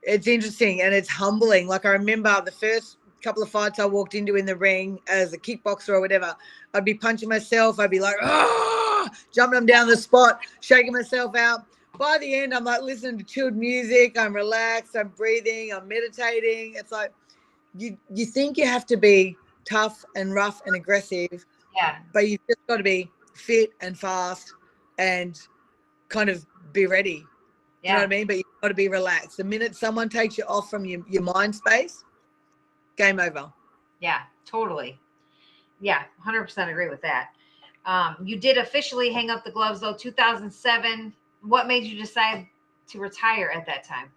it's 0.02 0.26
interesting 0.26 0.82
and 0.82 0.94
it's 0.94 1.08
humbling. 1.08 1.68
Like 1.68 1.84
I 1.84 1.90
remember 1.90 2.42
the 2.44 2.52
first 2.52 2.97
couple 3.22 3.42
of 3.42 3.50
fights 3.50 3.78
I 3.78 3.86
walked 3.86 4.14
into 4.14 4.36
in 4.36 4.46
the 4.46 4.56
ring 4.56 5.00
as 5.08 5.32
a 5.32 5.38
kickboxer 5.38 5.90
or 5.90 6.00
whatever, 6.00 6.34
I'd 6.74 6.84
be 6.84 6.94
punching 6.94 7.28
myself. 7.28 7.78
I'd 7.80 7.90
be 7.90 8.00
like, 8.00 8.16
ah, 8.22 9.08
jumping 9.32 9.56
them 9.56 9.66
down 9.66 9.88
the 9.88 9.96
spot, 9.96 10.40
shaking 10.60 10.92
myself 10.92 11.34
out. 11.36 11.64
By 11.98 12.18
the 12.18 12.34
end, 12.34 12.54
I'm 12.54 12.64
like 12.64 12.82
listening 12.82 13.18
to 13.18 13.24
chilled 13.24 13.56
music. 13.56 14.16
I'm 14.18 14.34
relaxed. 14.34 14.96
I'm 14.96 15.08
breathing. 15.08 15.72
I'm 15.72 15.88
meditating. 15.88 16.74
It's 16.76 16.92
like 16.92 17.12
you 17.76 17.98
you 18.14 18.24
think 18.24 18.56
you 18.56 18.66
have 18.66 18.86
to 18.86 18.96
be 18.96 19.36
tough 19.64 20.04
and 20.16 20.32
rough 20.32 20.62
and 20.66 20.76
aggressive, 20.76 21.44
yeah. 21.76 21.98
but 22.12 22.28
you've 22.28 22.40
just 22.48 22.64
got 22.68 22.76
to 22.76 22.82
be 22.82 23.10
fit 23.34 23.72
and 23.80 23.98
fast 23.98 24.54
and 24.98 25.40
kind 26.08 26.30
of 26.30 26.46
be 26.72 26.86
ready. 26.86 27.24
You 27.82 27.90
know 27.90 27.94
Yeah. 27.94 27.94
what 27.96 28.02
I 28.04 28.06
mean? 28.06 28.26
But 28.26 28.36
you've 28.36 28.60
got 28.62 28.68
to 28.68 28.74
be 28.74 28.88
relaxed. 28.88 29.36
The 29.36 29.44
minute 29.44 29.76
someone 29.76 30.08
takes 30.08 30.38
you 30.38 30.44
off 30.44 30.70
from 30.70 30.84
your, 30.84 31.02
your 31.08 31.22
mind 31.22 31.54
space, 31.54 32.04
game 32.98 33.18
over. 33.18 33.50
Yeah, 34.00 34.20
totally. 34.44 34.98
Yeah, 35.80 36.02
100% 36.26 36.68
agree 36.68 36.88
with 36.88 37.00
that. 37.02 37.30
Um, 37.86 38.16
you 38.22 38.38
did 38.38 38.58
officially 38.58 39.10
hang 39.12 39.30
up 39.30 39.44
the 39.44 39.50
gloves 39.50 39.80
though, 39.80 39.94
2007. 39.94 41.14
What 41.42 41.66
made 41.66 41.84
you 41.84 41.98
decide 41.98 42.46
to 42.88 42.98
retire 42.98 43.50
at 43.54 43.64
that 43.66 43.84
time? 43.84 44.10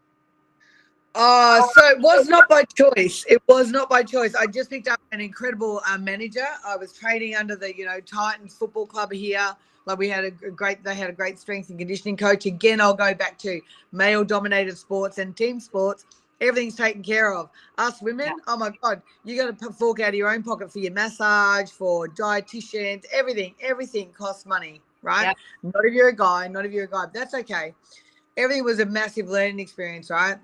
Uh, 1.13 1.61
so 1.73 1.89
it 1.89 1.99
was 1.99 2.27
not 2.27 2.47
by 2.47 2.63
choice. 2.63 3.25
It 3.29 3.41
was 3.47 3.69
not 3.69 3.89
by 3.89 4.01
choice. 4.03 4.33
I 4.33 4.47
just 4.47 4.69
picked 4.69 4.87
up 4.87 4.99
an 5.11 5.19
incredible 5.19 5.81
uh, 5.87 5.97
manager. 5.97 6.45
I 6.65 6.77
was 6.77 6.93
training 6.93 7.35
under 7.35 7.55
the, 7.55 7.75
you 7.75 7.85
know, 7.85 7.99
Titans 7.99 8.55
Football 8.55 8.85
Club 8.85 9.11
here. 9.11 9.55
Like 9.85 9.97
we 9.97 10.07
had 10.07 10.23
a 10.23 10.31
great, 10.31 10.83
they 10.83 10.95
had 10.95 11.09
a 11.09 11.13
great 11.13 11.39
strength 11.39 11.69
and 11.69 11.77
conditioning 11.77 12.15
coach. 12.15 12.45
Again, 12.45 12.79
I'll 12.79 12.93
go 12.93 13.13
back 13.13 13.37
to 13.39 13.59
male 13.91 14.23
dominated 14.23 14.77
sports 14.77 15.17
and 15.17 15.35
team 15.35 15.59
sports. 15.59 16.05
Everything's 16.41 16.75
taken 16.75 17.03
care 17.03 17.33
of. 17.33 17.49
Us 17.77 18.01
women, 18.01 18.27
Yeah. 18.27 18.33
oh 18.47 18.57
my 18.57 18.71
God, 18.81 19.01
you 19.23 19.37
got 19.37 19.57
to 19.57 19.71
fork 19.71 19.99
out 20.01 20.09
of 20.09 20.15
your 20.15 20.29
own 20.29 20.43
pocket 20.43 20.71
for 20.71 20.79
your 20.79 20.91
massage, 20.91 21.69
for 21.69 22.07
dietitians, 22.09 23.05
everything. 23.13 23.55
Everything 23.61 24.11
costs 24.11 24.45
money, 24.45 24.81
right? 25.03 25.33
Not 25.63 25.85
if 25.85 25.93
you're 25.93 26.09
a 26.09 26.15
guy, 26.15 26.47
not 26.47 26.65
if 26.65 26.71
you're 26.71 26.85
a 26.85 26.89
guy. 26.89 27.05
That's 27.13 27.33
okay. 27.35 27.73
Everything 28.37 28.63
was 28.63 28.79
a 28.79 28.85
massive 28.85 29.29
learning 29.29 29.59
experience, 29.59 30.09
right? 30.09 30.37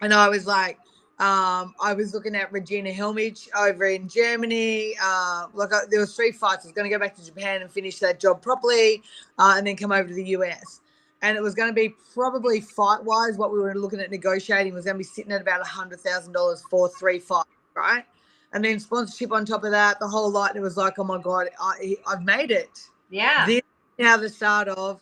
and 0.00 0.12
I 0.12 0.28
was 0.28 0.46
like, 0.46 0.78
um, 1.18 1.74
I 1.80 1.94
was 1.94 2.12
looking 2.12 2.36
at 2.36 2.52
Regina 2.52 2.90
Halmich 2.90 3.48
over 3.56 3.86
in 3.86 4.06
Germany. 4.08 4.94
Uh, 5.02 5.46
like 5.54 5.72
uh, 5.72 5.80
there 5.90 6.00
was 6.00 6.14
three 6.14 6.32
fights. 6.32 6.64
I 6.64 6.68
was 6.68 6.72
going 6.72 6.88
to 6.88 6.94
go 6.94 6.98
back 7.00 7.16
to 7.16 7.24
Japan 7.24 7.62
and 7.62 7.70
finish 7.70 7.98
that 8.00 8.20
job 8.20 8.42
properly, 8.42 9.02
uh, 9.38 9.54
and 9.56 9.66
then 9.66 9.76
come 9.76 9.92
over 9.92 10.06
to 10.06 10.14
the 10.14 10.24
US. 10.36 10.80
And 11.26 11.36
it 11.36 11.42
was 11.42 11.54
going 11.54 11.68
to 11.68 11.74
be 11.74 11.94
probably 12.14 12.60
fight 12.60 13.02
wise. 13.02 13.36
What 13.36 13.52
we 13.52 13.58
were 13.58 13.74
looking 13.74 14.00
at 14.00 14.10
negotiating 14.10 14.74
was 14.74 14.84
going 14.84 14.94
to 14.94 14.98
be 14.98 15.04
sitting 15.04 15.32
at 15.32 15.40
about 15.40 15.60
a 15.60 15.64
hundred 15.64 16.00
thousand 16.00 16.32
dollars 16.32 16.62
for 16.70 16.88
three 16.88 17.18
fights, 17.18 17.48
right? 17.74 18.04
And 18.52 18.64
then 18.64 18.78
sponsorship 18.78 19.32
on 19.32 19.44
top 19.44 19.64
of 19.64 19.72
that, 19.72 19.98
the 19.98 20.06
whole 20.06 20.30
lot. 20.30 20.50
And 20.50 20.58
it 20.58 20.62
was 20.62 20.76
like, 20.76 20.98
oh 20.98 21.04
my 21.04 21.20
god, 21.20 21.48
I, 21.60 21.96
I've 22.06 22.22
made 22.22 22.50
it 22.50 22.88
Yeah. 23.10 23.44
this 23.46 23.58
is 23.58 23.62
now 23.98 24.16
the 24.16 24.28
start 24.28 24.68
of 24.68 25.00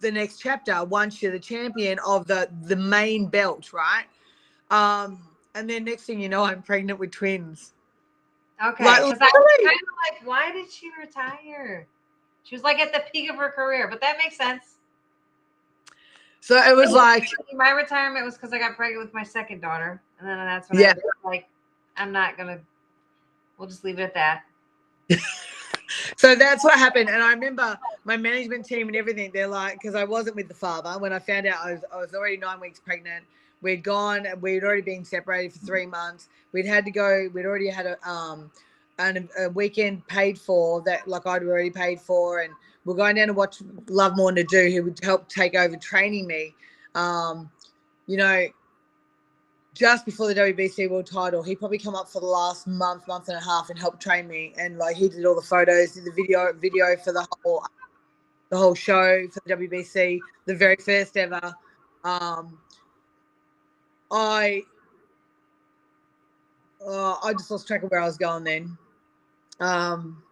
the 0.00 0.10
next 0.10 0.38
chapter 0.38 0.84
once 0.84 1.20
you're 1.20 1.32
the 1.32 1.38
champion 1.38 1.98
of 2.06 2.26
the 2.26 2.48
the 2.62 2.76
main 2.76 3.26
belt 3.26 3.72
right 3.72 4.04
um 4.70 5.18
and 5.56 5.68
then 5.68 5.82
next 5.84 6.04
thing 6.04 6.20
you 6.20 6.28
know 6.28 6.44
i'm 6.44 6.62
pregnant 6.62 6.96
with 6.98 7.10
twins 7.10 7.72
Okay. 8.62 8.84
Like, 8.84 9.00
I 9.00 9.04
was 9.04 9.18
kind 9.18 9.32
of 9.32 9.62
like, 9.62 10.26
why 10.26 10.52
did 10.52 10.70
she 10.70 10.90
retire? 10.98 11.86
She 12.42 12.54
was 12.54 12.62
like 12.62 12.78
at 12.78 12.92
the 12.92 13.02
peak 13.12 13.30
of 13.30 13.36
her 13.36 13.50
career, 13.50 13.88
but 13.88 14.00
that 14.00 14.18
makes 14.18 14.36
sense. 14.36 14.76
So 16.50 16.56
it 16.56 16.74
was 16.74 16.90
like 16.90 17.28
my 17.54 17.70
retirement 17.70 18.24
was 18.24 18.34
because 18.34 18.52
I 18.52 18.58
got 18.58 18.74
pregnant 18.74 19.04
with 19.04 19.14
my 19.14 19.22
second 19.22 19.60
daughter, 19.60 20.02
and 20.18 20.28
then 20.28 20.36
that's 20.38 20.68
when 20.68 20.80
Yeah. 20.80 20.90
I 20.90 20.94
was 20.94 21.02
like, 21.24 21.48
I'm 21.96 22.10
not 22.10 22.36
gonna. 22.36 22.58
We'll 23.56 23.68
just 23.68 23.84
leave 23.84 24.00
it 24.00 24.02
at 24.02 24.14
that. 24.14 24.42
so 26.16 26.34
that's 26.34 26.62
what 26.62 26.78
happened 26.78 27.08
and 27.08 27.20
i 27.20 27.32
remember 27.32 27.76
my 28.04 28.16
management 28.16 28.64
team 28.64 28.86
and 28.86 28.96
everything 28.96 29.28
they're 29.34 29.48
like 29.48 29.74
because 29.74 29.96
i 29.96 30.04
wasn't 30.04 30.34
with 30.36 30.46
the 30.46 30.54
father 30.54 30.96
when 31.00 31.12
i 31.12 31.18
found 31.18 31.46
out 31.48 31.56
I 31.64 31.72
was, 31.72 31.84
I 31.92 31.96
was 31.96 32.14
already 32.14 32.36
nine 32.36 32.60
weeks 32.60 32.78
pregnant 32.78 33.24
we'd 33.60 33.82
gone 33.82 34.24
we'd 34.40 34.62
already 34.62 34.82
been 34.82 35.04
separated 35.04 35.52
for 35.52 35.66
three 35.66 35.86
months 35.86 36.28
we'd 36.52 36.64
had 36.66 36.84
to 36.84 36.92
go 36.92 37.28
we'd 37.34 37.44
already 37.44 37.68
had 37.68 37.86
a 37.86 38.08
um 38.08 38.52
an, 38.98 39.28
a 39.36 39.48
weekend 39.50 40.06
paid 40.06 40.38
for 40.38 40.80
that 40.82 41.08
like 41.08 41.26
i'd 41.26 41.42
already 41.42 41.70
paid 41.70 42.00
for 42.00 42.40
and 42.40 42.54
we're 42.84 42.94
going 42.94 43.16
down 43.16 43.28
to 43.28 43.34
watch 43.34 43.58
love 43.88 44.16
more 44.16 44.32
do 44.32 44.70
who 44.70 44.82
would 44.82 44.98
help 45.02 45.28
take 45.28 45.54
over 45.54 45.76
training 45.76 46.26
me 46.26 46.54
um 46.94 47.50
you 48.06 48.16
know 48.16 48.46
just 49.74 50.04
before 50.04 50.26
the 50.26 50.34
WBC 50.34 50.90
world 50.90 51.06
title, 51.06 51.42
he 51.42 51.54
probably 51.54 51.78
come 51.78 51.94
up 51.94 52.08
for 52.08 52.20
the 52.20 52.26
last 52.26 52.66
month, 52.66 53.06
month 53.06 53.28
and 53.28 53.36
a 53.36 53.40
half, 53.40 53.70
and 53.70 53.78
helped 53.78 54.02
train 54.02 54.26
me. 54.26 54.52
And 54.58 54.78
like 54.78 54.96
he 54.96 55.08
did 55.08 55.24
all 55.24 55.34
the 55.34 55.42
photos, 55.42 55.92
did 55.92 56.04
the 56.04 56.12
video, 56.12 56.52
video 56.52 56.96
for 56.96 57.12
the 57.12 57.26
whole, 57.42 57.64
the 58.50 58.56
whole 58.56 58.74
show 58.74 59.26
for 59.32 59.40
the 59.46 59.54
WBC, 59.54 60.18
the 60.46 60.54
very 60.54 60.76
first 60.76 61.16
ever. 61.16 61.54
Um, 62.04 62.58
I, 64.10 64.62
uh, 66.84 67.16
I 67.22 67.32
just 67.32 67.50
lost 67.50 67.66
track 67.66 67.82
of 67.82 67.90
where 67.90 68.00
I 68.00 68.06
was 68.06 68.16
going 68.16 68.44
then. 68.44 68.76
Um, 69.60 70.22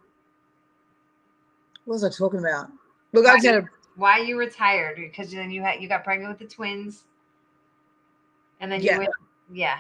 what 1.89 1.95
was 1.95 2.05
I 2.05 2.11
talking 2.11 2.41
about? 2.41 2.69
Look, 3.15 3.25
I 3.25 3.37
just 3.37 3.47
had 3.47 3.55
a 3.65 3.69
Why 3.97 4.19
you 4.19 4.39
retired? 4.39 4.97
Because 4.97 5.31
then 5.33 5.51
you 5.51 5.63
had 5.63 5.81
you 5.81 5.89
got 5.89 6.05
pregnant 6.05 6.39
with 6.39 6.47
the 6.47 6.55
twins, 6.55 7.05
and 8.61 8.71
then 8.71 8.83
you 8.83 8.89
Yeah. 8.89 8.99
went, 8.99 9.11
yeah, 9.51 9.79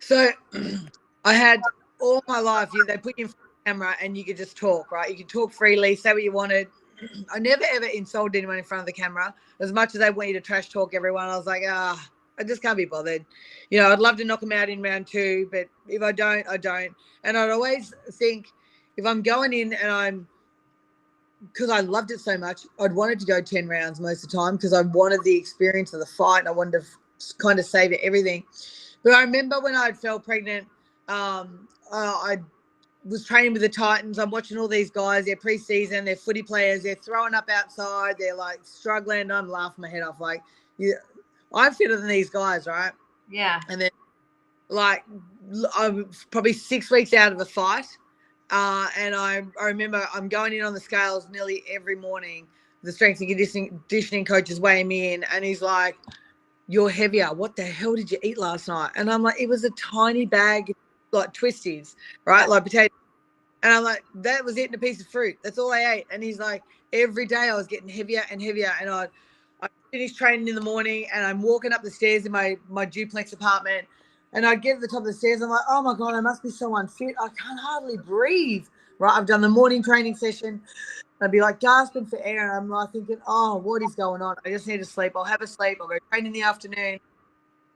So 0.00 0.30
I 1.24 1.32
had 1.32 1.60
all 2.00 2.24
my 2.26 2.40
life, 2.40 2.74
you, 2.74 2.84
they 2.84 2.96
put 2.96 3.16
you 3.16 3.26
in 3.26 3.28
front 3.28 3.38
of 3.38 3.64
the 3.64 3.70
camera 3.70 3.96
and 4.02 4.18
you 4.18 4.24
could 4.24 4.36
just 4.36 4.56
talk, 4.56 4.90
right? 4.90 5.08
You 5.08 5.16
could 5.16 5.28
talk 5.28 5.52
freely, 5.52 5.94
say 5.94 6.12
what 6.12 6.24
you 6.24 6.32
wanted. 6.32 6.66
I 7.32 7.38
never 7.38 7.62
ever 7.72 7.86
insulted 7.86 8.38
anyone 8.38 8.58
in 8.58 8.64
front 8.64 8.80
of 8.80 8.86
the 8.86 8.92
camera 8.92 9.32
as 9.60 9.72
much 9.72 9.94
as 9.94 10.00
they 10.00 10.10
want 10.10 10.30
you 10.30 10.34
to 10.34 10.40
trash 10.40 10.70
talk 10.70 10.92
everyone. 10.92 11.28
I 11.28 11.36
was 11.36 11.46
like, 11.46 11.62
ah, 11.68 12.04
I 12.36 12.42
just 12.42 12.62
can't 12.62 12.76
be 12.76 12.86
bothered. 12.86 13.24
You 13.70 13.78
know, 13.78 13.92
I'd 13.92 14.00
love 14.00 14.16
to 14.16 14.24
knock 14.24 14.40
them 14.40 14.50
out 14.50 14.68
in 14.68 14.82
round 14.82 15.06
two, 15.06 15.48
but 15.52 15.68
if 15.86 16.02
I 16.02 16.10
don't, 16.10 16.48
I 16.48 16.56
don't. 16.56 16.90
And 17.22 17.38
I'd 17.38 17.50
always 17.50 17.94
think 18.14 18.48
if 18.96 19.06
I'm 19.06 19.22
going 19.22 19.52
in 19.52 19.72
and 19.74 19.92
I'm 19.92 20.26
because 21.52 21.70
I 21.70 21.80
loved 21.80 22.10
it 22.10 22.20
so 22.20 22.36
much, 22.36 22.66
I'd 22.78 22.94
wanted 22.94 23.18
to 23.20 23.26
go 23.26 23.40
10 23.40 23.66
rounds 23.66 24.00
most 24.00 24.24
of 24.24 24.30
the 24.30 24.36
time 24.36 24.56
because 24.56 24.72
I 24.72 24.82
wanted 24.82 25.22
the 25.24 25.36
experience 25.36 25.92
of 25.92 26.00
the 26.00 26.06
fight 26.06 26.40
and 26.40 26.48
I 26.48 26.52
wanted 26.52 26.72
to 26.72 26.78
f- 26.78 27.38
kind 27.38 27.58
of 27.58 27.64
save 27.64 27.92
it, 27.92 28.00
everything. 28.02 28.44
But 29.02 29.14
I 29.14 29.22
remember 29.22 29.60
when 29.60 29.74
I 29.74 29.92
fell 29.92 30.20
pregnant, 30.20 30.66
um, 31.08 31.68
uh, 31.90 32.12
I 32.14 32.38
was 33.04 33.24
training 33.24 33.54
with 33.54 33.62
the 33.62 33.68
Titans. 33.68 34.18
I'm 34.18 34.30
watching 34.30 34.58
all 34.58 34.68
these 34.68 34.90
guys, 34.90 35.24
they're 35.24 35.36
preseason, 35.36 36.04
they're 36.04 36.16
footy 36.16 36.42
players, 36.42 36.82
they're 36.82 36.94
throwing 36.96 37.34
up 37.34 37.48
outside, 37.48 38.16
they're 38.18 38.34
like 38.34 38.60
struggling. 38.62 39.30
I'm 39.30 39.48
laughing 39.48 39.82
my 39.82 39.88
head 39.88 40.02
off. 40.02 40.20
Like, 40.20 40.42
yeah, 40.78 40.94
I'm 41.54 41.72
fitter 41.72 41.96
than 41.96 42.08
these 42.08 42.30
guys, 42.30 42.66
right? 42.66 42.92
Yeah. 43.30 43.60
And 43.68 43.80
then, 43.80 43.90
like, 44.68 45.04
I'm 45.76 46.10
probably 46.30 46.52
six 46.52 46.90
weeks 46.90 47.14
out 47.14 47.32
of 47.32 47.40
a 47.40 47.46
fight. 47.46 47.86
Uh, 48.50 48.88
and 48.96 49.14
I, 49.14 49.42
I 49.60 49.66
remember 49.66 50.06
I'm 50.12 50.28
going 50.28 50.52
in 50.52 50.62
on 50.64 50.74
the 50.74 50.80
scales 50.80 51.28
nearly 51.30 51.62
every 51.70 51.96
morning. 51.96 52.46
The 52.82 52.92
strength 52.92 53.20
and 53.20 53.28
conditioning, 53.28 54.24
coach 54.24 54.50
is 54.50 54.60
weighing 54.60 54.88
me 54.88 55.12
in, 55.12 55.24
and 55.32 55.44
he's 55.44 55.62
like, 55.62 55.96
You're 56.66 56.90
heavier. 56.90 57.32
What 57.32 57.54
the 57.56 57.64
hell 57.64 57.94
did 57.94 58.10
you 58.10 58.18
eat 58.22 58.38
last 58.38 58.68
night? 58.68 58.90
And 58.96 59.10
I'm 59.10 59.22
like, 59.22 59.40
It 59.40 59.48
was 59.48 59.64
a 59.64 59.70
tiny 59.70 60.26
bag, 60.26 60.74
like 61.12 61.32
twisties, 61.34 61.94
right? 62.24 62.48
Like 62.48 62.64
potato. 62.64 62.94
And 63.62 63.72
I'm 63.74 63.84
like, 63.84 64.02
That 64.14 64.44
was 64.44 64.56
it 64.56 64.68
in 64.68 64.74
a 64.74 64.78
piece 64.78 65.00
of 65.00 65.08
fruit. 65.08 65.36
That's 65.44 65.58
all 65.58 65.72
I 65.72 65.92
ate. 65.94 66.06
And 66.10 66.22
he's 66.22 66.38
like, 66.38 66.62
Every 66.92 67.26
day 67.26 67.50
I 67.50 67.54
was 67.54 67.66
getting 67.66 67.88
heavier 67.88 68.22
and 68.30 68.42
heavier. 68.42 68.72
And 68.80 68.90
I, 68.90 69.08
I 69.62 69.68
finished 69.92 70.16
training 70.16 70.48
in 70.48 70.54
the 70.54 70.62
morning, 70.62 71.06
and 71.14 71.24
I'm 71.24 71.42
walking 71.42 71.72
up 71.72 71.82
the 71.82 71.90
stairs 71.90 72.24
in 72.26 72.32
my, 72.32 72.56
my 72.68 72.86
duplex 72.86 73.32
apartment. 73.34 73.86
And 74.32 74.46
I'd 74.46 74.62
get 74.62 74.74
to 74.74 74.80
the 74.80 74.88
top 74.88 75.00
of 75.00 75.06
the 75.06 75.12
stairs. 75.12 75.42
I'm 75.42 75.50
like, 75.50 75.60
oh 75.68 75.82
my 75.82 75.94
God, 75.94 76.14
I 76.14 76.20
must 76.20 76.42
be 76.42 76.50
so 76.50 76.76
unfit. 76.76 77.14
I 77.20 77.28
can't 77.28 77.58
hardly 77.60 77.96
breathe. 77.96 78.66
Right. 78.98 79.16
I've 79.16 79.26
done 79.26 79.40
the 79.40 79.48
morning 79.48 79.82
training 79.82 80.16
session. 80.16 80.60
I'd 81.20 81.30
be 81.30 81.40
like 81.40 81.60
gasping 81.60 82.06
for 82.06 82.18
air. 82.22 82.48
And 82.48 82.52
I'm 82.52 82.68
like 82.68 82.92
thinking, 82.92 83.18
oh, 83.26 83.56
what 83.56 83.82
is 83.82 83.94
going 83.94 84.22
on? 84.22 84.36
I 84.44 84.50
just 84.50 84.66
need 84.66 84.78
to 84.78 84.84
sleep. 84.84 85.12
I'll 85.16 85.24
have 85.24 85.42
a 85.42 85.46
sleep. 85.46 85.78
I'll 85.80 85.88
go 85.88 85.96
train 86.10 86.26
in 86.26 86.32
the 86.32 86.42
afternoon. 86.42 87.00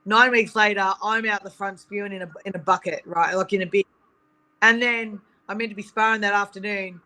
Nine 0.05 0.31
weeks 0.31 0.55
later, 0.55 0.91
I'm 1.03 1.25
out 1.25 1.43
the 1.43 1.49
front 1.49 1.79
spewing 1.79 2.13
in 2.13 2.21
a, 2.21 2.29
in 2.45 2.55
a 2.55 2.59
bucket, 2.59 3.01
right? 3.05 3.35
Like 3.35 3.53
in 3.53 3.63
a 3.63 3.65
bin. 3.65 3.83
And 4.61 4.81
then 4.81 5.19
I'm 5.49 5.57
meant 5.57 5.71
to 5.71 5.75
be 5.75 5.81
sparring 5.81 6.21
that 6.21 6.33
afternoon. 6.33 7.01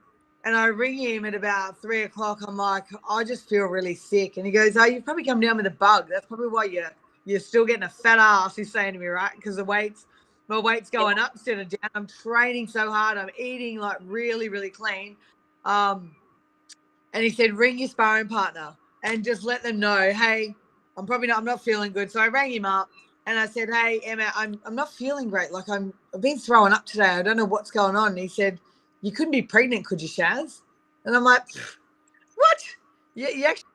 And 0.45 0.55
I 0.55 0.65
ring 0.67 0.97
him 0.97 1.25
at 1.25 1.33
about 1.33 1.81
three 1.81 2.03
o'clock. 2.03 2.39
I'm 2.47 2.57
like, 2.57 2.85
I 3.09 3.23
just 3.23 3.49
feel 3.49 3.65
really 3.65 3.95
sick. 3.95 4.37
And 4.37 4.45
he 4.45 4.51
goes, 4.51 4.77
Oh, 4.77 4.85
you've 4.85 5.03
probably 5.05 5.25
come 5.25 5.39
down 5.39 5.57
with 5.57 5.65
a 5.65 5.71
bug. 5.71 6.07
That's 6.09 6.25
probably 6.25 6.47
why 6.47 6.65
you're 6.65 6.91
you're 7.25 7.39
still 7.39 7.65
getting 7.65 7.83
a 7.83 7.89
fat 7.89 8.19
ass, 8.19 8.55
he's 8.55 8.71
saying 8.71 8.93
to 8.93 8.99
me, 8.99 9.07
right? 9.07 9.31
Because 9.35 9.57
the 9.57 9.63
weights, 9.63 10.05
my 10.47 10.59
weight's 10.59 10.89
going 10.89 11.19
up 11.19 11.33
instead 11.33 11.59
of 11.59 11.69
down. 11.69 11.89
I'm 11.93 12.07
training 12.07 12.67
so 12.67 12.91
hard. 12.91 13.17
I'm 13.17 13.29
eating 13.37 13.79
like 13.79 13.97
really, 14.01 14.49
really 14.49 14.69
clean. 14.69 15.15
Um, 15.65 16.15
and 17.13 17.23
he 17.23 17.29
said, 17.29 17.53
ring 17.53 17.77
your 17.79 17.89
sparring 17.89 18.27
partner 18.27 18.75
and 19.03 19.23
just 19.23 19.43
let 19.43 19.63
them 19.63 19.79
know, 19.79 20.11
hey, 20.11 20.55
I'm 20.97 21.05
probably 21.05 21.27
not, 21.27 21.37
I'm 21.37 21.45
not 21.45 21.63
feeling 21.63 21.91
good. 21.91 22.11
So 22.11 22.19
I 22.19 22.27
rang 22.27 22.51
him 22.51 22.65
up 22.65 22.89
and 23.25 23.37
I 23.37 23.45
said, 23.45 23.69
hey, 23.69 23.99
Emma, 24.03 24.31
I'm, 24.35 24.59
I'm 24.65 24.75
not 24.75 24.91
feeling 24.91 25.29
great. 25.29 25.51
Like 25.51 25.69
I'm, 25.69 25.93
I've 26.13 26.21
been 26.21 26.39
throwing 26.39 26.73
up 26.73 26.85
today. 26.85 27.09
I 27.09 27.21
don't 27.21 27.37
know 27.37 27.45
what's 27.45 27.71
going 27.71 27.95
on. 27.95 28.09
And 28.09 28.19
he 28.19 28.27
said, 28.27 28.59
you 29.01 29.11
couldn't 29.11 29.31
be 29.31 29.41
pregnant, 29.41 29.85
could 29.85 30.01
you, 30.01 30.09
Shaz? 30.09 30.61
And 31.05 31.15
I'm 31.15 31.23
like, 31.23 31.43
what? 32.35 32.63
You, 33.15 33.27
you 33.27 33.45
actually 33.45 33.68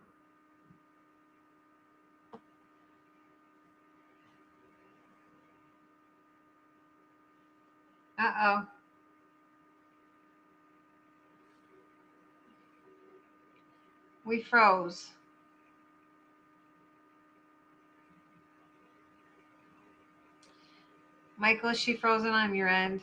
Uh 8.19 8.33
oh. 8.41 8.67
We 14.25 14.41
froze. 14.41 15.11
Michael, 21.37 21.71
is 21.71 21.79
she 21.81 21.95
frozen 21.95 22.31
on 22.31 22.55
your 22.55 22.69
end? 22.69 23.01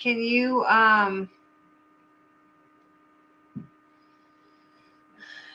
Can 0.00 0.16
you 0.18 0.64
um 0.64 1.28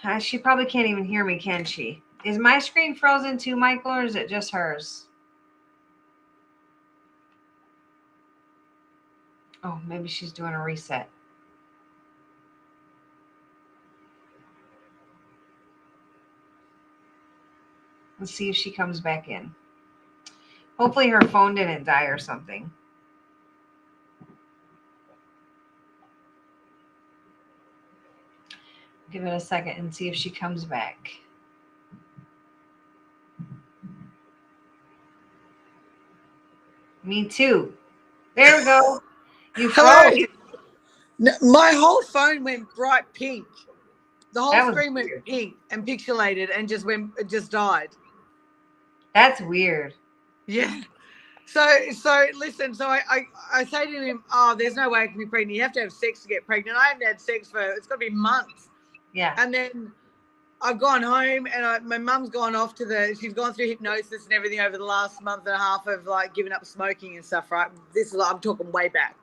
uh, 0.04 0.20
she 0.20 0.38
probably 0.38 0.66
can't 0.66 0.88
even 0.88 1.04
hear 1.04 1.26
me, 1.26 1.40
can 1.40 1.66
she? 1.66 2.04
Is 2.24 2.38
my 2.38 2.60
screen 2.60 2.94
frozen 2.94 3.40
too, 3.40 3.56
Michael, 3.56 3.92
or 3.92 4.04
is 4.04 4.16
it 4.16 4.30
just 4.30 4.52
hers? 4.52 5.08
Oh, 9.64 9.82
maybe 9.88 10.08
she's 10.08 10.32
doing 10.32 10.54
a 10.54 10.62
reset. 10.62 11.10
Let's 18.20 18.32
see 18.32 18.50
if 18.50 18.56
she 18.56 18.70
comes 18.70 19.02
back 19.02 19.28
in. 19.28 19.54
Hopefully 20.78 21.10
her 21.10 21.22
phone 21.22 21.56
didn't 21.56 21.84
die 21.84 22.04
or 22.04 22.20
something. 22.20 22.72
Give 29.16 29.26
it 29.26 29.30
a 29.34 29.40
second 29.40 29.78
and 29.78 29.96
see 29.96 30.10
if 30.10 30.16
she 30.18 30.30
comes 30.30 30.66
back. 30.66 31.10
Me 37.02 37.24
too. 37.26 37.74
There 38.36 38.58
we 38.58 38.66
go. 38.66 39.00
You 39.56 39.70
Hello. 39.70 40.12
froze. 40.12 41.40
My 41.42 41.72
whole 41.72 42.02
phone 42.02 42.44
went 42.44 42.68
bright 42.76 43.06
pink. 43.14 43.48
The 44.34 44.42
whole 44.42 44.52
That 44.52 44.74
screen 44.74 44.94
went 44.94 45.08
weird. 45.08 45.26
pink 45.26 45.56
and 45.72 45.88
pixelated 45.88 46.50
and 46.54 46.68
just 46.68 46.86
went 46.86 47.12
it 47.18 47.30
just 47.30 47.52
died. 47.52 47.92
That's 49.14 49.40
weird. 49.40 49.94
Yeah. 50.46 50.82
So 51.46 51.66
so 51.94 52.26
listen, 52.38 52.74
so 52.74 52.88
I, 52.88 53.00
I 53.10 53.28
I 53.54 53.64
say 53.64 53.90
to 53.90 54.06
him, 54.06 54.26
Oh, 54.34 54.56
there's 54.60 54.76
no 54.76 54.90
way 54.90 55.04
I 55.04 55.08
can 55.08 55.18
be 55.18 55.26
pregnant. 55.26 55.56
You 55.56 55.62
have 55.62 55.72
to 55.72 55.80
have 55.80 55.94
sex 55.94 56.22
to 56.24 56.28
get 56.28 56.46
pregnant. 56.46 56.78
I 56.78 56.88
haven't 56.88 57.08
had 57.08 57.22
sex 57.22 57.50
for 57.50 57.62
it's 57.62 57.88
gotta 57.88 58.00
be 58.00 58.10
months. 58.10 58.68
Yeah. 59.16 59.34
And 59.38 59.54
then 59.54 59.92
I've 60.62 60.80
gone 60.80 61.02
home 61.02 61.48
and 61.48 61.66
I, 61.66 61.80
my 61.80 61.98
mum's 61.98 62.30
gone 62.30 62.56
off 62.56 62.76
to 62.76 62.86
the 62.86 63.18
she's 63.20 63.34
gone 63.34 63.54
through 63.54 63.68
hypnosis 63.68 64.26
and 64.26 64.34
everything 64.34 64.60
over 64.60 64.78
the 64.78 64.84
last 64.86 65.22
month 65.22 65.46
and 65.48 65.56
a 65.56 65.58
half 65.58 65.88
of 65.88 66.06
like 66.06 66.34
giving 66.36 66.52
up 66.52 66.66
smoking 66.66 67.16
and 67.16 67.26
stuff, 67.26 67.52
right? 67.52 67.70
This 67.94 68.14
is 68.14 68.22
I'm 68.22 68.40
talking 68.40 68.72
way 68.72 68.90
back. 68.90 69.16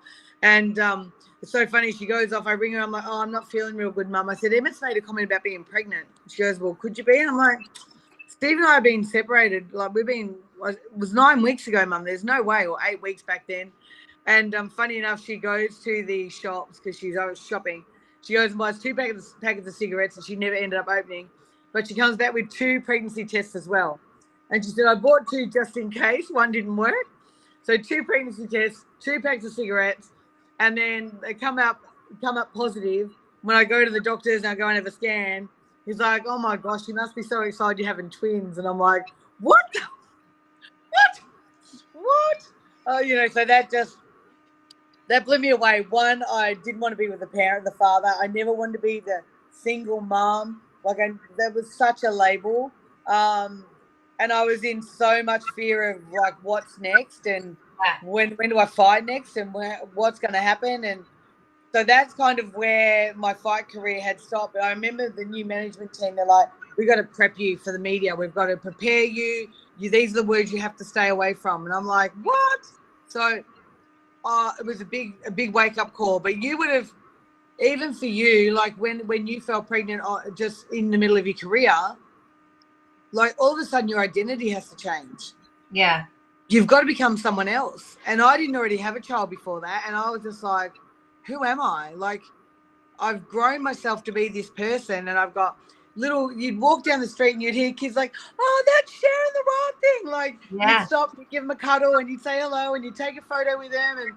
And 0.43 0.79
um 0.79 1.13
it's 1.43 1.53
so 1.53 1.67
funny. 1.67 1.93
She 1.93 2.07
goes 2.07 2.33
off. 2.33 2.47
I 2.47 2.53
ring 2.53 2.73
her. 2.73 2.81
I'm 2.81 2.93
like, 2.93 3.05
oh, 3.05 3.21
I'm 3.21 3.33
not 3.33 3.51
feeling 3.51 3.75
real 3.75 3.91
good, 3.91 4.09
mum. 4.09 4.31
I 4.31 4.35
said, 4.37 4.53
Emmett's 4.53 4.81
made 4.81 4.97
a 4.97 5.01
comment 5.01 5.27
about 5.27 5.43
being 5.43 5.65
pregnant. 5.65 6.07
She 6.29 6.41
goes, 6.41 6.61
well, 6.61 6.75
could 6.77 6.97
you 6.97 7.03
be? 7.03 7.19
And 7.19 7.31
I'm 7.31 7.37
like, 7.37 7.59
Steve 8.29 8.59
and 8.59 8.67
I 8.67 8.75
have 8.75 8.85
been 8.85 9.05
separated. 9.05 9.73
Like 9.73 9.93
we've 9.93 10.07
been. 10.07 10.37
It 10.65 10.79
was 10.97 11.13
nine 11.13 11.43
weeks 11.43 11.67
ago, 11.67 11.85
mum. 11.85 12.05
There's 12.05 12.23
no 12.23 12.41
way, 12.41 12.67
or 12.67 12.79
eight 12.89 13.03
weeks 13.03 13.23
back 13.23 13.45
then. 13.49 13.73
And 14.27 14.55
um, 14.55 14.71
funny 14.71 14.99
enough, 14.99 15.25
she 15.25 15.37
goes 15.37 15.81
to 15.81 16.05
the 16.07 16.29
shops 16.29 16.79
because 16.79 16.97
she's 16.97 17.17
out 17.17 17.37
shopping. 17.37 17.85
She 18.23 18.35
goes 18.35 18.51
and 18.51 18.59
buys 18.59 18.79
two 18.79 18.95
packets, 18.95 19.35
packets 19.43 19.67
of 19.69 19.75
cigarettes 19.75 20.17
that 20.17 20.25
she 20.25 20.37
never 20.37 20.55
ended 20.55 20.79
up 20.79 20.89
opening. 20.89 21.29
But 21.73 21.89
she 21.89 21.95
comes 21.95 22.17
back 22.17 22.33
with 22.33 22.51
two 22.51 22.81
pregnancy 22.81 23.25
tests 23.25 23.57
as 23.57 23.69
well. 23.69 23.99
And 24.51 24.65
she 24.65 24.71
said, 24.71 24.87
I 24.87 24.95
bought 24.95 25.29
two 25.31 25.47
just 25.47 25.77
in 25.77 25.91
case 25.91 26.29
one 26.31 26.53
didn't 26.53 26.77
work. 26.77 27.07
So 27.63 27.77
two 27.77 28.05
pregnancy 28.05 28.47
tests, 28.47 28.85
two 29.01 29.21
packs 29.21 29.45
of 29.45 29.53
cigarettes, 29.53 30.11
and 30.61 30.77
then 30.77 31.17
they 31.23 31.35
come 31.35 31.59
up 31.59 31.81
come 32.21 32.37
up 32.37 32.53
positive. 32.53 33.11
When 33.43 33.57
I 33.57 33.65
go 33.65 33.85
to 33.85 33.91
the 33.91 34.01
doctors 34.01 34.39
and 34.43 34.47
I 34.47 34.55
go 34.55 34.69
and 34.69 34.77
have 34.77 34.87
a 34.87 34.91
scan, 34.91 35.49
he's 35.87 35.99
like, 35.99 36.25
"Oh 36.27 36.39
my 36.39 36.57
gosh, 36.57 36.87
you 36.89 36.95
must 36.95 37.15
be 37.15 37.23
so 37.23 37.43
excited 37.43 37.79
you're 37.79 37.89
having 37.89 38.11
twins." 38.11 38.59
And 38.59 38.67
I'm 38.67 38.79
like, 38.79 39.07
"What? 39.41 39.65
What? 40.91 41.21
What?" 41.93 42.49
Oh, 42.87 43.01
you 43.01 43.17
know, 43.17 43.29
so 43.29 43.45
that 43.45 43.71
just 43.71 43.97
that 45.13 45.25
blew 45.25 45.39
me 45.39 45.51
away. 45.51 45.87
One, 45.91 46.23
I 46.31 46.55
didn't 46.55 46.81
want 46.81 46.93
to 46.93 46.97
be 46.97 47.09
with 47.09 47.21
the 47.21 47.27
parent, 47.27 47.65
the 47.65 47.73
father. 47.73 48.09
I 48.21 48.27
never 48.29 48.53
wanted 48.53 48.75
to 48.75 48.79
be 48.79 49.01
the 49.01 49.21
single 49.51 50.01
mom. 50.01 50.63
Like 50.85 50.99
I, 50.99 51.11
that 51.39 51.55
was 51.55 51.75
such 51.75 52.03
a 52.05 52.11
label. 52.11 52.73
Um, 53.07 53.67
and 54.19 54.33
I 54.33 54.45
was 54.45 54.65
in 54.65 54.83
so 54.83 55.23
much 55.23 55.43
fear 55.55 55.91
of 55.93 56.03
like 56.13 56.35
what's 56.43 56.79
next 56.79 57.27
and 57.27 57.57
when 58.03 58.33
when 58.33 58.51
do 58.51 58.59
I 58.59 58.67
fight 58.67 59.05
next 59.05 59.37
and 59.37 59.53
where, 59.53 59.81
what's 59.95 60.21
going 60.21 60.35
to 60.35 60.41
happen 60.41 60.85
and 60.85 61.05
so 61.73 61.83
that's 61.85 62.15
kind 62.15 62.39
of 62.39 62.55
where 62.55 63.15
my 63.15 63.35
fight 63.35 63.69
career 63.69 64.01
had 64.01 64.21
stopped. 64.21 64.55
But 64.55 64.63
I 64.63 64.71
remember 64.71 65.09
the 65.09 65.25
new 65.25 65.45
management 65.45 65.95
team. 65.95 66.17
They're 66.17 66.27
like, 66.27 66.49
"We 66.77 66.87
got 66.87 66.97
to 66.97 67.05
prep 67.05 67.39
you 67.39 67.57
for 67.57 67.73
the 67.73 67.79
media. 67.79 68.15
We've 68.15 68.35
got 68.35 68.47
to 68.47 68.59
prepare 68.59 69.05
you. 69.05 69.49
you, 69.79 69.91
these 69.91 70.13
are 70.13 70.23
the 70.23 70.27
words 70.27 70.53
you 70.53 70.61
have 70.61 70.77
to 70.77 70.85
stay 70.85 71.09
away 71.09 71.35
from. 71.35 71.65
And 71.65 71.75
I'm 71.75 71.87
like, 71.87 72.13
what? 72.23 72.61
So 73.09 73.43
uh, 74.25 74.53
it 74.59 74.67
was 74.67 74.81
a 74.81 74.85
big, 74.85 75.15
a 75.27 75.31
big 75.31 75.53
wake 75.53 75.79
up 75.79 75.93
call. 75.93 76.21
But 76.21 76.43
you 76.43 76.57
would 76.59 76.71
have, 76.71 76.93
even 77.61 77.95
for 77.95 78.07
you, 78.07 78.55
like 78.55 78.75
when 78.77 79.01
when 79.07 79.27
you 79.27 79.41
fell 79.41 79.63
pregnant, 79.63 80.03
uh, 80.05 80.31
just 80.35 80.67
in 80.73 80.91
the 80.91 80.99
middle 80.99 81.17
of 81.17 81.27
your 81.27 81.37
career, 81.37 81.75
like 83.13 83.35
all 83.39 83.53
of 83.55 83.59
a 83.59 83.65
sudden 83.65 83.89
your 83.89 84.01
identity 84.01 84.51
has 84.51 84.69
to 84.71 84.77
change. 84.77 85.33
Yeah. 85.71 86.05
You've 86.49 86.67
got 86.67 86.81
to 86.81 86.87
become 86.87 87.17
someone 87.17 87.49
else. 87.49 87.97
And 88.07 88.21
I 88.21 88.37
didn't 88.37 88.57
already 88.57 88.77
have 88.77 88.97
a 88.97 89.01
child 89.01 89.31
before 89.31 89.61
that, 89.61 89.85
and 89.87 89.97
I 89.97 90.11
was 90.11 90.23
just 90.23 90.43
like, 90.43 90.73
who 91.27 91.45
am 91.45 91.61
I? 91.61 91.93
Like, 91.95 92.23
I've 92.99 93.27
grown 93.29 93.63
myself 93.63 94.05
to 94.05 94.13
be 94.13 94.29
this 94.29 94.51
person, 94.51 95.09
and 95.09 95.19
I've 95.19 95.35
got 95.35 95.57
little 95.97 96.33
you'd 96.33 96.61
walk 96.61 96.85
down 96.85 97.01
the 97.01 97.09
street 97.09 97.35
and 97.35 97.43
you'd 97.43 97.55
hear 97.55 97.73
kids 97.73 97.97
like, 97.97 98.15
oh, 98.41 98.65
that's 98.67 98.93
Sharon 98.93 99.33
the 99.35 99.45
right 99.47 99.73
thing. 99.81 100.13
Like 100.13 100.41
Yeah. 100.51 100.67
you'd 100.71 100.81
stop, 100.83 101.17
you'd 101.19 101.31
give 101.31 101.43
them 101.45 101.51
a 101.51 101.57
cuddle 101.57 101.97
and 101.97 102.09
you'd 102.09 102.23
say 102.23 102.41
hello 102.41 102.75
and 102.75 102.85
you'd 102.85 102.97
take 102.97 103.19
a 103.19 103.23
photo 103.23 103.59
with 103.59 103.73
them. 103.73 103.99
And 103.99 104.13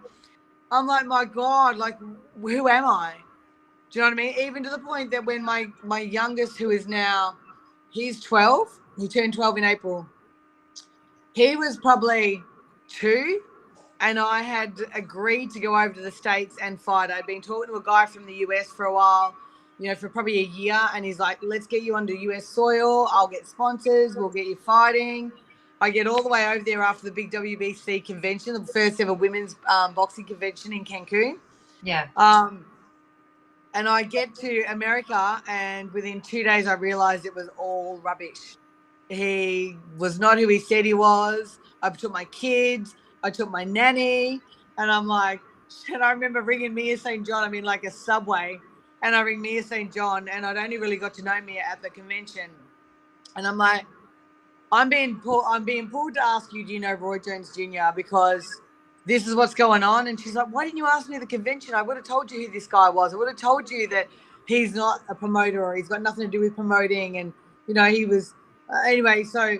I'm 0.72 0.88
like, 0.88 1.06
my 1.06 1.26
God, 1.26 1.77
like 1.77 1.99
who 2.41 2.68
am 2.69 2.85
I? 2.85 3.15
Do 3.91 3.99
you 3.99 4.06
know 4.06 4.10
what 4.11 4.14
I 4.19 4.23
mean? 4.23 4.35
Even 4.39 4.64
to 4.64 4.69
the 4.69 4.80
point 4.80 5.11
that 5.11 5.26
when 5.26 5.43
my 5.43 5.68
my 5.84 5.99
youngest, 6.02 6.57
who 6.57 6.72
is 6.72 6.88
now 6.88 7.38
he's 7.91 8.22
12, 8.22 8.80
he 8.99 9.07
turned 9.07 9.34
12 9.34 9.60
in 9.60 9.64
April. 9.65 10.07
He 11.34 11.56
was 11.56 11.77
probably 11.77 12.43
two, 12.89 13.41
and 14.02 14.19
I 14.19 14.41
had 14.41 14.73
agreed 14.95 15.52
to 15.52 15.61
go 15.61 15.77
over 15.80 15.93
to 15.93 16.02
the 16.02 16.11
States 16.11 16.57
and 16.61 16.81
fight. 16.81 17.11
I'd 17.11 17.27
been 17.27 17.41
talking 17.41 17.73
to 17.73 17.80
a 17.80 17.84
guy 17.84 18.06
from 18.07 18.26
the 18.26 18.35
US 18.47 18.68
for 18.68 18.85
a 18.85 18.93
while 18.93 19.35
you 19.80 19.89
know, 19.89 19.95
for 19.95 20.10
probably 20.10 20.39
a 20.39 20.47
year. 20.47 20.80
And 20.93 21.06
he's 21.06 21.19
like, 21.19 21.39
let's 21.41 21.68
get 21.68 21.84
you 21.84 21.95
under 21.95 22.14
US 22.14 22.47
soil. 22.47 23.07
I'll 23.11 23.27
get 23.27 23.47
sponsors. 23.47 24.15
We'll 24.15 24.30
get 24.30 24.47
you 24.47 24.56
fighting. 24.56 25.31
I 25.81 25.89
get 25.89 26.07
all 26.07 26.23
the 26.23 26.30
way 26.30 26.47
over 26.47 26.64
there 26.64 26.81
after 26.81 27.06
the 27.06 27.11
big 27.11 27.31
WBC 27.31 28.06
convention, 28.06 28.53
the 28.53 28.65
first 28.65 28.99
ever 29.02 29.14
women's 29.14 29.56
um, 29.69 29.93
boxing 29.93 30.26
convention 30.26 30.72
in 30.72 30.85
Cancun. 30.85 31.38
Yeah. 31.84 32.07
Um, 32.15 32.65
and 33.73 33.89
I 33.89 34.03
get 34.03 34.34
to 34.35 34.64
America, 34.69 35.43
and 35.47 35.91
within 35.91 36.22
two 36.22 36.43
days, 36.43 36.65
I 36.65 36.73
realized 36.73 37.26
it 37.26 37.35
was 37.35 37.49
all 37.57 37.97
rubbish. 37.97 38.56
He 39.10 39.77
was 39.97 40.18
not 40.18 40.39
who 40.39 40.47
he 40.47 40.60
said 40.60 40.85
he 40.85 40.93
was. 40.93 41.60
I 41.81 41.89
took 41.89 42.14
my 42.14 42.23
kids, 42.26 42.95
I 43.22 43.30
took 43.30 43.52
my 43.52 43.65
nanny, 43.65 44.41
and 44.77 44.89
I'm 44.89 45.07
like, 45.07 45.41
and 45.93 46.02
I 46.02 46.11
remember 46.11 46.41
ringing 46.41 46.73
Mia 46.73 46.97
St. 46.97 47.27
John, 47.27 47.43
I 47.43 47.49
mean, 47.49 47.65
like 47.65 47.84
a 47.84 47.91
subway, 47.91 48.60
and 49.06 49.15
I 49.15 49.22
ring 49.22 49.40
Mia 49.40 49.61
St. 49.61 49.94
John, 49.94 50.27
and 50.27 50.44
I'd 50.44 50.57
only 50.57 50.80
really 50.80 50.98
got 50.98 51.14
to 51.14 51.22
know 51.22 51.40
Mia 51.40 51.61
at 51.61 51.80
the 51.84 51.91
convention. 51.91 52.49
And 53.36 53.45
I'm 53.45 53.57
like, 53.57 53.86
I'm 54.72 54.90
being 54.90 55.19
pulled, 55.19 55.44
I'm 55.48 55.64
being 55.64 55.88
pulled 55.88 56.15
to 56.15 56.26
ask 56.26 56.52
you, 56.52 56.65
do 56.65 56.73
you 56.73 56.80
know 56.80 56.94
Roy 56.94 57.19
Jones 57.19 57.56
Jr. 57.56 57.94
because 57.95 58.44
this 59.06 59.27
is 59.27 59.36
what's 59.36 59.53
going 59.53 59.84
on. 59.84 60.07
And 60.07 60.19
she's 60.19 60.34
like, 60.34 60.48
why 60.48 60.65
didn't 60.65 60.77
you 60.77 60.88
ask 60.88 61.07
me 61.07 61.18
at 61.18 61.22
the 61.22 61.27
convention? 61.27 61.76
I 61.76 61.84
would 61.84 61.98
have 61.98 62.06
told 62.06 62.32
you 62.32 62.48
who 62.48 62.52
this 62.52 62.65
guy 62.65 62.90
was. 62.90 63.14
I 63.14 63.18
would 63.18 63.27
have 63.27 63.38
told 63.38 63.69
you 63.69 63.88
that 63.90 64.07
he's 64.48 64.73
not 64.73 65.02
a 65.07 65.14
promoter 65.14 65.64
or 65.64 65.76
he's 65.76 65.88
got 65.88 66.02
nothing 66.02 66.26
to 66.26 66.32
do 66.32 66.40
with 66.40 66.56
promoting. 66.56 67.18
And, 67.18 67.32
you 67.68 67.76
know, 67.76 67.86
he 67.86 68.06
was, 68.06 68.34
uh, 68.73 68.88
anyway, 68.88 69.23
so 69.23 69.60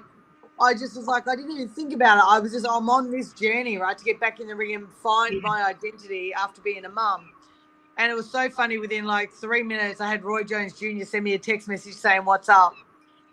I 0.60 0.74
just 0.74 0.98
was 0.98 1.06
like, 1.06 1.28
I 1.28 1.36
didn't 1.36 1.52
even 1.52 1.70
think 1.70 1.94
about 1.94 2.18
it. 2.18 2.24
I 2.28 2.40
was 2.40 2.52
just, 2.52 2.66
I'm 2.68 2.90
on 2.90 3.12
this 3.12 3.32
journey, 3.34 3.78
right, 3.78 3.96
to 3.96 4.04
get 4.04 4.20
back 4.20 4.40
in 4.40 4.48
the 4.48 4.56
ring 4.56 4.74
and 4.74 4.88
find 5.04 5.40
my 5.44 5.64
identity 5.66 6.34
after 6.34 6.62
being 6.62 6.86
a 6.86 6.90
mum. 6.90 7.30
And 7.98 8.12
it 8.12 8.16
was 8.16 8.30
so 8.30 8.50
funny. 8.50 8.78
Within 8.78 9.06
like 9.06 9.32
three 9.34 9.64
minutes, 9.64 10.02
I 10.02 10.10
had 10.10 10.24
Roy 10.24 10.44
Jones 10.44 10.74
Jr. 10.74 11.06
send 11.06 11.24
me 11.24 11.34
a 11.34 11.40
text 11.40 11.68
message 11.68 11.94
saying, 11.94 12.26
"What's 12.26 12.50
up?" 12.50 12.76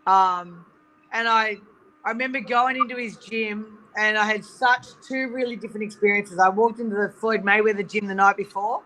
Um, 0.06 0.64
and 1.12 1.28
I, 1.28 1.58
I 2.04 2.10
remember 2.10 2.40
going 2.40 2.76
into 2.76 2.96
his 2.96 3.16
gym, 3.16 3.78
and 3.96 4.16
I 4.16 4.24
had 4.24 4.44
such 4.44 4.86
two 5.06 5.28
really 5.32 5.56
different 5.56 5.84
experiences. 5.84 6.38
I 6.38 6.48
walked 6.48 6.80
into 6.80 6.94
the 6.96 7.12
Floyd 7.20 7.42
Mayweather 7.42 7.88
gym 7.88 8.06
the 8.06 8.14
night 8.14 8.36
before. 8.36 8.82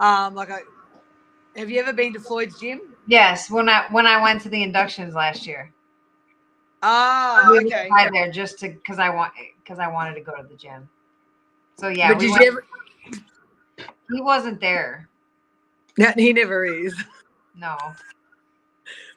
Um, 0.00 0.34
like, 0.34 0.50
I, 0.50 0.60
have 1.56 1.70
you 1.70 1.80
ever 1.80 1.92
been 1.92 2.12
to 2.14 2.20
Floyd's 2.20 2.58
gym? 2.58 2.80
Yes. 3.06 3.50
When 3.50 3.68
I 3.68 3.86
when 3.90 4.06
I 4.06 4.20
went 4.22 4.42
to 4.42 4.48
the 4.48 4.62
inductions 4.62 5.14
last 5.14 5.46
year, 5.46 5.72
Ah, 6.82 7.50
we 7.50 7.58
okay. 7.66 7.88
there 8.12 8.30
just 8.30 8.58
to 8.60 8.68
because 8.70 8.98
I 8.98 9.10
want 9.10 9.32
because 9.62 9.78
I 9.78 9.88
wanted 9.88 10.14
to 10.14 10.20
go 10.20 10.34
to 10.36 10.42
the 10.42 10.54
gym. 10.54 10.88
So 11.78 11.88
yeah, 11.88 12.08
but 12.08 12.18
we 12.18 12.24
did 12.26 12.30
went- 12.32 12.42
you 12.42 12.48
ever? 12.52 12.64
He 14.12 14.20
wasn't 14.20 14.60
there. 14.60 15.08
No, 15.98 16.12
he 16.16 16.32
never 16.32 16.64
is. 16.64 16.94
No. 17.56 17.76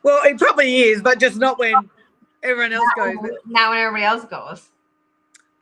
Well, 0.03 0.21
he 0.23 0.33
probably 0.33 0.81
is, 0.81 1.01
but 1.01 1.19
just 1.19 1.37
not 1.37 1.57
when 1.59 1.75
everyone 2.41 2.73
else 2.73 2.89
goes. 2.95 3.15
Not 3.45 3.69
when 3.69 3.79
everybody 3.79 4.03
else 4.03 4.25
goes. 4.25 4.69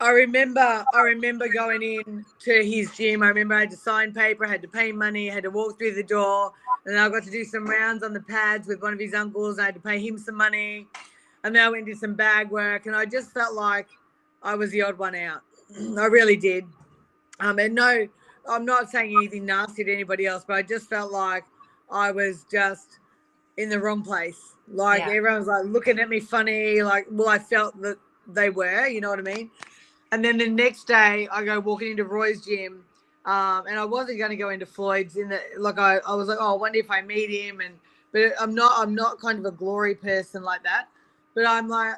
I 0.00 0.10
remember 0.10 0.84
I 0.92 1.00
remember 1.00 1.46
going 1.46 1.80
in 1.80 2.24
to 2.40 2.64
his 2.64 2.90
gym. 2.96 3.22
I 3.22 3.28
remember 3.28 3.54
I 3.54 3.60
had 3.60 3.70
to 3.70 3.76
sign 3.76 4.12
paper, 4.12 4.44
I 4.44 4.48
had 4.48 4.62
to 4.62 4.68
pay 4.68 4.90
money, 4.90 5.30
I 5.30 5.34
had 5.34 5.44
to 5.44 5.50
walk 5.50 5.78
through 5.78 5.94
the 5.94 6.02
door, 6.02 6.50
and 6.86 6.98
I 6.98 7.08
got 7.08 7.22
to 7.22 7.30
do 7.30 7.44
some 7.44 7.68
rounds 7.68 8.02
on 8.02 8.12
the 8.12 8.20
pads 8.20 8.66
with 8.66 8.82
one 8.82 8.92
of 8.92 8.98
his 8.98 9.14
uncles. 9.14 9.60
I 9.60 9.66
had 9.66 9.74
to 9.74 9.80
pay 9.80 10.04
him 10.04 10.18
some 10.18 10.34
money. 10.34 10.88
And 11.44 11.54
then 11.54 11.64
I 11.64 11.68
went 11.68 11.78
and 11.78 11.86
did 11.86 11.98
some 11.98 12.14
bag 12.14 12.50
work 12.50 12.86
and 12.86 12.96
I 12.96 13.04
just 13.04 13.30
felt 13.30 13.54
like 13.54 13.88
I 14.42 14.56
was 14.56 14.72
the 14.72 14.82
odd 14.82 14.98
one 14.98 15.14
out. 15.14 15.42
I 15.98 16.06
really 16.06 16.36
did. 16.36 16.64
Um 17.38 17.60
and 17.60 17.74
no, 17.74 18.08
I'm 18.48 18.64
not 18.64 18.90
saying 18.90 19.12
anything 19.12 19.46
nasty 19.46 19.84
to 19.84 19.92
anybody 19.92 20.26
else, 20.26 20.44
but 20.46 20.54
I 20.54 20.62
just 20.62 20.88
felt 20.88 21.12
like 21.12 21.44
I 21.90 22.10
was 22.10 22.44
just 22.50 22.98
in 23.56 23.68
the 23.68 23.78
wrong 23.78 24.02
place. 24.02 24.54
Like 24.68 25.00
Yeah. 25.00 25.10
everyone 25.10 25.38
was 25.38 25.48
like 25.48 25.64
looking 25.64 25.98
at 25.98 26.08
me 26.08 26.20
funny, 26.20 26.82
like 26.82 27.06
well, 27.10 27.28
I 27.28 27.38
felt 27.38 27.80
that 27.82 27.98
they 28.26 28.50
were, 28.50 28.86
you 28.86 29.00
know 29.00 29.10
what 29.10 29.18
I 29.18 29.22
mean? 29.22 29.50
And 30.12 30.24
then 30.24 30.38
the 30.38 30.48
next 30.48 30.86
day, 30.86 31.28
I 31.32 31.44
go 31.44 31.58
walking 31.60 31.92
into 31.92 32.04
Roy's 32.04 32.44
gym, 32.44 32.84
um, 33.24 33.66
and 33.66 33.78
I 33.78 33.84
wasn't 33.84 34.18
going 34.18 34.30
to 34.30 34.36
go 34.36 34.50
into 34.50 34.66
Floyd's. 34.66 35.16
In 35.16 35.28
the 35.30 35.40
like, 35.58 35.78
I, 35.78 35.98
I 36.06 36.14
was 36.14 36.28
like, 36.28 36.38
oh, 36.40 36.54
I 36.54 36.56
wonder 36.58 36.78
if 36.78 36.90
I 36.90 37.00
meet 37.00 37.30
him, 37.30 37.60
and 37.60 37.74
but 38.12 38.32
I'm 38.38 38.54
not. 38.54 38.72
I'm 38.76 38.94
not 38.94 39.20
kind 39.20 39.38
of 39.38 39.46
a 39.46 39.56
glory 39.56 39.94
person 39.94 40.42
like 40.42 40.62
that. 40.64 40.88
But 41.34 41.46
I'm 41.46 41.66
like, 41.68 41.94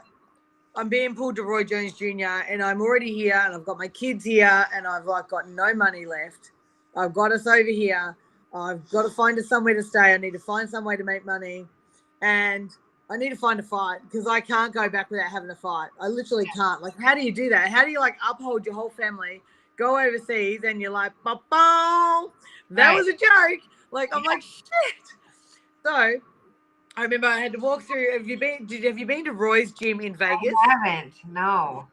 I'm 0.77 0.89
being 0.89 1.15
pulled 1.15 1.37
to 1.37 1.45
Roy 1.45 1.63
Jones 1.63 1.93
Jr. 1.93 2.43
and 2.49 2.63
I'm 2.63 2.81
already 2.81 3.13
here, 3.15 3.41
and 3.45 3.55
I've 3.55 3.65
got 3.65 3.79
my 3.79 3.87
kids 3.89 4.25
here, 4.25 4.67
and 4.75 4.87
I've 4.87 5.05
like 5.05 5.29
got 5.29 5.49
no 5.49 5.73
money 5.73 6.05
left. 6.05 6.51
I've 6.97 7.15
got 7.15 7.31
us 7.33 7.47
over 7.47 7.69
here. 7.69 8.17
I've 8.53 8.89
got 8.91 9.03
to 9.03 9.11
find 9.11 9.39
us 9.39 9.49
somewhere 9.49 9.75
to 9.75 9.83
stay. 9.83 10.15
I 10.15 10.17
need 10.17 10.33
to 10.33 10.39
find 10.39 10.69
some 10.69 10.85
way 10.85 10.97
to 10.97 11.05
make 11.05 11.25
money, 11.25 11.67
and 12.23 12.71
I 13.09 13.17
need 13.17 13.31
to 13.31 13.37
find 13.37 13.61
a 13.61 13.63
fight 13.63 14.01
because 14.03 14.27
I 14.27 14.41
can't 14.41 14.73
go 14.75 14.89
back 14.89 15.11
without 15.11 15.31
having 15.31 15.51
a 15.51 15.55
fight. 15.55 15.91
I 16.01 16.09
literally 16.09 16.47
can't. 16.47 16.83
Like, 16.83 16.99
how 16.99 17.15
do 17.15 17.21
you 17.23 17.33
do 17.33 17.49
that? 17.51 17.69
How 17.69 17.85
do 17.85 17.91
you 17.91 18.01
like 18.01 18.17
uphold 18.29 18.67
your 18.67 18.75
whole 18.75 18.91
family, 18.91 19.43
go 19.77 19.99
overseas, 19.99 20.63
and 20.65 20.81
you're 20.81 20.91
like, 20.91 21.13
"Ba 21.23 21.39
that 21.51 22.29
Right. 22.71 22.95
was 22.95 23.07
a 23.07 23.13
joke." 23.13 23.61
Like, 23.93 24.15
I'm 24.15 24.25
like, 24.25 24.43
shit. 24.43 24.95
So, 25.85 26.21
I 26.97 27.03
remember 27.03 27.27
I 27.27 27.41
had 27.41 27.53
to 27.53 27.59
walk 27.59 27.83
through. 27.83 28.13
Have 28.13 28.29
you 28.29 28.39
been? 28.39 28.67
Did 28.67 28.85
have 28.85 28.99
you 28.99 29.07
been 29.07 29.25
to 29.25 29.33
Roy's 29.33 29.73
gym 29.73 30.01
in 30.01 30.15
Vegas? 30.17 30.55
I 30.65 30.77
haven't. 30.87 31.15
No. 31.29 31.87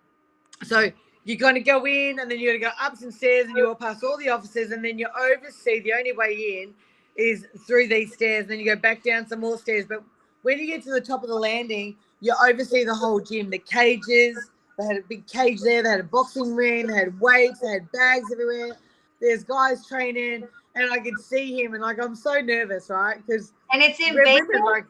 So 0.63 0.91
you're 1.23 1.37
going 1.37 1.55
to 1.55 1.61
go 1.61 1.85
in, 1.85 2.19
and 2.19 2.29
then 2.29 2.39
you're 2.39 2.51
going 2.51 2.61
to 2.61 2.65
go 2.67 2.85
up 2.85 2.95
some 2.95 3.11
stairs, 3.11 3.47
and 3.47 3.57
you 3.57 3.67
walk 3.67 3.79
past 3.79 4.03
all 4.03 4.17
the 4.17 4.29
offices, 4.29 4.71
and 4.71 4.83
then 4.85 4.99
you 4.99 5.07
oversee. 5.19 5.81
The 5.81 5.93
only 5.93 6.13
way 6.13 6.33
in 6.33 6.73
is 7.15 7.47
through 7.65 7.87
these 7.87 8.13
stairs. 8.13 8.43
And 8.43 8.51
Then 8.51 8.59
you 8.59 8.65
go 8.65 8.75
back 8.75 9.03
down 9.03 9.27
some 9.27 9.39
more 9.39 9.57
stairs. 9.57 9.85
But 9.87 10.03
when 10.43 10.59
you 10.59 10.67
get 10.67 10.83
to 10.83 10.91
the 10.91 11.01
top 11.01 11.23
of 11.23 11.29
the 11.29 11.35
landing, 11.35 11.95
you 12.19 12.35
oversee 12.47 12.83
the 12.83 12.95
whole 12.95 13.19
gym. 13.19 13.49
The 13.49 13.59
cages. 13.59 14.37
They 14.77 14.85
had 14.85 14.97
a 14.97 15.07
big 15.07 15.27
cage 15.27 15.61
there. 15.61 15.83
They 15.83 15.89
had 15.89 15.99
a 15.99 16.03
boxing 16.03 16.55
ring. 16.55 16.87
They 16.87 16.97
had 16.97 17.19
weights. 17.19 17.59
They 17.59 17.71
had 17.71 17.91
bags 17.91 18.31
everywhere. 18.31 18.77
There's 19.19 19.43
guys 19.43 19.85
training, 19.85 20.47
and 20.75 20.91
I 20.91 20.99
could 20.99 21.19
see 21.19 21.61
him, 21.61 21.73
and 21.73 21.81
like 21.81 22.01
I'm 22.01 22.15
so 22.15 22.39
nervous, 22.41 22.89
right? 22.89 23.17
Because 23.25 23.53
And 23.71 23.81
it's 23.81 23.99
in 23.99 24.15
Vegas. 24.15 24.47
women, 24.49 24.65
like, 24.65 24.85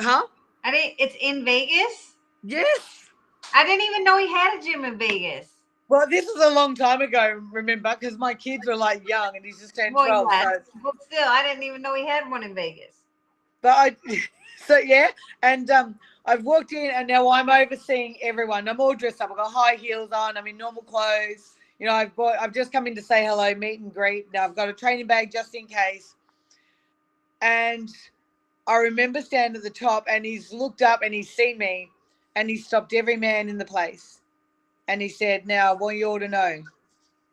huh? 0.00 0.26
I 0.64 0.70
didn't, 0.70 0.94
it's 0.98 1.16
in 1.20 1.44
Vegas. 1.44 2.14
Yes. 2.42 3.08
I 3.54 3.64
didn't 3.64 3.84
even 3.86 4.04
know 4.04 4.18
he 4.18 4.28
had 4.28 4.58
a 4.58 4.62
gym 4.62 4.84
in 4.84 4.98
Vegas. 4.98 5.48
Well, 5.88 6.06
this 6.08 6.26
is 6.26 6.42
a 6.42 6.50
long 6.50 6.74
time 6.74 7.00
ago, 7.00 7.40
remember? 7.52 7.96
Because 7.98 8.18
my 8.18 8.34
kids 8.34 8.66
were 8.66 8.76
like 8.76 9.08
young, 9.08 9.36
and 9.36 9.44
he's 9.44 9.60
just 9.60 9.76
turned 9.76 9.94
Well, 9.94 10.24
twelve. 10.24 10.28
yeah, 10.32 10.42
So, 10.54 10.60
but 10.82 10.94
still, 11.04 11.28
I 11.28 11.42
didn't 11.44 11.62
even 11.62 11.80
know 11.82 11.94
he 11.94 12.06
had 12.06 12.28
one 12.28 12.42
in 12.42 12.54
Vegas. 12.54 12.94
but 13.62 13.70
I, 13.70 13.96
so 14.66 14.78
yeah, 14.78 15.08
and 15.42 15.70
um, 15.70 15.94
I've 16.24 16.42
walked 16.42 16.72
in, 16.72 16.90
and 16.90 17.06
now 17.06 17.28
I'm 17.30 17.48
overseeing 17.48 18.16
everyone. 18.20 18.68
I'm 18.68 18.80
all 18.80 18.94
dressed 18.94 19.20
up. 19.20 19.30
I've 19.30 19.36
got 19.36 19.52
high 19.52 19.76
heels 19.76 20.10
on. 20.12 20.36
I'm 20.36 20.46
in 20.48 20.56
normal 20.56 20.82
clothes. 20.82 21.55
You 21.78 21.86
know, 21.86 21.92
I've 21.92 22.14
bought. 22.16 22.38
I've 22.40 22.54
just 22.54 22.72
come 22.72 22.86
in 22.86 22.94
to 22.96 23.02
say 23.02 23.24
hello, 23.24 23.54
meet 23.54 23.80
and 23.80 23.92
greet. 23.92 24.32
Now 24.32 24.44
I've 24.44 24.56
got 24.56 24.68
a 24.68 24.72
training 24.72 25.06
bag 25.06 25.30
just 25.30 25.54
in 25.54 25.66
case. 25.66 26.14
And 27.42 27.90
I 28.66 28.76
remember 28.76 29.20
standing 29.22 29.58
at 29.58 29.62
the 29.62 29.70
top, 29.70 30.06
and 30.08 30.24
he's 30.24 30.52
looked 30.52 30.82
up 30.82 31.02
and 31.02 31.12
he's 31.12 31.30
seen 31.30 31.58
me, 31.58 31.90
and 32.34 32.48
he 32.48 32.56
stopped 32.56 32.94
every 32.94 33.16
man 33.16 33.48
in 33.48 33.58
the 33.58 33.64
place, 33.64 34.20
and 34.88 35.02
he 35.02 35.08
said, 35.08 35.46
"Now 35.46 35.70
I 35.70 35.74
want 35.74 35.96
you 35.98 36.06
all 36.06 36.20
to 36.20 36.28
know." 36.28 36.62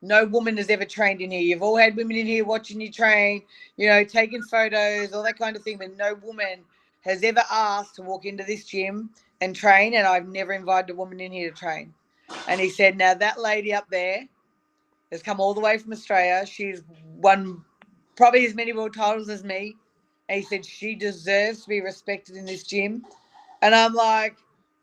No 0.01 0.25
woman 0.25 0.57
has 0.57 0.69
ever 0.69 0.83
trained 0.83 1.21
in 1.21 1.31
here. 1.31 1.41
You've 1.41 1.63
all 1.63 1.77
had 1.77 1.95
women 1.95 2.17
in 2.17 2.27
here 2.27 2.43
watching 2.43 2.81
you 2.81 2.91
train, 2.91 3.41
you 3.77 3.87
know, 3.87 4.03
taking 4.03 4.43
photos, 4.43 5.13
all 5.13 5.23
that 5.23 5.39
kind 5.39 5.55
of 5.55 5.63
thing, 5.63 5.77
but 5.77 5.95
no 5.95 6.15
woman 6.15 6.65
has 7.05 7.23
ever 7.23 7.43
asked 7.49 7.95
to 7.95 8.01
walk 8.01 8.25
into 8.25 8.43
this 8.43 8.65
gym 8.65 9.11
and 9.39 9.55
train, 9.55 9.93
and 9.95 10.05
I've 10.05 10.27
never 10.27 10.51
invited 10.51 10.91
a 10.91 10.95
woman 10.95 11.21
in 11.21 11.31
here 11.31 11.49
to 11.51 11.55
train. 11.55 11.93
And 12.49 12.59
he 12.59 12.69
said, 12.69 12.97
Now 12.97 13.13
that 13.13 13.39
lady 13.39 13.73
up 13.73 13.89
there 13.89 14.27
has 15.14 15.23
come 15.23 15.40
all 15.40 15.53
the 15.53 15.61
way 15.61 15.77
from 15.77 15.94
Australia. 15.94 16.45
She's 16.45 16.81
won 17.15 17.64
probably 18.15 18.45
as 18.45 18.56
many 18.56 18.73
world 18.73 18.94
titles 18.94 19.30
as 19.30 19.44
me. 19.44 19.76
And 20.27 20.41
he 20.41 20.45
said, 20.45 20.65
She 20.65 20.95
deserves 20.95 21.64
to 21.64 21.69
be 21.69 21.81
respected 21.81 22.35
in 22.35 22.45
this 22.45 22.64
gym. 22.64 23.06
And 23.61 23.73
I'm 23.73 23.94
like, 23.94 24.35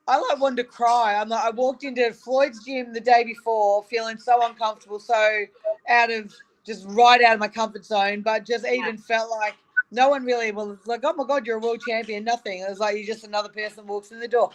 I 0.08 0.18
like 0.18 0.40
wanted 0.40 0.56
to 0.56 0.64
cry. 0.64 1.14
I'm 1.14 1.28
like, 1.28 1.44
I 1.44 1.50
walked 1.50 1.84
into 1.84 2.12
Floyd's 2.12 2.64
gym 2.64 2.92
the 2.92 3.00
day 3.00 3.24
before, 3.24 3.82
feeling 3.84 4.18
so 4.18 4.44
uncomfortable, 4.46 4.98
so 4.98 5.44
out 5.88 6.10
of 6.10 6.34
just 6.64 6.86
right 6.88 7.22
out 7.22 7.34
of 7.34 7.40
my 7.40 7.48
comfort 7.48 7.84
zone, 7.84 8.22
but 8.22 8.46
just 8.46 8.66
even 8.66 8.96
felt 8.98 9.30
like 9.30 9.54
no 9.90 10.08
one 10.08 10.24
really 10.24 10.52
was 10.52 10.78
like, 10.86 11.00
oh 11.04 11.12
my 11.12 11.24
god, 11.24 11.46
you're 11.46 11.58
a 11.58 11.60
world 11.60 11.80
champion. 11.86 12.24
Nothing. 12.24 12.60
It 12.60 12.68
was 12.68 12.78
like 12.78 12.96
you're 12.96 13.06
just 13.06 13.24
another 13.24 13.48
person 13.48 13.86
walks 13.86 14.10
in 14.12 14.20
the 14.20 14.28
door, 14.28 14.50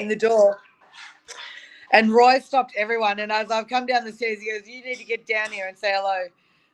in 0.00 0.08
the 0.08 0.16
door. 0.16 0.58
And 1.94 2.12
Roy 2.12 2.40
stopped 2.40 2.74
everyone, 2.76 3.20
and 3.20 3.30
as 3.30 3.52
I've 3.52 3.68
come 3.68 3.86
down 3.86 4.04
the 4.04 4.10
stairs, 4.10 4.40
he 4.40 4.50
goes, 4.50 4.68
"You 4.68 4.82
need 4.84 4.98
to 4.98 5.04
get 5.04 5.26
down 5.26 5.52
here 5.52 5.68
and 5.68 5.78
say 5.78 5.92
hello." 5.94 6.26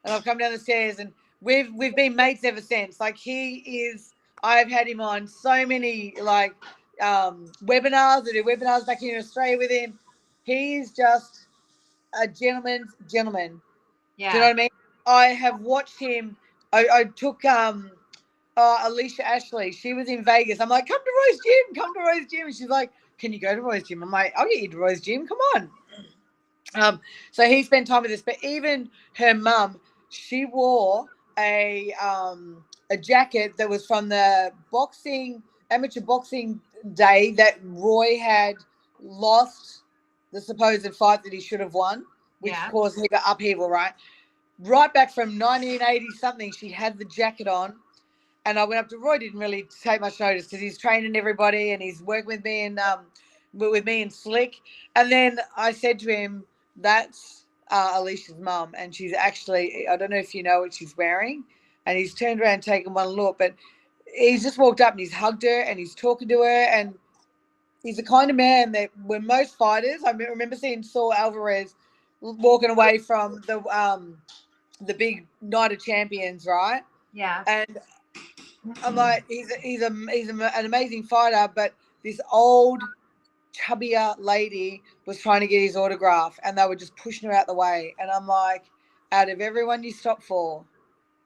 And 0.02 0.14
I've 0.14 0.24
come 0.24 0.38
down 0.38 0.50
the 0.50 0.58
stairs, 0.58 0.98
and 0.98 1.12
we've 1.42 1.70
we've 1.74 1.94
been 1.94 2.16
mates 2.16 2.42
ever 2.42 2.62
since. 2.62 2.98
Like 3.00 3.18
he 3.18 3.56
is, 3.56 4.14
I've 4.42 4.70
had 4.70 4.88
him 4.88 5.02
on 5.02 5.26
so 5.26 5.66
many 5.66 6.14
like 6.22 6.54
um, 7.02 7.52
webinars. 7.62 8.22
I 8.22 8.32
do 8.32 8.42
webinars 8.42 8.86
back 8.86 9.00
here 9.00 9.14
in 9.18 9.20
Australia 9.20 9.58
with 9.58 9.70
him. 9.70 9.98
He's 10.44 10.90
just 10.90 11.48
a 12.22 12.26
gentleman's 12.26 12.94
gentleman. 13.12 13.60
Yeah. 14.16 14.32
Do 14.32 14.38
you 14.38 14.42
know 14.44 14.48
what 14.48 14.52
I 14.52 14.56
mean? 14.56 14.70
I 15.06 15.26
have 15.26 15.60
watched 15.60 15.98
him. 15.98 16.34
I, 16.72 16.86
I 16.90 17.04
took 17.04 17.44
um 17.44 17.90
uh, 18.56 18.78
Alicia 18.84 19.26
Ashley. 19.26 19.72
She 19.72 19.94
was 19.94 20.08
in 20.08 20.24
Vegas. 20.24 20.60
I'm 20.60 20.68
like, 20.70 20.86
come 20.88 21.00
to 21.02 21.12
Roy's 21.30 21.40
gym, 21.44 21.74
come 21.74 21.94
to 21.94 22.00
Roy's 22.00 22.26
gym. 22.30 22.46
And 22.46 22.54
she's 22.56 22.68
like, 22.68 22.90
can 23.20 23.32
you 23.32 23.38
go 23.38 23.54
to 23.54 23.62
Roy's 23.62 23.84
gym? 23.84 24.02
I'm 24.02 24.10
like, 24.10 24.32
I'll 24.36 24.46
get 24.48 24.62
you 24.62 24.68
to 24.70 24.78
Roy's 24.78 25.00
gym. 25.00 25.26
Come 25.28 25.38
on. 25.54 25.70
Um, 26.74 27.00
so 27.30 27.46
he 27.46 27.62
spent 27.62 27.86
time 27.86 28.02
with 28.02 28.12
us. 28.12 28.22
But 28.22 28.36
even 28.42 28.90
her 29.14 29.34
mum, 29.34 29.80
she 30.08 30.46
wore 30.46 31.08
a 31.38 31.92
um 32.02 32.64
a 32.90 32.96
jacket 32.96 33.56
that 33.56 33.68
was 33.68 33.86
from 33.86 34.08
the 34.08 34.52
boxing 34.72 35.42
amateur 35.70 36.00
boxing 36.00 36.60
day 36.94 37.32
that 37.32 37.58
Roy 37.62 38.18
had 38.18 38.56
lost 39.02 39.82
the 40.32 40.40
supposed 40.40 40.92
fight 40.94 41.22
that 41.22 41.32
he 41.32 41.40
should 41.40 41.60
have 41.60 41.74
won, 41.74 42.04
which 42.40 42.52
Yeah. 42.52 42.70
caused 42.70 42.98
of 42.98 43.06
upheaval, 43.26 43.68
right? 43.68 43.92
Right 44.58 44.92
back 44.92 45.12
from 45.12 45.38
1980 45.38 46.10
something, 46.12 46.52
she 46.52 46.68
had 46.68 46.98
the 46.98 47.04
jacket 47.04 47.48
on. 47.48 47.76
And 48.46 48.58
I 48.58 48.64
went 48.64 48.80
up 48.80 48.88
to 48.88 48.98
Roy, 48.98 49.18
didn't 49.18 49.38
really 49.38 49.66
take 49.82 50.00
much 50.00 50.18
notice 50.20 50.44
because 50.44 50.60
he's 50.60 50.78
training 50.78 51.16
everybody 51.16 51.72
and 51.72 51.82
he's 51.82 52.02
working 52.02 52.26
with 52.26 52.44
me 52.44 52.64
and 52.64 52.78
um 52.78 53.00
with 53.52 53.84
me 53.84 54.02
and 54.02 54.12
Slick. 54.12 54.56
And 54.96 55.10
then 55.10 55.40
I 55.56 55.72
said 55.72 55.98
to 56.00 56.14
him, 56.14 56.44
That's 56.76 57.44
uh, 57.70 57.92
Alicia's 57.94 58.38
mum. 58.38 58.74
And 58.76 58.94
she's 58.94 59.12
actually, 59.12 59.86
I 59.88 59.96
don't 59.96 60.10
know 60.10 60.16
if 60.16 60.34
you 60.34 60.42
know 60.42 60.60
what 60.60 60.74
she's 60.74 60.96
wearing. 60.96 61.44
And 61.86 61.98
he's 61.98 62.14
turned 62.14 62.40
around 62.40 62.62
taken 62.62 62.94
one 62.94 63.08
look, 63.08 63.38
but 63.38 63.54
he's 64.14 64.42
just 64.42 64.58
walked 64.58 64.80
up 64.80 64.92
and 64.92 65.00
he's 65.00 65.12
hugged 65.12 65.42
her 65.42 65.62
and 65.62 65.78
he's 65.78 65.94
talking 65.94 66.28
to 66.28 66.42
her. 66.42 66.64
And 66.64 66.94
he's 67.82 67.96
the 67.96 68.02
kind 68.02 68.30
of 68.30 68.36
man 68.36 68.72
that 68.72 68.90
when 69.04 69.26
most 69.26 69.56
fighters, 69.56 70.02
I 70.04 70.10
remember 70.10 70.56
seeing 70.56 70.82
Saul 70.82 71.12
Alvarez 71.12 71.74
walking 72.20 72.70
away 72.70 72.98
from 72.98 73.40
the 73.46 73.62
um 73.66 74.18
the 74.82 74.94
big 74.94 75.26
night 75.40 75.72
of 75.72 75.82
champions, 75.82 76.46
right? 76.46 76.82
Yeah. 77.12 77.44
And 77.46 77.78
I'm 78.82 78.94
like, 78.94 79.24
he's 79.28 79.50
a, 79.50 79.56
he's 79.60 79.82
a 79.82 79.90
he's 80.10 80.28
a, 80.28 80.58
an 80.58 80.66
amazing 80.66 81.04
fighter, 81.04 81.50
but 81.54 81.74
this 82.04 82.20
old 82.32 82.82
chubbier 83.54 84.14
lady 84.18 84.82
was 85.06 85.18
trying 85.20 85.40
to 85.40 85.46
get 85.46 85.60
his 85.60 85.76
autograph, 85.76 86.38
and 86.44 86.56
they 86.56 86.66
were 86.66 86.76
just 86.76 86.96
pushing 86.96 87.28
her 87.28 87.34
out 87.34 87.46
the 87.46 87.54
way. 87.54 87.94
And 87.98 88.10
I'm 88.10 88.26
like, 88.26 88.64
out 89.12 89.28
of 89.28 89.40
everyone 89.40 89.82
you 89.82 89.92
stop 89.92 90.22
for, 90.22 90.64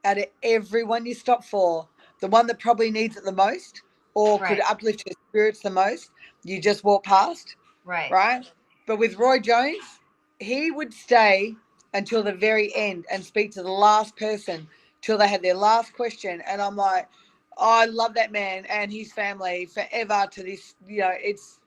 out 0.03 0.17
of 0.17 0.25
everyone 0.43 1.05
you 1.05 1.13
stop 1.13 1.43
for, 1.43 1.87
the 2.21 2.27
one 2.27 2.47
that 2.47 2.59
probably 2.59 2.91
needs 2.91 3.17
it 3.17 3.23
the 3.23 3.31
most, 3.31 3.83
or 4.13 4.39
could 4.39 4.61
uplift 4.61 5.03
your 5.05 5.15
spirits 5.29 5.59
the 5.59 5.69
most, 5.69 6.11
you 6.43 6.61
just 6.61 6.83
walk 6.83 7.03
past 7.03 7.55
Right. 7.85 8.11
right? 8.11 8.45
But 8.87 8.97
with 8.97 9.17
Roy 9.17 9.39
Jones, 9.39 9.83
he 10.39 10.71
would 10.71 10.93
stay 10.93 11.55
until 11.93 12.23
the 12.23 12.33
very 12.33 12.75
end 12.75 13.05
and 13.11 13.23
speak 13.23 13.51
to 13.51 13.63
the 13.63 13.71
last 13.71 14.17
person 14.17 14.67
till 15.05 15.17
they 15.19 15.27
had 15.27 15.43
their 15.43 15.53
last 15.53 15.93
question. 15.93 16.41
And 16.47 16.61
I'm 16.61 16.75
like, 16.75 17.07
oh, 17.57 17.81
I 17.81 17.85
love 17.85 18.15
that 18.15 18.31
man 18.31 18.65
and 18.65 18.91
his 18.91 19.13
family 19.13 19.67
forever 19.67 20.25
to 20.31 20.43
this, 20.43 20.75
you 20.87 21.01
know, 21.01 21.11
it's 21.13 21.59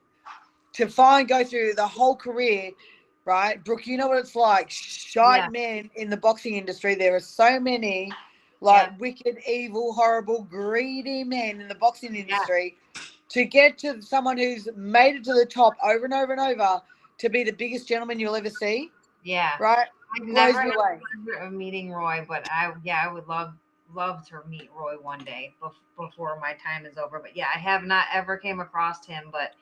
to 0.73 0.87
find 0.87 1.27
go 1.27 1.43
through 1.43 1.73
the 1.75 1.87
whole 1.87 2.15
career, 2.15 2.71
right? 3.25 3.63
Brooke, 3.63 3.87
you 3.87 3.97
know 3.97 4.07
what 4.09 4.19
it's 4.19 4.35
like. 4.35 4.69
Shite 4.69 5.45
Yeah. 5.45 5.49
men 5.49 5.89
in 5.95 6.09
the 6.09 6.17
boxing 6.17 6.55
industry. 6.55 6.95
There 6.95 7.15
are 7.15 7.21
so 7.21 7.59
many 7.59 8.11
like 8.61 8.89
Yeah. 8.89 8.95
wicked, 8.99 9.37
evil, 9.47 9.93
horrible, 9.93 10.43
greedy 10.43 11.23
men 11.23 11.61
in 11.61 11.69
the 11.69 11.75
boxing 11.75 12.15
industry 12.15 12.77
to 13.29 13.45
get 13.45 13.77
to 13.79 14.01
someone 14.01 14.37
who's 14.37 14.67
made 14.75 15.15
it 15.15 15.23
to 15.23 15.33
the 15.33 15.45
top 15.45 15.77
over 15.83 16.03
and 16.05 16.13
over 16.13 16.33
and 16.33 16.41
over 16.41 16.81
to 17.19 17.29
be 17.29 17.43
the 17.43 17.53
biggest 17.53 17.87
gentleman 17.87 18.19
you'll 18.19 18.35
ever 18.35 18.49
see, 18.49 18.91
Yeah. 19.23 19.57
right? 19.59 19.87
I've 20.15 20.27
never 20.27 20.61
had 20.61 20.71
the 20.71 20.99
pleasure 21.25 21.39
of 21.45 21.53
meeting 21.53 21.91
Roy, 21.91 22.25
but 22.27 22.47
I 22.51 22.73
yeah, 22.83 23.03
I 23.07 23.11
would 23.11 23.27
love 23.27 23.53
love 23.95 24.27
to 24.29 24.41
meet 24.47 24.69
Roy 24.75 24.95
one 25.01 25.19
day 25.19 25.55
bef- 25.61 25.73
before 25.97 26.39
my 26.39 26.53
time 26.53 26.85
is 26.85 26.97
over. 26.97 27.19
But 27.19 27.35
yeah, 27.35 27.47
I 27.53 27.59
have 27.59 27.83
not 27.83 28.05
ever 28.13 28.37
came 28.37 28.59
across 28.59 29.05
him, 29.05 29.29
but 29.31 29.53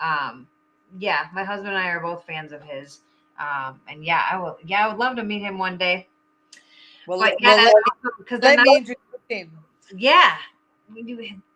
um 0.00 0.46
yeah, 0.98 1.26
my 1.34 1.44
husband 1.44 1.68
and 1.70 1.78
I 1.78 1.88
are 1.88 2.00
both 2.00 2.24
fans 2.24 2.52
of 2.52 2.62
his. 2.62 3.00
Um 3.38 3.80
and 3.88 4.04
yeah, 4.04 4.22
I 4.30 4.36
will 4.38 4.58
yeah, 4.64 4.84
I 4.84 4.88
would 4.88 4.98
love 4.98 5.16
to 5.16 5.24
meet 5.24 5.42
him 5.42 5.58
one 5.58 5.78
day. 5.78 6.08
Well, 7.06 7.18
But 7.18 7.40
yeah, 7.40 7.56
well, 7.56 7.64
let, 7.64 7.74
because 8.18 8.40
they're 8.40 8.50
let 8.50 8.56
not 8.56 8.66
me 8.66 8.76
introduce 8.76 8.98
him. 9.28 9.50
yeah. 9.96 10.36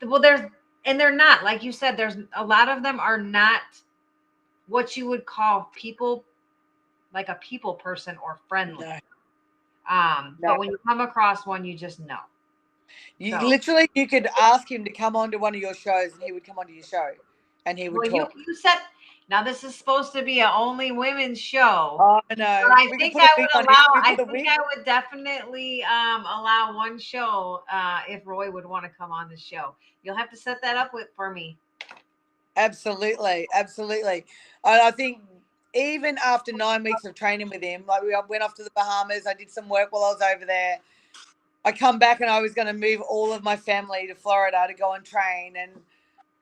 Well, 0.03 0.21
there's 0.21 0.41
and 0.85 0.99
they're 0.99 1.15
not 1.15 1.45
like 1.45 1.63
you 1.63 1.73
said. 1.73 1.97
There's 1.97 2.17
a 2.35 2.45
lot 2.45 2.69
of 2.69 2.83
them 2.83 2.99
are 3.01 3.19
not 3.19 3.63
what 4.69 4.97
you 4.97 5.09
would 5.09 5.27
call 5.27 5.71
people, 5.75 6.25
like 7.13 7.29
a 7.29 7.35
people 7.37 7.75
person 7.75 8.17
or 8.23 8.39
friendly. 8.49 8.87
No. 8.87 8.99
Um, 9.89 10.37
No. 10.41 10.49
but 10.49 10.59
when 10.59 10.71
you 10.71 10.79
come 10.87 11.01
across 11.01 11.47
one, 11.47 11.65
you 11.65 11.77
just 11.77 12.01
know. 12.01 12.19
You 13.19 13.33
No. 13.33 13.47
literally 13.47 13.89
you 13.95 14.07
could 14.07 14.29
ask 14.41 14.71
him 14.71 14.85
to 14.85 14.93
come 14.93 15.17
on 15.17 15.31
to 15.31 15.39
one 15.39 15.55
of 15.55 15.61
your 15.61 15.75
shows 15.75 16.13
and 16.15 16.23
he 16.23 16.33
would 16.33 16.45
come 16.45 16.59
onto 16.59 16.73
your 16.73 16.85
show 16.85 17.11
and 17.67 17.79
he 17.79 17.89
would 17.89 17.99
Well, 18.03 18.13
you, 18.13 18.23
talk. 18.23 18.33
you 18.47 18.55
said 18.55 18.79
now 19.29 19.43
this 19.43 19.65
is 19.65 19.75
supposed 19.75 20.13
to 20.15 20.23
be 20.23 20.41
a 20.41 20.51
only 20.51 20.91
women's 20.93 21.39
show. 21.39 21.97
Oh, 22.01 22.21
I 22.31 22.35
know. 22.35 22.69
I 22.77 22.89
We 22.91 22.99
think 22.99 23.17
I 23.17 23.29
would 23.39 23.67
allow. 23.67 23.85
I 23.97 24.17
think 24.17 24.49
I 24.49 24.59
would 24.75 24.85
definitely 24.85 25.83
um, 25.85 26.21
allow 26.23 26.73
one 26.75 26.99
show 26.99 27.63
uh, 27.71 28.01
if 28.09 28.27
Roy 28.27 28.51
would 28.51 28.65
want 28.65 28.85
to 28.85 28.91
come 28.91 29.13
on 29.13 29.29
the 29.29 29.37
show. 29.37 29.75
You'll 30.03 30.17
have 30.17 30.31
to 30.31 30.37
set 30.37 30.63
that 30.63 30.77
up 30.77 30.95
with 30.95 31.09
for 31.17 31.31
me. 31.31 31.59
Absolutely, 32.57 33.47
absolutely. 33.55 34.25
And 34.65 34.81
I 34.83 34.91
think 34.91 35.21
even 35.79 36.19
after 36.25 36.53
nine 36.53 36.83
weeks 36.83 37.05
of 37.05 37.15
training 37.15 37.49
with 37.51 37.63
him, 37.63 37.85
like 37.87 38.03
we 38.03 38.15
went 38.29 38.43
off 38.43 38.55
to 38.55 38.65
the 38.65 38.71
Bahamas, 38.75 39.27
I 39.27 39.35
did 39.35 39.51
some 39.51 39.69
work 39.69 39.93
while 39.93 40.05
I 40.05 40.13
was 40.13 40.23
over 40.35 40.45
there. 40.45 40.79
I 41.65 41.73
come 41.73 41.99
back 41.99 42.21
and 42.21 42.31
I 42.31 42.41
was 42.41 42.53
going 42.55 42.67
to 42.67 42.73
move 42.73 43.01
all 43.03 43.33
of 43.33 43.45
my 43.45 43.57
family 43.57 44.07
to 44.09 44.15
Florida 44.15 44.65
to 44.67 44.75
go 44.75 44.95
and 44.95 45.05
train. 45.05 45.55
And 45.57 45.71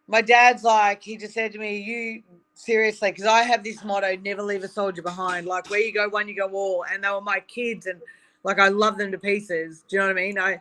my 0.08 0.22
dad's 0.22 0.64
like, 0.64 1.02
he 1.02 1.16
just 1.16 1.34
said 1.34 1.52
to 1.52 1.58
me, 1.58 1.78
"You 1.78 2.22
seriously?" 2.54 3.10
Because 3.10 3.26
I 3.26 3.42
have 3.42 3.62
this 3.62 3.84
motto: 3.84 4.16
never 4.16 4.42
leave 4.42 4.64
a 4.64 4.68
soldier 4.68 5.02
behind. 5.02 5.46
Like 5.46 5.68
where 5.68 5.80
you 5.80 5.92
go, 5.92 6.08
one 6.08 6.28
you 6.28 6.36
go 6.36 6.48
all. 6.48 6.84
And 6.90 7.04
they 7.04 7.10
were 7.10 7.20
my 7.20 7.40
kids, 7.40 7.86
and 7.86 8.00
like 8.44 8.58
I 8.58 8.68
love 8.68 8.98
them 8.98 9.12
to 9.12 9.18
pieces. 9.18 9.84
Do 9.88 9.96
you 9.96 10.00
know 10.00 10.08
what 10.08 10.18
I 10.18 10.20
mean? 10.22 10.38
I 10.38 10.60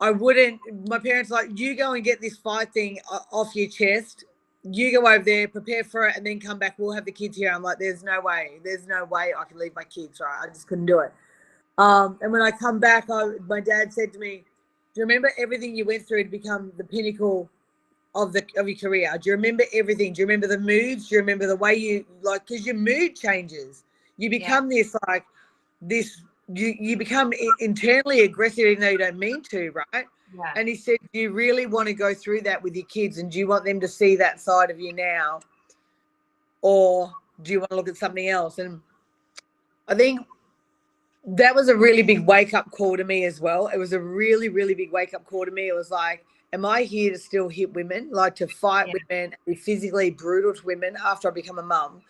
I 0.00 0.10
wouldn't. 0.10 0.60
My 0.88 0.98
parents 0.98 1.30
like 1.30 1.50
you 1.58 1.76
go 1.76 1.92
and 1.92 2.02
get 2.04 2.20
this 2.20 2.36
fight 2.36 2.72
thing 2.72 2.98
off 3.32 3.54
your 3.54 3.68
chest. 3.68 4.24
You 4.62 4.92
go 4.92 5.08
over 5.08 5.24
there, 5.24 5.48
prepare 5.48 5.84
for 5.84 6.08
it, 6.08 6.16
and 6.16 6.26
then 6.26 6.38
come 6.38 6.58
back. 6.58 6.74
We'll 6.78 6.92
have 6.92 7.06
the 7.06 7.12
kids 7.12 7.36
here. 7.36 7.50
I'm 7.50 7.62
like, 7.62 7.78
there's 7.78 8.02
no 8.02 8.20
way. 8.20 8.60
There's 8.62 8.86
no 8.86 9.04
way 9.06 9.32
I 9.36 9.44
can 9.44 9.58
leave 9.58 9.74
my 9.74 9.84
kids. 9.84 10.20
Right? 10.20 10.40
I 10.42 10.48
just 10.48 10.66
couldn't 10.66 10.86
do 10.86 11.00
it. 11.00 11.12
Um, 11.78 12.18
and 12.20 12.30
when 12.30 12.42
I 12.42 12.50
come 12.50 12.78
back, 12.78 13.08
I, 13.10 13.36
my 13.46 13.60
dad 13.60 13.92
said 13.92 14.12
to 14.12 14.18
me, 14.18 14.44
"Do 14.94 15.00
you 15.00 15.04
remember 15.04 15.32
everything 15.38 15.74
you 15.74 15.86
went 15.86 16.06
through 16.06 16.24
to 16.24 16.30
become 16.30 16.72
the 16.76 16.84
pinnacle 16.84 17.48
of 18.14 18.32
the 18.32 18.44
of 18.56 18.68
your 18.68 18.76
career? 18.76 19.10
Do 19.20 19.30
you 19.30 19.36
remember 19.36 19.64
everything? 19.72 20.12
Do 20.12 20.20
you 20.20 20.26
remember 20.26 20.46
the 20.46 20.58
moods? 20.58 21.08
Do 21.08 21.14
you 21.14 21.20
remember 21.20 21.46
the 21.46 21.56
way 21.56 21.74
you 21.74 22.04
like? 22.22 22.46
Because 22.46 22.66
your 22.66 22.74
mood 22.74 23.16
changes. 23.16 23.84
You 24.18 24.28
become 24.28 24.68
this 24.68 24.94
like 25.08 25.24
this. 25.80 26.20
You 26.52 26.74
you 26.78 26.96
become 26.96 27.32
internally 27.60 28.20
aggressive, 28.20 28.66
even 28.66 28.80
though 28.80 28.90
you 28.90 28.98
don't 28.98 29.18
mean 29.18 29.42
to, 29.44 29.70
right? 29.70 30.06
Yeah. 30.36 30.52
And 30.56 30.68
he 30.68 30.74
said, 30.74 30.96
Do 31.12 31.20
you 31.20 31.32
really 31.32 31.66
want 31.66 31.88
to 31.88 31.94
go 31.94 32.14
through 32.14 32.42
that 32.42 32.62
with 32.62 32.74
your 32.74 32.86
kids? 32.86 33.18
And 33.18 33.30
do 33.30 33.38
you 33.38 33.48
want 33.48 33.64
them 33.64 33.80
to 33.80 33.88
see 33.88 34.16
that 34.16 34.40
side 34.40 34.70
of 34.70 34.78
you 34.80 34.92
now? 34.92 35.40
Or 36.62 37.12
do 37.42 37.52
you 37.52 37.60
want 37.60 37.70
to 37.70 37.76
look 37.76 37.88
at 37.88 37.96
something 37.96 38.28
else? 38.28 38.58
And 38.58 38.80
I 39.88 39.94
think 39.94 40.20
that 41.24 41.54
was 41.54 41.68
a 41.68 41.76
really 41.76 42.02
big 42.02 42.26
wake 42.26 42.54
up 42.54 42.70
call 42.70 42.96
to 42.96 43.04
me 43.04 43.24
as 43.24 43.40
well. 43.40 43.68
It 43.68 43.78
was 43.78 43.92
a 43.92 44.00
really, 44.00 44.48
really 44.48 44.74
big 44.74 44.92
wake 44.92 45.14
up 45.14 45.24
call 45.26 45.44
to 45.44 45.50
me. 45.50 45.68
It 45.68 45.74
was 45.74 45.90
like, 45.90 46.24
am 46.52 46.64
I 46.64 46.82
here 46.82 47.12
to 47.12 47.18
still 47.18 47.48
hit 47.48 47.72
women, 47.72 48.08
like 48.10 48.34
to 48.36 48.46
fight 48.46 48.88
Yeah. 48.88 48.94
women, 49.08 49.24
and 49.24 49.36
be 49.46 49.54
physically 49.54 50.10
brutal 50.10 50.54
to 50.54 50.66
women 50.66 50.96
after 51.04 51.28
I 51.28 51.32
become 51.32 51.58
a 51.58 51.62
mum? 51.62 52.02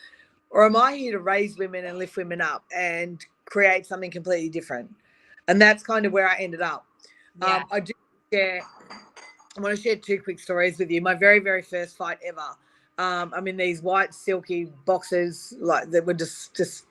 Or 0.51 0.65
am 0.65 0.77
I 0.77 0.97
here 0.97 1.13
to 1.13 1.21
raise 1.21 1.59
women 1.59 1.85
and 1.85 1.99
lift 1.99 2.17
women 2.17 2.41
up 2.41 2.65
and 2.75 3.25
create 3.45 3.87
something 3.87 4.11
completely 4.11 4.49
different? 4.49 4.91
And 5.49 5.61
that's 5.61 5.83
kind 5.83 6.07
of 6.07 6.13
where 6.13 6.29
I 6.29 6.37
ended 6.37 6.61
up. 6.61 6.87
Yeah. 7.41 7.59
Um, 7.59 7.65
I 7.71 7.81
do 7.81 7.93
share, 8.33 8.63
I 9.57 9.61
want 9.61 9.77
to 9.77 9.83
share 9.83 9.97
two 9.97 10.21
quick 10.23 10.39
stories 10.39 10.79
with 10.79 10.91
you. 10.91 11.01
My 11.01 11.15
very, 11.15 11.41
very 11.41 11.63
first 11.63 11.97
fight 11.97 12.19
ever. 12.25 12.41
Um, 12.99 13.33
I'm 13.37 13.49
in 13.49 13.57
these 13.57 13.83
white 13.83 14.15
silky 14.15 14.67
boxes, 14.85 15.55
like 15.61 15.91
that 15.91 16.05
were 16.07 16.15
just, 16.15 16.55
just, 16.55 16.85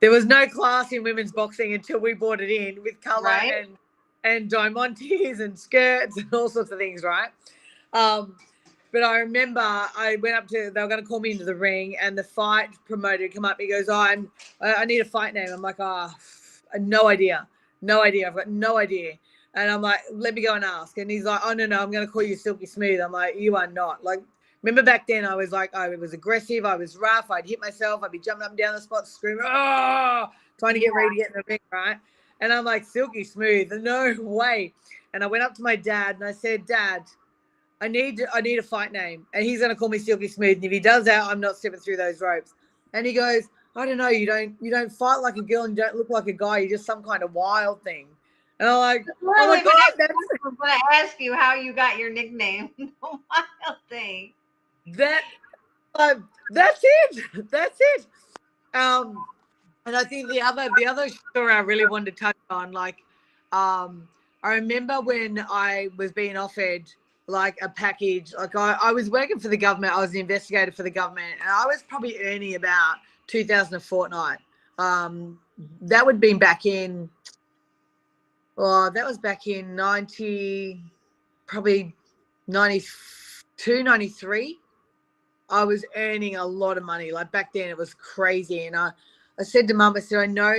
there 0.00 0.10
was 0.10 0.26
no 0.26 0.46
class 0.48 0.92
in 0.92 1.02
women's 1.02 1.32
boxing 1.32 1.74
until 1.74 2.00
we 2.00 2.14
brought 2.14 2.40
it 2.40 2.50
in 2.50 2.82
with 2.82 3.00
color 3.00 3.24
Right. 3.26 3.54
and 3.64 3.78
and 4.24 4.50
diamantes 4.50 5.40
and 5.40 5.56
skirts 5.58 6.16
and 6.16 6.32
all 6.34 6.48
sorts 6.48 6.72
of 6.72 6.78
things, 6.78 7.04
right? 7.04 7.30
Um, 7.92 8.36
but 8.92 9.04
I 9.04 9.18
remember 9.20 9.60
I 9.60 10.16
went 10.20 10.36
up 10.36 10.48
to 10.48 10.70
they 10.74 10.82
were 10.82 10.88
going 10.88 11.00
to 11.00 11.06
call 11.06 11.20
me 11.20 11.30
into 11.30 11.44
the 11.44 11.54
ring, 11.54 11.96
and 12.00 12.18
the 12.18 12.24
fight 12.24 12.70
promoter 12.86 13.28
come 13.28 13.44
up. 13.44 13.56
He 13.60 13.68
goes, 13.68 13.88
oh, 13.88 13.94
"I'm 13.94 14.30
I 14.60 14.74
I 14.74 14.84
need 14.84 15.00
a 15.00 15.04
fight 15.04 15.32
name." 15.34 15.48
I'm 15.52 15.62
like, 15.62 15.76
"Ah, 15.80 16.14
oh, 16.74 16.78
no 16.78 17.08
idea, 17.08 17.46
no 17.82 18.02
idea. 18.02 18.26
I've 18.28 18.34
got 18.36 18.48
no 18.48 18.78
idea." 18.78 19.14
And 19.56 19.70
I'm 19.70 19.82
like, 19.82 20.00
"Let 20.12 20.34
me 20.34 20.42
go 20.42 20.54
and 20.54 20.64
ask." 20.64 20.98
And 20.98 21.10
he's 21.10 21.24
like, 21.24 21.40
"Oh 21.42 21.52
no, 21.54 21.66
no, 21.66 21.80
I'm 21.80 21.90
going 21.90 22.06
to 22.06 22.12
call 22.12 22.22
you 22.22 22.36
Silky 22.36 22.66
Smooth." 22.66 23.00
I'm 23.00 23.12
like, 23.12 23.36
"You 23.36 23.56
are 23.56 23.66
not." 23.66 24.04
Like, 24.04 24.20
remember 24.62 24.82
back 24.82 25.06
then, 25.06 25.24
I 25.24 25.34
was 25.34 25.50
like, 25.50 25.74
I 25.74 25.88
was 25.88 26.12
aggressive, 26.12 26.64
I 26.64 26.76
was 26.76 26.96
rough, 26.96 27.30
I'd 27.30 27.48
hit 27.48 27.60
myself, 27.60 28.02
I'd 28.02 28.12
be 28.12 28.18
jumping 28.18 28.44
up 28.44 28.50
and 28.50 28.58
down 28.58 28.74
the 28.74 28.80
spot, 28.80 29.08
screaming, 29.08 29.44
"Oh!" 29.46 30.26
trying 30.58 30.74
to 30.74 30.80
get 30.80 30.94
ready 30.94 31.10
to 31.10 31.16
get 31.16 31.26
in 31.28 31.32
the 31.34 31.42
ring, 31.46 31.58
right? 31.72 31.98
And 32.40 32.52
I'm 32.52 32.64
like, 32.64 32.84
Silky 32.84 33.24
Smooth, 33.24 33.72
no 33.80 34.14
way. 34.18 34.74
And 35.14 35.24
I 35.24 35.26
went 35.26 35.42
up 35.42 35.54
to 35.54 35.62
my 35.62 35.76
dad 35.76 36.16
and 36.16 36.24
I 36.24 36.32
said, 36.32 36.66
Dad, 36.66 37.04
I 37.80 37.88
need 37.88 38.22
I 38.32 38.40
need 38.40 38.58
a 38.58 38.62
fight 38.62 38.92
name, 38.92 39.26
and 39.34 39.44
he's 39.44 39.60
gonna 39.60 39.76
call 39.76 39.88
me 39.88 39.98
Silky 39.98 40.28
Smooth. 40.28 40.56
And 40.56 40.64
if 40.64 40.72
he 40.72 40.80
does 40.80 41.04
that, 41.04 41.24
I'm 41.24 41.40
not 41.40 41.56
stepping 41.56 41.80
through 41.80 41.96
those 41.96 42.20
ropes. 42.20 42.54
And 42.92 43.06
he 43.06 43.12
goes, 43.12 43.44
I 43.74 43.84
don't 43.84 43.98
know, 43.98 44.08
you 44.08 44.26
don't 44.26 44.56
you 44.60 44.70
don't 44.70 44.90
fight 44.90 45.16
like 45.16 45.36
a 45.36 45.42
girl 45.42 45.64
and 45.64 45.76
you 45.76 45.82
don't 45.82 45.96
look 45.96 46.10
like 46.10 46.26
a 46.26 46.32
guy. 46.32 46.58
You're 46.58 46.70
just 46.70 46.86
some 46.86 47.02
kind 47.02 47.22
of 47.22 47.34
wild 47.34 47.82
thing. 47.82 48.08
And 48.58 48.68
I'm 48.68 48.78
like, 48.78 49.06
oh 49.22 49.48
my 49.48 49.62
god, 49.62 49.92
that's 49.98 50.12
I'm 50.44 50.54
going 50.54 50.70
to 50.70 50.96
ask 50.96 51.20
you 51.20 51.34
how 51.34 51.54
you 51.54 51.72
got 51.74 51.98
your 51.98 52.10
nickname. 52.10 52.70
the 52.78 52.88
wild 53.02 53.76
thing. 53.90 54.32
that 54.86 55.22
uh, 55.94 56.14
that's 56.50 56.80
it. 56.82 57.50
That's 57.50 57.78
it. 57.80 58.06
Um, 58.74 59.24
and 59.84 59.96
I 59.96 60.04
think 60.04 60.30
the 60.30 60.40
other 60.40 60.68
the 60.76 60.86
other 60.86 61.08
story 61.30 61.52
I 61.52 61.60
really 61.60 61.86
wanted 61.86 62.16
to 62.16 62.24
touch 62.24 62.36
on, 62.50 62.72
like, 62.72 62.96
um, 63.52 64.08
I 64.42 64.54
remember 64.54 65.00
when 65.00 65.44
I 65.50 65.88
was 65.96 66.12
being 66.12 66.36
offered 66.36 66.84
like 67.26 67.58
a 67.60 67.68
package, 67.68 68.32
like 68.38 68.56
I, 68.56 68.78
I 68.80 68.92
was 68.92 69.10
working 69.10 69.38
for 69.38 69.48
the 69.48 69.56
government, 69.56 69.92
I 69.92 70.00
was 70.00 70.12
an 70.12 70.20
investigator 70.20 70.72
for 70.72 70.82
the 70.82 70.90
government, 70.90 71.34
and 71.40 71.50
I 71.50 71.66
was 71.66 71.82
probably 71.88 72.18
earning 72.24 72.54
about 72.54 72.96
two 73.26 73.44
thousand 73.44 73.74
a 73.74 73.80
fortnight. 73.80 74.38
Um, 74.78 75.38
that 75.82 76.04
would 76.04 76.16
have 76.16 76.20
been 76.20 76.38
back 76.38 76.66
in 76.66 77.08
oh, 78.56 78.90
that 78.90 79.04
was 79.04 79.18
back 79.18 79.46
in 79.46 79.74
ninety 79.76 80.82
probably 81.46 81.94
92, 82.48 83.82
93. 83.82 84.58
I 85.48 85.64
was 85.64 85.84
earning 85.96 86.36
a 86.36 86.44
lot 86.44 86.76
of 86.76 86.84
money. 86.84 87.12
Like 87.12 87.30
back 87.32 87.52
then, 87.52 87.68
it 87.68 87.76
was 87.76 87.94
crazy. 87.94 88.66
And 88.66 88.76
I, 88.76 88.90
I 89.38 89.42
said 89.42 89.68
to 89.68 89.74
mum, 89.74 89.94
I 89.96 90.00
said, 90.00 90.18
I 90.18 90.26
know 90.26 90.54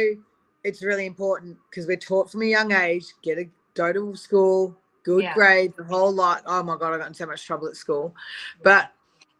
it's 0.63 0.83
really 0.83 1.05
important 1.05 1.57
because 1.69 1.87
we're 1.87 1.97
taught 1.97 2.31
from 2.31 2.41
a 2.41 2.45
young 2.45 2.71
age 2.71 3.05
get 3.21 3.37
a 3.37 3.49
go 3.73 3.93
to 3.93 4.15
school, 4.15 4.75
good 5.03 5.23
Yeah. 5.23 5.33
grades, 5.33 5.75
the 5.77 5.83
whole 5.83 6.11
lot. 6.11 6.41
Oh 6.45 6.63
my 6.63 6.77
god, 6.77 6.93
I 6.93 6.97
got 6.97 7.07
in 7.07 7.13
so 7.13 7.25
much 7.25 7.45
trouble 7.45 7.67
at 7.67 7.75
school, 7.75 8.15
but 8.63 8.91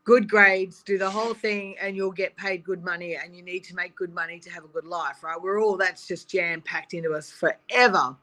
good 0.07 0.29
grades, 0.29 0.81
do 0.84 0.97
the 0.97 1.09
whole 1.09 1.34
thing, 1.34 1.75
and 1.81 1.93
you'll 1.93 2.13
get 2.13 2.34
paid 2.38 2.63
good 2.63 2.81
money. 2.81 3.17
And 3.17 3.35
you 3.35 3.43
need 3.43 3.65
to 3.65 3.75
make 3.75 3.93
good 3.93 4.13
money 4.13 4.39
to 4.39 4.49
have 4.49 4.63
a 4.63 4.69
good 4.69 4.85
life, 4.85 5.21
right? 5.21 5.39
We're 5.39 5.61
all 5.61 5.75
that's 5.75 6.07
just 6.07 6.29
jam 6.29 6.61
packed 6.61 6.93
into 6.93 7.11
us 7.11 7.29
forever. 7.29 8.15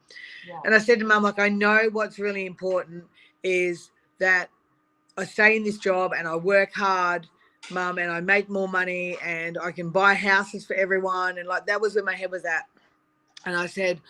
Yeah. 0.48 0.60
And 0.64 0.74
I 0.74 0.78
said 0.78 0.98
to 1.00 1.04
mum, 1.04 1.24
like, 1.24 1.38
I 1.38 1.50
know 1.50 1.90
what's 1.92 2.18
really 2.18 2.46
important 2.46 3.04
is 3.42 3.90
that 4.18 4.48
I 5.18 5.26
stay 5.26 5.58
in 5.58 5.62
this 5.62 5.76
job 5.76 6.14
and 6.16 6.26
I 6.26 6.36
work 6.36 6.72
hard, 6.72 7.26
mum, 7.70 7.98
and 7.98 8.10
I 8.10 8.20
make 8.20 8.48
more 8.48 8.66
money 8.66 9.18
and 9.22 9.58
I 9.62 9.70
can 9.70 9.90
buy 9.90 10.14
houses 10.14 10.64
for 10.64 10.74
everyone. 10.76 11.36
And 11.36 11.46
like 11.46 11.66
that 11.66 11.82
was 11.82 11.96
where 11.96 12.04
my 12.04 12.14
head 12.14 12.30
was 12.30 12.46
at. 12.46 12.62
And 13.44 13.54
I 13.54 13.66
said, 13.66 14.00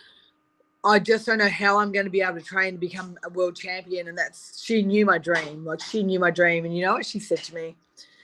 I 0.85 0.99
just 0.99 1.25
don't 1.25 1.39
know 1.39 1.49
how 1.49 1.79
I'm 1.79 1.91
going 1.91 2.05
to 2.05 2.11
be 2.11 2.21
able 2.21 2.35
to 2.39 2.45
train 2.45 2.73
to 2.73 2.79
become 2.79 3.17
a 3.25 3.29
world 3.29 3.55
champion. 3.55 4.07
And 4.07 4.17
that's 4.17 4.63
she 4.63 4.83
knew 4.83 5.05
my 5.05 5.17
dream. 5.17 5.65
Like 5.65 5.81
she 5.81 6.03
knew 6.03 6.19
my 6.19 6.31
dream. 6.31 6.65
And 6.65 6.77
you 6.77 6.85
know 6.85 6.93
what 6.93 7.05
she 7.05 7.19
said 7.19 7.43
to 7.45 7.55
me? 7.55 7.75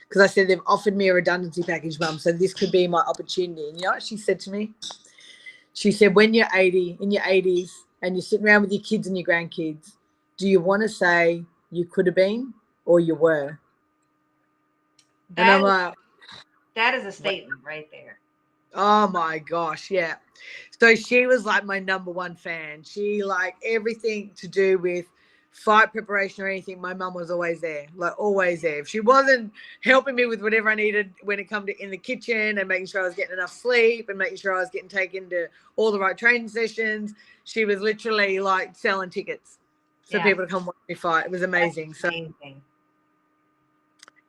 Because 0.08 0.22
I 0.22 0.26
said 0.26 0.48
they've 0.48 0.60
offered 0.66 0.96
me 0.96 1.08
a 1.08 1.14
redundancy 1.14 1.62
package, 1.62 1.98
mum. 1.98 2.18
So 2.18 2.32
this 2.32 2.54
could 2.54 2.70
be 2.70 2.86
my 2.86 3.00
opportunity. 3.00 3.68
And 3.68 3.76
you 3.78 3.84
know 3.86 3.92
what 3.92 4.02
she 4.02 4.16
said 4.16 4.38
to 4.40 4.50
me? 4.50 4.72
She 5.74 5.90
said, 5.90 6.14
when 6.14 6.34
you're 6.34 6.48
80, 6.54 6.98
in 7.00 7.10
your 7.10 7.22
80s, 7.22 7.70
and 8.02 8.14
you're 8.14 8.22
sitting 8.22 8.46
around 8.46 8.62
with 8.62 8.72
your 8.72 8.82
kids 8.82 9.06
and 9.06 9.16
your 9.16 9.26
grandkids, 9.26 9.92
do 10.36 10.48
you 10.48 10.60
want 10.60 10.82
to 10.82 10.88
say 10.88 11.44
you 11.70 11.84
could 11.86 12.06
have 12.06 12.14
been 12.14 12.52
or 12.84 13.00
you 13.00 13.14
were? 13.14 13.58
And 15.36 15.50
I'm 15.50 15.62
That- 15.62 15.66
like, 15.66 15.94
that 16.74 16.94
is 16.94 17.06
a 17.06 17.12
statement 17.12 17.60
right 17.64 17.88
there. 17.90 18.18
Oh 18.74 19.08
my 19.08 19.38
gosh, 19.38 19.90
yeah. 19.90 20.16
So 20.78 20.94
she 20.94 21.26
was 21.26 21.44
like 21.44 21.64
my 21.64 21.78
number 21.78 22.10
one 22.10 22.34
fan. 22.34 22.82
She 22.82 23.22
like 23.22 23.56
everything 23.64 24.32
to 24.36 24.48
do 24.48 24.78
with 24.78 25.06
fight 25.52 25.92
preparation 25.92 26.42
or 26.44 26.48
anything. 26.48 26.80
My 26.80 26.94
mum 26.94 27.14
was 27.14 27.30
always 27.30 27.60
there, 27.60 27.86
like 27.94 28.18
always 28.18 28.62
there. 28.62 28.80
If 28.80 28.88
she 28.88 29.00
wasn't 29.00 29.52
helping 29.84 30.14
me 30.14 30.26
with 30.26 30.42
whatever 30.42 30.70
I 30.70 30.74
needed 30.74 31.12
when 31.22 31.38
it 31.38 31.44
come 31.44 31.66
to 31.66 31.82
in 31.82 31.90
the 31.90 31.98
kitchen 31.98 32.58
and 32.58 32.66
making 32.66 32.86
sure 32.86 33.02
I 33.02 33.06
was 33.06 33.14
getting 33.14 33.34
enough 33.34 33.52
sleep 33.52 34.08
and 34.08 34.18
making 34.18 34.38
sure 34.38 34.54
I 34.56 34.60
was 34.60 34.70
getting 34.70 34.88
taken 34.88 35.28
to 35.30 35.48
all 35.76 35.92
the 35.92 36.00
right 36.00 36.16
training 36.16 36.48
sessions, 36.48 37.14
she 37.44 37.64
was 37.64 37.80
literally 37.80 38.40
like 38.40 38.74
selling 38.74 39.10
tickets 39.10 39.58
for 40.10 40.16
Yeah. 40.18 40.24
people 40.24 40.44
to 40.44 40.50
come 40.50 40.66
watch 40.66 40.76
me 40.88 40.94
fight. 40.94 41.26
It 41.26 41.30
was 41.30 41.42
amazing. 41.42 41.94
So 41.94 42.08
Amazing. 42.08 42.62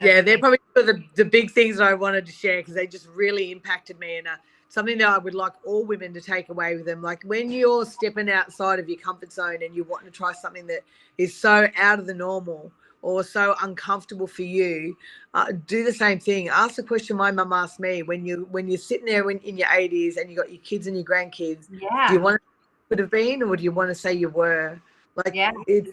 Yeah, 0.04 0.22
they're 0.22 0.40
probably 0.40 0.60
the, 0.76 1.04
the 1.16 1.26
big 1.26 1.52
things 1.52 1.78
that 1.78 1.88
I 1.88 1.94
wanted 1.94 2.26
to 2.26 2.32
share 2.32 2.60
because 2.60 2.74
they 2.74 2.88
just 2.88 3.08
really 3.08 3.52
impacted 3.52 4.00
me 4.00 4.18
and 4.18 4.28
uh, 4.28 4.36
something 4.70 4.98
that 4.98 5.08
I 5.08 5.18
would 5.18 5.36
like 5.36 5.54
all 5.66 5.86
women 5.86 6.14
to 6.14 6.22
take 6.22 6.50
away 6.50 6.76
with 6.76 6.86
them. 6.86 7.02
Like 7.02 7.24
when 7.24 7.52
you're 7.52 7.86
stepping 7.86 8.30
outside 8.30 8.80
of 8.80 8.90
your 8.90 8.98
comfort 9.00 9.32
zone 9.32 9.60
and 9.64 9.76
you're 9.76 9.86
wanting 9.86 10.12
to 10.12 10.18
try 10.18 10.34
something 10.34 10.66
that 10.68 10.82
is 11.18 11.36
so 11.36 11.68
out 11.78 12.00
of 12.00 12.08
the 12.08 12.14
normal 12.14 12.72
or 13.04 13.24
so 13.24 13.56
uncomfortable 13.62 14.28
for 14.28 14.44
you, 14.44 14.98
uh, 15.34 15.52
do 15.68 15.84
the 15.84 15.94
same 15.94 16.20
thing. 16.20 16.48
Ask 16.50 16.76
the 16.76 16.84
question 16.84 17.18
my 17.18 17.32
mum 17.32 17.54
asked 17.54 17.80
me 17.80 18.02
when 18.02 18.26
you 18.26 18.48
when 18.50 18.68
you're 18.68 18.78
sitting 18.78 19.06
there 19.06 19.30
in, 19.30 19.38
in 19.40 19.58
your 19.58 19.68
80s 19.68 20.18
and 20.18 20.30
you 20.30 20.38
got 20.38 20.52
your 20.52 20.62
kids 20.62 20.88
and 20.88 20.96
your 20.96 21.06
grandkids. 21.06 21.68
Yeah. 21.70 22.08
Do 22.08 22.14
you 22.16 22.20
want 22.20 22.36
to 22.38 22.44
could 22.90 23.00
have 23.00 23.12
been 23.12 23.44
or 23.44 23.56
do 23.56 23.64
you 23.64 23.72
want 23.72 23.90
to 23.90 23.96
say 23.96 24.14
you 24.14 24.30
were? 24.30 24.80
Like 25.16 25.36
Yeah. 25.36 25.52
it's 25.68 25.92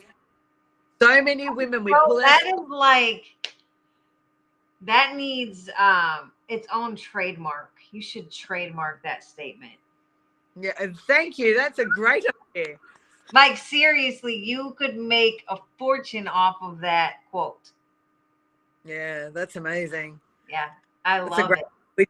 so 1.01 1.23
many 1.23 1.49
women 1.49 1.85
we 1.85 1.93
Bro, 1.93 2.07
pull 2.07 2.19
that 2.20 2.41
out. 2.47 2.62
is 2.65 2.69
like 2.69 3.55
that 4.82 5.15
needs 5.15 5.69
um 5.78 6.32
its 6.48 6.66
own 6.73 6.97
trademark. 6.97 7.70
You 7.93 8.02
should 8.02 8.31
trademark 8.31 9.02
that 9.02 9.23
statement. 9.24 9.73
Yeah, 10.61 10.73
and 10.81 10.98
thank 11.07 11.39
you. 11.39 11.57
That's 11.57 11.78
a 11.78 11.85
great 11.85 12.24
idea. 12.57 12.77
Like 13.32 13.57
seriously, 13.57 14.35
you 14.35 14.74
could 14.78 14.97
make 14.97 15.44
a 15.48 15.57
fortune 15.78 16.27
off 16.27 16.57
of 16.62 16.81
that 16.81 17.16
quote. 17.31 17.70
Yeah, 18.85 19.28
that's 19.28 19.57
amazing. 19.57 20.20
Yeah, 20.48 20.69
I 21.05 21.19
That's 21.19 21.31
love 21.31 21.48
great- 21.48 21.61
it. 21.98 22.09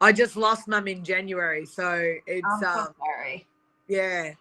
I 0.00 0.10
just 0.12 0.36
lost 0.36 0.66
mum 0.66 0.88
in 0.88 1.04
January, 1.04 1.64
so 1.66 2.14
it's 2.26 2.44
I'm 2.44 2.60
so 2.60 2.66
um 2.80 2.94
sorry. 2.98 3.46
yeah, 3.86 4.32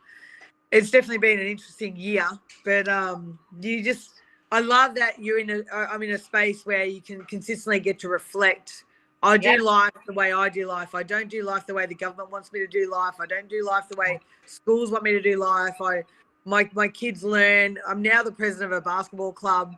it's 0.72 0.90
definitely 0.90 1.20
been 1.20 1.40
an 1.40 1.46
interesting 1.48 1.96
year. 1.96 2.28
But 2.66 2.88
um, 2.88 3.38
you 3.60 3.84
just 3.84 4.21
I 4.52 4.60
love 4.60 4.96
that 4.96 5.20
you're 5.20 5.40
in 5.40 5.50
a 5.50 5.60
uh, 5.74 5.88
I'm 5.90 6.04
in 6.04 6.12
a 6.12 6.18
space 6.18 6.66
where 6.66 6.84
you 6.84 7.02
can 7.02 7.24
consistently 7.26 7.80
get 7.80 8.00
to 8.00 8.10
reflect. 8.10 8.84
I 9.24 9.38
do 9.38 9.50
Yeah. 9.50 9.62
life 9.62 9.92
the 10.08 10.14
way 10.14 10.34
I 10.34 10.50
do 10.50 10.66
life. 10.66 10.96
I 10.96 11.04
don't 11.04 11.30
do 11.30 11.44
life 11.44 11.68
the 11.68 11.74
way 11.74 11.86
the 11.86 11.96
government 11.96 12.32
wants 12.32 12.52
me 12.52 12.60
to 12.60 12.68
do 12.68 12.90
life. 12.92 13.16
I 13.20 13.28
don't 13.28 13.48
do 13.48 13.64
life 13.64 13.88
the 13.88 13.96
way 13.96 14.20
schools 14.46 14.92
want 14.92 15.04
me 15.04 15.12
to 15.12 15.22
do 15.22 15.38
life. 15.38 15.76
I 15.82 16.04
my 16.44 16.70
my 16.74 16.88
kids 16.88 17.24
learn. 17.24 17.78
I'm 17.88 18.02
now 18.02 18.24
the 18.24 18.32
president 18.32 18.74
of 18.74 18.78
a 18.80 18.82
basketball 18.82 19.32
club. 19.32 19.76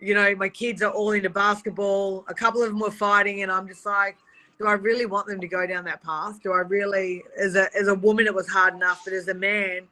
You 0.00 0.14
know, 0.14 0.32
my 0.36 0.48
kids 0.48 0.80
are 0.82 0.92
all 0.92 1.12
into 1.12 1.30
basketball. 1.30 2.24
A 2.28 2.34
couple 2.34 2.62
of 2.62 2.68
them 2.68 2.78
were 2.78 2.90
fighting, 2.92 3.42
and 3.42 3.50
I'm 3.50 3.66
just 3.66 3.84
like, 3.84 4.16
do 4.58 4.66
I 4.66 4.74
really 4.74 5.06
want 5.06 5.26
them 5.26 5.40
to 5.40 5.48
go 5.48 5.66
down 5.66 5.84
that 5.86 6.02
path? 6.04 6.40
Do 6.42 6.52
I 6.52 6.58
really, 6.58 7.24
as 7.36 7.56
a 7.56 7.74
as 7.76 7.88
a 7.88 7.94
woman, 7.94 8.26
it 8.26 8.34
was 8.34 8.48
hard 8.48 8.74
enough, 8.74 9.00
but 9.04 9.12
as 9.12 9.26
a 9.26 9.34
man, 9.34 9.88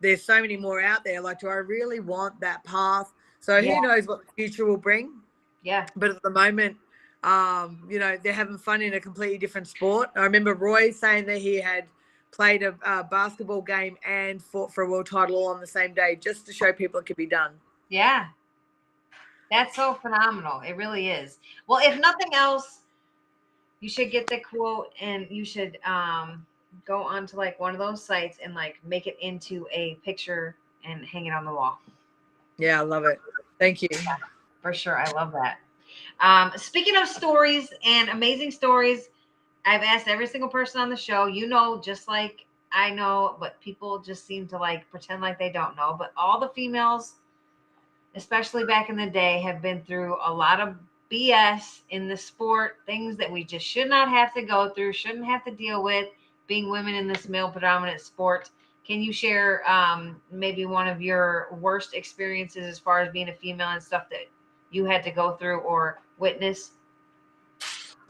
there's 0.00 0.22
so 0.22 0.40
many 0.40 0.56
more 0.56 0.80
out 0.80 1.04
there. 1.04 1.20
Like, 1.20 1.40
do 1.40 1.48
I 1.48 1.56
really 1.56 2.00
want 2.00 2.40
that 2.40 2.64
path? 2.64 3.12
So 3.44 3.58
Yeah. 3.58 3.74
who 3.74 3.82
knows 3.82 4.06
what 4.06 4.26
the 4.26 4.32
future 4.32 4.64
will 4.64 4.78
bring? 4.78 5.20
Yeah. 5.62 5.86
But 5.96 6.12
at 6.12 6.22
the 6.22 6.30
moment, 6.30 6.78
um, 7.22 7.86
you 7.90 7.98
know, 7.98 8.16
they're 8.16 8.32
having 8.32 8.56
fun 8.56 8.80
in 8.80 8.94
a 8.94 9.00
completely 9.00 9.36
different 9.36 9.68
sport. 9.68 10.08
I 10.16 10.20
remember 10.20 10.54
Roy 10.54 10.90
saying 10.92 11.26
that 11.26 11.38
he 11.38 11.56
had 11.60 11.86
played 12.30 12.62
a, 12.62 12.74
uh 12.82 13.02
basketball 13.02 13.60
game 13.60 13.98
and 14.02 14.42
fought 14.42 14.72
for 14.72 14.84
a 14.84 14.88
world 14.90 15.06
title 15.06 15.36
all 15.36 15.48
on 15.48 15.60
the 15.60 15.66
same 15.66 15.92
day, 15.92 16.16
just 16.16 16.46
to 16.46 16.54
show 16.54 16.72
people 16.72 16.98
it 17.00 17.04
could 17.04 17.16
be 17.16 17.26
done. 17.26 17.52
Yeah. 17.90 18.28
That's 19.50 19.76
so 19.76 19.92
phenomenal. 19.92 20.62
It 20.62 20.72
really 20.76 21.10
is. 21.10 21.38
Well, 21.66 21.80
if 21.82 22.00
nothing 22.00 22.32
else, 22.32 22.80
you 23.80 23.90
should 23.90 24.10
get 24.10 24.26
the 24.26 24.40
quote 24.40 24.94
and 25.02 25.26
you 25.30 25.44
should 25.44 25.76
um 25.84 26.46
go 26.86 27.02
onto 27.02 27.36
like 27.36 27.60
one 27.60 27.74
of 27.74 27.78
those 27.78 28.02
sites 28.02 28.38
and 28.42 28.54
like 28.54 28.80
make 28.84 29.06
it 29.06 29.18
into 29.20 29.66
a 29.70 29.96
picture 29.96 30.56
and 30.82 31.04
hang 31.04 31.26
it 31.26 31.34
on 31.34 31.44
the 31.44 31.52
wall. 31.52 31.78
Yeah, 32.56 32.80
I 32.80 32.84
love 32.84 33.04
it. 33.04 33.18
Thank 33.58 33.82
you. 33.82 33.88
For 34.62 34.72
sure. 34.72 34.98
I 34.98 35.10
love 35.12 35.32
that. 35.32 35.58
Um, 36.20 36.52
speaking 36.56 36.96
of 36.96 37.08
stories 37.08 37.72
and 37.84 38.08
amazing 38.08 38.50
stories, 38.50 39.08
I've 39.64 39.82
asked 39.82 40.08
every 40.08 40.26
single 40.26 40.48
person 40.48 40.80
on 40.80 40.90
the 40.90 40.96
show, 40.96 41.26
you 41.26 41.46
know, 41.46 41.80
just 41.80 42.08
like 42.08 42.46
I 42.72 42.90
know, 42.90 43.36
but 43.38 43.60
people 43.60 43.98
just 43.98 44.26
seem 44.26 44.46
to 44.48 44.58
like 44.58 44.88
pretend 44.90 45.22
like 45.22 45.38
they 45.38 45.50
don't 45.50 45.76
know. 45.76 45.94
But 45.98 46.12
all 46.16 46.40
the 46.40 46.48
females, 46.48 47.14
especially 48.14 48.64
back 48.64 48.90
in 48.90 48.96
the 48.96 49.06
day, 49.06 49.40
have 49.40 49.62
been 49.62 49.82
through 49.82 50.16
a 50.24 50.32
lot 50.32 50.60
of 50.60 50.76
BS 51.10 51.82
in 51.90 52.08
the 52.08 52.16
sport, 52.16 52.78
things 52.86 53.16
that 53.16 53.30
we 53.30 53.44
just 53.44 53.64
should 53.64 53.88
not 53.88 54.08
have 54.08 54.34
to 54.34 54.42
go 54.42 54.70
through, 54.70 54.92
shouldn't 54.92 55.24
have 55.24 55.44
to 55.44 55.50
deal 55.52 55.82
with 55.82 56.08
being 56.46 56.70
women 56.70 56.94
in 56.94 57.06
this 57.06 57.28
male 57.28 57.50
predominant 57.50 58.00
sport. 58.00 58.50
Can 58.86 59.00
you 59.00 59.12
share 59.12 59.68
um, 59.70 60.20
maybe 60.30 60.66
one 60.66 60.88
of 60.88 61.00
your 61.00 61.48
worst 61.60 61.94
experiences 61.94 62.66
as 62.66 62.78
far 62.78 63.00
as 63.00 63.10
being 63.12 63.30
a 63.30 63.32
female 63.32 63.68
and 63.68 63.82
stuff 63.82 64.10
that 64.10 64.28
you 64.70 64.84
had 64.84 65.02
to 65.04 65.10
go 65.10 65.32
through 65.36 65.58
or 65.58 66.02
witness? 66.18 66.72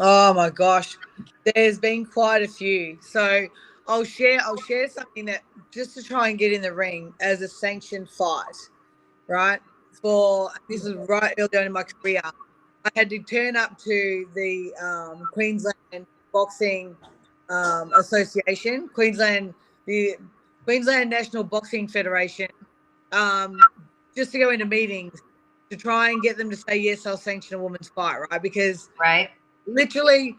Oh 0.01 0.35
my 0.35 0.51
gosh, 0.51 0.97
there's 1.45 1.79
been 1.79 2.05
quite 2.05 2.43
a 2.43 2.49
few. 2.49 2.99
So 3.01 3.47
I'll 3.87 4.05
share. 4.05 4.41
I'll 4.45 4.61
share 4.63 4.89
something 4.89 5.27
that 5.27 5.43
just 5.71 5.95
to 5.95 6.03
try 6.03 6.29
and 6.29 6.39
get 6.39 6.53
in 6.53 6.63
the 6.63 6.73
ring 6.73 7.15
as 7.21 7.43
a 7.43 7.49
sanctioned 7.49 8.11
fight, 8.11 8.57
right? 9.29 9.61
For 10.03 10.51
this 10.69 10.85
is 10.85 10.95
right 11.09 11.35
early 11.39 11.57
on 11.57 11.67
in 11.67 11.73
my 11.73 11.85
career. 11.85 12.21
I 12.85 12.91
had 12.97 13.09
to 13.11 13.21
turn 13.21 13.57
up 13.57 13.79
to 13.79 14.29
the 14.35 14.75
um, 14.83 15.29
Queensland 15.33 16.07
Boxing 16.33 16.97
um, 17.49 17.93
Association, 17.95 18.89
Queensland, 18.89 19.55
the 19.87 20.17
Queensland 20.65 21.11
National 21.11 21.45
Boxing 21.45 21.87
Federation, 21.89 22.49
um, 23.13 23.59
just 24.17 24.33
to 24.33 24.39
go 24.39 24.51
into 24.51 24.65
meetings 24.65 25.21
to 25.71 25.77
try 25.77 26.11
and 26.11 26.23
get 26.23 26.37
them 26.37 26.51
to 26.51 26.57
say 26.57 26.77
yes, 26.77 27.07
I'll 27.07 27.17
sanction 27.17 27.57
a 27.57 27.59
woman's 27.59 27.89
fight, 27.89 28.19
right? 28.31 28.43
Because 28.43 28.91
Right. 28.99 29.31
literally 29.67 30.37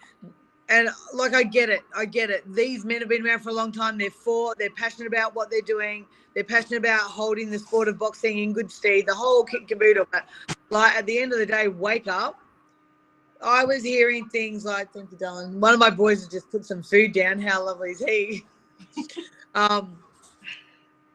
and 0.68 0.89
like 1.14 1.34
i 1.35 1.43
get 1.43 1.69
it 1.69 1.81
i 1.95 2.06
get 2.06 2.30
it. 2.30 2.43
These 2.56 2.85
men 2.85 2.99
have 2.99 3.10
been 3.10 3.26
around 3.26 3.41
for 3.41 3.49
a 3.49 3.53
long 3.53 3.72
time. 3.72 3.97
They're 3.97 4.10
for 4.10 4.56
they're 4.57 4.69
passionate 4.72 5.07
about 5.07 5.35
what 5.35 5.49
they're 5.52 5.61
doing. 5.61 6.06
They're 6.34 6.43
passionate 6.43 6.77
about 6.80 7.02
holding 7.02 7.49
the 7.52 7.60
sport 7.60 7.88
of 7.88 7.99
boxing 7.99 8.39
in 8.39 8.53
good 8.53 8.72
stead 8.72 9.06
the 9.07 9.14
whole 9.14 9.43
kit 9.43 9.61
and 9.61 9.69
caboodle. 9.69 10.07
But 10.11 10.26
like 10.69 10.95
at 10.95 11.06
the 11.06 11.19
end 11.19 11.34
of 11.34 11.39
the 11.39 11.45
day 11.45 11.68
wake 11.68 12.07
up. 12.07 12.39
I 13.41 13.64
was 13.65 13.84
hearing 13.84 14.27
things 14.30 14.65
like 14.65 14.91
thank 14.93 15.11
you 15.11 15.18
darling. 15.18 15.60
One 15.60 15.73
of 15.73 15.80
my 15.80 15.89
boys 15.91 16.22
has 16.22 16.30
just 16.30 16.49
put 16.49 16.65
some 16.65 16.81
food 16.81 17.14
down. 17.14 17.39
How 17.39 17.64
lovely 17.65 17.91
is 17.91 17.99
he? 17.99 18.45
Um 19.56 19.97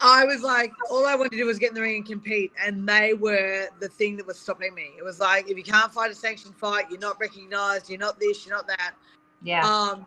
I 0.03 0.25
was 0.25 0.43
like, 0.43 0.73
all 0.91 1.07
I 1.07 1.15
wanted 1.15 1.33
to 1.33 1.37
do 1.37 1.47
was 1.47 1.59
get 1.59 1.71
in 1.71 1.75
the 1.75 1.83
ring 1.83 1.97
and 1.97 2.07
compete, 2.07 2.53
and 2.65 2.89
they 2.89 3.13
were 3.13 3.69
the 3.81 3.89
thing 3.89 4.17
that 4.17 4.27
was 4.27 4.39
stopping 4.39 4.75
me. 4.75 4.93
It 4.97 5.05
was 5.05 5.21
like, 5.21 5.51
if 5.51 5.57
you 5.59 5.63
can't 5.63 5.93
fight 5.93 6.11
a 6.11 6.15
sanctioned 6.15 6.57
fight, 6.57 6.87
you're 6.91 7.01
not 7.01 7.21
recognized, 7.21 7.91
you're 7.91 7.99
not 7.99 8.19
this, 8.19 8.47
you're 8.47 8.57
not 8.57 8.67
that. 8.67 8.95
Yeah. 9.43 9.67
Um, 9.67 10.07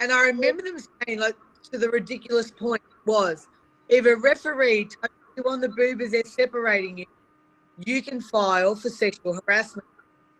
and 0.00 0.10
I 0.10 0.26
remember 0.26 0.62
them 0.62 0.78
saying, 0.78 1.20
like, 1.20 1.36
to 1.70 1.78
the 1.78 1.90
ridiculous 1.90 2.50
point 2.50 2.82
was, 3.04 3.48
if 3.88 4.06
a 4.06 4.16
referee 4.16 4.86
touches 4.86 5.16
you 5.36 5.44
on 5.44 5.60
the 5.60 5.68
boob 5.68 6.00
as 6.00 6.12
they're 6.12 6.24
separating 6.24 6.98
you, 6.98 7.06
you 7.84 8.02
can 8.02 8.20
file 8.22 8.74
for 8.74 8.88
sexual 8.88 9.38
harassment. 9.46 9.86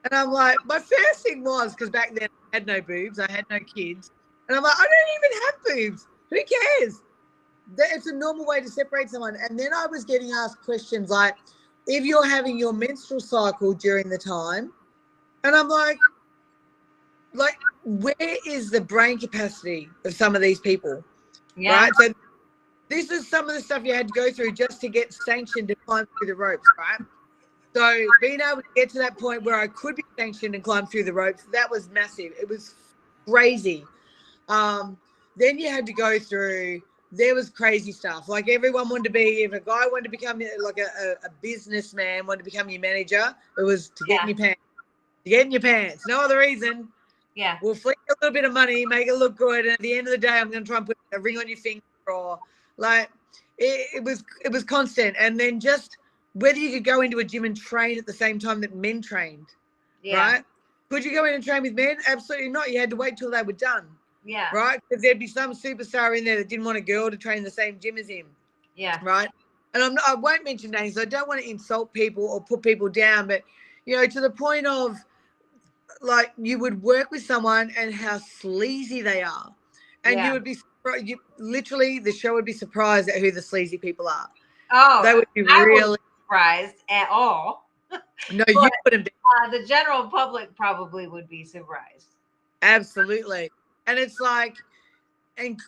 And 0.05 0.15
I'm 0.15 0.33
like, 0.33 0.57
my 0.65 0.79
first 0.79 1.21
thing 1.23 1.45
was 1.45 1.75
because 1.75 1.91
back 1.91 2.15
then 2.15 2.29
I 2.53 2.57
had 2.57 2.67
no 2.67 2.81
boobs, 2.81 3.19
I 3.19 3.31
had 3.31 3.45
no 3.51 3.59
kids, 3.59 4.13
and 4.49 4.57
I'm 4.57 4.63
like, 4.63 4.75
I 4.75 4.87
don't 4.87 5.25
even 5.25 5.43
have 5.43 5.55
boobs. 5.65 6.07
Who 6.31 6.37
cares? 6.37 7.03
That- 7.75 7.89
It's 7.93 8.07
a 8.07 8.15
normal 8.15 8.47
way 8.47 8.61
to 8.61 8.69
separate 8.69 9.11
someone. 9.11 9.37
And 9.37 9.59
then 9.59 9.73
I 9.75 9.87
was 9.87 10.05
getting 10.05 10.31
asked 10.33 10.63
questions 10.63 11.11
like, 11.11 11.35
if 11.87 12.05
you're 12.05 12.27
having 12.27 12.59
your 12.59 12.73
menstrual 12.73 13.21
cycle 13.21 13.73
during 13.73 14.09
the 14.09 14.19
time, 14.19 14.73
and 15.45 15.55
I'm 15.55 15.69
like, 15.69 15.99
like, 17.33 17.59
where 17.85 18.15
is 18.47 18.71
the 18.71 18.81
brain 18.81 19.19
capacity 19.19 19.89
of 20.05 20.15
some 20.15 20.35
of 20.35 20.43
these 20.43 20.59
people? 20.59 21.05
yeah. 21.57 21.83
Right. 21.83 21.95
So 21.97 22.13
this 22.89 23.11
is 23.11 23.29
some 23.29 23.49
of 23.49 23.55
the 23.55 23.61
stuff 23.61 23.85
you 23.85 23.95
had 23.95 24.09
to 24.09 24.15
go 24.15 24.31
through 24.31 24.53
just 24.53 24.81
to 24.81 24.89
get 24.89 25.13
sanctioned 25.13 25.69
to 25.69 25.75
climb 25.75 26.07
through 26.19 26.29
the 26.29 26.35
ropes, 26.35 26.67
right? 26.79 27.01
So 27.75 28.07
being 28.21 28.41
able 28.41 28.63
to 28.63 28.69
get 28.75 28.91
to 28.91 28.99
that 28.99 29.19
point 29.19 29.43
where 29.43 29.59
I 29.59 29.67
could 29.67 29.97
be 29.97 30.05
sanctioned 30.19 30.55
and 30.55 30.65
climb 30.65 30.87
through 30.87 31.05
the 31.05 31.13
ropes, 31.13 31.45
that 31.53 31.71
was 31.71 31.91
massive. 31.91 32.33
It 32.41 32.49
was 32.49 32.75
crazy. 33.29 33.85
Um, 34.49 34.97
then 35.37 35.59
you 35.59 35.69
had 35.69 35.85
to 35.87 35.93
go 35.93 36.19
through 36.19 36.81
there 37.13 37.35
was 37.35 37.51
crazy 37.51 37.93
stuff. 37.93 38.29
Like 38.29 38.49
everyone 38.49 38.89
wanted 38.89 39.05
to 39.05 39.11
be, 39.11 39.43
if 39.43 39.53
a 39.53 39.61
guy 39.61 39.87
wanted 39.87 40.05
to 40.05 40.11
become 40.11 40.41
like 40.61 40.79
a, 40.79 41.27
a, 41.27 41.31
businessman, 41.41 42.27
wanted 42.27 42.39
to 42.39 42.45
become 42.45 42.69
your 42.69 42.81
manager, 42.81 43.35
it 43.59 43.63
was 43.63 43.89
to 43.91 44.05
get 44.07 44.23
in 44.23 44.29
your 44.29 44.39
pants. 44.39 44.61
To 45.25 45.31
get 45.31 45.47
in 45.47 45.53
your 45.53 45.61
pants. 45.61 46.05
No 46.07 46.21
other 46.21 46.39
reason. 46.39 46.89
Yeah. 47.35 47.59
We'll 47.63 47.75
flick 47.75 47.99
a 48.09 48.15
little 48.21 48.33
bit 48.33 48.45
of 48.45 48.53
money, 48.53 48.87
make 48.87 49.09
it 49.09 49.15
look 49.15 49.37
good, 49.37 49.67
and 49.67 49.75
at 49.75 49.81
the 49.81 49.97
end 49.97 50.09
of 50.09 50.13
the 50.13 50.19
day, 50.19 50.39
I'm 50.39 50.51
going 50.51 50.65
to 50.65 50.69
try 50.69 50.79
and 50.79 50.87
put 50.87 50.97
a 51.13 51.21
ring 51.21 51.39
on 51.39 51.47
your 51.47 51.59
finger, 51.59 51.83
or 52.07 52.39
like 52.79 53.11
it, 53.59 53.89
it 53.97 54.05
was. 54.05 54.25
It 54.45 54.51
was 54.51 54.65
constant, 54.65 55.17
and 55.19 55.39
then 55.39 55.61
just 55.61 55.99
whether 56.33 56.59
you 56.59 56.71
could 56.71 56.85
go 56.85 57.03
into 57.03 57.19
a 57.19 57.25
gym 57.25 57.45
and 57.45 57.57
train 57.57 57.99
at 57.99 58.07
the 58.07 58.13
same 58.13 58.39
time 58.39 58.61
that 58.61 58.75
men 58.75 59.01
trained, 59.01 59.47
Yeah. 60.03 60.19
right? 60.19 60.45
Could 60.91 61.05
you 61.05 61.13
go 61.13 61.25
in 61.25 61.35
and 61.35 61.43
train 61.43 61.63
with 61.63 61.75
men? 61.75 61.97
Absolutely 62.07 62.51
not. 62.51 62.71
You 62.71 62.79
had 62.79 62.91
to 62.91 62.97
wait 62.97 63.17
till 63.17 63.31
they 63.31 63.43
were 63.43 63.53
done, 63.53 63.87
Yeah. 64.27 64.49
right? 64.53 64.81
Because 64.89 65.03
there'd 65.03 65.19
be 65.21 65.29
some 65.29 65.53
superstar 65.53 66.19
in 66.19 66.25
there 66.25 66.37
that 66.37 66.49
didn't 66.49 66.65
want 66.65 66.77
a 66.77 66.83
girl 66.83 67.11
to 67.11 67.17
train 67.17 67.39
in 67.39 67.45
the 67.45 67.51
same 67.51 67.79
gym 67.79 67.97
as 67.97 68.09
him, 68.09 68.27
Yeah. 68.75 68.99
right? 69.03 69.29
And 69.73 69.83
I'm 69.83 69.95
not, 69.95 70.05
I 70.09 70.15
won't 70.15 70.45
mention 70.45 70.73
names. 70.73 70.99
I 70.99 71.05
don't 71.05 71.29
want 71.29 71.41
to 71.41 71.49
insult 71.49 71.93
people 71.93 72.25
or 72.25 72.43
put 72.43 72.63
people 72.63 72.89
down, 72.89 73.29
but 73.29 73.43
you 73.85 73.97
know, 73.97 74.05
to 74.07 74.21
the 74.21 74.31
point 74.31 74.67
of 74.67 74.97
like 76.01 76.33
you 76.37 76.59
would 76.59 76.83
work 76.83 77.11
with 77.11 77.23
someone 77.23 77.73
and 77.79 77.95
how 77.95 78.19
sleazy 78.19 79.01
they 79.01 79.23
are, 79.23 79.55
and 80.05 80.17
Yeah. 80.17 80.27
you 80.27 80.33
would 80.33 80.45
be 80.45 80.57
you 81.05 81.19
literally 81.39 81.99
the 81.99 82.13
show 82.13 82.35
would 82.35 82.45
be 82.45 82.53
surprised 82.53 83.09
at 83.09 83.21
who 83.21 83.31
the 83.31 83.43
sleazy 83.43 83.79
people 83.79 84.09
are. 84.09 84.29
Oh, 84.73 85.03
they 85.03 85.15
would 85.15 85.27
be 85.35 85.43
I 85.43 85.65
really 85.65 85.99
surprised 86.23 86.77
at 86.89 87.09
all. 87.11 87.69
no, 88.31 88.45
you 88.49 88.71
wouldn't 88.85 89.05
be 89.05 89.11
Uh, 89.45 89.51
the 89.51 89.65
general 89.67 90.09
public 90.09 90.55
probably 90.57 91.07
would 91.07 91.29
be 91.29 91.45
surprised. 91.45 92.17
absolutely, 92.63 93.51
and 93.87 93.99
it's 93.99 94.21
like, 94.21 94.57
and 95.37 95.59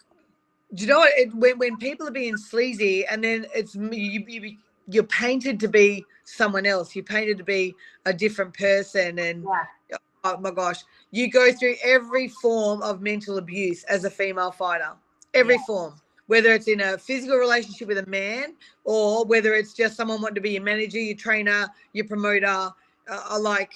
do 0.75 0.83
you 0.83 0.89
know 0.89 0.99
what? 0.99 1.13
It, 1.17 1.35
when 1.35 1.59
when 1.59 1.77
people 1.77 2.09
are 2.09 2.13
being 2.13 2.37
sleazy, 2.37 3.07
and 3.07 3.23
then 3.23 3.47
it's 3.55 3.75
you, 3.75 4.25
you 4.27 4.57
you're 4.89 5.05
painted 5.05 5.61
to 5.61 5.69
be 5.69 6.05
someone 6.25 6.67
else. 6.67 6.95
You're 6.95 7.05
painted 7.05 7.39
to 7.39 7.45
be 7.45 7.75
a 8.07 8.13
different 8.13 8.55
person, 8.57 9.19
and 9.19 9.45
Yeah. 9.45 9.97
oh 10.25 10.37
my 10.39 10.51
gosh, 10.51 10.81
you 11.11 11.31
go 11.31 11.53
through 11.53 11.77
every 11.83 12.29
form 12.29 12.83
of 12.83 13.01
mental 13.01 13.39
abuse 13.39 13.85
as 13.85 14.05
a 14.05 14.11
female 14.11 14.51
fighter, 14.51 14.93
every 15.35 15.57
Yeah. 15.57 15.65
form, 15.67 15.95
whether 16.27 16.53
it's 16.53 16.69
in 16.69 16.81
a 16.81 16.99
physical 16.99 17.37
relationship 17.37 17.89
with 17.89 17.99
a 17.99 18.07
man 18.07 18.55
or 18.85 19.25
whether 19.25 19.55
it's 19.55 19.73
just 19.73 19.97
someone 19.97 20.21
wanting 20.21 20.35
to 20.37 20.41
be 20.41 20.51
your 20.51 20.63
manager, 20.63 20.99
your 20.99 21.17
trainer, 21.17 21.69
your 21.93 22.07
promoter. 22.07 22.47
Uh, 22.47 23.25
uh, 23.31 23.39
like, 23.41 23.73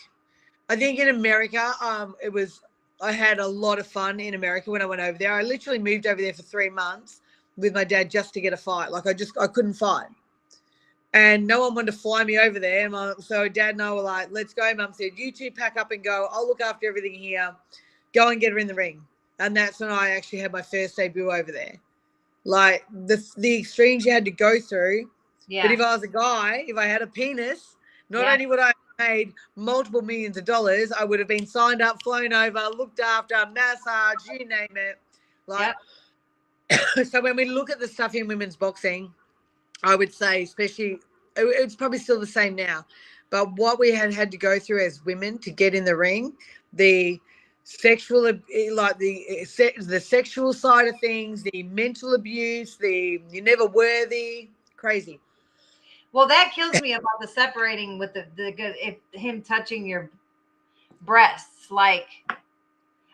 I 0.69 0.77
think 0.77 0.98
in 0.98 1.09
America, 1.09 1.73
um, 1.81 2.14
it 2.23 2.31
was, 2.32 2.60
I 3.03 3.12
had 3.12 3.41
a 3.41 3.47
lot 3.47 3.79
of 3.79 3.87
fun 3.87 4.20
in 4.20 4.35
America 4.35 4.70
when 4.70 4.81
I 4.81 4.87
went 4.87 5.03
over 5.03 5.19
there. 5.19 5.33
I 5.33 5.43
literally 5.43 5.79
moved 5.79 6.07
over 6.07 6.23
there 6.23 6.33
for 6.33 6.43
three 6.43 6.70
months 6.70 7.20
with 7.57 7.74
my 7.74 7.85
dad 7.85 8.11
just 8.11 8.33
to 8.35 8.41
get 8.41 8.53
a 8.53 8.57
fight. 8.57 8.91
Like, 8.91 9.07
I 9.07 9.12
just, 9.12 9.37
I 9.39 9.49
couldn't 9.49 9.74
fight 9.74 10.09
and 11.15 11.47
no 11.47 11.61
one 11.61 11.74
wanted 11.74 11.93
to 11.93 11.99
fly 11.99 12.24
me 12.24 12.39
over 12.39 12.59
there. 12.59 12.85
And 12.85 12.93
my, 12.93 13.12
so 13.19 13.49
dad 13.49 13.70
and 13.74 13.83
I 13.83 13.93
were 13.93 14.03
like, 14.03 14.29
let's 14.31 14.55
go. 14.55 14.73
Mum 14.74 14.93
said, 14.93 15.12
you 15.16 15.31
two 15.31 15.51
pack 15.51 15.77
up 15.77 15.91
and 15.91 16.03
go. 16.03 16.29
I'll 16.31 16.47
look 16.47 16.61
after 16.61 16.89
everything 16.89 17.15
here. 17.15 17.55
Go 18.15 18.31
and 18.31 18.41
get 18.41 18.53
her 18.53 18.59
in 18.59 18.66
the 18.66 18.74
ring. 18.74 19.03
And 19.39 19.57
that's 19.57 19.81
when 19.81 19.91
I 19.91 20.11
actually 20.11 20.39
had 20.39 20.53
my 20.53 20.62
first 20.62 20.97
debut 20.97 21.31
over 21.31 21.53
there. 21.53 21.79
Like 22.45 22.85
the, 22.91 23.23
the 23.37 23.59
extremes 23.59 24.07
you 24.07 24.12
had 24.12 24.24
to 24.24 24.31
go 24.31 24.59
through. 24.59 25.11
Yeah. 25.49 25.62
But 25.62 25.73
if 25.73 25.81
I 25.81 25.95
was 25.95 26.03
a 26.03 26.09
guy, 26.09 26.65
if 26.66 26.77
I 26.77 26.87
had 26.87 27.03
a 27.03 27.07
penis, 27.07 27.77
not 28.09 28.23
Yeah. 28.23 28.33
only 28.33 28.47
would 28.47 28.59
I 28.59 28.72
made 29.09 29.33
multiple 29.57 30.03
millions 30.03 30.37
of 30.37 30.45
dollars, 30.45 30.93
I 30.93 31.05
would 31.05 31.19
have 31.19 31.29
been 31.29 31.47
signed 31.47 31.83
up, 31.83 32.03
flown 32.03 32.33
over, 32.33 32.61
looked 32.77 33.01
after, 33.01 33.35
massage, 33.53 34.27
you 34.31 34.47
name 34.47 34.77
it. 34.77 34.99
Like, 35.47 35.74
so 37.11 37.20
when 37.20 37.37
we 37.37 37.45
look 37.45 37.70
at 37.70 37.81
the 37.81 37.89
stuff 37.89 38.15
in 38.15 38.27
women's 38.27 38.57
boxing, 38.57 39.12
I 39.83 39.97
would 39.97 40.12
say, 40.12 40.43
especially, 40.43 41.01
it's 41.37 41.74
probably 41.74 41.99
still 41.99 42.20
the 42.20 42.27
same 42.27 42.55
now, 42.55 42.87
but 43.31 43.53
what 43.57 43.79
we 43.79 43.93
had 43.93 44.12
had 44.12 44.31
to 44.31 44.37
go 44.37 44.59
through 44.59 44.85
as 44.85 45.05
women 45.05 45.39
to 45.39 45.51
get 45.51 45.74
in 45.74 45.85
the 45.85 45.97
ring, 45.97 46.35
the 46.73 47.20
sexual, 47.65 48.27
eh, 48.27 48.69
like 48.73 48.99
the 48.99 49.24
eh, 49.29 49.70
the 49.79 50.01
sexual 50.01 50.53
side 50.53 50.89
of 50.89 50.99
things, 51.01 51.43
the 51.43 51.62
mental 51.65 52.15
abuse, 52.15 52.77
the 52.77 53.20
you're 53.31 53.45
never 53.45 53.66
worthy, 53.66 54.51
crazy. 54.77 55.19
Well, 56.12 56.28
that 56.28 56.52
kills 56.55 56.80
me 56.80 56.93
about 56.93 57.20
the 57.20 57.26
separating 57.26 57.98
with 57.98 58.12
the 58.12 58.26
the 58.36 58.52
good 58.52 58.74
if 58.78 58.97
him 59.12 59.43
touching 59.43 59.86
your 59.86 60.10
breasts. 61.02 61.70
Like, 61.70 62.09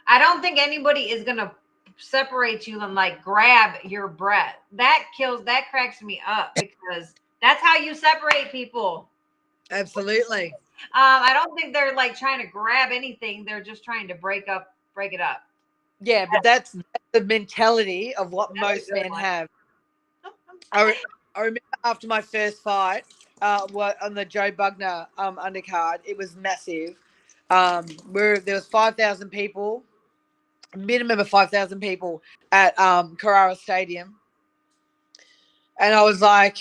I 0.06 0.18
don't 0.18 0.40
think 0.40 0.58
anybody 0.58 1.10
is 1.10 1.24
gonna 1.24 1.52
separate 1.96 2.66
you 2.66 2.80
and 2.80 2.94
like 2.94 3.22
grab 3.22 3.76
your 3.84 4.08
breast. 4.08 4.56
That 4.72 5.04
kills. 5.16 5.44
That 5.44 5.66
cracks 5.70 6.02
me 6.02 6.20
up 6.26 6.54
because 6.56 7.14
that's 7.40 7.62
how 7.62 7.76
you 7.76 7.94
separate 7.94 8.50
people. 8.50 9.08
Absolutely. 9.70 10.54
Um, 10.94 11.22
I 11.22 11.32
don't 11.34 11.54
think 11.56 11.74
they're 11.74 11.94
like 11.94 12.16
trying 12.16 12.40
to 12.40 12.46
grab 12.46 12.90
anything. 12.92 13.44
They're 13.44 13.62
just 13.62 13.84
trying 13.84 14.08
to 14.08 14.14
break 14.14 14.48
up, 14.48 14.74
break 14.94 15.12
it 15.12 15.20
up. 15.20 15.42
Yeah, 16.00 16.26
but 16.30 16.42
that's, 16.42 16.72
that's 16.72 17.04
the 17.12 17.22
mentality 17.22 18.14
of 18.14 18.32
what 18.32 18.50
That's 18.54 18.88
most 18.88 18.92
men 18.92 19.10
one. 19.10 19.20
have. 19.20 19.48
I, 20.70 20.84
re- 20.84 20.96
I 21.34 21.40
remember 21.40 21.60
after 21.84 22.06
my 22.06 22.20
first 22.20 22.62
fight, 22.62 23.04
uh, 23.40 23.66
on 24.02 24.14
the 24.14 24.24
Joe 24.24 24.50
Bugner 24.50 25.06
um, 25.16 25.36
undercard, 25.36 25.98
it 26.04 26.16
was 26.16 26.36
massive. 26.36 26.96
Um, 27.50 27.86
where 28.10 28.38
there 28.38 28.56
was 28.56 28.66
five 28.66 28.96
thousand 28.96 29.30
people, 29.30 29.82
minimum 30.76 31.18
of 31.18 31.28
five 31.28 31.50
thousand 31.50 31.80
people 31.80 32.22
at 32.52 32.78
um, 32.78 33.16
Carrara 33.16 33.56
Stadium, 33.56 34.16
and 35.80 35.94
I 35.94 36.02
was 36.02 36.20
like, 36.20 36.58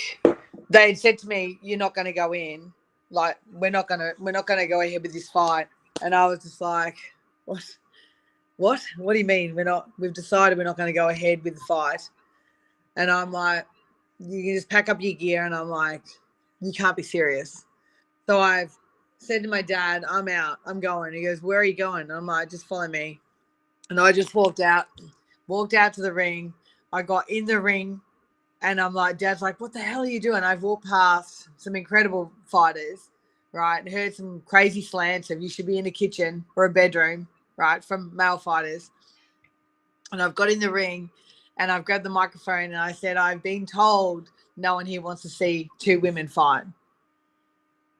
they 0.69 0.89
had 0.89 0.97
said 0.97 1.17
to 1.19 1.27
me, 1.27 1.59
"You're 1.61 1.77
not 1.77 1.93
going 1.93 2.05
to 2.05 2.13
go 2.13 2.33
in. 2.33 2.71
Like, 3.09 3.37
we're 3.51 3.71
not 3.71 3.87
going 3.87 3.99
to, 3.99 4.13
we're 4.19 4.31
not 4.31 4.47
going 4.47 4.59
to 4.59 4.67
go 4.67 4.81
ahead 4.81 5.01
with 5.01 5.13
this 5.13 5.29
fight." 5.29 5.67
And 6.01 6.15
I 6.15 6.25
was 6.27 6.39
just 6.39 6.61
like, 6.61 6.95
"What? 7.45 7.63
What? 8.55 8.81
What 8.97 9.13
do 9.13 9.19
you 9.19 9.25
mean? 9.25 9.55
We're 9.55 9.65
not? 9.65 9.89
We've 9.99 10.13
decided 10.13 10.57
we're 10.57 10.63
not 10.63 10.77
going 10.77 10.87
to 10.87 10.97
go 10.97 11.09
ahead 11.09 11.43
with 11.43 11.55
the 11.55 11.61
fight." 11.67 12.09
And 12.95 13.11
I'm 13.11 13.31
like, 13.31 13.65
you 14.19 14.43
can 14.43 14.55
just 14.55 14.69
pack 14.69 14.89
up 14.89 15.01
your 15.01 15.13
gear. 15.13 15.45
And 15.45 15.55
I'm 15.55 15.69
like, 15.69 16.03
you 16.61 16.71
can't 16.71 16.97
be 16.97 17.03
serious. 17.03 17.65
So 18.27 18.39
I've 18.39 18.75
said 19.19 19.43
to 19.43 19.49
my 19.49 19.61
dad, 19.61 20.03
I'm 20.09 20.27
out. 20.27 20.59
I'm 20.65 20.79
going. 20.79 21.13
He 21.13 21.23
goes, 21.23 21.41
Where 21.41 21.59
are 21.59 21.63
you 21.63 21.75
going? 21.75 22.03
And 22.03 22.11
I'm 22.11 22.25
like, 22.25 22.49
just 22.49 22.65
follow 22.65 22.87
me. 22.87 23.19
And 23.89 23.99
I 23.99 24.11
just 24.11 24.35
walked 24.35 24.59
out, 24.59 24.87
walked 25.47 25.73
out 25.73 25.93
to 25.93 26.01
the 26.01 26.13
ring. 26.13 26.53
I 26.91 27.01
got 27.01 27.29
in 27.29 27.45
the 27.45 27.59
ring 27.59 28.01
and 28.61 28.81
I'm 28.81 28.93
like, 28.93 29.17
Dad's 29.17 29.41
like, 29.41 29.59
what 29.61 29.73
the 29.73 29.79
hell 29.79 30.01
are 30.01 30.07
you 30.07 30.19
doing? 30.19 30.43
I've 30.43 30.63
walked 30.63 30.85
past 30.85 31.49
some 31.57 31.75
incredible 31.75 32.31
fighters, 32.45 33.09
right? 33.51 33.79
And 33.79 33.89
heard 33.91 34.15
some 34.15 34.41
crazy 34.45 34.81
slants 34.81 35.29
of 35.29 35.41
you 35.41 35.49
should 35.49 35.67
be 35.67 35.77
in 35.77 35.85
a 35.85 35.91
kitchen 35.91 36.43
or 36.55 36.65
a 36.65 36.69
bedroom, 36.69 37.27
right? 37.55 37.83
From 37.83 38.15
male 38.15 38.37
fighters. 38.37 38.89
And 40.11 40.21
I've 40.21 40.35
got 40.35 40.49
in 40.49 40.59
the 40.59 40.71
ring 40.71 41.09
and 41.57 41.71
I've 41.71 41.85
grabbed 41.85 42.05
the 42.05 42.09
microphone 42.09 42.65
and 42.65 42.77
I 42.77 42.91
said, 42.91 43.17
I've 43.17 43.43
been 43.43 43.65
told 43.65 44.29
no 44.55 44.75
one 44.75 44.85
here 44.85 45.01
wants 45.01 45.21
to 45.23 45.29
see 45.29 45.69
two 45.79 45.99
women 45.99 46.27
fight. 46.27 46.63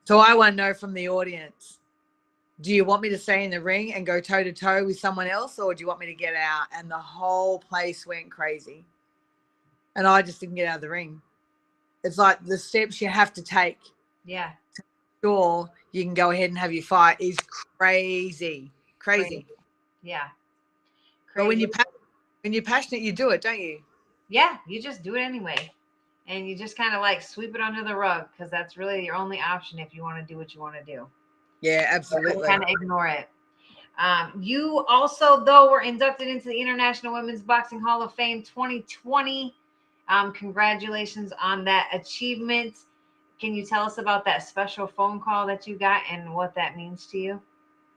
So 0.05 0.19
I 0.19 0.33
want 0.35 0.53
to 0.53 0.63
know 0.63 0.73
from 0.73 0.93
the 0.93 1.09
audience 1.09 1.79
do 2.61 2.73
you 2.73 2.83
want 2.85 3.01
me 3.01 3.09
to 3.09 3.17
stay 3.17 3.43
in 3.43 3.51
the 3.51 3.61
ring 3.61 3.93
and 3.93 4.05
go 4.05 4.19
toe 4.19 4.43
to 4.43 4.51
toe 4.51 4.83
with 4.83 4.99
someone 4.99 5.27
else, 5.27 5.59
or 5.59 5.75
do 5.75 5.81
you 5.81 5.87
want 5.87 5.99
me 5.99 6.07
to 6.07 6.15
get 6.15 6.33
out? 6.35 6.65
And 6.73 6.89
the 6.89 6.97
whole 6.97 7.59
place 7.59 8.07
went 8.07 8.31
crazy. 8.31 8.83
And 9.95 10.07
I 10.07 10.21
just 10.21 10.39
didn't 10.39 10.55
get 10.55 10.67
out 10.67 10.75
of 10.75 10.81
the 10.81 10.89
ring. 10.89 11.21
It's 12.03 12.17
like 12.17 12.43
the 12.45 12.57
steps 12.57 13.01
you 13.01 13.09
have 13.09 13.33
to 13.33 13.43
take, 13.43 13.77
Yeah. 14.25 14.51
sure, 15.23 15.69
you 15.91 16.03
can 16.03 16.13
go 16.13 16.31
ahead 16.31 16.49
and 16.49 16.57
have 16.57 16.73
your 16.73 16.83
fight, 16.83 17.17
is 17.19 17.37
crazy. 17.77 18.71
Crazy. 18.99 19.45
Yeah. 20.01 20.27
Crazy. 21.31 21.35
But 21.35 21.47
when 21.47 21.59
you're, 21.59 21.69
pa- 21.69 21.83
when 22.43 22.53
you're 22.53 22.63
passionate, 22.63 23.01
you 23.01 23.11
do 23.11 23.29
it, 23.29 23.41
don't 23.41 23.59
you? 23.59 23.81
yeah, 24.29 24.57
you 24.67 24.81
just 24.81 25.03
do 25.03 25.15
it 25.15 25.21
anyway. 25.21 25.71
And 26.27 26.47
you 26.47 26.57
just 26.57 26.75
kind 26.75 26.93
of 26.93 27.01
like 27.01 27.21
sweep 27.21 27.55
it 27.55 27.61
under 27.61 27.83
the 27.83 27.95
rug 27.95 28.27
because 28.31 28.51
that's 28.51 28.75
really 28.77 29.05
your 29.05 29.15
only 29.15 29.39
option 29.39 29.79
if 29.79 29.93
you 29.93 30.01
want 30.01 30.19
to 30.19 30.33
do 30.33 30.37
what 30.37 30.53
you 30.53 30.59
want 30.59 30.75
to 30.75 30.83
do. 30.83 31.07
Yeah, 31.61 31.87
absolutely. 31.89 32.45
Kind 32.45 32.63
of 32.63 32.69
ignore 32.69 33.07
it. 33.07 33.29
Um, 33.97 34.33
you 34.39 34.85
also, 34.87 35.43
though, 35.43 35.71
were 35.71 35.81
inducted 35.81 36.27
into 36.27 36.49
the 36.49 36.59
International 36.59 37.13
Women's 37.13 37.41
Boxing 37.41 37.79
Hall 37.79 38.03
of 38.03 38.13
Fame 38.13 38.43
2020. 38.43 39.55
Um, 40.09 40.33
congratulations 40.33 41.31
on 41.41 41.63
that 41.63 41.89
achievement. 41.93 42.77
Can 43.39 43.53
you 43.53 43.65
tell 43.65 43.83
us 43.83 43.97
about 43.97 44.25
that 44.25 44.47
special 44.47 44.85
phone 44.85 45.19
call 45.19 45.47
that 45.47 45.65
you 45.65 45.77
got 45.77 46.01
and 46.11 46.33
what 46.33 46.53
that 46.55 46.75
means 46.75 47.05
to 47.07 47.17
you? 47.17 47.41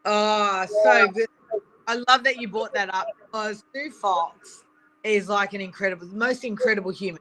Oh, 0.05 0.67
so 0.85 1.09
good. 1.09 1.27
I 1.91 2.05
love 2.09 2.23
that 2.23 2.41
you 2.41 2.47
brought 2.47 2.73
that 2.75 2.95
up 2.95 3.09
because 3.21 3.65
Sue 3.75 3.91
Fox 3.91 4.63
is 5.03 5.29
like 5.29 5.55
an 5.55 5.61
incredible, 5.61 6.07
most 6.09 6.45
incredible 6.45 6.93
human. 6.93 7.21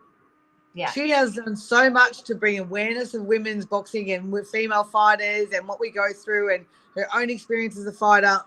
Yeah. 0.76 0.92
She 0.92 1.10
has 1.10 1.36
done 1.36 1.56
so 1.56 1.90
much 1.90 2.22
to 2.26 2.36
bring 2.36 2.60
awareness 2.60 3.16
of 3.16 3.24
women's 3.24 3.66
boxing 3.66 4.12
and 4.12 4.32
with 4.32 4.48
female 4.52 4.84
fighters 4.84 5.48
and 5.54 5.68
what 5.68 5.80
we 5.80 5.90
go 5.90 6.14
through 6.14 6.54
and 6.54 6.66
her 6.96 7.08
own 7.16 7.32
experience 7.32 7.78
as 7.80 7.88
a 7.88 7.92
fighter. 7.92 8.38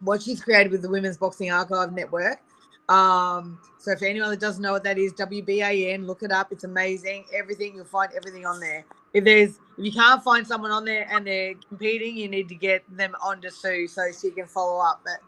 What 0.00 0.22
she's 0.22 0.42
created 0.42 0.70
with 0.70 0.82
the 0.82 0.90
Women's 0.90 1.16
Boxing 1.16 1.50
Archive 1.50 1.94
Network. 1.94 2.42
Um, 2.88 3.58
so 3.78 3.90
if 3.92 4.02
anyone 4.02 4.30
that 4.30 4.40
doesn't 4.40 4.62
know 4.62 4.72
what 4.72 4.84
that 4.84 4.98
is, 4.98 5.12
WBAN, 5.14 6.06
look 6.06 6.22
it 6.22 6.30
up. 6.30 6.52
It's 6.52 6.64
amazing. 6.64 7.24
Everything 7.34 7.74
you'll 7.74 7.84
find 7.84 8.12
everything 8.16 8.46
on 8.46 8.60
there. 8.60 8.84
If 9.12 9.24
there's 9.24 9.58
if 9.78 9.84
you 9.84 9.92
can't 9.92 10.22
find 10.22 10.46
someone 10.46 10.70
on 10.70 10.84
there 10.84 11.06
and 11.10 11.26
they're 11.26 11.54
competing, 11.68 12.16
you 12.16 12.28
need 12.28 12.48
to 12.48 12.54
get 12.54 12.84
them 12.94 13.14
onto 13.22 13.50
Sue 13.50 13.88
so 13.88 14.02
she 14.12 14.30
can 14.30 14.46
follow 14.46 14.80
up. 14.80 15.02
But 15.04 15.18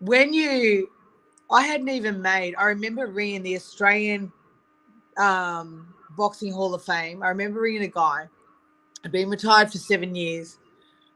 when 0.00 0.32
you 0.32 0.90
I 1.50 1.62
hadn't 1.62 1.88
even 1.88 2.22
made, 2.22 2.54
I 2.56 2.64
remember 2.64 3.06
ringing 3.06 3.42
the 3.42 3.56
Australian 3.56 4.32
um, 5.16 5.94
Boxing 6.16 6.52
Hall 6.52 6.74
of 6.74 6.84
Fame. 6.84 7.22
I 7.22 7.28
remember 7.28 7.60
ringing 7.60 7.82
a 7.82 7.88
guy. 7.88 8.28
I'd 9.04 9.12
been 9.12 9.28
retired 9.28 9.70
for 9.70 9.78
seven 9.78 10.14
years. 10.14 10.58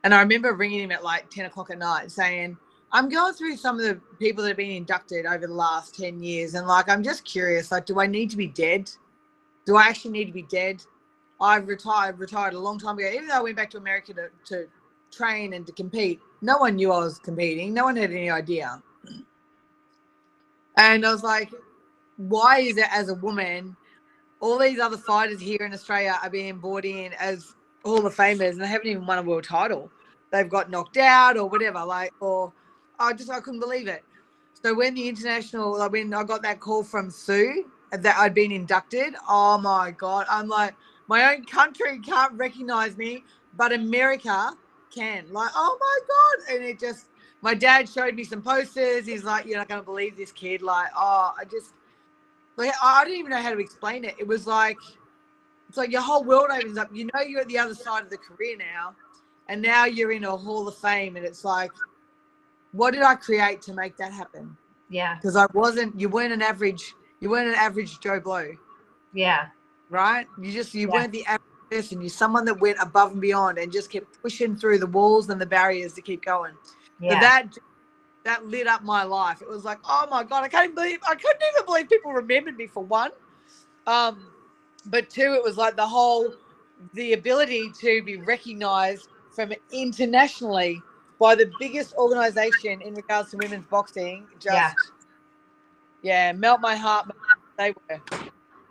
And 0.05 0.15
I 0.15 0.21
remember 0.21 0.53
ringing 0.53 0.81
him 0.81 0.93
at 0.93 1.03
like 1.03 1.31
10 1.31 1.47
o'clock 1.47 1.71
at 1.71 1.79
night 1.79 2.11
saying, 2.13 2.57
I'm 2.93 3.09
going 3.09 3.35
through 3.35 3.57
some 3.57 3.79
of 3.79 3.85
the 3.85 4.01
people 4.19 4.43
that 4.43 4.51
have 4.51 4.57
been 4.57 4.71
inducted 4.71 5.27
over 5.27 5.47
the 5.47 5.53
last 5.53 5.95
10 5.95 6.23
years. 6.23 6.55
And 6.55 6.67
like, 6.67 6.89
I'm 6.89 7.03
just 7.03 7.25
curious, 7.25 7.71
like, 7.71 7.87
do 7.87 8.01
I 8.01 8.07
need 8.07 8.31
to 8.31 8.37
be 8.37 8.47
dead? 8.47 8.91
Do 9.67 9.77
I 9.77 9.89
actually 9.89 10.13
need 10.13 10.27
to 10.27 10.33
be 10.33 10.43
dead? 10.43 10.83
I've 11.41 11.69
retired, 11.69 12.19
retired 12.19 12.55
a 12.55 12.59
long 12.59 12.79
time 12.79 12.99
ago. 12.99 13.09
Even 13.09 13.29
though 13.29 13.35
I 13.35 13.43
went 13.43 13.57
back 13.57 13.71
to 13.71 13.79
America 13.79 14.15
to, 14.15 14.29
to 14.47 14.67
train 15.13 15.53
and 15.53 15.67
to 15.67 15.73
compete, 15.73 16.21
no 16.41 16.57
one 16.59 16.77
knew 16.77 16.91
I 16.91 16.99
was 16.99 17.19
competing. 17.19 17.75
No 17.75 17.85
one 17.85 17.97
had 17.97 18.11
any 18.11 18.31
idea. 18.31 18.83
And 20.81 21.05
I 21.05 21.11
was 21.11 21.25
like, 21.25 21.53
why 22.19 22.61
is 22.61 22.77
it 22.77 22.87
as 22.93 23.09
a 23.09 23.15
woman, 23.15 23.77
all 24.39 24.59
these 24.59 24.79
other 24.79 24.97
fighters 24.97 25.41
here 25.41 25.63
in 25.63 25.75
Australia 25.75 26.17
are 26.23 26.31
being 26.31 26.59
brought 26.59 26.85
in 26.85 27.13
as 27.15 27.53
Hall 27.85 28.07
of 28.07 28.15
Famers 28.15 28.53
and 28.53 28.61
they 28.61 28.69
haven't 28.69 28.87
even 28.87 29.05
won 29.05 29.19
a 29.19 29.23
world 29.23 29.43
title? 29.43 29.91
They've 30.31 30.49
got 30.49 30.71
knocked 30.71 30.99
out 30.99 31.37
or 31.37 31.49
whatever, 31.49 31.85
like, 31.85 32.13
or 32.21 32.53
I 32.99 33.13
just 33.13 33.31
I 33.31 33.41
couldn't 33.41 33.61
believe 33.61 33.89
it. 33.89 34.05
So 34.63 34.75
when 34.75 34.95
the 34.95 35.09
international, 35.09 35.79
like 35.79 35.93
when 35.93 36.13
I 36.13 36.25
got 36.25 36.43
that 36.43 36.61
call 36.61 36.83
from 36.83 37.11
Sue 37.11 37.71
that 37.93 38.17
I'd 38.19 38.35
been 38.35 38.53
inducted, 38.53 39.15
oh 39.29 39.59
my 39.59 39.93
god, 39.93 40.27
I'm 40.29 40.49
like, 40.49 40.75
my 41.07 41.33
own 41.33 41.45
country 41.45 41.99
can't 42.01 42.33
recognize 42.35 42.97
me, 42.97 43.25
but 43.57 43.73
America 43.73 44.51
can. 44.95 45.33
Like, 45.33 45.51
oh 45.55 45.79
my 45.81 45.99
god, 46.09 46.55
and 46.55 46.65
it 46.65 46.81
just 46.81 47.07
my 47.41 47.55
dad 47.55 47.89
showed 47.89 48.15
me 48.15 48.25
some 48.25 48.43
posters. 48.43 49.07
He's 49.07 49.25
like, 49.25 49.47
You're 49.47 49.59
not 49.59 49.69
gonna 49.69 49.83
believe 49.83 50.17
this 50.17 50.33
kid. 50.33 50.61
Like, 50.63 50.89
oh, 50.97 51.35
I 51.39 51.45
just 51.45 51.73
like 52.57 52.73
I 52.83 53.05
didn't 53.05 53.21
even 53.21 53.31
know 53.31 53.41
how 53.41 53.53
to 53.53 53.61
explain 53.61 54.05
it. 54.05 54.17
It 54.19 54.27
was 54.27 54.47
like 54.47 54.79
it's 55.69 55.77
like 55.77 55.93
your 55.93 56.01
whole 56.01 56.25
world 56.25 56.49
opens 56.51 56.79
up. 56.79 56.89
You 56.93 57.09
know 57.15 57.21
you're 57.21 57.43
at 57.43 57.49
the 57.49 57.59
other 57.59 57.75
side 57.75 58.03
of 58.03 58.11
the 58.11 58.19
career 58.19 58.57
now, 58.57 58.95
and 59.49 59.61
now 59.63 59.85
you're 59.85 60.13
in 60.13 60.25
a 60.25 60.37
hall 60.37 60.67
of 60.67 60.77
fame, 60.77 61.17
and 61.17 61.25
it's 61.25 61.45
like, 61.45 61.71
what 62.73 62.93
did 62.95 63.03
I 63.03 63.15
create 63.15 63.63
to 63.63 63.75
make 63.75 63.97
that 63.99 64.13
happen? 64.13 64.57
Yeah. 64.89 65.17
Because 65.17 65.37
I 65.37 65.47
wasn't, 65.55 65.99
you 65.99 66.09
weren't 66.09 66.33
an 66.33 66.43
average, 66.43 66.95
you 67.21 67.31
weren't 67.31 67.49
an 67.49 67.55
average 67.55 68.01
Joe 68.01 68.21
Blow, 68.21 68.49
Yeah. 69.13 69.49
right? 69.91 70.27
You 70.41 70.53
just 70.53 70.75
you 70.75 70.89
Yeah. 70.89 70.93
weren't 70.95 71.13
the 71.13 71.25
average 71.27 71.41
person. 71.71 72.01
You're 72.01 72.11
someone 72.11 72.45
that 72.47 72.61
went 72.61 72.79
above 72.81 73.13
and 73.13 73.21
beyond 73.21 73.59
and 73.59 73.73
just 73.73 73.91
kept 73.91 74.21
pushing 74.23 74.57
through 74.57 74.79
the 74.79 74.87
walls 74.87 75.29
and 75.31 75.41
the 75.41 75.47
barriers 75.47 75.95
to 75.95 76.03
keep 76.03 76.25
going. 76.25 76.55
Yeah. 77.01 77.11
So 77.13 77.21
that 77.21 77.49
that 78.25 78.47
lit 78.47 78.67
up 78.67 78.83
my 78.83 79.05
life. 79.05 79.43
It 79.43 79.49
was 79.49 79.65
like, 79.65 79.79
oh 79.85 80.07
my 80.11 80.25
god, 80.25 80.45
I 80.45 80.49
can't 80.49 80.75
believe 80.75 81.01
I 81.09 81.15
couldn't 81.15 81.43
even 81.55 81.67
believe 81.67 81.89
people 81.89 82.13
remembered 82.13 82.57
me 82.57 82.67
for 82.67 82.85
one. 82.85 83.11
Um, 83.87 84.33
but 84.87 85.11
two, 85.11 85.35
it 85.35 85.43
was 85.43 85.57
like 85.57 85.77
the 85.77 85.87
whole 85.87 86.35
the 86.95 87.15
ability 87.15 87.73
to 87.81 88.03
be 88.03 88.19
recognized 88.19 89.09
from 89.35 89.53
internationally 89.73 90.83
by 91.19 91.35
the 91.35 91.51
biggest 91.59 91.95
organization 91.95 92.81
in 92.81 92.95
regards 92.95 93.31
to 93.31 93.37
women's 93.37 93.67
boxing. 93.67 94.27
Just 94.39 94.55
Yeah. 94.55 94.73
yeah, 96.03 96.33
melt 96.33 96.61
my 96.61 96.77
heart. 96.77 97.11
They 97.57 97.73
were. 97.73 98.01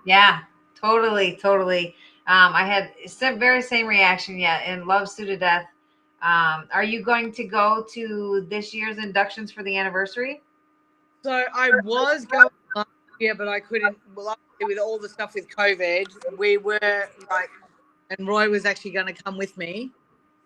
Yeah, 0.06 0.40
totally, 0.76 1.38
totally. 1.42 1.96
Um, 2.28 2.54
I 2.54 2.66
had 2.66 2.92
some 3.06 3.40
very 3.40 3.62
same 3.62 3.88
reaction. 3.88 4.38
Yeah, 4.38 4.58
and 4.66 4.86
love 4.86 5.10
Sue 5.10 5.26
to 5.26 5.38
death. 5.38 5.68
Um, 6.22 6.68
are 6.74 6.84
you 6.84 7.04
going 7.04 7.32
to 7.34 7.44
go 7.44 7.86
to 7.92 8.46
this 8.50 8.74
year's 8.74 8.98
inductions 8.98 9.52
for 9.52 9.64
the 9.64 9.78
anniversary? 9.78 10.42
So 11.24 11.44
I 11.54 11.72
was 11.84 12.26
going 12.26 12.48
last 12.76 12.88
year, 13.20 13.36
but 13.36 13.48
I 13.48 13.60
couldn't. 13.60 13.98
Well, 14.16 14.38
with 14.62 14.80
all 14.80 14.98
the 14.98 15.10
stuff 15.10 15.36
with 15.36 15.48
COVID, 15.50 16.38
we 16.38 16.58
were 16.58 17.10
like, 17.30 17.50
and 18.10 18.28
Roy 18.28 18.50
was 18.50 18.66
actually 18.66 18.92
going 18.92 19.14
to 19.14 19.24
come 19.24 19.38
with 19.38 19.58
me. 19.58 19.92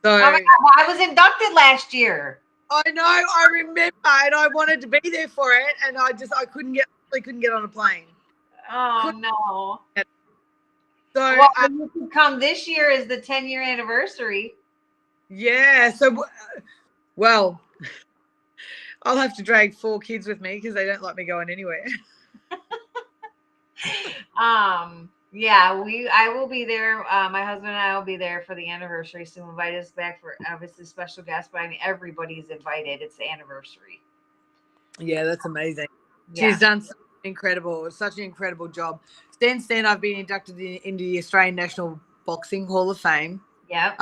So 0.03 0.11
Oh 0.15 0.19
my 0.19 0.31
God, 0.31 0.63
well, 0.63 0.73
I 0.77 0.87
was 0.87 0.99
inducted 0.99 1.53
last 1.53 1.93
year. 1.93 2.41
I 2.71 2.89
know, 2.91 3.03
I 3.03 3.47
remember, 3.51 3.79
and 3.81 4.35
I 4.35 4.47
wanted 4.53 4.81
to 4.81 4.87
be 4.87 4.99
there 5.03 5.27
for 5.27 5.51
it, 5.51 5.73
and 5.85 5.97
I 5.97 6.11
just 6.13 6.33
I 6.35 6.45
couldn't 6.45 6.73
get, 6.73 6.85
I 7.13 7.19
couldn't 7.19 7.41
get 7.41 7.51
on 7.51 7.63
a 7.63 7.67
plane. 7.67 8.05
Oh 8.71 9.11
no. 9.15 9.81
So 11.13 11.37
Well, 11.37 11.51
uh, 11.57 11.67
you 11.69 11.91
could 11.93 12.11
come 12.11 12.39
this 12.39 12.67
year 12.67 12.89
is 12.89 13.07
the 13.07 13.19
10 13.19 13.47
year 13.47 13.61
anniversary. 13.61 14.53
yeah, 15.29 15.91
so 15.91 16.23
well, 17.17 17.59
I'll 19.03 19.17
have 19.17 19.35
to 19.35 19.43
drag 19.43 19.75
four 19.75 19.99
kids 19.99 20.25
with 20.25 20.39
me 20.39 20.55
because 20.55 20.73
they 20.73 20.85
don't 20.85 21.01
let 21.01 21.15
me 21.15 21.25
going 21.25 21.49
anywhere. 21.49 21.85
Um, 24.39 25.09
yeah, 25.31 25.79
we 25.79 26.09
I 26.09 26.27
will 26.29 26.47
be 26.47 26.65
there. 26.65 27.05
Uh, 27.11 27.29
my 27.29 27.43
husband 27.43 27.69
and 27.69 27.77
I 27.77 27.97
will 27.97 28.05
be 28.05 28.17
there 28.17 28.43
for 28.45 28.53
the 28.55 28.69
anniversary. 28.69 29.25
So 29.25 29.47
invite 29.49 29.75
us 29.75 29.91
back 29.91 30.21
for 30.21 30.35
obviously 30.49 30.85
special 30.85 31.23
guests, 31.23 31.49
but 31.51 31.61
I 31.61 31.67
mean 31.69 31.79
everybody's 31.83 32.49
invited. 32.49 33.01
It's 33.01 33.15
the 33.15 33.29
anniversary. 33.29 34.01
Yeah, 34.99 35.23
that's 35.23 35.45
amazing. 35.45 35.87
Yeah. 36.33 36.49
She's 36.49 36.59
done 36.59 36.81
something 36.81 37.05
incredible. 37.23 37.85
It's 37.85 37.95
such 37.95 38.17
an 38.17 38.23
incredible 38.23 38.67
job. 38.67 38.99
Since 39.41 39.67
then, 39.67 39.85
I've 39.85 40.01
been 40.01 40.19
inducted 40.19 40.59
in, 40.59 40.79
into 40.83 41.03
the 41.03 41.17
Australian 41.19 41.55
National 41.55 41.99
Boxing 42.25 42.67
Hall 42.67 42.91
of 42.91 42.99
Fame, 42.99 43.41
Yep. 43.69 43.99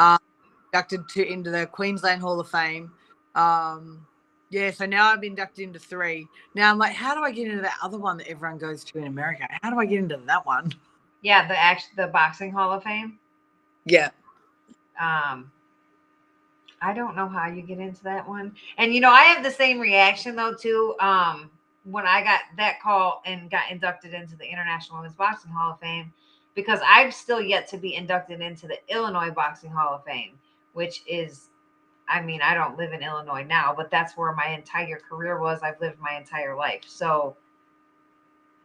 inducted 0.73 1.07
to 1.09 1.31
into 1.31 1.51
the 1.51 1.67
Queensland 1.67 2.21
Hall 2.21 2.39
of 2.39 2.49
Fame. 2.49 2.91
Um, 3.35 4.05
yeah, 4.49 4.71
so 4.71 4.85
now 4.85 5.11
I've 5.11 5.21
been 5.21 5.33
inducted 5.33 5.63
into 5.63 5.79
three. 5.79 6.27
Now 6.55 6.71
I'm 6.71 6.79
like, 6.79 6.93
how 6.93 7.13
do 7.13 7.21
I 7.21 7.31
get 7.31 7.47
into 7.47 7.61
that 7.61 7.77
other 7.83 7.99
one 7.99 8.17
that 8.17 8.27
everyone 8.27 8.57
goes 8.57 8.83
to 8.85 8.97
in 8.97 9.05
America? 9.05 9.47
How 9.61 9.69
do 9.69 9.79
I 9.79 9.85
get 9.85 9.99
into 9.99 10.17
that 10.25 10.45
one? 10.45 10.73
Yeah, 11.21 11.47
the 11.47 11.57
act 11.57 11.89
the 11.95 12.07
boxing 12.07 12.51
hall 12.51 12.71
of 12.71 12.83
fame. 12.83 13.19
Yeah. 13.85 14.09
Um 14.99 15.51
I 16.81 16.93
don't 16.93 17.15
know 17.15 17.27
how 17.27 17.47
you 17.47 17.61
get 17.61 17.79
into 17.79 18.03
that 18.03 18.27
one. 18.27 18.55
And 18.77 18.93
you 18.93 19.01
know, 19.01 19.11
I 19.11 19.23
have 19.23 19.43
the 19.43 19.51
same 19.51 19.79
reaction 19.79 20.35
though 20.35 20.53
too. 20.53 20.95
Um, 20.99 21.51
when 21.83 22.05
I 22.05 22.23
got 22.23 22.41
that 22.57 22.81
call 22.81 23.21
and 23.25 23.49
got 23.49 23.71
inducted 23.71 24.13
into 24.13 24.35
the 24.35 24.45
International 24.45 24.97
Women's 24.97 25.15
Boxing 25.15 25.51
Hall 25.51 25.73
of 25.73 25.79
Fame, 25.79 26.13
because 26.55 26.79
I've 26.85 27.13
still 27.13 27.41
yet 27.41 27.67
to 27.69 27.77
be 27.77 27.95
inducted 27.95 28.41
into 28.41 28.67
the 28.67 28.77
Illinois 28.89 29.31
Boxing 29.31 29.71
Hall 29.71 29.93
of 29.95 30.03
Fame, 30.03 30.37
which 30.73 31.03
is 31.07 31.47
I 32.07 32.21
mean, 32.21 32.41
I 32.41 32.55
don't 32.55 32.77
live 32.77 32.91
in 32.91 33.03
Illinois 33.03 33.43
now, 33.43 33.73
but 33.75 33.91
that's 33.91 34.17
where 34.17 34.33
my 34.33 34.47
entire 34.47 34.99
career 34.99 35.39
was. 35.39 35.59
I've 35.61 35.79
lived 35.79 35.99
my 35.99 36.17
entire 36.17 36.55
life. 36.55 36.83
So 36.87 37.35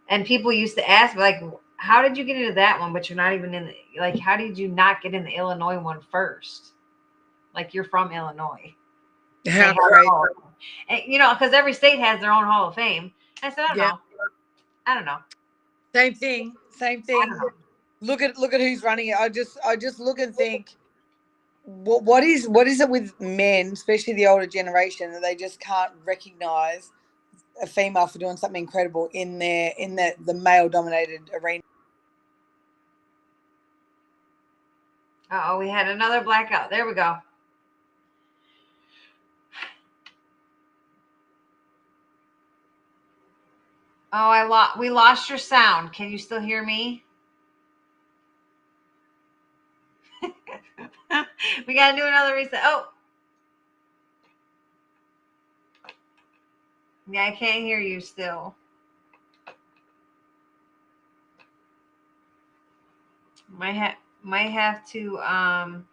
and 0.09 0.25
people 0.25 0.53
used 0.53 0.77
to 0.77 0.89
ask 0.89 1.17
me 1.17 1.23
like 1.23 1.43
how 1.85 2.01
did 2.02 2.16
you 2.16 2.24
get 2.24 2.36
into 2.36 2.55
that 2.55 2.81
one 2.81 2.93
but 2.93 3.09
you're 3.11 3.16
not 3.16 3.35
even 3.35 3.52
in 3.55 3.66
the, 3.66 3.74
like 4.01 4.19
how 4.19 4.36
did 4.36 4.56
you 4.56 4.69
not 4.69 5.02
get 5.02 5.12
in 5.15 5.23
the 5.24 5.31
illinois 5.31 5.78
one 5.78 6.01
first 6.11 6.73
like 7.55 7.74
you're 7.74 7.85
from 7.85 8.11
illinois 8.12 8.73
They 9.44 9.51
How 9.51 9.66
have 9.66 9.77
crazy. 9.77 10.09
all- 10.09 10.28
and, 10.89 11.02
you 11.06 11.19
know 11.19 11.35
because 11.35 11.52
every 11.52 11.74
state 11.74 11.98
has 11.98 12.20
their 12.20 12.32
own 12.32 12.44
hall 12.44 12.69
of 12.69 12.74
fame 12.74 13.12
i 13.43 13.51
said 13.51 13.65
i 13.65 13.69
don't 13.69 13.77
Yeah. 13.78 13.90
know 13.90 13.98
i 14.86 14.94
don't 14.94 15.05
know 15.05 15.19
Same 15.94 16.15
thing. 16.15 16.55
Same 16.70 17.02
thing. 17.02 17.31
Look 18.01 18.20
at 18.20 18.36
look 18.36 18.52
at 18.52 18.61
who's 18.61 18.82
running 18.82 19.09
it. 19.09 19.16
I 19.16 19.28
just 19.28 19.56
I 19.65 19.77
just 19.77 20.01
look 20.01 20.19
and 20.19 20.35
think, 20.35 20.74
what 21.62 22.02
what 22.02 22.24
is 22.24 22.48
what 22.48 22.66
is 22.66 22.81
it 22.81 22.89
with 22.90 23.19
men, 23.20 23.70
especially 23.73 24.15
the 24.15 24.27
older 24.27 24.47
generation, 24.47 25.12
that 25.12 25.23
they 25.23 25.36
just 25.36 25.61
can't 25.61 25.93
recognize 26.05 26.90
a 27.62 27.66
female 27.66 28.09
for 28.09 28.19
doing 28.19 28.36
something 28.36 28.61
incredible 28.62 29.09
in 29.12 29.39
their 29.39 29.73
in 29.78 29.94
the 29.94 30.15
the 30.27 30.35
male 30.35 30.69
dominated 30.69 31.31
arena. 31.40 31.62
Oh 35.47 35.59
we 35.59 35.69
had 35.69 35.89
another 35.89 36.23
blackout. 36.23 36.70
There 36.70 36.86
we 36.86 36.94
go. 36.94 37.16
Oh 44.12 44.31
i 44.31 44.44
lost 44.44 44.78
we 44.78 44.90
lost 44.90 45.28
your 45.28 45.39
sound. 45.39 45.93
Can 45.93 46.11
you 46.11 46.19
still 46.19 46.40
hear 46.40 46.65
me? 46.65 47.05
We 51.66 51.74
gotta 51.74 51.97
do 51.97 52.06
another 52.06 52.35
reset. 52.35 52.61
Oh. 52.65 52.89
Yeah 57.11 57.24
i 57.24 57.31
can't 57.32 57.62
hear 57.65 57.81
you 57.81 58.01
still. 58.01 58.55
Might 63.48 63.74
have 63.74 63.94
might 64.25 64.51
have 64.51 64.87
to 64.89 65.19
um 65.21 65.87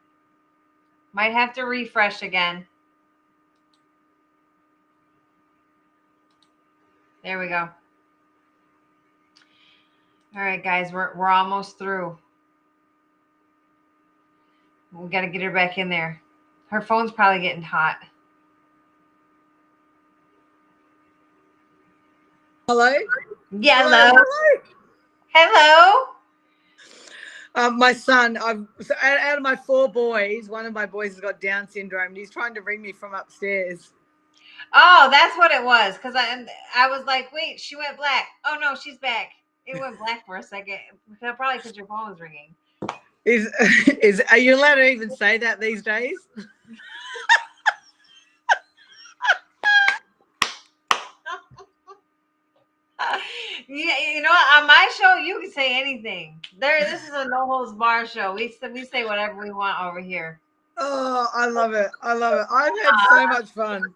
might 1.13 1.33
have 1.33 1.53
to 1.53 1.63
refresh 1.63 2.23
again. 2.23 2.65
There 7.23 7.37
we 7.37 7.49
go. 7.49 7.69
All 10.33 10.41
right 10.41 10.63
guys 10.63 10.93
we're, 10.93 11.13
we're 11.15 11.27
almost 11.27 11.77
through. 11.77 12.17
We 14.93 15.09
got 15.09 15.21
to 15.21 15.27
get 15.27 15.41
her 15.41 15.51
back 15.51 15.77
in 15.77 15.89
there. 15.89 16.21
Her 16.67 16.81
phone's 16.81 17.11
probably 17.11 17.41
getting 17.41 17.61
hot. 17.61 17.97
Hello. 22.67 22.93
yeah 23.51 23.83
hello. 23.83 24.23
Hello 25.33 26.11
Um, 27.55 27.77
my 27.77 27.91
son, 27.91 28.37
I've 28.37 28.65
so 28.79 28.93
out, 29.01 29.19
out 29.19 29.37
of 29.37 29.43
my 29.43 29.55
four 29.55 29.89
boys, 29.89 30.47
one 30.47 30.65
of 30.65 30.73
my 30.73 30.85
boys 30.85 31.11
has 31.11 31.19
got 31.19 31.41
Down 31.41 31.67
syndrome. 31.67 32.07
And 32.07 32.17
he's 32.17 32.29
trying 32.29 32.53
to 32.55 32.61
ring 32.61 32.81
me 32.81 32.93
from 32.93 33.13
upstairs. 33.13 33.91
Oh, 34.73 35.09
that's 35.11 35.37
what 35.37 35.51
it 35.51 35.63
was. 35.63 35.97
Cause 35.97 36.13
I 36.15 36.45
I 36.75 36.87
was 36.87 37.05
like, 37.05 37.31
wait, 37.33 37.59
she 37.59 37.75
went 37.75 37.97
black. 37.97 38.27
Oh 38.45 38.57
no, 38.61 38.75
she's 38.75 38.97
back. 38.97 39.31
It 39.65 39.79
went 39.79 39.97
black 39.99 40.25
for 40.25 40.37
a 40.37 40.43
second. 40.43 40.79
Probably 41.19 41.57
because 41.57 41.75
your 41.75 41.87
phone 41.87 42.09
was 42.09 42.19
ringing. 42.19 42.55
Is 43.25 43.51
is 44.01 44.21
are 44.31 44.37
you 44.37 44.55
allowed 44.55 44.75
to 44.75 44.89
even 44.89 45.09
say 45.15 45.37
that 45.39 45.59
these 45.59 45.81
days? 45.81 46.17
yeah, 53.71 53.97
you 54.13 54.21
know, 54.21 54.29
what? 54.29 54.61
on 54.61 54.67
my 54.67 54.91
show, 54.97 55.15
you 55.15 55.39
can 55.39 55.51
say 55.51 55.79
anything. 55.79 56.41
There, 56.59 56.83
this 56.83 57.03
is 57.03 57.11
a 57.13 57.25
no 57.29 57.45
holds 57.45 57.71
bar 57.71 58.05
show. 58.05 58.33
We 58.33 58.51
say- 58.51 58.69
we 58.69 58.83
say 58.83 59.05
whatever 59.05 59.41
we 59.41 59.51
want 59.51 59.81
over 59.81 60.01
here. 60.01 60.39
Oh, 60.77 61.27
I 61.33 61.47
love 61.47 61.73
it. 61.73 61.89
I 62.01 62.13
love 62.13 62.33
it. 62.33 62.47
I've 62.51 62.73
had 62.83 62.93
so 63.09 63.27
much 63.27 63.49
fun. 63.51 63.93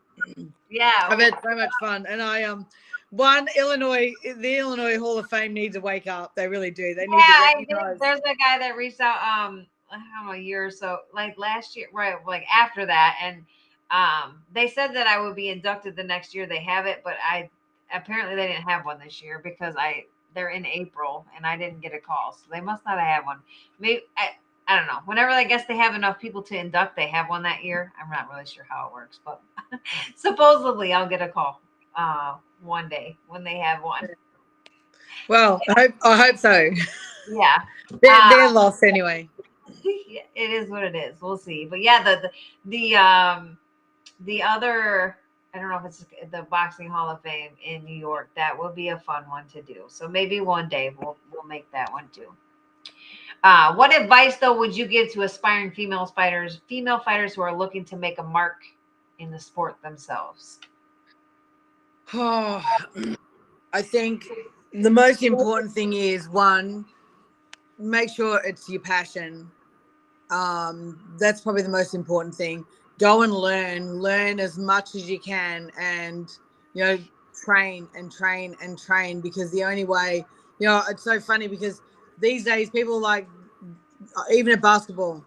Yeah, 0.69 0.91
I've 1.10 1.19
had 1.19 1.34
so 1.43 1.56
much 1.56 1.72
fun, 1.80 2.06
and 2.07 2.22
I 2.22 2.43
um, 2.43 2.65
one 3.10 3.47
Illinois, 3.57 4.14
the 4.23 4.57
Illinois 4.57 4.97
Hall 4.97 5.18
of 5.18 5.30
Fame 5.30 5.53
needs 5.53 5.76
to 5.76 5.81
wake 5.81 6.07
up. 6.07 6.35
They 6.35 6.47
really 6.47 6.72
do. 6.72 6.93
They 6.93 7.06
need 7.07 7.18
yeah. 7.18 7.26
I 7.27 7.53
to 7.53 7.60
recognize. 7.60 7.99
There's 7.99 8.19
a 8.19 8.35
guy 8.35 8.57
that 8.60 8.77
reached 8.77 9.02
out. 9.02 9.18
Um, 9.18 9.68
I 9.91 9.97
don't 9.97 10.27
know, 10.27 10.31
a 10.34 10.38
year 10.38 10.65
or 10.65 10.72
so, 10.72 10.99
like 11.14 11.38
last 11.38 11.76
year, 11.76 11.88
right? 11.93 12.15
Like 12.26 12.45
after 12.53 12.85
that, 12.85 13.18
and 13.22 13.45
um, 13.91 14.41
they 14.53 14.68
said 14.68 14.93
that 14.95 15.07
I 15.07 15.19
would 15.19 15.35
be 15.35 15.49
inducted 15.49 15.95
the 15.95 16.03
next 16.03 16.34
year. 16.34 16.45
They 16.45 16.64
have 16.64 16.85
it, 16.85 17.02
but 17.03 17.15
I 17.22 17.49
apparently 17.94 18.36
they 18.36 18.48
didn't 18.48 18.64
have 18.64 18.86
one 18.86 18.99
this 18.99 19.22
year 19.22 19.41
because 19.44 19.76
I 19.78 20.06
they're 20.34 20.49
in 20.49 20.66
April 20.66 21.26
and 21.36 21.45
I 21.45 21.57
didn't 21.57 21.82
get 21.82 21.94
a 21.94 21.99
call, 21.99 22.34
so 22.34 22.45
they 22.52 22.62
must 22.62 22.84
not 22.86 22.99
have 22.99 23.07
had 23.07 23.26
one. 23.26 23.40
Maybe 23.80 24.03
I. 24.18 24.30
I 24.68 24.78
don't 24.78 24.88
know. 24.88 25.02
Whenever 25.06 25.30
I 25.30 25.44
guess 25.44 25.68
they 25.68 25.78
have 25.78 25.94
enough 25.94 26.20
people 26.20 26.41
to 26.41 26.57
induct, 26.57 26.95
they 26.95 27.06
have 27.06 27.30
one 27.30 27.44
that 27.44 27.64
year. 27.64 27.94
I'm 28.02 28.10
not 28.10 28.28
really 28.32 28.48
sure 28.48 28.66
how 28.68 28.88
it 28.88 28.94
works, 28.94 29.20
but 29.24 29.40
supposedly 30.16 30.91
I'll 30.91 31.07
get 31.07 31.22
a 31.22 31.28
call 31.28 31.62
uh, 31.95 32.38
one 32.64 32.90
day 32.90 33.16
when 33.28 33.44
they 33.44 33.57
have 33.60 33.84
one. 33.84 34.07
Well, 35.28 35.62
I 35.70 35.82
hope, 35.82 35.91
I 36.02 36.18
hope 36.18 36.38
so. 36.38 36.70
Yeah. 37.30 37.57
They're, 38.02 38.30
they're 38.30 38.49
lost 38.49 38.82
anyway. 38.84 39.30
it 39.84 40.26
is 40.36 40.70
what 40.72 40.84
it 40.84 40.95
is. 40.95 41.22
We'll 41.22 41.38
see. 41.38 41.66
But 41.66 41.82
yeah, 41.82 42.02
the, 42.03 42.32
the 42.66 42.78
the 42.78 42.95
um 42.95 43.57
the 44.22 44.41
other 44.41 45.18
I 45.56 45.60
don't 45.60 45.69
know 45.69 45.77
if 45.77 45.86
it's 45.86 46.06
the 46.32 46.45
boxing 46.49 46.90
hall 46.90 47.10
of 47.10 47.22
fame 47.22 47.52
in 47.64 47.86
New 47.86 47.95
York. 47.95 48.30
That 48.36 48.57
will 48.57 48.73
be 48.73 48.90
a 48.90 48.99
fun 48.99 49.23
one 49.30 49.48
to 49.53 49.61
do. 49.61 49.86
So 49.88 50.06
maybe 50.06 50.41
one 50.41 50.68
day 50.68 50.94
we'll 50.99 51.18
we'll 51.32 51.45
make 51.45 51.72
that 51.72 51.91
one 51.94 52.10
too. 52.11 52.27
Uh, 53.41 53.73
what 53.76 53.95
advice 53.95 54.36
though 54.36 54.57
would 54.57 54.76
you 54.76 54.86
give 54.86 55.14
to 55.14 55.22
aspiring 55.22 55.72
female 55.72 56.06
fighters, 56.07 56.60
female 56.68 56.99
fighters 56.99 57.34
who 57.34 57.41
are 57.41 57.56
looking 57.56 57.86
to 57.86 57.95
make 57.95 58.19
a 58.19 58.23
mark 58.23 58.57
in 59.19 59.32
the 59.32 59.40
sport 59.40 59.77
themselves? 59.82 60.60
Oh, 62.14 62.61
I 63.73 63.82
think 63.82 64.27
the 64.73 64.91
most 64.91 65.23
important 65.23 65.72
thing 65.72 65.94
is 65.94 66.27
one, 66.27 66.86
make 67.80 68.10
sure 68.10 68.41
it's 68.44 68.68
your 68.68 68.82
passion. 68.82 69.49
Um, 70.30 71.15
that's 71.18 71.40
probably 71.40 71.61
the 71.61 71.69
most 71.69 71.94
important 71.94 72.36
thing. 72.36 72.65
Go 72.97 73.23
and 73.23 73.34
learn, 73.34 73.99
learn 73.99 74.39
as 74.39 74.57
much 74.57 74.95
as 74.95 75.09
you 75.09 75.19
can, 75.19 75.72
and 75.80 76.30
you 76.73 76.84
know, 76.84 76.97
train 77.43 77.88
and 77.95 78.11
train 78.11 78.55
and 78.61 78.80
train 78.80 79.19
because 79.22 79.51
the 79.51 79.63
only 79.63 79.84
way 79.84 80.26
you 80.59 80.67
know, 80.67 80.81
it's 80.89 81.03
so 81.03 81.19
funny 81.19 81.47
because 81.47 81.81
these 82.19 82.43
days 82.45 82.69
people 82.69 82.99
like, 82.99 83.27
even 84.31 84.53
at 84.53 84.61
basketball, 84.61 85.23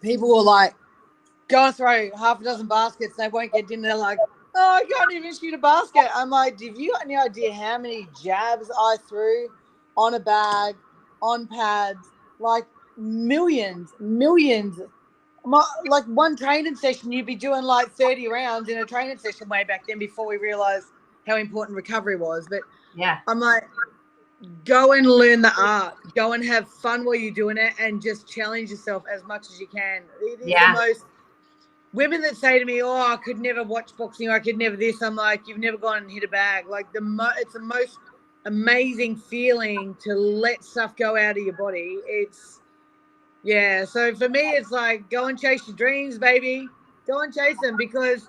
people 0.00 0.28
will 0.28 0.44
like 0.44 0.74
go 1.48 1.66
and 1.66 1.74
throw 1.74 2.10
half 2.16 2.40
a 2.40 2.44
dozen 2.44 2.66
baskets. 2.66 3.16
They 3.16 3.28
won't 3.28 3.52
get 3.52 3.68
dinner. 3.68 3.88
They're 3.88 3.96
like, 3.96 4.18
oh, 4.54 4.80
I 4.82 4.84
can't 4.84 5.12
even 5.12 5.34
shoot 5.34 5.54
a 5.54 5.58
basket. 5.58 6.08
I'm 6.14 6.30
like, 6.30 6.60
have 6.60 6.78
you 6.78 6.92
got 6.92 7.04
any 7.04 7.16
idea 7.16 7.52
how 7.52 7.78
many 7.78 8.08
jabs 8.20 8.70
I 8.76 8.96
threw 9.08 9.48
on 9.96 10.14
a 10.14 10.20
bag, 10.20 10.74
on 11.20 11.46
pads? 11.46 12.08
Like 12.38 12.66
millions, 12.96 13.90
millions. 14.00 14.80
My, 15.44 15.64
like 15.86 16.04
one 16.04 16.36
training 16.36 16.76
session, 16.76 17.10
you'd 17.12 17.26
be 17.26 17.34
doing 17.34 17.62
like 17.62 17.90
30 17.92 18.28
rounds 18.28 18.68
in 18.68 18.78
a 18.78 18.84
training 18.84 19.18
session 19.18 19.48
way 19.48 19.64
back 19.64 19.86
then 19.88 19.98
before 19.98 20.26
we 20.26 20.36
realized 20.36 20.86
how 21.26 21.36
important 21.36 21.76
recovery 21.76 22.16
was. 22.16 22.46
But 22.48 22.60
Yeah. 22.94 23.18
I'm 23.26 23.40
like, 23.40 23.64
go 24.64 24.92
and 24.92 25.06
learn 25.06 25.42
the 25.42 25.52
art. 25.58 25.94
Go 26.14 26.32
and 26.32 26.44
have 26.44 26.68
fun 26.68 27.04
while 27.04 27.14
you're 27.14 27.34
doing 27.34 27.56
it, 27.56 27.74
and 27.78 28.00
just 28.02 28.28
challenge 28.28 28.70
yourself 28.70 29.04
as 29.12 29.24
much 29.24 29.48
as 29.50 29.60
you 29.60 29.66
can. 29.66 30.02
It 30.20 30.40
is 30.40 30.48
Yeah. 30.48 30.72
the 30.72 30.78
most 30.78 31.06
women 31.92 32.20
that 32.22 32.36
say 32.36 32.58
to 32.58 32.64
me, 32.64 32.82
"Oh, 32.82 32.96
I 32.96 33.16
could 33.16 33.38
never 33.38 33.62
watch 33.62 33.96
boxing. 33.96 34.28
Or 34.28 34.32
I 34.32 34.40
could 34.40 34.58
never 34.58 34.76
this." 34.76 35.02
I'm 35.02 35.16
like, 35.16 35.46
"You've 35.46 35.58
never 35.58 35.76
gone 35.76 35.98
and 35.98 36.10
hit 36.10 36.24
a 36.24 36.28
bag." 36.28 36.66
Like 36.68 36.92
the 36.92 37.00
mo- 37.00 37.32
it's 37.38 37.52
the 37.52 37.60
most 37.60 37.98
amazing 38.46 39.16
feeling 39.16 39.96
to 40.02 40.14
let 40.14 40.64
stuff 40.64 40.96
go 40.96 41.16
out 41.16 41.36
of 41.36 41.44
your 41.44 41.56
body. 41.56 42.00
It's 42.06 42.61
yeah. 43.42 43.84
So 43.84 44.14
for 44.14 44.28
me, 44.28 44.50
it's 44.50 44.70
like 44.70 45.10
go 45.10 45.26
and 45.26 45.38
chase 45.38 45.66
your 45.66 45.76
dreams, 45.76 46.18
baby. 46.18 46.68
Go 47.06 47.22
and 47.22 47.34
chase 47.34 47.56
them 47.62 47.76
because 47.76 48.26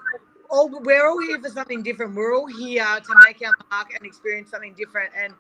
all 0.50 0.70
we're 0.70 1.08
all 1.08 1.22
here 1.22 1.40
for 1.40 1.50
something 1.50 1.84
different. 1.84 2.16
We're 2.16 2.36
all 2.36 2.48
here 2.48 2.86
to 2.86 3.16
make 3.26 3.42
our 3.46 3.54
mark 3.72 3.94
and 3.94 4.06
experience 4.06 4.50
something 4.52 4.74
different. 4.74 5.12
And 5.18 5.34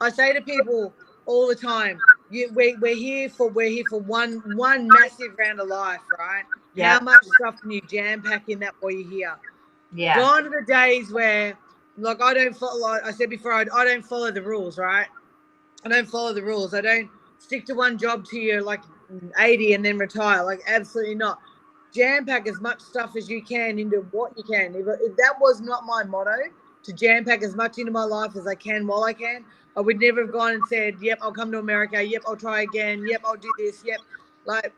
I 0.00 0.10
say 0.10 0.32
to 0.32 0.40
people 0.40 0.92
all 1.26 1.48
the 1.48 1.54
time, 1.54 1.98
you, 2.30 2.50
we, 2.54 2.76
we're 2.76 2.94
here 2.94 3.28
for 3.28 3.48
we're 3.48 3.68
here 3.68 3.84
for 3.88 4.00
one 4.00 4.42
one 4.56 4.88
massive 4.88 5.36
round 5.38 5.60
of 5.60 5.68
life, 5.68 6.00
right? 6.18 6.44
Yeah. 6.74 6.98
How 6.98 7.04
much 7.04 7.22
stuff 7.40 7.60
can 7.60 7.70
you 7.70 7.80
jam 7.82 8.22
pack 8.22 8.48
in 8.48 8.60
that 8.60 8.74
while 8.80 8.92
you're 8.92 9.08
here? 9.08 9.36
Yeah. 9.94 10.16
Gone 10.16 10.46
are 10.46 10.60
the 10.60 10.66
days 10.66 11.10
where, 11.10 11.56
like, 11.96 12.20
I 12.20 12.34
don't 12.34 12.56
follow. 12.56 12.80
Like 12.80 13.04
I 13.04 13.12
said 13.12 13.30
before, 13.30 13.52
I, 13.52 13.64
I 13.72 13.84
don't 13.84 14.04
follow 14.04 14.30
the 14.30 14.42
rules, 14.42 14.78
right? 14.78 15.06
I 15.84 15.88
don't 15.88 16.08
follow 16.08 16.32
the 16.32 16.42
rules. 16.42 16.74
I 16.74 16.80
don't 16.80 17.08
stick 17.38 17.64
to 17.66 17.74
one 17.74 17.98
job 17.98 18.24
to 18.26 18.38
you 18.38 18.62
like 18.62 18.82
80 19.38 19.74
and 19.74 19.84
then 19.84 19.98
retire. 19.98 20.44
Like, 20.44 20.60
absolutely 20.66 21.14
not. 21.14 21.38
Jam 21.92 22.26
pack 22.26 22.46
as 22.46 22.60
much 22.60 22.80
stuff 22.80 23.16
as 23.16 23.28
you 23.28 23.42
can 23.42 23.78
into 23.78 24.06
what 24.10 24.36
you 24.36 24.42
can. 24.42 24.74
If, 24.74 24.86
if 25.00 25.16
that 25.16 25.34
was 25.40 25.60
not 25.60 25.84
my 25.84 26.04
motto, 26.04 26.36
to 26.82 26.92
jam 26.92 27.24
pack 27.24 27.42
as 27.42 27.54
much 27.54 27.78
into 27.78 27.90
my 27.90 28.04
life 28.04 28.36
as 28.36 28.46
I 28.46 28.54
can 28.54 28.86
while 28.86 29.04
I 29.04 29.12
can, 29.12 29.44
I 29.76 29.80
would 29.80 30.00
never 30.00 30.22
have 30.22 30.32
gone 30.32 30.52
and 30.52 30.62
said, 30.68 30.96
"Yep, 31.00 31.18
I'll 31.20 31.32
come 31.32 31.50
to 31.52 31.58
America. 31.58 32.02
Yep, 32.02 32.22
I'll 32.26 32.36
try 32.36 32.62
again. 32.62 33.04
Yep, 33.06 33.22
I'll 33.24 33.36
do 33.36 33.52
this. 33.58 33.82
Yep." 33.84 34.00
Like, 34.46 34.72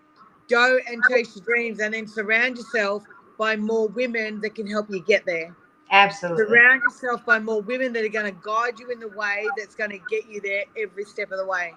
go 0.48 0.78
and 0.90 1.02
chase 1.10 1.36
your 1.36 1.44
dreams, 1.44 1.80
and 1.80 1.94
then 1.94 2.06
surround 2.06 2.56
yourself 2.56 3.04
by 3.36 3.56
more 3.56 3.88
women 3.88 4.40
that 4.40 4.54
can 4.54 4.66
help 4.66 4.90
you 4.90 5.04
get 5.04 5.24
there. 5.26 5.54
Absolutely. 5.90 6.44
Surround 6.46 6.82
yourself 6.82 7.24
by 7.24 7.38
more 7.38 7.62
women 7.62 7.92
that 7.92 8.04
are 8.04 8.08
going 8.08 8.26
to 8.26 8.40
guide 8.42 8.78
you 8.78 8.90
in 8.90 8.98
the 8.98 9.08
way 9.08 9.46
that's 9.56 9.74
going 9.74 9.90
to 9.90 10.00
get 10.10 10.28
you 10.28 10.40
there 10.40 10.64
every 10.76 11.04
step 11.04 11.30
of 11.30 11.38
the 11.38 11.46
way. 11.46 11.74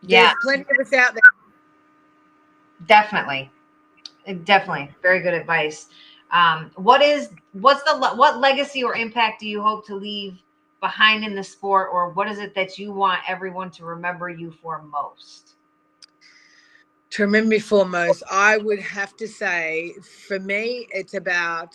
Yeah. 0.00 0.22
There's 0.22 0.34
plenty 0.42 0.80
of 0.80 0.86
us 0.86 0.92
out 0.92 1.12
there. 1.14 1.22
Definitely. 2.86 3.50
Definitely. 4.44 4.94
Very 5.02 5.20
good 5.20 5.34
advice. 5.34 5.88
Um, 6.30 6.70
what 6.76 7.02
is 7.02 7.30
what's 7.52 7.82
the 7.82 7.96
what 7.98 8.38
legacy 8.38 8.82
or 8.82 8.94
impact 8.94 9.40
do 9.40 9.46
you 9.46 9.62
hope 9.62 9.86
to 9.86 9.94
leave 9.94 10.38
behind 10.80 11.24
in 11.24 11.34
the 11.34 11.44
sport 11.44 11.90
or 11.92 12.10
what 12.10 12.28
is 12.28 12.38
it 12.38 12.54
that 12.54 12.78
you 12.78 12.92
want 12.92 13.20
everyone 13.28 13.70
to 13.72 13.84
remember 13.84 14.28
you 14.28 14.50
for 14.50 14.82
most? 14.82 15.54
To 17.10 17.22
remember 17.22 17.50
me 17.50 17.58
foremost, 17.58 18.22
I 18.30 18.56
would 18.56 18.80
have 18.80 19.14
to 19.16 19.28
say, 19.28 19.92
for 20.26 20.40
me, 20.40 20.88
it's 20.92 21.12
about 21.12 21.74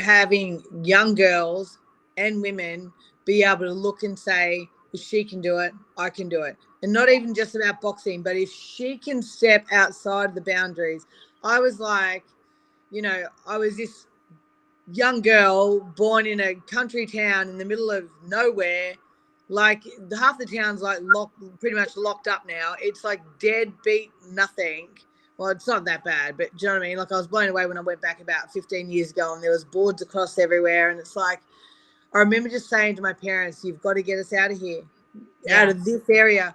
having 0.00 0.62
young 0.84 1.16
girls 1.16 1.78
and 2.16 2.40
women 2.40 2.92
be 3.24 3.42
able 3.42 3.66
to 3.66 3.72
look 3.72 4.04
and 4.04 4.16
say, 4.16 4.68
if 4.92 5.00
she 5.00 5.24
can 5.24 5.40
do 5.40 5.58
it, 5.58 5.72
I 5.96 6.10
can 6.10 6.28
do 6.28 6.42
it. 6.42 6.56
And 6.82 6.92
not 6.92 7.08
even 7.08 7.34
just 7.34 7.54
about 7.54 7.80
boxing, 7.80 8.22
but 8.22 8.36
if 8.36 8.52
she 8.52 8.96
can 8.96 9.22
step 9.22 9.66
outside 9.72 10.34
the 10.34 10.40
boundaries. 10.40 11.06
I 11.44 11.60
was 11.60 11.78
like, 11.78 12.24
you 12.90 13.02
know, 13.02 13.24
I 13.46 13.58
was 13.58 13.76
this 13.76 14.06
young 14.92 15.20
girl 15.20 15.80
born 15.80 16.26
in 16.26 16.40
a 16.40 16.54
country 16.54 17.06
town 17.06 17.48
in 17.48 17.58
the 17.58 17.64
middle 17.64 17.90
of 17.90 18.08
nowhere. 18.26 18.94
Like 19.48 19.82
half 20.18 20.38
the 20.38 20.46
town's 20.46 20.82
like 20.82 20.98
locked, 21.02 21.38
pretty 21.60 21.76
much 21.76 21.96
locked 21.96 22.28
up 22.28 22.46
now. 22.46 22.74
It's 22.80 23.04
like 23.04 23.20
dead 23.38 23.72
beat 23.84 24.10
nothing. 24.30 24.88
Well, 25.36 25.50
it's 25.50 25.68
not 25.68 25.84
that 25.84 26.04
bad, 26.04 26.36
but 26.36 26.50
do 26.56 26.66
you 26.66 26.68
know 26.68 26.78
what 26.78 26.84
I 26.84 26.88
mean? 26.88 26.98
Like 26.98 27.12
I 27.12 27.16
was 27.16 27.28
blown 27.28 27.48
away 27.48 27.64
when 27.66 27.78
I 27.78 27.82
went 27.82 28.02
back 28.02 28.20
about 28.20 28.52
15 28.52 28.90
years 28.90 29.12
ago 29.12 29.34
and 29.34 29.42
there 29.42 29.52
was 29.52 29.64
boards 29.64 30.02
across 30.02 30.38
everywhere. 30.38 30.90
And 30.90 30.98
it's 30.98 31.14
like, 31.14 31.40
I 32.14 32.18
remember 32.18 32.48
just 32.48 32.68
saying 32.70 32.96
to 32.96 33.02
my 33.02 33.12
parents, 33.12 33.64
you've 33.64 33.82
got 33.82 33.94
to 33.94 34.02
get 34.02 34.18
us 34.18 34.32
out 34.32 34.50
of 34.50 34.58
here, 34.58 34.82
Yeah. 35.44 35.62
out 35.62 35.68
of 35.68 35.84
this 35.84 36.02
area. 36.10 36.54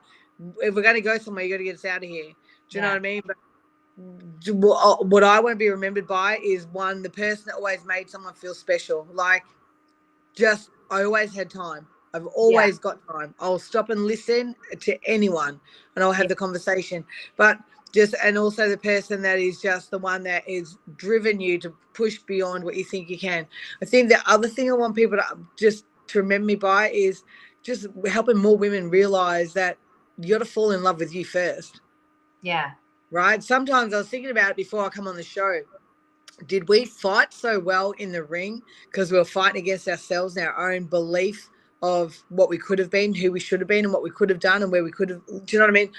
If 0.57 0.75
we're 0.75 0.81
going 0.81 0.95
to 0.95 1.01
go 1.01 1.17
somewhere, 1.17 1.43
you 1.43 1.53
got 1.53 1.59
to 1.59 1.63
get 1.63 1.75
us 1.75 1.85
out 1.85 2.03
of 2.03 2.09
here. 2.09 2.33
Do 2.69 2.77
you 2.77 2.81
know 2.81 2.89
what 2.89 2.97
I 2.97 2.99
mean? 2.99 3.21
But 3.25 3.37
what 4.55 4.77
uh, 5.01 5.03
what 5.03 5.23
I 5.23 5.39
want 5.39 5.53
to 5.53 5.57
be 5.57 5.69
remembered 5.69 6.07
by 6.07 6.39
is 6.43 6.65
one, 6.67 7.03
the 7.03 7.09
person 7.09 7.45
that 7.47 7.55
always 7.55 7.85
made 7.85 8.09
someone 8.09 8.33
feel 8.33 8.55
special. 8.55 9.07
Like, 9.11 9.43
just, 10.35 10.69
I 10.89 11.03
always 11.03 11.33
had 11.35 11.49
time. 11.49 11.87
I've 12.13 12.25
always 12.27 12.77
got 12.79 12.99
time. 13.11 13.33
I'll 13.39 13.59
stop 13.59 13.89
and 13.89 14.05
listen 14.05 14.55
to 14.79 14.97
anyone 15.05 15.59
and 15.95 16.03
I'll 16.03 16.11
have 16.11 16.27
the 16.27 16.35
conversation. 16.35 17.03
But 17.37 17.57
just, 17.93 18.15
and 18.23 18.37
also 18.37 18.69
the 18.69 18.77
person 18.77 19.21
that 19.23 19.39
is 19.39 19.61
just 19.61 19.91
the 19.91 19.99
one 19.99 20.23
that 20.23 20.47
is 20.47 20.77
driven 20.97 21.39
you 21.39 21.59
to 21.59 21.73
push 21.93 22.19
beyond 22.19 22.63
what 22.63 22.75
you 22.75 22.83
think 22.83 23.09
you 23.09 23.19
can. 23.19 23.47
I 23.81 23.85
think 23.85 24.09
the 24.09 24.19
other 24.29 24.47
thing 24.49 24.69
I 24.71 24.75
want 24.75 24.95
people 24.95 25.17
to 25.17 25.31
um, 25.31 25.49
just 25.57 25.85
to 26.07 26.19
remember 26.19 26.45
me 26.47 26.55
by 26.55 26.89
is 26.91 27.23
just 27.63 27.87
helping 28.07 28.37
more 28.37 28.57
women 28.57 28.89
realize 28.89 29.53
that 29.53 29.77
you 30.19 30.33
got 30.33 30.39
to 30.39 30.45
fall 30.45 30.71
in 30.71 30.83
love 30.83 30.99
with 30.99 31.13
you 31.15 31.25
first 31.25 31.73
Yeah. 32.41 32.71
right? 33.11 33.43
Sometimes 33.43 33.93
I 33.93 33.99
was 33.99 34.09
thinking 34.09 34.31
about 34.31 34.51
it 34.51 34.57
before 34.57 34.85
I 34.85 34.89
come 34.89 35.07
on 35.07 35.15
the 35.15 35.23
show. 35.23 35.61
Did 36.47 36.69
we 36.69 36.85
fight 36.85 37.33
so 37.33 37.59
well 37.59 37.91
in 37.93 38.11
the 38.11 38.23
ring 38.23 38.61
because 38.85 39.11
we 39.11 39.17
were 39.17 39.25
fighting 39.25 39.61
against 39.61 39.87
ourselves 39.87 40.37
and 40.37 40.47
our 40.47 40.73
own 40.73 40.85
belief 40.85 41.49
of 41.83 42.17
what 42.29 42.49
we 42.49 42.57
could 42.57 42.79
have 42.79 42.89
been, 42.89 43.13
who 43.13 43.31
we 43.31 43.39
should 43.39 43.61
have 43.61 43.67
been, 43.67 43.85
and 43.85 43.93
what 43.93 44.03
we 44.03 44.11
could 44.11 44.29
have 44.29 44.39
done, 44.39 44.63
and 44.63 44.71
where 44.71 44.83
we 44.83 44.91
could 44.91 45.09
have? 45.09 45.25
Do 45.27 45.43
you 45.47 45.59
know 45.59 45.65
what 45.65 45.71
I 45.71 45.73
mean? 45.73 45.91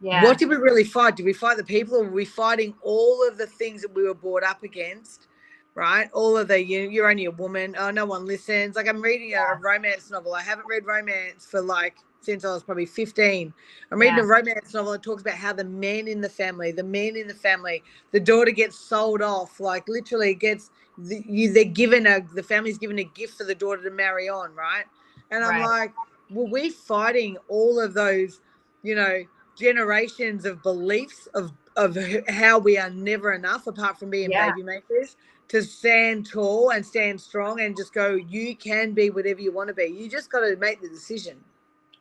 Yeah. 0.00 0.22
What 0.22 0.38
did 0.38 0.48
we 0.48 0.56
really 0.56 0.84
fight? 0.84 1.16
Did 1.16 1.26
we 1.26 1.32
fight 1.32 1.56
the 1.56 1.64
people, 1.64 1.96
or 1.96 2.04
were 2.04 2.10
we 2.10 2.24
fighting 2.24 2.74
all 2.82 3.26
of 3.28 3.38
the 3.38 3.46
things 3.46 3.82
that 3.82 3.94
we 3.94 4.04
were 4.04 4.14
brought 4.14 4.42
up 4.42 4.62
against? 4.62 5.28
Right, 5.74 6.10
all 6.12 6.36
of 6.36 6.48
the 6.48 6.62
you, 6.62 6.90
you're 6.90 7.08
only 7.10 7.26
a 7.26 7.30
woman. 7.30 7.76
Oh, 7.78 7.90
no 7.90 8.04
one 8.04 8.26
listens. 8.26 8.76
Like 8.76 8.88
I'm 8.88 9.00
reading 9.00 9.34
a, 9.34 9.54
romance 9.56 10.10
novel. 10.10 10.34
I 10.34 10.42
haven't 10.42 10.66
read 10.66 10.84
romance 10.84 11.46
for 11.46 11.62
like 11.62 11.96
since 12.20 12.44
I 12.44 12.52
was 12.52 12.62
probably 12.64 12.86
15. 12.86 13.54
I'm 13.90 13.98
reading 14.00 14.18
Yeah. 14.18 14.20
a 14.20 14.26
romance 14.26 14.74
novel 14.74 14.92
that 14.92 15.02
talks 15.02 15.22
about 15.22 15.36
how 15.36 15.52
the 15.52 15.64
men 15.64 16.08
in 16.08 16.20
the 16.20 16.28
family, 16.28 16.72
the 16.72 16.82
men 16.84 17.16
in 17.16 17.28
the 17.28 17.34
family, 17.34 17.82
the 18.12 18.20
daughter 18.20 18.50
gets 18.50 18.78
sold 18.78 19.22
off, 19.22 19.60
like 19.60 19.88
literally 19.88 20.34
gets 20.34 20.70
the, 20.98 21.22
you. 21.26 21.52
They're 21.52 21.64
given 21.64 22.06
a 22.06 22.20
the 22.34 22.42
family's 22.42 22.78
given 22.78 22.98
a 22.98 23.04
gift 23.04 23.36
for 23.38 23.44
the 23.44 23.54
daughter 23.54 23.82
to 23.84 23.90
marry 23.90 24.28
on, 24.28 24.54
right? 24.54 24.84
And 25.30 25.44
I'm 25.44 25.56
Right. 25.56 25.60
like, 25.60 25.94
were 26.30 26.46
we 26.50 26.70
fighting 26.70 27.38
all 27.48 27.80
of 27.80 27.94
those, 27.94 28.40
you 28.82 28.96
know, 28.96 29.24
generations 29.60 30.44
of 30.46 30.62
beliefs 30.62 31.28
of 31.34 31.52
of 31.76 31.96
how 32.28 32.58
we 32.58 32.78
are 32.78 32.90
never 32.90 33.32
enough 33.32 33.66
apart 33.66 33.98
from 33.98 34.10
being 34.10 34.30
Yeah. 34.30 34.50
baby 34.50 34.62
makers 34.62 35.16
to 35.48 35.62
stand 35.62 36.26
tall 36.26 36.70
and 36.70 36.84
stand 36.84 37.20
strong 37.20 37.60
and 37.60 37.76
just 37.76 37.92
go 37.92 38.14
you 38.14 38.56
can 38.56 38.92
be 38.92 39.10
whatever 39.10 39.40
you 39.40 39.52
want 39.52 39.68
to 39.68 39.74
be 39.74 39.84
you 39.84 40.08
just 40.08 40.30
got 40.30 40.40
to 40.40 40.56
make 40.56 40.80
the 40.80 40.88
decision 40.88 41.36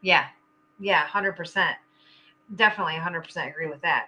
Yeah. 0.01 0.25
Yeah. 0.79 1.05
Hundred 1.05 1.35
percent. 1.35 1.75
Definitely 2.55 2.95
hundred 2.95 3.23
percent 3.25 3.49
agree 3.49 3.67
with 3.67 3.81
that. 3.81 4.07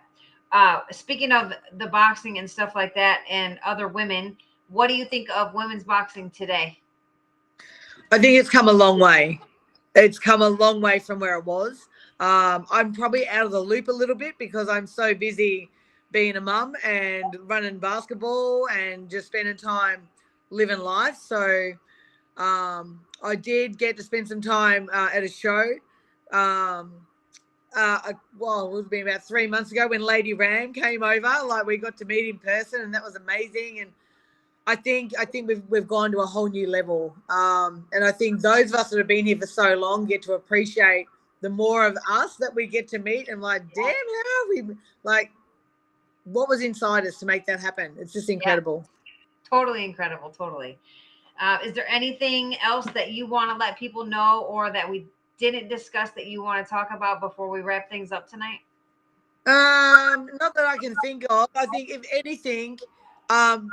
Uh, 0.52 0.80
speaking 0.92 1.32
of 1.32 1.54
the 1.78 1.88
boxing 1.88 2.38
and 2.40 2.50
stuff 2.50 2.76
like 2.76 2.94
that 2.96 3.24
and 3.30 3.60
other 3.66 3.88
women, 3.88 4.36
what 4.70 4.88
do 4.88 4.96
you 4.96 5.06
think 5.06 5.30
of 5.30 5.54
women's 5.54 5.84
boxing 5.84 6.30
today? 6.32 6.78
I 8.12 8.18
think 8.20 8.38
it's 8.40 8.50
come 8.50 8.68
a 8.68 8.74
long 8.74 9.00
way. 9.00 9.40
It's 9.96 10.20
come 10.20 10.42
a 10.42 10.50
long 10.50 10.82
way 10.82 11.00
from 11.00 11.20
where 11.20 11.38
it 11.38 11.46
was. 11.46 11.88
Um, 12.22 12.68
I'm 12.70 12.94
probably 12.94 13.28
out 13.28 13.48
of 13.48 13.52
the 13.52 13.60
loop 13.60 13.88
a 13.88 13.92
little 13.92 14.16
bit 14.16 14.36
because 14.38 14.70
I'm 14.70 14.86
so 14.86 15.16
busy 15.16 15.72
being 16.12 16.36
a 16.36 16.42
mum 16.42 16.76
and 16.86 17.36
running 17.46 17.80
basketball 17.80 18.68
and 18.70 19.10
just 19.10 19.28
spending 19.28 19.58
time 19.58 20.08
living 20.52 20.78
life. 20.78 21.18
So 21.18 21.72
um, 22.38 23.00
I 23.24 23.36
did 23.36 23.80
get 23.80 23.98
to 23.98 24.04
spend 24.04 24.28
some 24.28 24.40
time 24.40 24.88
uh, 24.94 25.10
at 25.12 25.24
a 25.24 25.28
show. 25.28 25.66
Um, 26.32 26.94
uh, 27.76 28.14
well, 28.38 28.68
it 28.68 28.72
would 28.72 28.84
have 28.84 28.92
been 28.92 29.08
about 29.08 29.24
three 29.28 29.48
months 29.48 29.72
ago 29.72 29.88
when 29.88 30.02
Lady 30.02 30.36
Ram 30.36 30.74
came 30.74 31.02
over. 31.02 31.34
Like 31.48 31.66
we 31.66 31.78
got 31.78 31.98
to 31.98 32.06
meet 32.06 32.30
in 32.30 32.38
person, 32.38 32.82
and 32.82 32.94
that 32.94 33.04
was 33.04 33.16
amazing. 33.16 33.80
And 33.80 33.92
I 34.68 34.76
think 34.76 35.14
I 35.18 35.26
think 35.26 35.48
we've 35.48 35.64
we've 35.70 35.88
gone 35.88 36.12
to 36.12 36.20
a 36.20 36.26
whole 36.28 36.50
new 36.50 36.70
level. 36.70 37.16
Um, 37.30 37.88
and 37.94 38.04
I 38.04 38.12
think 38.12 38.42
those 38.42 38.72
of 38.74 38.80
us 38.80 38.90
that 38.92 39.00
have 39.00 39.08
been 39.08 39.26
here 39.26 39.38
for 39.38 39.48
so 39.48 39.74
long 39.76 40.06
get 40.06 40.22
to 40.24 40.34
appreciate 40.34 41.08
the 41.42 41.50
more 41.50 41.86
of 41.86 41.98
us 42.10 42.36
that 42.38 42.54
we 42.54 42.68
get 42.68 42.88
to 42.90 43.00
meet 43.00 43.28
and 43.28 43.42
like, 43.42 43.64
damn, 43.74 43.86
how 43.86 44.50
we 44.50 44.64
like 45.04 45.32
what 46.26 46.48
was 46.48 46.62
inside 46.62 47.06
us 47.06 47.18
to 47.20 47.26
make 47.26 47.46
that 47.48 47.60
happen. 47.60 47.94
It's 47.98 48.14
just 48.14 48.30
incredible. 48.30 48.86
Totally 49.50 49.84
incredible. 49.84 50.30
Totally. 50.30 50.78
Uh, 51.40 51.58
is 51.66 51.74
there 51.74 51.88
anything 51.90 52.58
else 52.60 52.86
that 52.94 53.12
you 53.12 53.26
want 53.26 53.50
to 53.50 53.58
let 53.58 53.78
people 53.78 54.06
know 54.06 54.46
or 54.48 54.72
that 54.72 54.88
we 54.88 55.08
didn't 55.40 55.68
discuss 55.68 56.12
that 56.12 56.28
you 56.28 56.44
want 56.44 56.64
to 56.64 56.70
talk 56.70 56.90
about 56.92 57.20
before 57.20 57.50
we 57.50 57.62
wrap 57.62 57.90
things 57.90 58.12
up 58.12 58.30
tonight? 58.30 58.60
Um, 59.48 60.30
not 60.40 60.54
that 60.54 60.66
I 60.68 60.78
can 60.78 60.94
think 61.04 61.26
of. 61.32 61.50
I 61.56 61.66
think 61.68 61.90
if 61.90 62.02
anything, 62.14 62.78
um, 63.32 63.70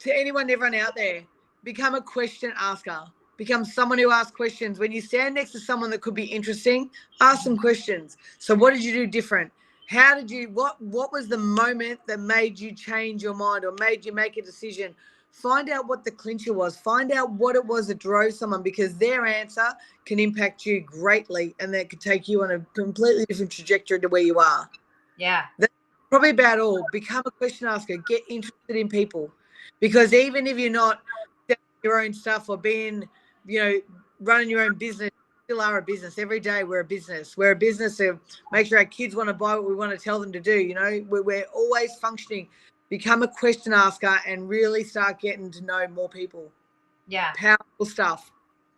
to 0.00 0.12
anyone, 0.12 0.50
everyone 0.50 0.74
out 0.74 0.96
there, 0.96 1.22
become 1.62 1.94
a 1.94 2.00
question 2.00 2.52
asker. 2.58 3.04
Become 3.36 3.64
someone 3.64 3.98
who 3.98 4.10
asks 4.10 4.30
questions. 4.30 4.78
When 4.78 4.92
you 4.92 5.00
stand 5.00 5.34
next 5.34 5.52
to 5.52 5.60
someone 5.60 5.90
that 5.90 6.00
could 6.00 6.14
be 6.14 6.24
interesting, 6.24 6.90
ask 7.20 7.42
some 7.42 7.56
questions. 7.56 8.16
So, 8.38 8.54
what 8.54 8.72
did 8.72 8.84
you 8.84 8.92
do 8.92 9.06
different? 9.06 9.50
How 9.88 10.14
did 10.14 10.30
you? 10.30 10.48
What 10.50 10.80
What 10.80 11.12
was 11.12 11.28
the 11.28 11.38
moment 11.38 12.00
that 12.06 12.20
made 12.20 12.58
you 12.58 12.72
change 12.72 13.22
your 13.22 13.34
mind 13.34 13.64
or 13.64 13.72
made 13.80 14.04
you 14.04 14.12
make 14.12 14.36
a 14.36 14.42
decision? 14.42 14.94
Find 15.32 15.70
out 15.70 15.88
what 15.88 16.04
the 16.04 16.10
clincher 16.10 16.52
was. 16.52 16.76
Find 16.76 17.10
out 17.10 17.32
what 17.32 17.56
it 17.56 17.64
was 17.64 17.86
that 17.86 17.98
drove 17.98 18.34
someone 18.34 18.62
because 18.62 18.96
their 18.98 19.24
answer 19.24 19.66
can 20.04 20.20
impact 20.20 20.66
you 20.66 20.80
greatly, 20.80 21.54
and 21.58 21.72
that 21.72 21.88
could 21.88 22.02
take 22.02 22.28
you 22.28 22.42
on 22.42 22.50
a 22.50 22.58
completely 22.74 23.24
different 23.26 23.50
trajectory 23.50 23.98
to 24.00 24.08
where 24.08 24.22
you 24.22 24.38
are 24.38 24.68
Yeah. 25.16 25.44
That's 25.58 25.72
probably 26.10 26.30
about 26.30 26.60
all. 26.60 26.84
Become 26.92 27.22
a 27.24 27.30
question 27.30 27.66
asker. 27.66 27.96
Get 28.08 28.22
interested 28.28 28.76
in 28.76 28.90
people, 28.90 29.32
because 29.80 30.12
even 30.12 30.46
if 30.46 30.58
you're 30.58 30.70
not 30.70 31.00
your 31.82 32.00
own 32.00 32.12
stuff 32.12 32.48
or 32.48 32.58
being, 32.58 33.08
you 33.46 33.62
know, 33.62 33.80
running 34.20 34.50
your 34.50 34.62
own 34.62 34.74
business, 34.74 35.10
still 35.44 35.60
are 35.60 35.78
a 35.78 35.82
business. 35.82 36.18
Every 36.18 36.40
day 36.40 36.64
we're 36.64 36.80
a 36.80 36.84
business. 36.84 37.36
We're 37.36 37.52
a 37.52 37.56
business 37.56 37.96
to 37.98 38.18
make 38.52 38.66
sure 38.66 38.78
our 38.78 38.84
kids 38.84 39.14
want 39.14 39.28
to 39.28 39.34
buy 39.34 39.54
what 39.54 39.68
we 39.68 39.74
want 39.74 39.92
to 39.92 39.98
tell 39.98 40.20
them 40.20 40.32
to 40.32 40.40
do. 40.40 40.54
You 40.54 40.74
know, 40.74 41.04
we're, 41.08 41.22
we're 41.22 41.46
always 41.54 41.94
functioning. 41.96 42.48
Become 42.88 43.22
a 43.22 43.28
question 43.28 43.72
asker 43.72 44.18
and 44.26 44.48
really 44.48 44.84
start 44.84 45.20
getting 45.20 45.50
to 45.50 45.62
know 45.62 45.86
more 45.88 46.08
people. 46.08 46.50
Yeah. 47.08 47.32
Powerful 47.36 47.86
stuff. 47.86 48.30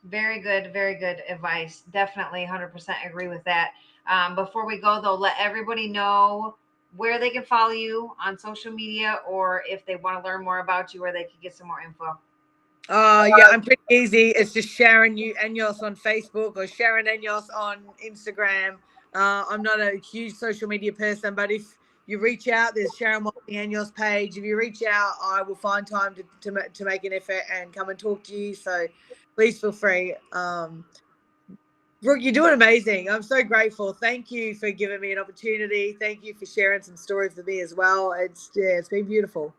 Very 0.04 0.40
good. 0.40 0.72
Very 0.72 0.94
good 0.94 1.22
advice. 1.28 1.82
Definitely 1.92 2.46
100% 2.48 3.06
agree 3.06 3.28
with 3.28 3.42
that. 3.44 3.72
Um, 4.08 4.34
before 4.34 4.66
we 4.66 4.80
go, 4.80 5.00
though, 5.02 5.14
let 5.14 5.34
everybody 5.38 5.88
know 5.88 6.56
where 6.96 7.18
they 7.18 7.30
can 7.30 7.42
follow 7.42 7.72
you 7.72 8.12
on 8.24 8.38
social 8.38 8.72
media 8.72 9.18
or 9.28 9.62
if 9.68 9.84
they 9.84 9.96
want 9.96 10.22
to 10.22 10.28
learn 10.28 10.44
more 10.44 10.60
about 10.60 10.94
you, 10.94 11.00
where 11.00 11.12
they 11.12 11.24
can 11.24 11.38
get 11.42 11.54
some 11.56 11.66
more 11.66 11.80
info. 11.80 12.18
Uh, 12.88 13.28
yeah, 13.36 13.48
I'm 13.50 13.62
pretty 13.62 13.82
easy. 13.90 14.30
It's 14.30 14.52
just 14.52 14.68
Sharon 14.68 15.16
you 15.16 15.34
Anyos 15.42 15.82
on 15.82 15.96
Facebook 15.96 16.56
or 16.56 16.66
Sharon 16.66 17.06
Anyos 17.06 17.44
on 17.56 17.78
Instagram. 18.04 18.76
Uh, 19.14 19.44
I'm 19.48 19.62
not 19.62 19.80
a 19.80 19.96
huge 19.96 20.34
social 20.34 20.68
media 20.68 20.92
person, 20.92 21.34
but 21.34 21.50
if 21.50 21.76
you 22.06 22.18
reach 22.18 22.48
out, 22.48 22.74
there's 22.74 22.94
Sharon 22.94 23.24
Wild 23.24 23.36
Thing 23.48 23.70
Anyos 23.70 23.94
page. 23.94 24.36
If 24.36 24.44
you 24.44 24.56
reach 24.56 24.82
out, 24.82 25.14
I 25.24 25.42
will 25.42 25.54
find 25.54 25.86
time 25.86 26.14
to, 26.16 26.24
to, 26.42 26.68
to 26.68 26.84
make 26.84 27.04
an 27.04 27.14
effort 27.14 27.42
and 27.50 27.72
come 27.72 27.88
and 27.88 27.98
talk 27.98 28.22
to 28.24 28.34
you. 28.34 28.54
So 28.54 28.86
please 29.34 29.60
feel 29.60 29.72
free. 29.72 30.14
Um, 30.32 30.84
Brooke, 32.02 32.20
you're 32.20 32.34
doing 32.34 32.52
amazing. 32.52 33.08
I'm 33.08 33.22
so 33.22 33.42
grateful. 33.42 33.94
Thank 33.94 34.30
you 34.30 34.54
for 34.54 34.70
giving 34.70 35.00
me 35.00 35.12
an 35.12 35.18
opportunity. 35.18 35.96
Thank 35.98 36.22
you 36.22 36.34
for 36.34 36.44
sharing 36.44 36.82
some 36.82 36.98
stories 36.98 37.34
with 37.34 37.46
me 37.46 37.60
as 37.60 37.72
well. 37.74 38.12
It's 38.12 38.50
yeah, 38.54 38.76
it's 38.76 38.90
been 38.90 39.06
beautiful. 39.06 39.54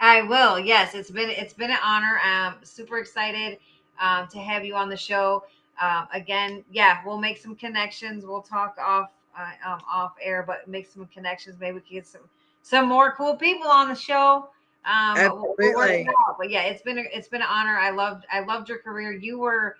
I 0.00 0.22
will. 0.22 0.58
Yes, 0.58 0.94
it's 0.94 1.10
been 1.10 1.30
it's 1.30 1.54
been 1.54 1.70
an 1.70 1.78
honor. 1.82 2.20
I'm 2.22 2.54
super 2.62 2.98
excited 2.98 3.58
um, 4.00 4.28
to 4.28 4.38
have 4.38 4.64
you 4.64 4.74
on 4.74 4.88
the 4.88 4.96
show. 4.96 5.44
Um, 5.80 6.08
again, 6.12 6.64
yeah, 6.70 7.00
we'll 7.04 7.18
make 7.18 7.38
some 7.38 7.54
connections. 7.56 8.24
We'll 8.24 8.42
talk 8.42 8.76
off 8.78 9.10
uh, 9.38 9.50
um, 9.66 9.80
off 9.90 10.14
air, 10.22 10.42
but 10.46 10.68
make 10.68 10.86
some 10.86 11.06
connections. 11.06 11.56
Maybe 11.60 11.76
we 11.76 11.80
can 11.80 11.96
get 11.96 12.06
some 12.06 12.22
some 12.62 12.88
more 12.88 13.12
cool 13.12 13.36
people 13.36 13.68
on 13.68 13.88
the 13.88 13.94
show. 13.94 14.48
Um, 14.84 15.14
but 15.16 15.34
we'll- 15.34 15.54
we'll 15.58 15.74
work 15.74 15.90
it 15.90 15.92
Absolutely. 15.92 16.08
out. 16.28 16.36
But 16.38 16.50
yeah, 16.50 16.62
it's 16.62 16.82
been 16.82 16.98
a, 16.98 17.02
it's 17.12 17.28
been 17.28 17.40
an 17.42 17.48
honor. 17.50 17.76
I 17.76 17.90
loved 17.90 18.24
I 18.30 18.40
loved 18.40 18.68
your 18.68 18.78
career. 18.78 19.12
You 19.12 19.38
were 19.38 19.76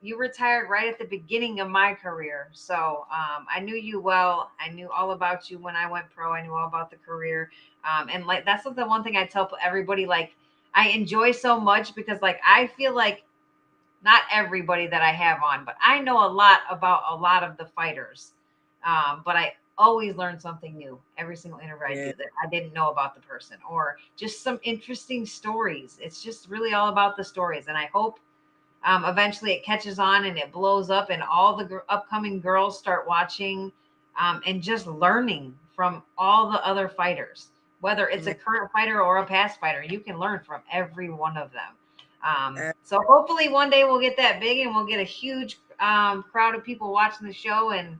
you 0.00 0.16
retired 0.18 0.70
right 0.70 0.88
at 0.88 0.98
the 0.98 1.04
beginning 1.04 1.60
of 1.60 1.68
my 1.68 1.94
career, 1.94 2.48
so 2.52 3.06
um, 3.10 3.46
I 3.54 3.60
knew 3.60 3.74
you 3.74 4.00
well. 4.00 4.50
I 4.60 4.70
knew 4.70 4.90
all 4.90 5.12
about 5.12 5.50
you 5.50 5.58
when 5.58 5.76
I 5.76 5.90
went 5.90 6.06
pro. 6.10 6.32
I 6.32 6.42
knew 6.42 6.54
all 6.54 6.68
about 6.68 6.90
the 6.90 6.96
career 6.96 7.50
um, 7.84 8.08
and 8.12 8.26
like 8.26 8.44
that's 8.44 8.64
the 8.64 8.70
one 8.86 9.02
thing 9.02 9.16
i 9.16 9.24
tell 9.24 9.50
everybody 9.62 10.06
like 10.06 10.32
i 10.74 10.88
enjoy 10.88 11.30
so 11.30 11.58
much 11.60 11.94
because 11.94 12.20
like 12.22 12.40
i 12.46 12.66
feel 12.66 12.94
like 12.94 13.24
not 14.04 14.22
everybody 14.32 14.86
that 14.86 15.02
i 15.02 15.12
have 15.12 15.42
on 15.42 15.64
but 15.64 15.76
i 15.80 15.98
know 16.00 16.26
a 16.26 16.30
lot 16.30 16.60
about 16.70 17.02
a 17.10 17.14
lot 17.14 17.42
of 17.42 17.56
the 17.56 17.64
fighters 17.66 18.32
um, 18.84 19.22
but 19.24 19.36
i 19.36 19.52
always 19.78 20.16
learn 20.16 20.38
something 20.38 20.76
new 20.76 20.98
every 21.18 21.36
single 21.36 21.60
interview 21.60 21.86
i 21.86 21.94
Yeah. 21.94 22.10
do 22.10 22.12
that 22.18 22.26
i 22.44 22.48
didn't 22.48 22.72
know 22.72 22.90
about 22.90 23.14
the 23.14 23.20
person 23.20 23.56
or 23.68 23.96
just 24.16 24.42
some 24.42 24.58
interesting 24.62 25.24
stories 25.24 25.98
it's 26.02 26.22
just 26.22 26.48
really 26.48 26.74
all 26.74 26.88
about 26.88 27.16
the 27.16 27.24
stories 27.24 27.66
and 27.68 27.76
i 27.76 27.86
hope 27.92 28.18
um, 28.84 29.04
eventually 29.04 29.52
it 29.52 29.64
catches 29.64 29.98
on 29.98 30.24
and 30.26 30.38
it 30.38 30.52
blows 30.52 30.90
up 30.90 31.10
and 31.10 31.22
all 31.22 31.56
the 31.56 31.64
gr- 31.64 31.78
upcoming 31.88 32.40
girls 32.40 32.78
start 32.78 33.06
watching 33.06 33.72
um, 34.18 34.40
and 34.46 34.62
just 34.62 34.86
learning 34.86 35.56
from 35.74 36.02
all 36.16 36.50
the 36.50 36.64
other 36.66 36.88
fighters. 36.88 37.48
Whether 37.80 38.08
it's 38.08 38.26
a 38.26 38.34
current 38.34 38.72
fighter 38.72 39.00
or 39.00 39.18
a 39.18 39.26
past 39.26 39.60
fighter 39.60 39.84
you 39.84 40.00
can 40.00 40.18
learn 40.18 40.40
from 40.44 40.62
every 40.72 41.10
one 41.10 41.36
of 41.36 41.52
them. 41.52 41.74
Um, 42.26 42.58
so 42.82 43.00
hopefully 43.06 43.48
one 43.48 43.70
day 43.70 43.84
we'll 43.84 44.00
get 44.00 44.16
that 44.16 44.40
big 44.40 44.66
and 44.66 44.74
we'll 44.74 44.86
get 44.86 44.98
a 44.98 45.04
huge 45.04 45.58
um, 45.78 46.24
crowd 46.24 46.56
of 46.56 46.64
people 46.64 46.92
watching 46.92 47.26
the 47.26 47.32
show 47.32 47.70
and 47.70 47.96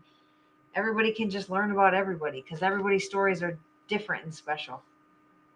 everybody 0.75 1.13
can 1.13 1.31
just 1.31 1.51
learn 1.51 1.71
about 1.71 1.95
everybody 1.95 2.43
because 2.43 2.63
everybody's 2.63 3.05
stories 3.05 3.43
are 3.43 3.57
different 3.87 4.25
and 4.25 4.35
special. 4.35 4.83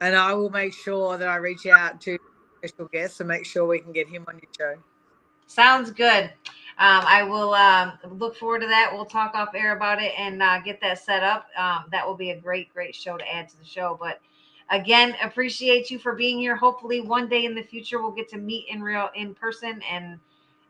And 0.01 0.17
I 0.17 0.35
will 0.35 0.51
make 0.51 0.73
sure 0.73 1.17
that 1.19 1.29
I 1.29 1.37
reach 1.37 1.67
out 1.67 2.01
to 2.03 2.19
special 2.59 2.87
guests 2.93 3.21
and 3.21 3.29
make 3.29 3.45
sure 3.45 3.67
we 3.67 3.81
can 3.81 3.93
get 3.93 4.09
him 4.09 4.25
on 4.29 4.35
your 4.35 4.51
show. 4.77 4.83
Sounds 5.53 5.91
good. 5.91 6.33
Um, 6.79 7.05
I 7.07 7.23
will 7.25 7.53
um, 7.53 7.93
look 8.11 8.35
forward 8.37 8.61
to 8.61 8.67
that. 8.69 8.91
We'll 8.91 9.05
talk 9.05 9.35
off 9.35 9.51
air 9.55 9.77
about 9.77 10.03
it 10.03 10.13
and 10.17 10.43
uh, 10.43 10.61
get 10.61 10.81
that 10.81 11.05
set 11.05 11.23
up. 11.23 11.47
Um, 11.59 11.85
that 11.91 12.07
will 12.07 12.15
be 12.15 12.31
a 12.31 12.41
great, 12.41 12.73
great 12.73 12.95
show 12.95 13.19
to 13.19 13.35
add 13.35 13.51
to 13.51 13.59
the 13.59 13.65
show. 13.65 13.99
But 14.01 14.23
again, 14.71 15.15
appreciate 15.23 15.91
you 15.91 15.99
for 15.99 16.15
being 16.15 16.39
here. 16.39 16.57
Hopefully, 16.57 17.03
one 17.03 17.29
day 17.29 17.45
in 17.45 17.55
the 17.55 17.63
future, 17.63 18.01
we'll 18.01 18.13
get 18.13 18.31
to 18.31 18.39
meet 18.39 18.65
in 18.71 18.83
real, 18.83 19.11
in 19.15 19.35
person, 19.35 19.83
and 19.91 20.19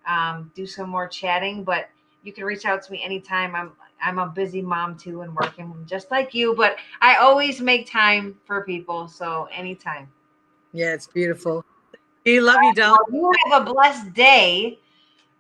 um, 0.09 0.51
do 0.57 0.67
some 0.67 0.91
more 0.91 1.07
chatting. 1.07 1.63
But 1.63 1.89
you 2.25 2.33
can 2.33 2.43
reach 2.43 2.65
out 2.65 2.83
to 2.83 2.91
me 2.91 3.05
anytime. 3.05 3.55
I'm 3.55 3.71
I'm 4.03 4.19
a 4.19 4.27
busy 4.27 4.63
mom 4.63 4.99
too 4.99 5.21
and 5.21 5.33
working 5.37 5.73
just 5.87 6.11
like 6.11 6.35
you. 6.35 6.57
But 6.57 6.75
I 7.01 7.19
always 7.19 7.61
make 7.61 7.89
time 7.89 8.37
for 8.47 8.65
people. 8.65 9.07
So 9.07 9.49
anytime. 9.55 10.11
Yeah, 10.73 10.93
it's 10.93 11.07
beautiful. 11.07 11.65
You 12.25 12.43
love 12.43 12.59
you. 12.63 12.73
Well, 12.77 12.99
you 13.13 13.33
have 13.51 13.63
a 13.63 13.73
blessed 13.73 14.13
day 14.15 14.79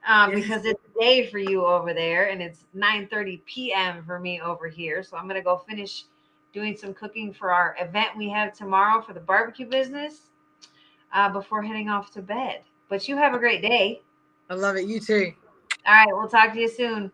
um, 0.06 0.30
Yes. 0.32 0.42
because 0.42 0.64
it's 0.64 0.80
day 0.98 1.26
for 1.30 1.38
you 1.38 1.64
over 1.64 1.94
there 1.94 2.28
and 2.28 2.42
it's 2.42 2.64
9 2.74 3.09
p.m 3.46 4.04
for 4.04 4.18
me 4.18 4.40
over 4.40 4.68
here 4.68 5.02
so 5.02 5.16
i'm 5.16 5.24
going 5.24 5.36
to 5.40 5.44
go 5.44 5.56
finish 5.56 6.04
doing 6.52 6.76
some 6.76 6.92
cooking 6.92 7.32
for 7.32 7.50
our 7.52 7.74
event 7.80 8.09
we 8.16 8.28
have 8.28 8.52
tomorrow 8.52 9.00
for 9.00 9.12
the 9.14 9.20
barbecue 9.20 9.66
business 9.66 10.28
uh, 11.14 11.28
before 11.28 11.62
heading 11.62 11.88
off 11.88 12.10
to 12.10 12.20
bed 12.20 12.60
but 12.88 13.09
you 13.09 13.16
have 13.16 13.34
a 13.34 13.38
great 13.38 13.62
day 13.62 14.00
I 14.50 14.54
love 14.54 14.76
it. 14.76 14.86
You 14.86 15.00
too. 15.00 15.32
all 15.86 15.94
right 15.94 16.06
we'll 16.09 16.28
talk 16.28 16.52
to 16.52 16.60
you 16.60 16.68
soon 16.68 17.10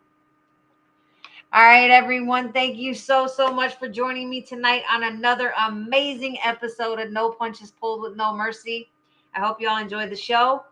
all 1.53 1.63
right 1.63 1.91
everyone 1.91 2.53
thank 2.53 2.77
you 2.77 2.95
so 2.95 3.27
so 3.27 3.53
much 3.53 3.79
for 3.79 3.89
joining 3.89 4.29
me 4.29 4.41
tonight 4.43 4.83
on 4.91 5.05
another 5.05 5.53
amazing 5.67 6.37
episode 6.45 6.99
of 6.99 7.11
no 7.13 7.31
punches 7.31 7.71
pulled 7.71 8.03
with 8.03 8.17
no 8.17 8.35
mercy 8.35 8.89
i 9.39 9.41
hope 9.47 9.61
you 9.61 9.69
all 9.69 9.79
enjoyed 9.79 10.11
the 10.11 10.17
show 10.17 10.63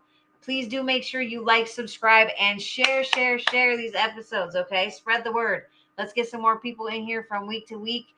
please 0.47 0.69
do 0.69 0.81
make 0.81 1.03
sure 1.03 1.19
you 1.19 1.43
like, 1.43 1.67
subscribe, 1.67 2.29
and 2.39 2.61
share, 2.61 3.03
share, 3.03 3.37
share 3.37 3.75
these 3.75 3.93
episodes. 3.95 4.55
Okay, 4.55 4.89
spread 4.89 5.25
the 5.25 5.31
word. 5.31 5.63
Let's 5.97 6.13
get 6.13 6.29
some 6.29 6.41
more 6.41 6.57
people 6.57 6.87
in 6.87 7.03
here 7.03 7.25
from 7.27 7.47
week 7.47 7.67
to 7.67 7.75
week 7.75 8.15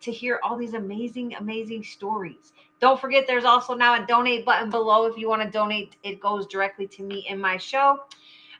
to 0.00 0.10
hear 0.10 0.40
all 0.42 0.56
these 0.56 0.72
amazing, 0.72 1.34
amazing 1.34 1.84
stories. 1.84 2.54
Don't 2.80 2.98
forget, 2.98 3.26
there's 3.26 3.44
also 3.44 3.74
now 3.74 4.02
a 4.02 4.06
donate 4.06 4.46
button 4.46 4.70
below. 4.70 5.04
If 5.04 5.18
you 5.18 5.28
want 5.28 5.42
to 5.42 5.50
donate, 5.50 5.96
it 6.02 6.18
goes 6.18 6.46
directly 6.46 6.86
to 6.86 7.02
me 7.02 7.26
in 7.28 7.38
my 7.38 7.58
show. 7.58 8.04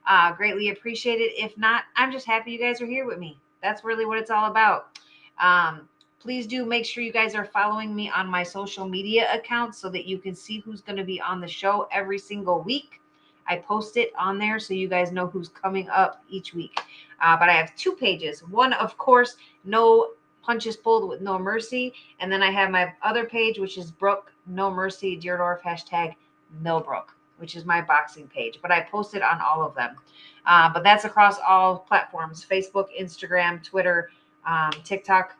Uh, 0.06 0.34
greatly 0.34 0.68
appreciated. 0.68 1.30
If 1.42 1.56
not, 1.56 1.84
I'm 1.96 2.12
just 2.12 2.26
happy 2.26 2.52
you 2.52 2.58
guys 2.58 2.82
are 2.82 2.86
here 2.86 3.06
with 3.06 3.18
me. 3.18 3.38
That's 3.62 3.82
really 3.82 4.04
what 4.04 4.18
it's 4.18 4.30
all 4.30 4.50
about. 4.50 4.98
Um, 5.42 5.88
please 6.20 6.46
do 6.46 6.66
make 6.66 6.84
sure 6.84 7.02
you 7.02 7.12
guys 7.12 7.34
are 7.34 7.46
following 7.46 7.94
me 7.96 8.10
on 8.10 8.28
my 8.28 8.42
social 8.42 8.86
media 8.86 9.26
accounts 9.32 9.78
so 9.78 9.88
that 9.88 10.06
you 10.06 10.18
can 10.18 10.34
see 10.34 10.60
who's 10.60 10.82
going 10.82 10.98
to 10.98 11.04
be 11.04 11.20
on 11.20 11.40
the 11.40 11.48
show 11.48 11.88
every 11.90 12.18
single 12.18 12.60
week. 12.62 13.00
I 13.48 13.56
post 13.56 13.96
it 13.96 14.12
on 14.18 14.38
there 14.38 14.58
so 14.60 14.74
you 14.74 14.86
guys 14.86 15.12
know 15.12 15.26
who's 15.26 15.48
coming 15.48 15.88
up 15.88 16.22
each 16.28 16.54
week. 16.54 16.78
Uh, 17.22 17.36
but 17.36 17.48
I 17.48 17.54
have 17.54 17.74
two 17.74 17.92
pages. 17.92 18.40
One, 18.46 18.74
of 18.74 18.96
course, 18.98 19.36
no 19.64 20.10
punches 20.42 20.76
pulled 20.76 21.08
with 21.08 21.20
no 21.20 21.38
mercy, 21.38 21.94
and 22.20 22.30
then 22.30 22.42
I 22.42 22.50
have 22.50 22.70
my 22.70 22.92
other 23.02 23.24
page, 23.24 23.58
which 23.58 23.78
is 23.78 23.90
Brooke 23.90 24.32
No 24.46 24.70
Mercy 24.70 25.18
Dierdorff 25.18 25.62
hashtag 25.62 26.14
No 26.62 26.80
Brooke. 26.80 27.14
which 27.38 27.56
is 27.56 27.64
my 27.64 27.80
boxing 27.80 28.28
page. 28.28 28.58
But 28.60 28.70
I 28.70 28.82
post 28.82 29.14
it 29.14 29.22
on 29.22 29.40
all 29.40 29.64
of 29.64 29.74
them. 29.74 29.96
Uh, 30.44 30.70
but 30.72 30.84
that's 30.84 31.06
across 31.06 31.38
all 31.46 31.78
platforms 31.78 32.46
Facebook, 32.48 32.88
Instagram, 33.00 33.64
Twitter, 33.64 34.10
um, 34.46 34.70
TikTok. 34.84 35.36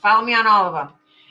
Follow 0.00 0.24
me 0.24 0.34
on 0.34 0.46
all 0.46 0.66
of 0.66 0.74
them. 0.74 0.88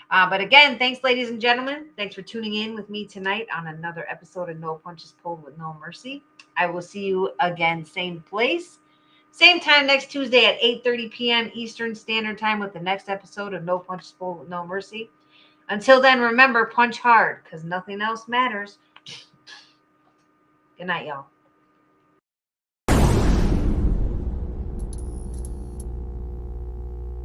Uh, 0.10 0.30
but 0.30 0.40
again, 0.40 0.78
thanks, 0.78 1.04
ladies 1.04 1.30
and 1.30 1.42
gentlemen. 1.42 1.88
Thanks 1.98 2.16
for 2.16 2.22
tuning 2.22 2.56
in 2.56 2.76
with 2.76 2.90
me 2.90 3.06
tonight 3.06 3.48
on 3.56 3.68
another 3.68 4.06
episode 4.10 4.50
of 4.50 4.60
No 4.60 4.76
Punches 4.76 5.16
Pulled 5.22 5.44
with 5.44 5.58
No 5.58 5.76
Mercy. 5.80 6.24
I 6.56 6.68
will 6.68 6.82
see 6.82 7.06
you 7.06 7.32
again, 7.40 7.84
same 7.84 8.22
place, 8.22 8.80
same 9.32 9.60
time 9.60 9.86
next 9.86 10.10
Tuesday 10.10 10.46
at 10.46 10.60
8:30 10.62 11.12
p.m. 11.12 11.52
Eastern 11.54 11.94
Standard 11.94 12.38
Time 12.38 12.60
with 12.60 12.74
the 12.74 12.80
next 12.80 13.10
episode 13.10 13.54
of 13.54 13.64
No 13.64 13.80
Punches 13.80 14.14
Pulled 14.18 14.40
with 14.40 14.50
No 14.50 14.66
Mercy. 14.66 15.10
Until 15.70 16.02
then, 16.02 16.22
remember, 16.22 16.66
punch 16.66 17.00
hard 17.00 17.44
because 17.44 17.64
nothing 17.64 18.02
else 18.02 18.28
matters. 18.28 18.80
Good 20.78 20.88
night, 20.88 21.08
y'all. 21.08 21.28